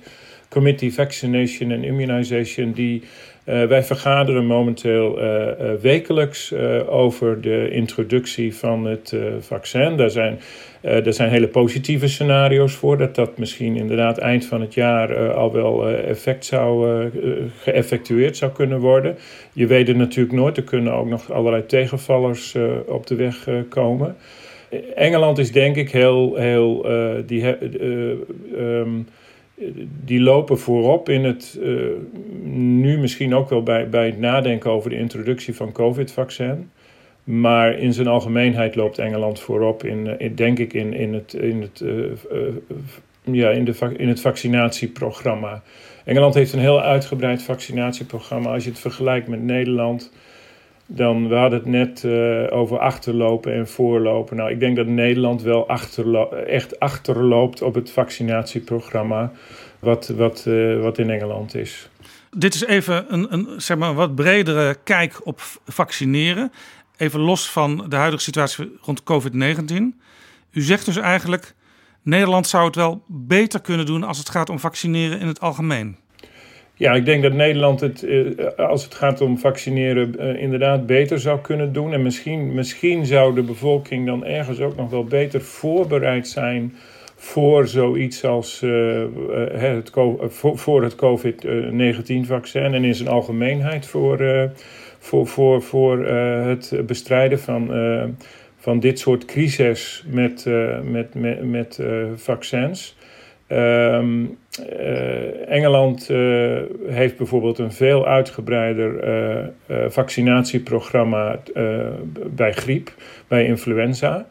Committee 0.49 0.94
Vaccination 0.94 1.72
and 1.72 1.84
Immunization, 1.84 2.72
die 2.72 3.02
uh, 3.45 3.65
wij 3.65 3.84
vergaderen 3.84 4.45
momenteel 4.45 5.20
uh, 5.20 5.26
uh, 5.26 5.74
wekelijks 5.82 6.53
over 6.88 7.41
de 7.41 7.70
introductie 7.70 8.56
van 8.56 8.86
het 8.86 9.15
vaccin. 9.40 9.98
Daar 9.98 10.10
zijn, 10.10 10.40
er 10.82 11.14
zijn 11.14 11.30
hele 11.30 11.48
positieve 11.48 12.07
scenario's 12.07 12.74
voor 12.74 12.98
dat 12.98 13.15
dat 13.15 13.38
misschien 13.38 13.76
inderdaad 13.76 14.18
eind 14.18 14.45
van 14.45 14.61
het 14.61 14.74
jaar 14.74 15.34
al 15.34 15.52
wel 15.52 15.90
effect 15.90 16.45
zou, 16.45 17.10
geëffectueerd 17.57 18.38
zou 18.38 18.52
kunnen 18.52 18.80
worden. 18.80 19.18
Je 19.53 19.68
weet 19.68 19.88
het 19.88 19.98
natuurlijk 19.98 20.36
nooit, 20.36 20.57
er 20.57 20.64
kunnen 20.64 20.94
ook 20.94 21.07
nog 21.07 21.32
allerlei 21.32 21.65
tegenvallers 21.65 22.56
op 22.86 23.07
de 23.07 23.15
weg 23.15 23.48
komen. 23.70 24.15
Engeland 24.95 25.38
is 25.38 25.52
denk 25.52 25.76
ik 25.76 25.91
heel, 25.91 26.36
heel 26.36 26.86
die, 27.26 27.56
um, 28.57 29.07
die 30.06 30.19
lopen 30.19 30.60
voorop 30.60 31.10
in 31.10 31.23
het, 31.23 31.60
uh, 31.61 31.88
nu 32.53 32.98
misschien 32.98 33.35
ook 33.35 33.49
wel 33.49 33.64
bij, 33.64 33.90
bij 33.90 34.06
het 34.06 34.19
nadenken 34.19 34.72
over 34.72 34.90
de 34.90 34.98
introductie 34.98 35.56
van 35.56 35.72
COVID-vaccin. 35.72 36.69
Maar 37.23 37.77
in 37.77 37.94
zijn 37.94 38.07
algemeenheid 38.07 38.76
loopt 38.76 38.98
Engeland 38.98 39.40
voorop, 39.40 39.84
in, 39.84 40.19
in 40.19 40.35
denk 40.35 40.60
ik, 40.60 40.73
in, 40.73 40.94
in, 40.94 41.14
het, 41.14 41.34
in, 41.34 41.61
het, 41.61 41.81
uh, 41.81 42.11
ja, 43.22 43.49
in, 43.49 43.65
de, 43.65 43.94
in 43.98 44.07
het 44.07 44.22
vaccinatieprogramma. 44.22 45.64
Engeland 46.06 46.34
heeft 46.34 46.53
een 46.53 46.60
heel 46.60 46.81
uitgebreid 46.81 47.44
vaccinatieprogramma. 47.44 48.53
Als 48.53 48.64
je 48.64 48.69
het 48.69 48.80
vergelijkt 48.80 49.27
met 49.27 49.44
Nederland, 49.44 50.11
dan 50.86 51.28
we 51.28 51.36
hadden 51.36 51.60
het 51.60 51.68
net 51.68 52.04
uh, 52.04 52.44
over 52.50 52.80
achterlopen 52.80 53.54
en 53.54 53.68
voorlopen. 53.68 54.38
Nou, 54.38 54.52
ik 54.52 54.60
denk 54.60 54.76
dat 54.76 54.88
Nederland 54.88 55.42
wel 55.42 55.68
achterlo 55.68 56.30
echt 56.30 56.80
achterloopt 56.80 57.62
op 57.62 57.76
het 57.76 57.92
vaccinatieprogramma 57.92 59.32
wat, 59.80 60.08
wat, 60.08 60.46
uh, 60.48 60.82
wat 60.82 60.98
in 60.98 61.10
Engeland 61.10 61.56
is. 61.56 61.90
Dit 62.38 62.54
is 62.54 62.66
even 62.66 63.14
een, 63.14 63.34
een 63.34 63.62
zeg 63.62 63.78
maar, 63.78 63.94
wat 63.94 64.16
bredere 64.16 64.78
kijk 64.84 65.22
op 65.24 65.42
vaccineren. 65.66 66.52
Even 66.98 67.20
los 67.20 67.52
van 67.52 67.86
de 67.90 67.96
huidige 67.96 68.24
situatie 68.24 68.78
rond 68.82 69.02
COVID-19. 69.02 69.74
U 70.52 70.62
zegt 70.62 70.86
dus 70.86 70.98
eigenlijk, 70.98 71.54
Nederland 72.02 72.48
zou 72.48 72.66
het 72.66 72.76
wel 72.76 73.04
beter 73.08 73.62
kunnen 73.62 73.86
doen 73.86 74.04
als 74.04 74.18
het 74.18 74.30
gaat 74.30 74.50
om 74.50 74.60
vaccineren 74.60 75.20
in 75.20 75.28
het 75.28 75.40
algemeen. 75.40 75.98
Ja, 76.84 76.94
ik 76.94 77.06
denk 77.06 77.24
dat 77.24 77.34
Nederland 77.34 77.80
het, 77.80 78.04
eh, 78.04 78.46
als 78.58 78.84
het 78.84 78.96
gaat 78.96 79.22
om 79.22 79.38
vaccineren, 79.38 80.20
eh, 80.20 80.42
inderdaad 80.42 80.86
beter 80.86 81.20
zou 81.20 81.40
kunnen 81.42 81.74
doen. 81.74 81.94
En 81.94 82.02
misschien, 82.02 82.54
misschien 82.54 83.06
zou 83.06 83.36
de 83.36 83.42
bevolking 83.44 84.06
dan 84.06 84.26
ergens 84.26 84.60
ook 84.60 84.76
nog 84.76 84.90
wel 84.90 85.04
beter 85.04 85.42
voorbereid 85.42 86.28
zijn 86.28 86.74
voor 87.16 87.68
zoiets 87.68 88.26
als 88.26 88.62
uh, 88.62 89.04
het, 89.52 89.92
voor, 90.56 90.84
het 90.84 90.96
COVID-19-vaccin 90.96 92.74
en 92.74 92.84
in 92.84 92.96
zijn 92.96 93.10
algemeenheid 93.10 93.86
voor, 93.86 94.50
voor, 95.00 95.28
voor, 95.28 95.62
voor 95.62 96.06
het 96.48 96.74
bestrijden 96.86 97.40
van, 97.40 97.72
van 98.58 98.80
dit 98.80 99.00
soort 99.00 99.26
crises 99.26 100.04
met, 100.08 100.46
met, 100.92 101.14
met, 101.14 101.44
met 101.50 101.80
vaccins. 102.16 102.96
Um, 103.48 104.38
uh, 104.60 105.49
Engeland 105.52 106.10
uh, 106.10 106.61
heeft 106.88 107.18
bijvoorbeeld 107.18 107.57
een 107.57 107.72
veel 107.72 108.07
uitgebreider 108.07 109.07
uh, 109.68 109.86
vaccinatieprogramma 109.88 111.40
bij 112.30 112.53
griep, 112.53 112.94
bij 113.28 113.45
influenza. 113.45 114.28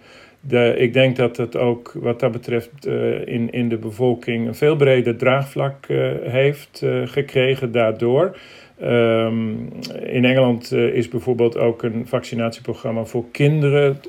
Ik 0.76 0.92
denk 0.92 1.16
dat 1.16 1.36
het 1.36 1.56
ook 1.56 1.92
wat 1.94 2.20
dat 2.20 2.32
betreft 2.32 2.86
in, 3.24 3.50
in 3.50 3.68
de 3.68 3.76
bevolking 3.76 4.46
een 4.46 4.54
veel 4.54 4.76
breder 4.76 5.16
draagvlak 5.16 5.86
heeft 6.22 6.82
gekregen 7.04 7.72
daardoor. 7.72 8.36
Um, 8.82 9.68
in 10.06 10.24
Engeland 10.24 10.72
is 10.72 11.08
bijvoorbeeld 11.08 11.58
ook 11.58 11.82
een 11.82 12.06
vaccinatieprogramma 12.06 13.04
voor 13.04 13.24
kinderen 13.30 14.00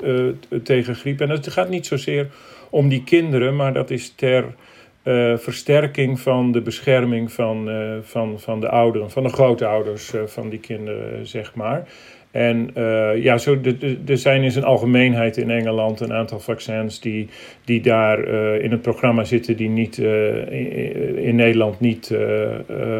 tegen 0.63 0.95
griep. 0.95 1.21
En 1.21 1.29
het 1.29 1.47
gaat 1.47 1.69
niet 1.69 1.85
zozeer 1.85 2.27
om 2.69 2.89
die 2.89 3.03
kinderen, 3.03 3.55
maar 3.55 3.73
dat 3.73 3.89
is 3.89 4.13
ter 4.15 4.45
uh, 5.03 5.37
versterking 5.37 6.19
van 6.19 6.51
de 6.51 6.61
bescherming 6.61 7.31
van, 7.31 7.69
uh, 7.69 7.95
van, 8.01 8.39
van 8.39 8.59
de 8.59 8.69
ouderen, 8.69 9.11
van 9.11 9.23
de 9.23 9.29
grootouders 9.29 10.13
uh, 10.13 10.21
van 10.25 10.49
die 10.49 10.59
kinderen, 10.59 11.27
zeg 11.27 11.55
maar. 11.55 11.87
En 12.31 12.71
ja, 13.15 13.37
zo, 13.37 13.57
er 14.07 14.17
zijn 14.17 14.43
in 14.43 14.51
zijn 14.51 14.65
algemeenheid 14.65 15.37
in 15.37 15.49
Engeland 15.49 15.99
een 15.99 16.13
aantal 16.13 16.39
vaccins 16.39 16.99
die, 16.99 17.29
die 17.65 17.81
daar 17.81 18.27
in 18.59 18.71
het 18.71 18.81
programma 18.81 19.23
zitten, 19.23 19.57
die 19.57 19.69
niet 19.69 19.97
in, 19.97 21.17
in, 21.17 21.35
Nederland 21.35 21.79
niet 21.79 22.09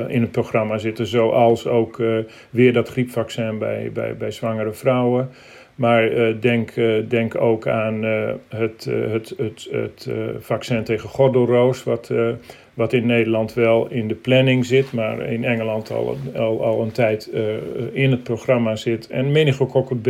in 0.08 0.22
het 0.22 0.32
programma 0.32 0.78
zitten. 0.78 1.08
Zoals 1.08 1.68
ook 1.68 2.02
weer 2.50 2.74
dat 2.74 2.90
griepvaccin 2.90 3.58
bij, 3.58 3.90
bij, 3.94 4.18
bij 4.18 4.32
zwangere 4.32 4.74
vrouwen. 4.74 5.30
Maar 5.76 6.12
uh, 6.12 6.36
denk, 6.40 6.76
uh, 6.76 7.10
denk 7.10 7.42
ook 7.42 7.68
aan 7.68 8.06
uh, 8.06 8.32
het, 8.50 8.86
het, 8.86 9.34
het, 9.38 9.68
het 9.72 10.10
vaccin 10.40 10.84
tegen 10.84 11.10
gordelroos, 11.10 11.84
wat, 11.84 12.12
wat 12.74 12.94
in 12.94 13.06
Nederland 13.06 13.54
wel 13.54 13.88
in 13.90 14.08
de 14.08 14.16
planning 14.16 14.66
zit, 14.66 14.92
maar 14.92 15.22
in 15.22 15.44
Engeland 15.44 15.92
al, 15.92 16.18
al, 16.36 16.64
al 16.64 16.82
een 16.82 16.92
tijd 16.92 17.30
in 17.92 18.12
het 18.12 18.24
programma 18.24 18.76
zit. 18.76 19.08
En 19.08 19.32
meningokokken 19.32 20.02
B 20.02 20.10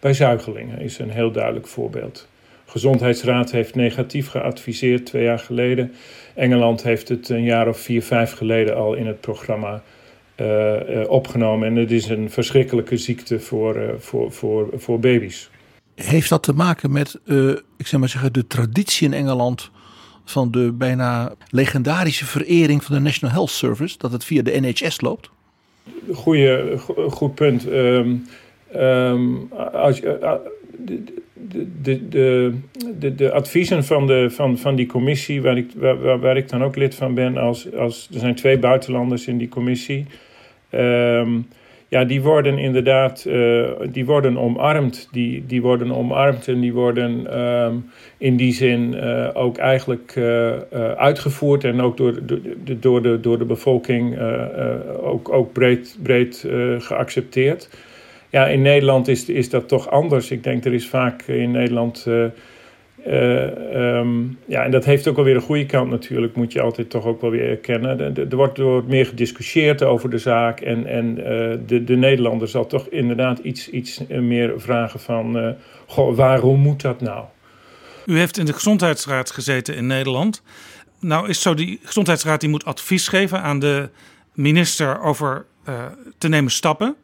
bij 0.00 0.12
zuigelingen 0.12 0.80
is 0.80 0.98
een 0.98 1.10
heel 1.10 1.30
duidelijk 1.30 1.66
voorbeeld. 1.66 2.28
Gezondheidsraad 2.66 3.50
heeft 3.50 3.74
negatief 3.74 4.28
geadviseerd 4.28 5.06
twee 5.06 5.22
jaar 5.22 5.38
geleden. 5.38 5.92
Engeland 6.34 6.82
heeft 6.82 7.08
het 7.08 7.28
een 7.28 7.44
jaar 7.44 7.68
of 7.68 7.78
vier, 7.78 8.02
vijf 8.02 8.32
geleden 8.32 8.76
al 8.76 8.94
in 8.94 9.06
het 9.06 9.20
programma 9.20 9.82
opgenomen. 11.08 11.68
En 11.68 11.76
het 11.76 11.90
is 11.90 12.08
een 12.08 12.30
verschrikkelijke 12.30 12.96
ziekte 12.96 13.40
voor, 13.40 13.76
uh, 13.76 13.88
voor, 13.98 14.32
voor, 14.32 14.68
voor 14.74 15.00
baby's. 15.00 15.50
Heeft 15.94 16.28
dat 16.28 16.42
te 16.42 16.52
maken 16.52 16.92
met, 16.92 17.20
ik 17.76 17.86
zeg 17.86 18.00
maar 18.00 18.08
zeggen, 18.08 18.32
de 18.32 18.46
traditie 18.46 19.06
in 19.06 19.12
Engeland 19.12 19.70
van 20.24 20.50
de 20.50 20.72
bijna 20.72 21.32
legendarische 21.50 22.24
verering 22.24 22.84
van 22.84 22.94
de 22.94 23.00
National 23.00 23.34
Health 23.34 23.50
Service, 23.50 23.98
dat 23.98 24.12
het 24.12 24.24
via 24.24 24.42
de 24.42 24.60
NHS 24.60 25.00
loopt? 25.00 25.30
Goeie, 26.12 26.78
goed 27.08 27.34
punt. 27.34 27.66
Um, 27.66 28.26
um, 28.76 29.52
als, 29.72 30.00
de, 30.00 31.02
de, 31.80 32.52
de, 32.98 33.14
de, 33.14 33.32
adviezen 33.32 33.84
van, 33.84 34.06
de, 34.06 34.30
van, 34.30 34.58
van 34.58 34.74
die 34.74 34.86
commissie, 34.86 35.42
waar 35.42 35.56
ik, 35.56 35.70
waar, 35.76 36.20
waar 36.20 36.36
ik 36.36 36.48
dan 36.48 36.64
ook 36.64 36.76
lid 36.76 36.94
van 36.94 37.14
ben, 37.14 37.36
als, 37.36 37.74
als, 37.74 38.08
er 38.12 38.20
zijn 38.20 38.34
twee 38.34 38.58
buitenlanders 38.58 39.26
in 39.26 39.38
die 39.38 39.48
commissie. 39.48 40.06
Ehm, 40.70 41.38
ja, 41.88 42.04
die 42.04 42.22
worden 42.22 42.58
inderdaad 42.58 43.24
uh, 43.28 43.70
die 43.90 44.06
worden 44.06 44.38
omarmd. 44.38 45.08
Die, 45.12 45.44
die 45.46 45.62
worden 45.62 45.92
omarmd 45.92 46.48
en 46.48 46.60
die 46.60 46.72
worden 46.72 47.40
um, 47.40 47.90
in 48.18 48.36
die 48.36 48.52
zin 48.52 48.94
uh, 48.94 49.28
ook 49.32 49.56
eigenlijk 49.56 50.14
uh, 50.16 50.52
uitgevoerd 50.96 51.64
en 51.64 51.80
ook 51.80 51.96
door, 51.96 52.26
door, 52.26 52.38
de, 52.64 52.78
door, 52.78 53.02
de, 53.02 53.20
door 53.20 53.38
de 53.38 53.44
bevolking 53.44 54.18
ook, 55.02 55.32
ook 55.32 55.52
breed, 55.52 55.98
breed 56.02 56.48
geaccepteerd. 56.78 57.68
Ja, 58.30 58.46
in 58.46 58.62
Nederland 58.62 59.08
is, 59.08 59.28
is 59.28 59.50
dat 59.50 59.68
toch 59.68 59.90
anders. 59.90 60.30
Ik 60.30 60.44
denk 60.44 60.64
er 60.64 60.74
is 60.74 60.88
vaak 60.88 61.22
in 61.22 61.50
Nederland 61.50 62.06
uh, 63.06 63.96
um, 63.98 64.38
ja, 64.46 64.64
en 64.64 64.70
dat 64.70 64.84
heeft 64.84 65.08
ook 65.08 65.16
wel 65.16 65.24
weer 65.24 65.34
een 65.34 65.40
goede 65.40 65.66
kant 65.66 65.90
natuurlijk, 65.90 66.36
moet 66.36 66.52
je 66.52 66.60
altijd 66.60 66.90
toch 66.90 67.04
ook 67.04 67.20
wel 67.20 67.30
weer 67.30 67.48
erkennen. 67.48 68.16
Er, 68.30 68.36
wordt, 68.36 68.58
er 68.58 68.84
meer 68.86 69.06
gediscussieerd 69.06 69.82
over 69.82 70.10
de 70.10 70.18
zaak 70.18 70.60
en, 70.60 70.86
en 70.86 71.18
uh, 71.18 71.24
de, 71.66 71.84
de 71.84 71.96
Nederlander 71.96 72.48
zal 72.48 72.66
toch 72.66 72.86
inderdaad 72.88 73.38
iets, 73.38 73.70
iets 73.70 74.00
meer 74.08 74.54
vragen 74.56 75.00
van, 75.00 75.56
waarom 76.14 76.60
moet 76.60 76.82
dat 76.82 77.00
nou? 77.00 77.24
U 78.06 78.18
heeft 78.18 78.38
in 78.38 78.44
de 78.44 78.52
Gezondheidsraad 78.52 79.30
gezeten 79.30 79.76
in 79.76 79.86
Nederland. 79.86 80.42
Nou 81.00 81.28
is 81.28 81.42
zo, 81.42 81.54
die 81.54 81.80
Gezondheidsraad 81.82 82.40
die 82.40 82.48
moet 82.48 82.64
advies 82.64 83.08
geven 83.08 83.42
aan 83.42 83.58
de 83.58 83.88
minister 84.34 85.00
over 85.00 85.44
te 86.18 86.28
nemen 86.28 86.50
stappen. 86.50 86.96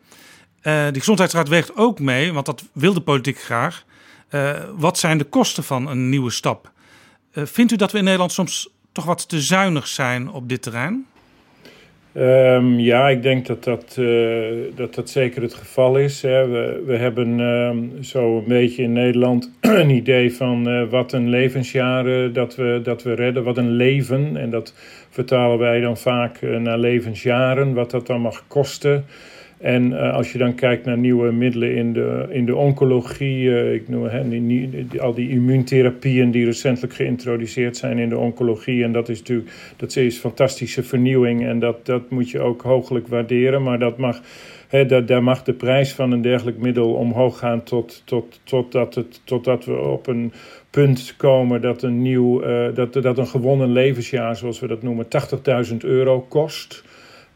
die 0.62 1.00
Gezondheidsraad 1.00 1.48
weegt 1.48 1.76
ook 1.76 2.00
mee, 2.00 2.32
want 2.32 2.46
dat 2.46 2.64
wil 2.72 2.94
de 2.94 3.00
politiek 3.00 3.38
graag 3.38 3.84
uh, 4.34 4.50
wat 4.76 4.98
zijn 4.98 5.18
de 5.18 5.24
kosten 5.24 5.64
van 5.64 5.88
een 5.88 6.08
nieuwe 6.08 6.30
stap? 6.30 6.70
Uh, 7.34 7.44
vindt 7.44 7.72
u 7.72 7.76
dat 7.76 7.92
we 7.92 7.98
in 7.98 8.04
Nederland 8.04 8.32
soms 8.32 8.68
toch 8.92 9.04
wat 9.04 9.28
te 9.28 9.40
zuinig 9.40 9.86
zijn 9.86 10.30
op 10.30 10.48
dit 10.48 10.62
terrein? 10.62 11.06
Um, 12.16 12.78
ja, 12.78 13.08
ik 13.08 13.22
denk 13.22 13.46
dat 13.46 13.64
dat, 13.64 13.96
uh, 13.98 14.48
dat 14.74 14.94
dat 14.94 15.10
zeker 15.10 15.42
het 15.42 15.54
geval 15.54 15.98
is. 15.98 16.22
Hè. 16.22 16.48
We, 16.48 16.82
we 16.86 16.96
hebben 16.96 17.40
um, 17.40 18.02
zo 18.02 18.38
een 18.38 18.44
beetje 18.48 18.82
in 18.82 18.92
Nederland 18.92 19.50
een 19.60 19.90
idee 19.90 20.34
van 20.34 20.88
wat 20.88 21.12
een 21.12 21.28
levensjaar 21.28 22.32
dat, 22.32 22.54
we, 22.56 22.80
dat 22.82 23.02
we 23.02 23.14
redden, 23.14 23.44
wat 23.44 23.56
een 23.56 23.70
leven. 23.70 24.36
En 24.36 24.50
dat 24.50 24.74
vertalen 25.10 25.58
wij 25.58 25.80
dan 25.80 25.96
vaak 25.96 26.40
naar 26.40 26.78
levensjaren, 26.78 27.74
wat 27.74 27.90
dat 27.90 28.06
dan 28.06 28.20
mag 28.20 28.44
kosten. 28.46 29.04
En 29.62 29.90
uh, 29.90 30.14
als 30.14 30.32
je 30.32 30.38
dan 30.38 30.54
kijkt 30.54 30.84
naar 30.84 30.98
nieuwe 30.98 31.32
middelen 31.32 31.74
in 31.74 31.92
de, 31.92 32.26
in 32.30 32.46
de 32.46 32.56
oncologie, 32.56 33.42
uh, 33.42 33.74
ik 33.74 33.88
noem 33.88 34.04
hè, 34.04 34.22
al 34.98 35.14
die 35.14 35.28
immuuntherapieën 35.28 36.30
die 36.30 36.44
recentelijk 36.44 36.94
geïntroduceerd 36.94 37.76
zijn 37.76 37.98
in 37.98 38.08
de 38.08 38.18
oncologie. 38.18 38.84
En 38.84 38.92
dat 38.92 39.08
is 39.08 39.18
natuurlijk 39.18 39.50
dat 39.76 39.96
is 39.96 40.18
fantastische 40.18 40.82
vernieuwing 40.82 41.46
en 41.46 41.58
dat, 41.58 41.86
dat 41.86 42.10
moet 42.10 42.30
je 42.30 42.40
ook 42.40 42.62
hooglijk 42.62 43.08
waarderen. 43.08 43.62
Maar 43.62 43.78
dat 43.78 43.98
mag, 43.98 44.20
hè, 44.68 44.86
dat, 44.86 45.08
daar 45.08 45.22
mag 45.22 45.42
de 45.42 45.52
prijs 45.52 45.92
van 45.92 46.12
een 46.12 46.22
dergelijk 46.22 46.58
middel 46.58 46.94
omhoog 46.94 47.38
gaan 47.38 47.62
tot, 47.62 48.02
tot, 48.04 48.40
totdat, 48.44 48.94
het, 48.94 49.20
totdat 49.24 49.64
we 49.64 49.76
op 49.76 50.06
een 50.06 50.32
punt 50.70 51.14
komen 51.16 51.60
dat 51.60 51.82
een, 51.82 52.02
nieuw, 52.02 52.44
uh, 52.44 52.74
dat, 52.74 52.92
dat 52.92 53.18
een 53.18 53.26
gewonnen 53.26 53.72
levensjaar, 53.72 54.36
zoals 54.36 54.60
we 54.60 54.66
dat 54.66 54.82
noemen, 54.82 55.06
80.000 55.70 55.76
euro 55.78 56.20
kost. 56.20 56.84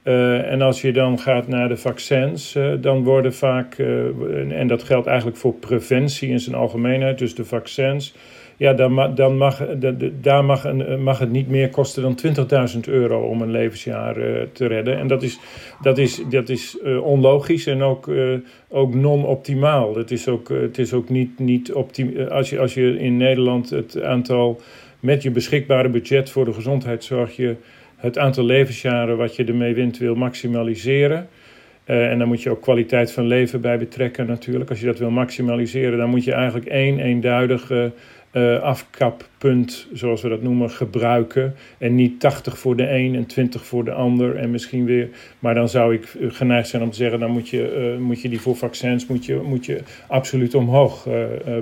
Uh, 0.06 0.52
en 0.52 0.62
als 0.62 0.80
je 0.80 0.92
dan 0.92 1.18
gaat 1.18 1.48
naar 1.48 1.68
de 1.68 1.76
vaccins, 1.76 2.56
uh, 2.56 2.72
dan 2.80 3.04
worden 3.04 3.34
vaak, 3.34 3.78
uh, 3.78 4.58
en 4.58 4.66
dat 4.66 4.82
geldt 4.82 5.06
eigenlijk 5.06 5.36
voor 5.36 5.54
preventie 5.54 6.28
in 6.28 6.40
zijn 6.40 6.56
algemeenheid, 6.56 7.18
dus 7.18 7.34
de 7.34 7.44
vaccins, 7.44 8.14
ja, 8.56 8.72
dan, 8.72 9.14
dan 9.14 9.36
mag, 9.36 9.66
daar 10.20 10.44
mag, 10.44 10.64
een, 10.64 11.02
mag 11.02 11.18
het 11.18 11.30
niet 11.30 11.48
meer 11.48 11.70
kosten 11.70 12.02
dan 12.02 12.18
20.000 12.74 12.80
euro 12.88 13.28
om 13.28 13.42
een 13.42 13.50
levensjaar 13.50 14.14
te 14.52 14.66
redden. 14.66 14.98
En 14.98 15.06
dat 15.06 15.22
is, 15.22 15.38
dat 15.82 15.98
is, 15.98 16.22
dat 16.30 16.48
is 16.48 16.78
onlogisch 17.02 17.66
en 17.66 17.82
ook, 17.82 18.10
ook 18.68 18.94
non-optimaal. 18.94 19.96
Het 19.96 20.10
is 20.10 20.28
ook, 20.28 20.48
het 20.48 20.78
is 20.78 20.92
ook 20.92 21.08
niet, 21.08 21.38
niet 21.38 21.72
optimaal. 21.72 22.28
Als 22.28 22.50
je, 22.50 22.58
als 22.58 22.74
je 22.74 22.98
in 22.98 23.16
Nederland 23.16 23.70
het 23.70 24.02
aantal 24.02 24.60
met 25.00 25.22
je 25.22 25.30
beschikbare 25.30 25.88
budget 25.88 26.30
voor 26.30 26.44
de 26.44 26.52
gezondheidszorg 26.52 27.36
je 27.36 27.56
het 28.06 28.18
aantal 28.18 28.44
levensjaren 28.44 29.16
wat 29.16 29.36
je 29.36 29.44
ermee 29.44 29.74
wint 29.74 29.98
wil 29.98 30.14
maximaliseren. 30.14 31.28
Uh, 31.86 32.10
en 32.10 32.18
dan 32.18 32.28
moet 32.28 32.42
je 32.42 32.50
ook 32.50 32.62
kwaliteit 32.62 33.12
van 33.12 33.26
leven 33.26 33.60
bij 33.60 33.78
betrekken 33.78 34.26
natuurlijk. 34.26 34.70
Als 34.70 34.80
je 34.80 34.86
dat 34.86 34.98
wil 34.98 35.10
maximaliseren, 35.10 35.98
dan 35.98 36.10
moet 36.10 36.24
je 36.24 36.32
eigenlijk 36.32 36.66
één 36.66 36.98
eenduidige 36.98 37.92
uh, 38.32 38.62
afkappunt, 38.62 39.88
zoals 39.92 40.22
we 40.22 40.28
dat 40.28 40.42
noemen, 40.42 40.70
gebruiken. 40.70 41.54
En 41.78 41.94
niet 41.94 42.20
80 42.20 42.58
voor 42.58 42.76
de 42.76 42.90
een 42.90 43.14
en 43.14 43.26
20 43.26 43.66
voor 43.66 43.84
de 43.84 43.92
ander. 43.92 44.36
En 44.36 44.50
misschien 44.50 44.84
weer. 44.84 45.08
Maar 45.38 45.54
dan 45.54 45.68
zou 45.68 45.94
ik 45.94 46.14
geneigd 46.28 46.68
zijn 46.68 46.82
om 46.82 46.90
te 46.90 46.96
zeggen: 46.96 47.20
dan 47.20 47.30
moet 47.30 47.48
je, 47.48 47.96
moet 48.00 48.22
je 48.22 48.28
die 48.28 48.40
voor 48.40 48.56
vaccins 48.56 49.06
moet 49.06 49.24
je, 49.24 49.40
moet 49.44 49.66
je 49.66 49.82
absoluut 50.08 50.54
omhoog 50.54 51.08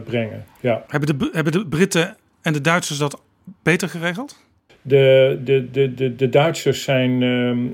brengen. 0.05 0.45
Ja. 0.61 0.85
Hebben, 0.89 1.19
de, 1.19 1.29
hebben 1.33 1.53
de 1.53 1.66
Britten 1.66 2.16
en 2.43 2.53
de 2.53 2.61
Duitsers 2.61 2.99
dat 2.99 3.23
beter 3.62 3.89
geregeld? 3.89 4.44
De, 4.86 5.39
de, 5.44 5.70
de, 5.70 5.94
de, 5.94 6.16
de 6.16 6.28
Duitsers 6.28 6.82
zijn, 6.82 7.23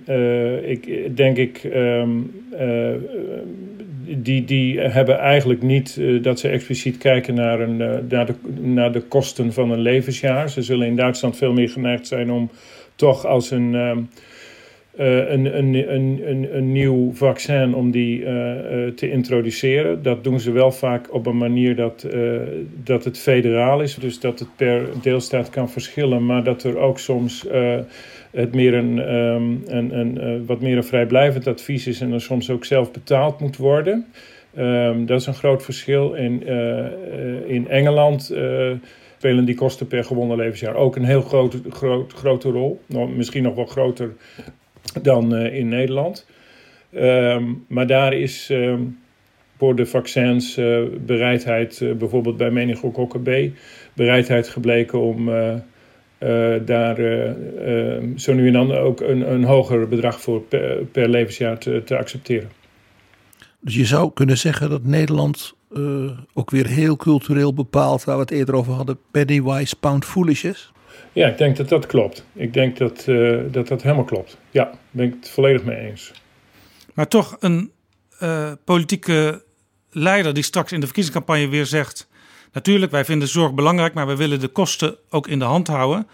uh, 0.08 0.70
ik, 0.70 1.16
denk 1.16 1.36
ik, 1.36 1.64
um, 1.74 2.44
uh, 2.60 2.94
die, 4.16 4.44
die 4.44 4.80
hebben 4.80 5.18
eigenlijk 5.18 5.62
niet 5.62 5.96
uh, 5.96 6.22
dat 6.22 6.38
ze 6.38 6.48
expliciet 6.48 6.98
kijken 6.98 7.34
naar, 7.34 7.60
een, 7.60 7.76
naar, 8.08 8.26
de, 8.26 8.34
naar 8.60 8.92
de 8.92 9.00
kosten 9.00 9.52
van 9.52 9.70
een 9.70 9.80
levensjaar. 9.80 10.50
Ze 10.50 10.62
zullen 10.62 10.86
in 10.86 10.96
Duitsland 10.96 11.36
veel 11.36 11.52
meer 11.52 11.68
geneigd 11.68 12.06
zijn 12.06 12.30
om 12.30 12.50
toch 12.94 13.26
als 13.26 13.50
een 13.50 13.72
uh, 13.72 13.96
een, 15.06 15.58
een, 15.58 15.94
een, 15.94 16.48
een, 16.56 16.72
nieuw 16.72 17.14
vaccin 17.14 17.74
om 17.74 17.90
die 17.90 18.20
uh, 18.20 18.28
uh, 18.28 18.88
te 18.94 19.10
introduceren. 19.10 20.02
Dat 20.02 20.24
doen 20.24 20.40
ze 20.40 20.52
wel 20.52 20.72
vaak 20.72 21.14
op 21.14 21.26
een 21.26 21.36
manier 21.36 21.76
dat, 21.76 22.06
dat 22.84 23.04
het 23.04 23.18
federaal 23.18 23.82
is. 23.82 23.94
Dus 23.94 24.20
dat 24.20 24.38
het 24.38 24.48
per 24.56 24.88
deelstaat 25.02 25.50
kan 25.50 25.70
verschillen. 25.70 26.26
Maar 26.26 26.44
dat 26.44 26.62
er 26.62 26.78
ook 26.78 26.98
soms 26.98 27.46
het 28.30 28.54
meer 28.54 28.74
een, 28.74 29.14
um, 29.14 29.62
een, 29.66 29.98
een 29.98 30.46
wat 30.46 30.60
meer 30.60 30.76
een 30.76 30.84
vrijblijvend 30.84 31.46
advies 31.46 31.86
is. 31.86 32.00
En 32.00 32.12
er 32.12 32.20
soms 32.20 32.50
ook 32.50 32.64
zelf 32.64 32.92
betaald 32.92 33.40
moet 33.40 33.56
worden. 33.56 34.06
Um, 34.58 35.06
dat 35.06 35.20
is 35.20 35.26
een 35.26 35.34
groot 35.34 35.62
verschil. 35.62 36.14
In, 36.14 36.46
in 37.46 37.68
Engeland 37.68 38.32
spelen 39.20 39.44
die 39.44 39.54
kosten 39.54 39.86
per 39.86 40.04
gewonnen 40.04 40.36
levensjaar 40.36 40.74
ook 40.74 40.96
een 40.96 41.04
heel 41.04 41.22
groot, 41.22 41.56
groot, 41.68 42.12
grote 42.12 42.50
rol. 42.50 42.80
Nou, 42.86 43.08
misschien 43.08 43.42
nog 43.42 43.54
wel 43.54 43.66
groter 43.66 44.12
dan 45.02 45.34
uh, 45.34 45.54
in 45.54 45.68
Nederland. 45.68 46.26
Um, 46.94 47.64
maar 47.68 47.86
daar 47.86 48.12
is 48.12 48.48
um, 48.52 48.98
voor 49.58 49.76
de 49.76 49.86
vaccins 49.86 50.58
uh, 50.58 50.80
bereidheid, 51.06 51.80
uh, 51.80 51.94
bijvoorbeeld 51.94 52.36
bij 52.36 52.50
meningokokken 52.50 53.22
B, 53.22 53.30
bereidheid 53.92 54.48
gebleken 54.48 55.00
om 55.00 55.30
daar 56.64 56.98
ehm, 56.98 58.16
zo 58.16 58.34
nu 58.34 58.46
en 58.46 58.52
dan 58.52 58.72
ook 58.72 59.00
een, 59.00 59.32
een 59.32 59.44
hoger 59.44 59.88
bedrag 59.88 60.20
voor 60.20 60.42
per, 60.92 61.08
levensjaar 61.08 61.58
te, 61.58 61.82
te, 61.84 61.98
accepteren. 61.98 62.50
Dus 63.60 63.74
je 63.74 63.84
zou 63.84 64.10
kunnen 64.14 64.38
zeggen 64.38 64.70
dat 64.70 64.84
Nederland 64.84 65.54
ook 66.34 66.50
weer 66.50 66.66
heel 66.66 66.96
cultureel 66.96 67.54
bepaald, 67.54 68.04
waar 68.04 68.14
we 68.14 68.20
het 68.20 68.30
eerder 68.30 68.54
over 68.54 68.72
hadden, 68.72 68.98
penny 69.10 69.42
wise, 69.42 69.76
pound 69.76 70.04
foolish 70.04 70.44
is? 70.44 70.72
Ja, 71.12 71.28
ik 71.28 71.38
denk 71.38 71.56
dat 71.56 71.68
dat 71.68 71.86
klopt. 71.86 72.24
Ik 72.32 72.52
denk 72.52 72.78
dat 72.78 73.06
uh, 73.06 73.40
dat, 73.50 73.68
dat 73.68 73.82
helemaal 73.82 74.04
klopt. 74.04 74.36
Ja, 74.50 74.64
daar 74.64 74.78
ben 74.90 75.06
ik 75.06 75.14
het 75.20 75.30
volledig 75.30 75.64
mee 75.64 75.76
eens. 75.76 76.12
Maar 76.94 77.08
toch 77.08 77.36
een 77.40 77.72
uh, 78.22 78.52
politieke 78.64 79.44
leider 79.90 80.34
die 80.34 80.42
straks 80.42 80.72
in 80.72 80.80
de 80.80 80.86
verkiezingscampagne 80.86 81.48
weer 81.48 81.66
zegt... 81.66 82.08
natuurlijk, 82.52 82.92
wij 82.92 83.04
vinden 83.04 83.28
zorg 83.28 83.54
belangrijk, 83.54 83.94
maar 83.94 84.06
we 84.06 84.16
willen 84.16 84.40
de 84.40 84.48
kosten 84.48 84.96
ook 85.10 85.26
in 85.28 85.38
de 85.38 85.44
hand 85.44 85.66
houden. 85.66 86.08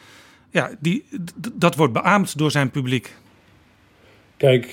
Ja, 0.51 0.71
die, 0.79 1.05
dat 1.53 1.75
wordt 1.75 1.93
beaamd 1.93 2.39
door 2.39 2.51
zijn 2.51 2.71
publiek. 2.71 3.15
Kijk, 4.37 4.65
uh, 4.65 4.71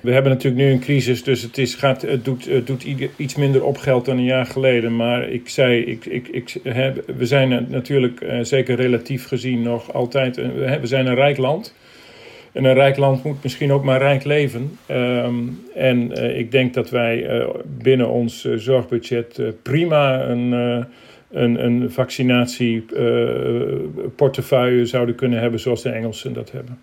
we 0.00 0.12
hebben 0.12 0.32
natuurlijk 0.32 0.64
nu 0.64 0.70
een 0.70 0.80
crisis, 0.80 1.22
dus 1.22 1.42
het, 1.42 1.58
is, 1.58 1.74
gaat, 1.74 2.02
het 2.02 2.24
doet, 2.24 2.66
doet 2.66 2.84
iets 3.16 3.36
minder 3.36 3.64
op 3.64 3.76
geld 3.76 4.04
dan 4.04 4.16
een 4.16 4.24
jaar 4.24 4.46
geleden. 4.46 4.96
Maar 4.96 5.28
ik 5.28 5.48
zei, 5.48 5.80
ik, 5.80 6.06
ik, 6.06 6.28
ik, 6.28 6.60
we 7.16 7.26
zijn 7.26 7.66
natuurlijk 7.68 8.20
uh, 8.20 8.38
zeker 8.42 8.76
relatief 8.76 9.26
gezien 9.26 9.62
nog 9.62 9.92
altijd, 9.92 10.36
we 10.80 10.82
zijn 10.82 11.06
een 11.06 11.14
rijk 11.14 11.36
land. 11.36 11.74
En 12.52 12.64
een 12.64 12.74
rijk 12.74 12.96
land 12.96 13.24
moet 13.24 13.42
misschien 13.42 13.72
ook 13.72 13.84
maar 13.84 13.98
rijk 13.98 14.24
leven. 14.24 14.78
Um, 14.90 15.60
en 15.74 16.12
ik 16.36 16.50
denk 16.50 16.74
dat 16.74 16.90
wij 16.90 17.46
binnen 17.82 18.08
ons 18.08 18.48
zorgbudget 18.54 19.40
prima 19.62 20.22
een, 20.22 20.52
een, 21.30 21.64
een 21.64 21.90
vaccinatieportefeuille 21.90 24.86
zouden 24.86 25.14
kunnen 25.14 25.40
hebben 25.40 25.60
zoals 25.60 25.82
de 25.82 25.90
Engelsen 25.90 26.32
dat 26.32 26.52
hebben. 26.52 26.78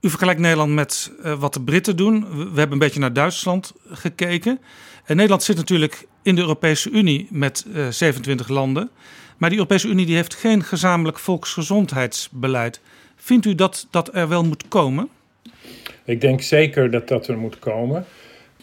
U 0.00 0.08
vergelijkt 0.08 0.40
Nederland 0.40 0.72
met 0.72 1.12
uh, 1.24 1.40
wat 1.40 1.54
de 1.54 1.60
Britten 1.60 1.96
doen. 1.96 2.20
We, 2.36 2.58
hebben 2.58 2.72
een 2.72 2.78
beetje 2.78 3.00
naar 3.00 3.12
Duitsland 3.12 3.72
gekeken. 3.90 4.60
En 5.04 5.16
Nederland 5.16 5.42
zit 5.42 5.56
natuurlijk 5.56 6.06
in 6.22 6.34
de 6.34 6.40
Europese 6.40 6.90
Unie 6.90 7.26
met 7.30 7.64
uh, 7.74 7.88
27 7.88 8.48
landen. 8.48 8.90
Maar 9.36 9.48
die 9.48 9.58
Europese 9.58 9.88
Unie 9.88 10.06
die 10.06 10.14
heeft 10.14 10.34
geen 10.34 10.64
gezamenlijk 10.64 11.18
volksgezondheidsbeleid. 11.18 12.80
Vindt 13.16 13.46
u 13.46 13.54
dat 13.54 13.86
dat 13.90 14.14
er 14.14 14.28
wel 14.28 14.44
moet 14.44 14.68
komen? 14.68 15.08
Ik 16.04 16.20
denk 16.20 16.42
zeker 16.42 16.90
dat 16.90 17.08
dat 17.08 17.28
er 17.28 17.38
moet 17.38 17.58
komen. 17.58 18.06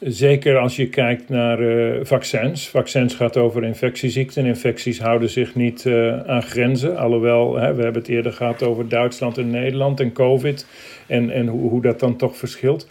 Zeker 0.07 0.57
als 0.57 0.75
je 0.75 0.89
kijkt 0.89 1.29
naar 1.29 1.61
uh, 1.61 1.99
vaccins. 2.03 2.69
Vaccins 2.69 3.15
gaat 3.15 3.37
over 3.37 3.63
infectieziekten. 3.63 4.45
Infecties 4.45 4.99
houden 4.99 5.29
zich 5.29 5.55
niet 5.55 5.85
uh, 5.85 6.19
aan 6.19 6.43
grenzen. 6.43 6.97
Alhoewel, 6.97 7.55
hè, 7.55 7.73
we 7.73 7.83
hebben 7.83 8.01
het 8.01 8.11
eerder 8.11 8.33
gehad 8.33 8.63
over 8.63 8.89
Duitsland 8.89 9.37
en 9.37 9.49
Nederland 9.49 9.99
en 9.99 10.11
COVID. 10.11 10.67
En, 11.07 11.29
en 11.29 11.47
hoe, 11.47 11.69
hoe 11.69 11.81
dat 11.81 11.99
dan 11.99 12.15
toch 12.15 12.37
verschilt. 12.37 12.89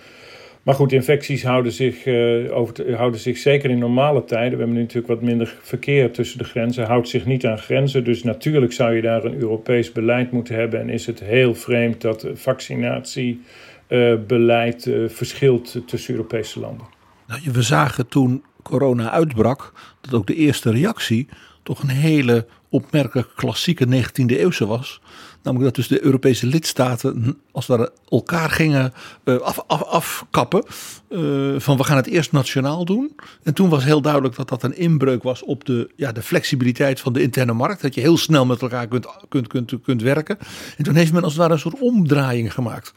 Maar 0.62 0.74
goed, 0.74 0.92
infecties 0.92 1.44
houden 1.44 1.72
zich, 1.72 2.06
uh, 2.06 2.56
over, 2.56 2.96
houden 2.96 3.20
zich 3.20 3.38
zeker 3.38 3.70
in 3.70 3.78
normale 3.78 4.24
tijden. 4.24 4.52
We 4.52 4.58
hebben 4.58 4.76
nu 4.76 4.80
natuurlijk 4.80 5.08
wat 5.08 5.22
minder 5.22 5.56
verkeer 5.60 6.10
tussen 6.10 6.38
de 6.38 6.44
grenzen. 6.44 6.84
Houdt 6.84 7.08
zich 7.08 7.26
niet 7.26 7.46
aan 7.46 7.58
grenzen. 7.58 8.04
Dus 8.04 8.22
natuurlijk 8.22 8.72
zou 8.72 8.94
je 8.94 9.02
daar 9.02 9.24
een 9.24 9.40
Europees 9.40 9.92
beleid 9.92 10.30
moeten 10.30 10.54
hebben. 10.54 10.80
En 10.80 10.88
is 10.88 11.06
het 11.06 11.20
heel 11.20 11.54
vreemd 11.54 12.00
dat 12.00 12.28
vaccinatiebeleid 12.34 14.86
uh, 14.86 15.08
verschilt 15.08 15.82
tussen 15.86 16.14
Europese 16.14 16.60
landen. 16.60 16.93
Nou, 17.26 17.40
we 17.52 17.62
zagen 17.62 18.09
toen 18.09 18.44
corona 18.62 19.10
uitbrak 19.10 19.72
dat 20.01 20.14
ook 20.14 20.26
de 20.26 20.34
eerste 20.34 20.70
reactie 20.70 21.28
toch 21.62 21.82
een 21.82 21.88
hele 21.88 22.46
opmerkelijk 22.68 23.28
klassieke 23.34 23.86
19e 23.86 24.24
eeuwse 24.26 24.66
was. 24.66 25.01
Namelijk 25.42 25.74
dat 25.74 25.74
dus 25.74 25.98
de 25.98 26.05
Europese 26.05 26.46
lidstaten 26.46 27.38
als 27.52 27.66
ware 27.66 27.92
elkaar 28.09 28.51
gingen 28.51 28.92
uh, 29.24 29.36
af, 29.36 29.64
af, 29.66 29.82
afkappen. 29.82 30.64
Uh, 31.09 31.60
van 31.60 31.76
we 31.76 31.84
gaan 31.84 31.96
het 31.96 32.06
eerst 32.06 32.32
nationaal 32.32 32.84
doen. 32.84 33.16
En 33.42 33.55
toen 33.55 33.68
was 33.68 33.84
heel 33.84 34.01
duidelijk 34.01 34.36
dat 34.36 34.48
dat 34.48 34.62
een 34.62 34.76
inbreuk 34.76 35.22
was 35.22 35.42
op 35.42 35.64
de, 35.64 35.90
ja, 35.96 36.12
de 36.12 36.22
flexibiliteit 36.22 37.01
van 37.01 37.12
de 37.12 37.22
interne 37.22 37.52
markt. 37.52 37.82
Dat 37.82 37.94
je 37.94 38.01
heel 38.01 38.16
snel 38.16 38.46
met 38.46 38.62
elkaar 38.62 38.88
kunt, 38.88 39.06
kunt, 39.28 39.46
kunt, 39.46 39.72
kunt 39.82 40.02
werken. 40.02 40.38
En 40.76 40.84
toen 40.84 40.94
heeft 40.94 41.12
men 41.12 41.22
als 41.22 41.32
het 41.32 41.40
ware 41.40 41.52
een 41.52 41.59
soort 41.59 41.80
omdraaiing 41.80 42.52
gemaakt. 42.55 42.94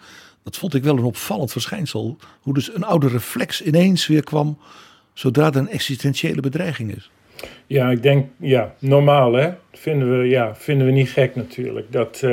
Dat 0.47 0.57
vond 0.57 0.73
ik 0.73 0.83
wel 0.83 0.97
een 0.97 1.03
opvallend 1.03 1.51
verschijnsel. 1.51 2.17
Hoe 2.41 2.53
dus 2.53 2.75
een 2.75 2.83
oude 2.83 3.07
reflex 3.07 3.63
ineens 3.63 4.07
weer 4.07 4.23
kwam 4.23 4.57
zodra 5.13 5.47
er 5.47 5.55
een 5.55 5.69
existentiële 5.69 6.41
bedreiging 6.41 6.95
is. 6.95 7.11
Ja, 7.65 7.89
ik 7.89 8.03
denk, 8.03 8.25
ja, 8.39 8.73
normaal 8.79 9.33
hè. 9.33 9.49
Vinden 9.73 10.19
we, 10.19 10.27
ja, 10.27 10.55
vinden 10.55 10.87
we 10.87 10.93
niet 10.93 11.09
gek 11.09 11.35
natuurlijk. 11.35 11.91
Dat, 11.91 12.21
uh, 12.25 12.31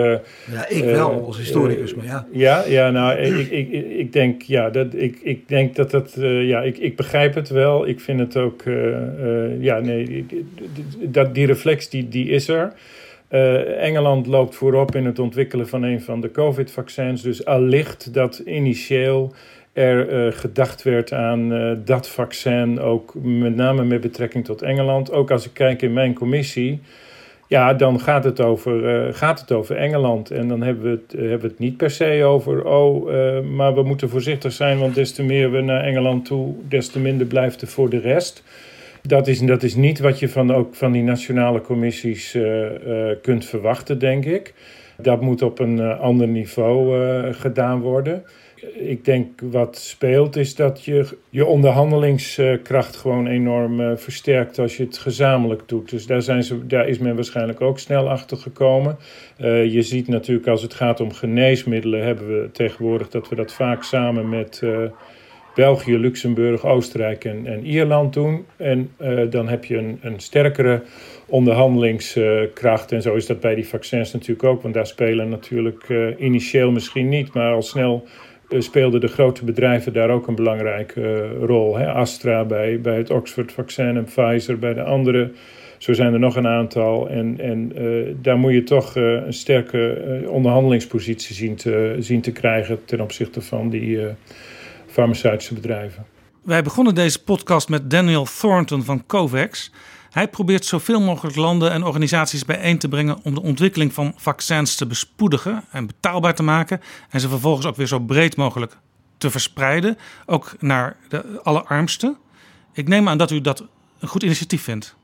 ja, 0.50 0.68
ik 0.68 0.84
wel 0.84 1.18
uh, 1.18 1.24
als 1.26 1.36
historicus, 1.36 1.90
uh, 1.90 1.96
maar 1.96 2.06
ja. 2.06 2.26
Ja, 2.32 2.64
ja 2.66 2.90
nou, 2.90 3.18
ik, 3.18 3.50
ik, 3.50 3.70
ik 3.98 4.12
denk, 4.12 4.42
ja, 4.42 4.70
dat, 4.70 4.94
ik, 4.94 5.18
ik 5.22 5.48
denk 5.48 5.76
dat 5.76 5.90
dat, 5.90 6.12
ja, 6.20 6.62
ik, 6.62 6.78
ik 6.78 6.96
begrijp 6.96 7.34
het 7.34 7.48
wel. 7.48 7.88
Ik 7.88 8.00
vind 8.00 8.20
het 8.20 8.36
ook, 8.36 8.62
ja, 9.60 9.78
nee, 9.78 10.26
dat, 11.00 11.34
die 11.34 11.46
reflex 11.46 11.88
die, 11.88 12.08
die 12.08 12.28
is 12.28 12.48
er. 12.48 12.72
Engeland 13.78 14.26
loopt 14.26 14.54
voorop 14.54 14.94
in 14.94 15.06
het 15.06 15.18
ontwikkelen 15.18 15.68
van 15.68 15.82
een 15.82 16.00
van 16.02 16.20
de 16.20 16.30
COVID-vaccins. 16.30 17.22
Dus 17.22 17.44
allicht 17.44 18.14
dat 18.14 18.38
initieel 18.38 19.32
er 19.72 20.26
uh, 20.26 20.32
gedacht 20.32 20.82
werd 20.82 21.12
aan 21.12 21.52
uh, 21.52 21.72
dat 21.84 22.08
vaccin, 22.08 22.80
ook 22.80 23.14
met 23.22 23.56
name 23.56 23.84
met 23.84 24.00
betrekking 24.00 24.44
tot 24.44 24.62
Engeland. 24.62 25.12
Ook 25.12 25.30
als 25.30 25.46
ik 25.46 25.54
kijk 25.54 25.82
in 25.82 25.92
mijn 25.92 26.14
commissie, 26.14 26.80
ja, 27.48 27.74
dan 27.74 28.00
gaat 28.00 28.24
het 28.24 28.40
over, 28.40 29.14
gaat 29.14 29.40
het 29.40 29.52
over 29.52 29.76
Engeland. 29.76 30.30
En 30.30 30.48
dan 30.48 30.62
hebben 30.62 30.84
we, 30.84 30.90
het, 30.90 31.12
hebben 31.20 31.40
we 31.40 31.46
het 31.46 31.58
niet 31.58 31.76
per 31.76 31.90
se 31.90 32.24
over, 32.24 32.64
oh, 32.64 33.08
maar 33.42 33.74
we 33.74 33.82
moeten 33.82 34.08
voorzichtig 34.08 34.52
zijn, 34.52 34.78
want 34.78 34.94
des 34.94 35.12
te 35.12 35.22
meer 35.22 35.50
we 35.50 35.60
naar 35.60 35.84
Engeland 35.84 36.24
toe, 36.24 36.54
des 36.68 36.88
te 36.88 36.98
minder 36.98 37.26
blijft 37.26 37.60
er 37.60 37.68
voor 37.68 37.90
de 37.90 37.98
rest. 37.98 38.42
Dat 39.06 39.26
is, 39.26 39.40
dat 39.40 39.62
is 39.62 39.74
niet 39.74 39.98
wat 39.98 40.18
je 40.18 40.28
van, 40.28 40.54
ook 40.54 40.74
van 40.74 40.92
die 40.92 41.02
nationale 41.02 41.60
commissies 41.60 42.38
kunt 43.22 43.44
verwachten, 43.44 43.98
denk 43.98 44.24
ik. 44.24 44.54
Dat 44.96 45.20
moet 45.20 45.42
op 45.42 45.58
een 45.58 45.80
ander 45.80 46.28
niveau 46.28 47.32
gedaan 47.32 47.80
worden 47.80 48.24
ik 48.72 49.04
denk 49.04 49.40
wat 49.40 49.78
speelt 49.78 50.36
is 50.36 50.54
dat 50.54 50.84
je 50.84 51.06
je 51.30 51.46
onderhandelingskracht 51.46 52.96
gewoon 52.96 53.26
enorm 53.26 53.98
versterkt 53.98 54.58
als 54.58 54.76
je 54.76 54.84
het 54.84 54.98
gezamenlijk 54.98 55.62
doet. 55.66 55.90
Dus 55.90 56.06
daar, 56.06 56.22
zijn 56.22 56.42
ze, 56.42 56.66
daar 56.66 56.88
is 56.88 56.98
men 56.98 57.14
waarschijnlijk 57.14 57.60
ook 57.60 57.78
snel 57.78 58.10
achter 58.10 58.36
gekomen. 58.36 58.96
Je 59.68 59.82
ziet 59.82 60.08
natuurlijk 60.08 60.48
als 60.48 60.62
het 60.62 60.74
gaat 60.74 61.00
om 61.00 61.12
geneesmiddelen 61.12 62.04
hebben 62.04 62.26
we 62.26 62.48
tegenwoordig 62.52 63.08
dat 63.08 63.28
we 63.28 63.34
dat 63.36 63.52
vaak 63.52 63.82
samen 63.82 64.28
met 64.28 64.62
België, 65.54 65.98
Luxemburg, 65.98 66.64
Oostenrijk 66.64 67.24
en, 67.24 67.46
en 67.46 67.66
Ierland 67.66 68.12
doen. 68.12 68.44
En 68.56 68.90
dan 69.30 69.48
heb 69.48 69.64
je 69.64 69.76
een, 69.76 69.98
een 70.02 70.20
sterkere 70.20 70.82
onderhandelingskracht. 71.26 72.92
En 72.92 73.02
zo 73.02 73.14
is 73.14 73.26
dat 73.26 73.40
bij 73.40 73.54
die 73.54 73.68
vaccins 73.68 74.12
natuurlijk 74.12 74.44
ook. 74.44 74.62
Want 74.62 74.74
daar 74.74 74.86
spelen 74.86 75.28
natuurlijk 75.28 75.86
initieel 76.18 76.70
misschien 76.70 77.08
niet, 77.08 77.34
maar 77.34 77.52
al 77.52 77.62
snel 77.62 78.04
eh, 78.48 78.60
speelden 78.60 79.00
de 79.00 79.08
grote 79.08 79.44
bedrijven 79.44 79.92
daar 79.92 80.10
ook 80.10 80.26
een 80.26 80.34
belangrijke 80.34 81.28
rol. 81.28 81.76
Hè? 81.76 81.92
Astra 81.92 82.44
bij, 82.44 82.80
bij 82.80 82.96
het 82.96 83.10
Oxford-vaccin 83.10 83.96
en 83.96 84.04
Pfizer 84.04 84.58
bij 84.58 84.74
de 84.74 84.82
andere. 84.82 85.30
Zo 85.78 85.92
zijn 85.92 86.12
er 86.12 86.18
nog 86.18 86.36
een 86.36 86.46
aantal. 86.46 87.08
En, 87.08 87.40
en 87.40 87.72
daar 88.22 88.38
moet 88.38 88.52
je 88.52 88.62
toch 88.62 88.96
een 88.96 89.32
sterke 89.32 90.22
onderhandelingspositie 90.28 91.34
zien 91.34 91.54
te, 91.54 91.96
zien 91.98 92.20
te 92.20 92.32
krijgen 92.32 92.84
ten 92.84 93.00
opzichte 93.00 93.40
van 93.40 93.70
die 93.70 93.98
farmaceutische 94.94 95.54
bedrijven. 95.54 96.06
Wij 96.42 96.62
begonnen 96.62 96.94
deze 96.94 97.22
podcast 97.22 97.68
met 97.68 97.90
Daniel 97.90 98.26
Thornton 98.38 98.82
van 98.82 99.06
COVAX. 99.06 99.72
Hij 100.10 100.28
probeert 100.28 100.64
zoveel 100.64 101.00
mogelijk 101.00 101.36
landen 101.36 101.70
en 101.70 101.82
organisaties 101.82 102.44
bijeen 102.44 102.78
te 102.78 102.88
brengen 102.88 103.18
om 103.22 103.34
de 103.34 103.42
ontwikkeling 103.42 103.92
van 103.92 104.12
vaccins 104.16 104.74
te 104.74 104.86
bespoedigen 104.86 105.64
en 105.70 105.86
betaalbaar 105.86 106.34
te 106.34 106.42
maken 106.42 106.80
en 107.10 107.20
ze 107.20 107.28
vervolgens 107.28 107.66
ook 107.66 107.76
weer 107.76 107.86
zo 107.86 107.98
breed 107.98 108.36
mogelijk 108.36 108.76
te 109.18 109.30
verspreiden, 109.30 109.98
ook 110.26 110.54
naar 110.60 110.96
de 111.08 111.40
allerarmsten. 111.42 112.16
Ik 112.72 112.88
neem 112.88 113.08
aan 113.08 113.18
dat 113.18 113.30
u 113.30 113.40
dat 113.40 113.64
een 113.98 114.08
goed 114.08 114.22
initiatief 114.22 114.62
vindt. 114.62 114.96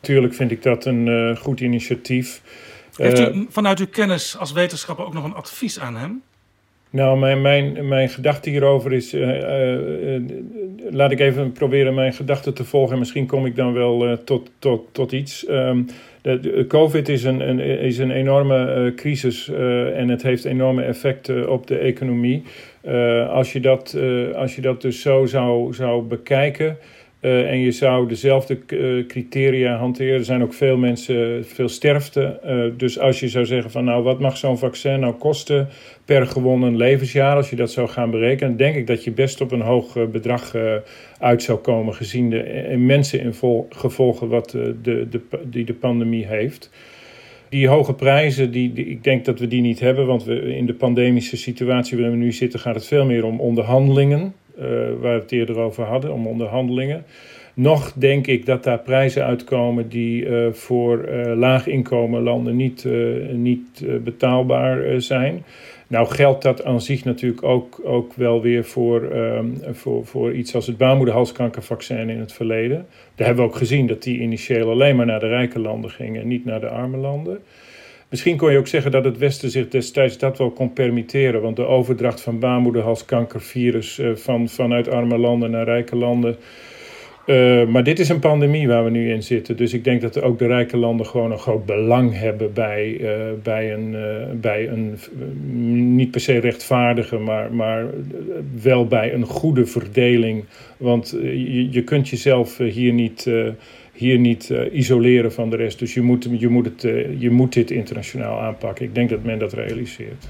Natuurlijk 0.00 0.34
vind 0.34 0.50
ik 0.50 0.62
dat 0.62 0.84
een 0.84 1.06
uh, 1.06 1.36
goed 1.36 1.60
initiatief. 1.60 2.42
Heeft 2.96 3.18
u 3.18 3.22
uh, 3.22 3.46
vanuit 3.48 3.78
uw 3.78 3.86
kennis 3.86 4.36
als 4.36 4.52
wetenschapper 4.52 5.04
ook 5.04 5.14
nog 5.14 5.24
een 5.24 5.34
advies 5.34 5.80
aan 5.80 5.96
hem? 5.96 6.22
Nou, 6.92 7.18
mijn, 7.18 7.40
mijn, 7.40 7.88
mijn 7.88 8.08
gedachte 8.08 8.50
hierover 8.50 8.92
is. 8.92 9.14
Uh, 9.14 9.28
uh, 9.28 10.14
uh, 10.14 10.22
laat 10.90 11.10
ik 11.10 11.20
even 11.20 11.52
proberen 11.52 11.94
mijn 11.94 12.12
gedachten 12.12 12.54
te 12.54 12.64
volgen. 12.64 12.92
En 12.92 12.98
misschien 12.98 13.26
kom 13.26 13.46
ik 13.46 13.56
dan 13.56 13.72
wel 13.72 14.18
tot, 14.24 14.50
tot, 14.58 14.88
tot 14.92 15.12
iets. 15.12 15.40
De, 15.40 16.40
de, 16.40 16.64
COVID 16.68 17.08
is 17.08 17.24
een, 17.24 17.48
een, 17.48 17.60
is 17.60 17.98
een 17.98 18.10
enorme 18.10 18.92
crisis 18.96 19.48
en 19.94 20.08
het 20.08 20.22
heeft 20.22 20.44
enorme 20.44 20.82
effecten 20.82 21.50
op 21.50 21.66
de 21.66 21.78
economie. 21.78 22.42
als, 23.28 23.52
je 23.52 23.60
dat, 23.60 23.96
als 24.34 24.54
je 24.54 24.60
dat 24.60 24.82
dus 24.82 25.00
zo 25.00 25.26
zou, 25.26 25.74
zou 25.74 26.02
bekijken. 26.02 26.76
Uh, 27.22 27.50
en 27.50 27.58
je 27.58 27.70
zou 27.70 28.08
dezelfde 28.08 28.58
uh, 28.68 29.06
criteria 29.06 29.76
hanteren. 29.76 30.14
Er 30.14 30.24
zijn 30.24 30.42
ook 30.42 30.54
veel 30.54 30.76
mensen, 30.76 31.44
veel 31.44 31.68
sterfte. 31.68 32.40
Uh, 32.46 32.64
dus 32.76 32.98
als 32.98 33.20
je 33.20 33.28
zou 33.28 33.46
zeggen 33.46 33.70
van 33.70 33.84
nou, 33.84 34.02
wat 34.02 34.20
mag 34.20 34.36
zo'n 34.36 34.58
vaccin 34.58 35.00
nou 35.00 35.14
kosten 35.14 35.68
per 36.04 36.26
gewonnen 36.26 36.76
levensjaar, 36.76 37.36
als 37.36 37.50
je 37.50 37.56
dat 37.56 37.70
zou 37.70 37.88
gaan 37.88 38.10
berekenen, 38.10 38.56
denk 38.56 38.76
ik 38.76 38.86
dat 38.86 39.04
je 39.04 39.10
best 39.10 39.40
op 39.40 39.52
een 39.52 39.60
hoog 39.60 40.10
bedrag 40.10 40.56
uit 41.18 41.42
zou 41.42 41.58
komen, 41.58 41.94
gezien 41.94 42.30
de 42.30 42.68
immense 42.70 43.32
gevolgen 43.68 44.28
wat 44.28 44.50
de, 44.50 44.76
de, 44.82 45.20
die 45.44 45.64
de 45.64 45.74
pandemie 45.74 46.26
heeft. 46.26 46.70
Die 47.48 47.68
hoge 47.68 47.94
prijzen, 47.94 48.50
die, 48.50 48.72
die, 48.72 48.86
ik 48.86 49.04
denk 49.04 49.24
dat 49.24 49.38
we 49.38 49.46
die 49.46 49.60
niet 49.60 49.80
hebben, 49.80 50.06
want 50.06 50.24
we, 50.24 50.56
in 50.56 50.66
de 50.66 50.74
pandemische 50.74 51.36
situatie 51.36 51.96
waarin 51.96 52.18
we 52.18 52.24
nu 52.24 52.32
zitten, 52.32 52.60
gaat 52.60 52.74
het 52.74 52.86
veel 52.86 53.04
meer 53.04 53.24
om 53.24 53.40
onderhandelingen. 53.40 54.34
Uh, 54.58 54.64
waar 55.00 55.14
we 55.14 55.20
het 55.20 55.32
eerder 55.32 55.58
over 55.58 55.84
hadden, 55.84 56.12
om 56.12 56.26
onderhandelingen. 56.26 57.04
Nog 57.54 57.92
denk 57.92 58.26
ik 58.26 58.46
dat 58.46 58.64
daar 58.64 58.78
prijzen 58.78 59.24
uitkomen 59.24 59.88
die 59.88 60.24
uh, 60.24 60.52
voor 60.52 61.08
uh, 61.08 61.32
laag 61.36 61.66
inkomen 61.66 62.22
landen 62.22 62.56
niet, 62.56 62.86
niet 63.32 63.84
betaalbaar 64.04 65.00
zijn. 65.00 65.44
Nou 65.86 66.06
geldt 66.06 66.42
dat 66.42 66.64
aan 66.64 66.80
zich 66.80 67.04
natuurlijk 67.04 67.42
ook, 67.42 67.80
ook 67.84 68.12
wel 68.14 68.42
weer 68.42 68.64
voor, 68.64 69.02
um, 69.02 69.58
voor, 69.70 70.06
voor 70.06 70.32
iets 70.32 70.54
als 70.54 70.66
het 70.66 70.76
baarmoederhalskankervaccin 70.76 72.08
in 72.08 72.18
het 72.18 72.32
verleden. 72.32 72.86
Daar 73.14 73.26
hebben 73.26 73.44
we 73.44 73.50
ook 73.50 73.56
gezien 73.56 73.86
dat 73.86 74.02
die 74.02 74.20
initieel 74.20 74.70
alleen 74.70 74.96
maar 74.96 75.06
naar 75.06 75.20
de 75.20 75.28
rijke 75.28 75.58
landen 75.58 75.90
gingen 75.90 76.22
en 76.22 76.28
niet 76.28 76.44
naar 76.44 76.60
de 76.60 76.68
arme 76.68 76.96
landen. 76.96 77.38
Misschien 78.12 78.36
kon 78.36 78.52
je 78.52 78.58
ook 78.58 78.66
zeggen 78.66 78.90
dat 78.90 79.04
het 79.04 79.18
Westen 79.18 79.50
zich 79.50 79.68
destijds 79.68 80.18
dat 80.18 80.38
wel 80.38 80.50
kon 80.50 80.72
permitteren. 80.72 81.42
Want 81.42 81.56
de 81.56 81.66
overdracht 81.66 82.20
van 82.20 82.38
baarmoederhalskankervirus 82.38 83.98
uh, 83.98 84.14
van, 84.14 84.48
vanuit 84.48 84.88
arme 84.88 85.18
landen 85.18 85.50
naar 85.50 85.64
rijke 85.64 85.96
landen 85.96 86.36
Uh, 87.26 87.66
maar 87.66 87.84
dit 87.84 87.98
is 87.98 88.08
een 88.08 88.18
pandemie 88.18 88.68
waar 88.68 88.84
we 88.84 88.90
nu 88.90 89.10
in 89.12 89.22
zitten. 89.22 89.56
Dus 89.56 89.72
ik 89.72 89.84
denk 89.84 90.00
dat 90.00 90.22
ook 90.22 90.38
de 90.38 90.46
rijke 90.46 90.76
landen 90.76 91.06
gewoon 91.06 91.32
een 91.32 91.38
groot 91.38 91.66
belang 91.66 92.18
hebben 92.18 92.52
bij, 92.52 92.98
uh, 93.00 93.08
bij 93.42 93.72
een, 93.72 93.96
bij 94.40 94.68
een 94.68 94.98
niet 95.94 96.10
per 96.10 96.20
se 96.20 96.38
rechtvaardige, 96.38 97.18
maar, 97.18 97.52
maar 97.52 97.86
wel 98.62 98.86
bij 98.86 99.14
een 99.14 99.24
goede 99.24 99.66
verdeling. 99.66 100.44
Want 100.76 101.16
je, 101.22 101.70
je 101.70 101.84
kunt 101.84 102.08
jezelf 102.08 102.58
hier 102.58 102.92
niet, 102.92 103.30
hier 103.92 104.18
niet 104.18 104.52
isoleren 104.72 105.32
van 105.32 105.50
de 105.50 105.56
rest. 105.56 105.78
Dus 105.78 105.94
je 105.94 106.02
moet, 106.02 106.26
je, 106.38 106.48
moet 106.48 106.64
het, 106.64 106.82
je 107.18 107.30
moet 107.30 107.52
dit 107.52 107.70
internationaal 107.70 108.40
aanpakken. 108.40 108.84
Ik 108.84 108.94
denk 108.94 109.10
dat 109.10 109.22
men 109.22 109.38
dat 109.38 109.52
realiseert. 109.52 110.28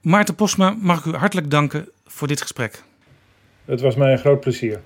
Maarten 0.00 0.34
Posma, 0.34 0.76
mag 0.80 0.98
ik 0.98 1.12
u 1.12 1.16
hartelijk 1.16 1.50
danken 1.50 1.88
voor 2.06 2.28
dit 2.28 2.40
gesprek. 2.40 2.82
Het 3.64 3.80
was 3.80 3.96
mij 3.96 4.12
een 4.12 4.18
groot 4.18 4.40
plezier. 4.40 4.80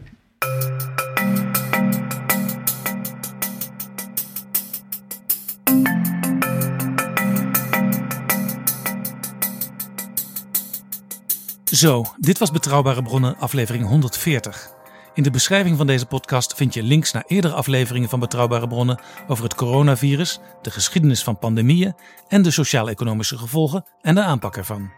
Zo, 11.65 12.05
dit 12.19 12.39
was 12.39 12.51
Betrouwbare 12.51 13.03
Bronnen, 13.03 13.37
aflevering 13.37 13.85
140. 13.85 14.82
In 15.15 15.23
de 15.23 15.31
beschrijving 15.31 15.77
van 15.77 15.87
deze 15.87 16.07
podcast 16.07 16.55
vind 16.55 16.75
je 16.75 16.83
links 16.83 17.13
naar 17.13 17.25
eerdere 17.27 17.55
afleveringen 17.55 18.09
van 18.09 18.21
Betrouwbare 18.21 18.67
Bronnen 18.67 19.01
over 19.29 19.45
het 19.45 19.55
coronavirus, 19.55 20.41
de 20.63 20.71
geschiedenis 20.71 21.23
van 21.23 21.39
pandemieën 21.39 21.95
en 22.29 22.43
de 22.43 22.51
sociaal-economische 22.51 23.39
gevolgen 23.39 23.85
en 24.03 24.15
de 24.15 24.23
aanpak 24.23 24.57
ervan. 24.57 24.91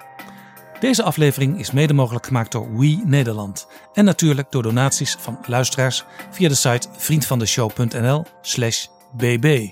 Deze 0.80 1.02
aflevering 1.02 1.58
is 1.58 1.70
mede 1.70 1.92
mogelijk 1.92 2.26
gemaakt 2.26 2.52
door 2.52 2.78
We 2.78 3.02
Nederland 3.04 3.66
en 3.92 4.04
natuurlijk 4.04 4.50
door 4.50 4.62
donaties 4.62 5.16
van 5.20 5.38
luisteraars 5.46 6.04
via 6.30 6.48
de 6.48 6.54
site 6.54 6.88
vriendvandeshow.nl/bb. 6.96 9.70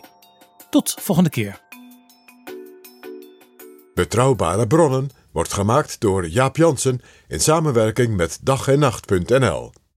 Tot 0.71 0.95
volgende 1.01 1.31
keer. 1.31 1.61
Betrouwbare 3.95 4.67
bronnen 4.67 5.11
wordt 5.33 5.53
gemaakt 5.53 6.01
door 6.01 6.29
Jaap 6.29 6.57
Jansen 6.57 7.01
in 7.29 7.41
samenwerking 7.41 8.17
met 8.17 8.39
dag 8.43 8.69
en 8.69 8.79
nacht.nl. 8.79 9.73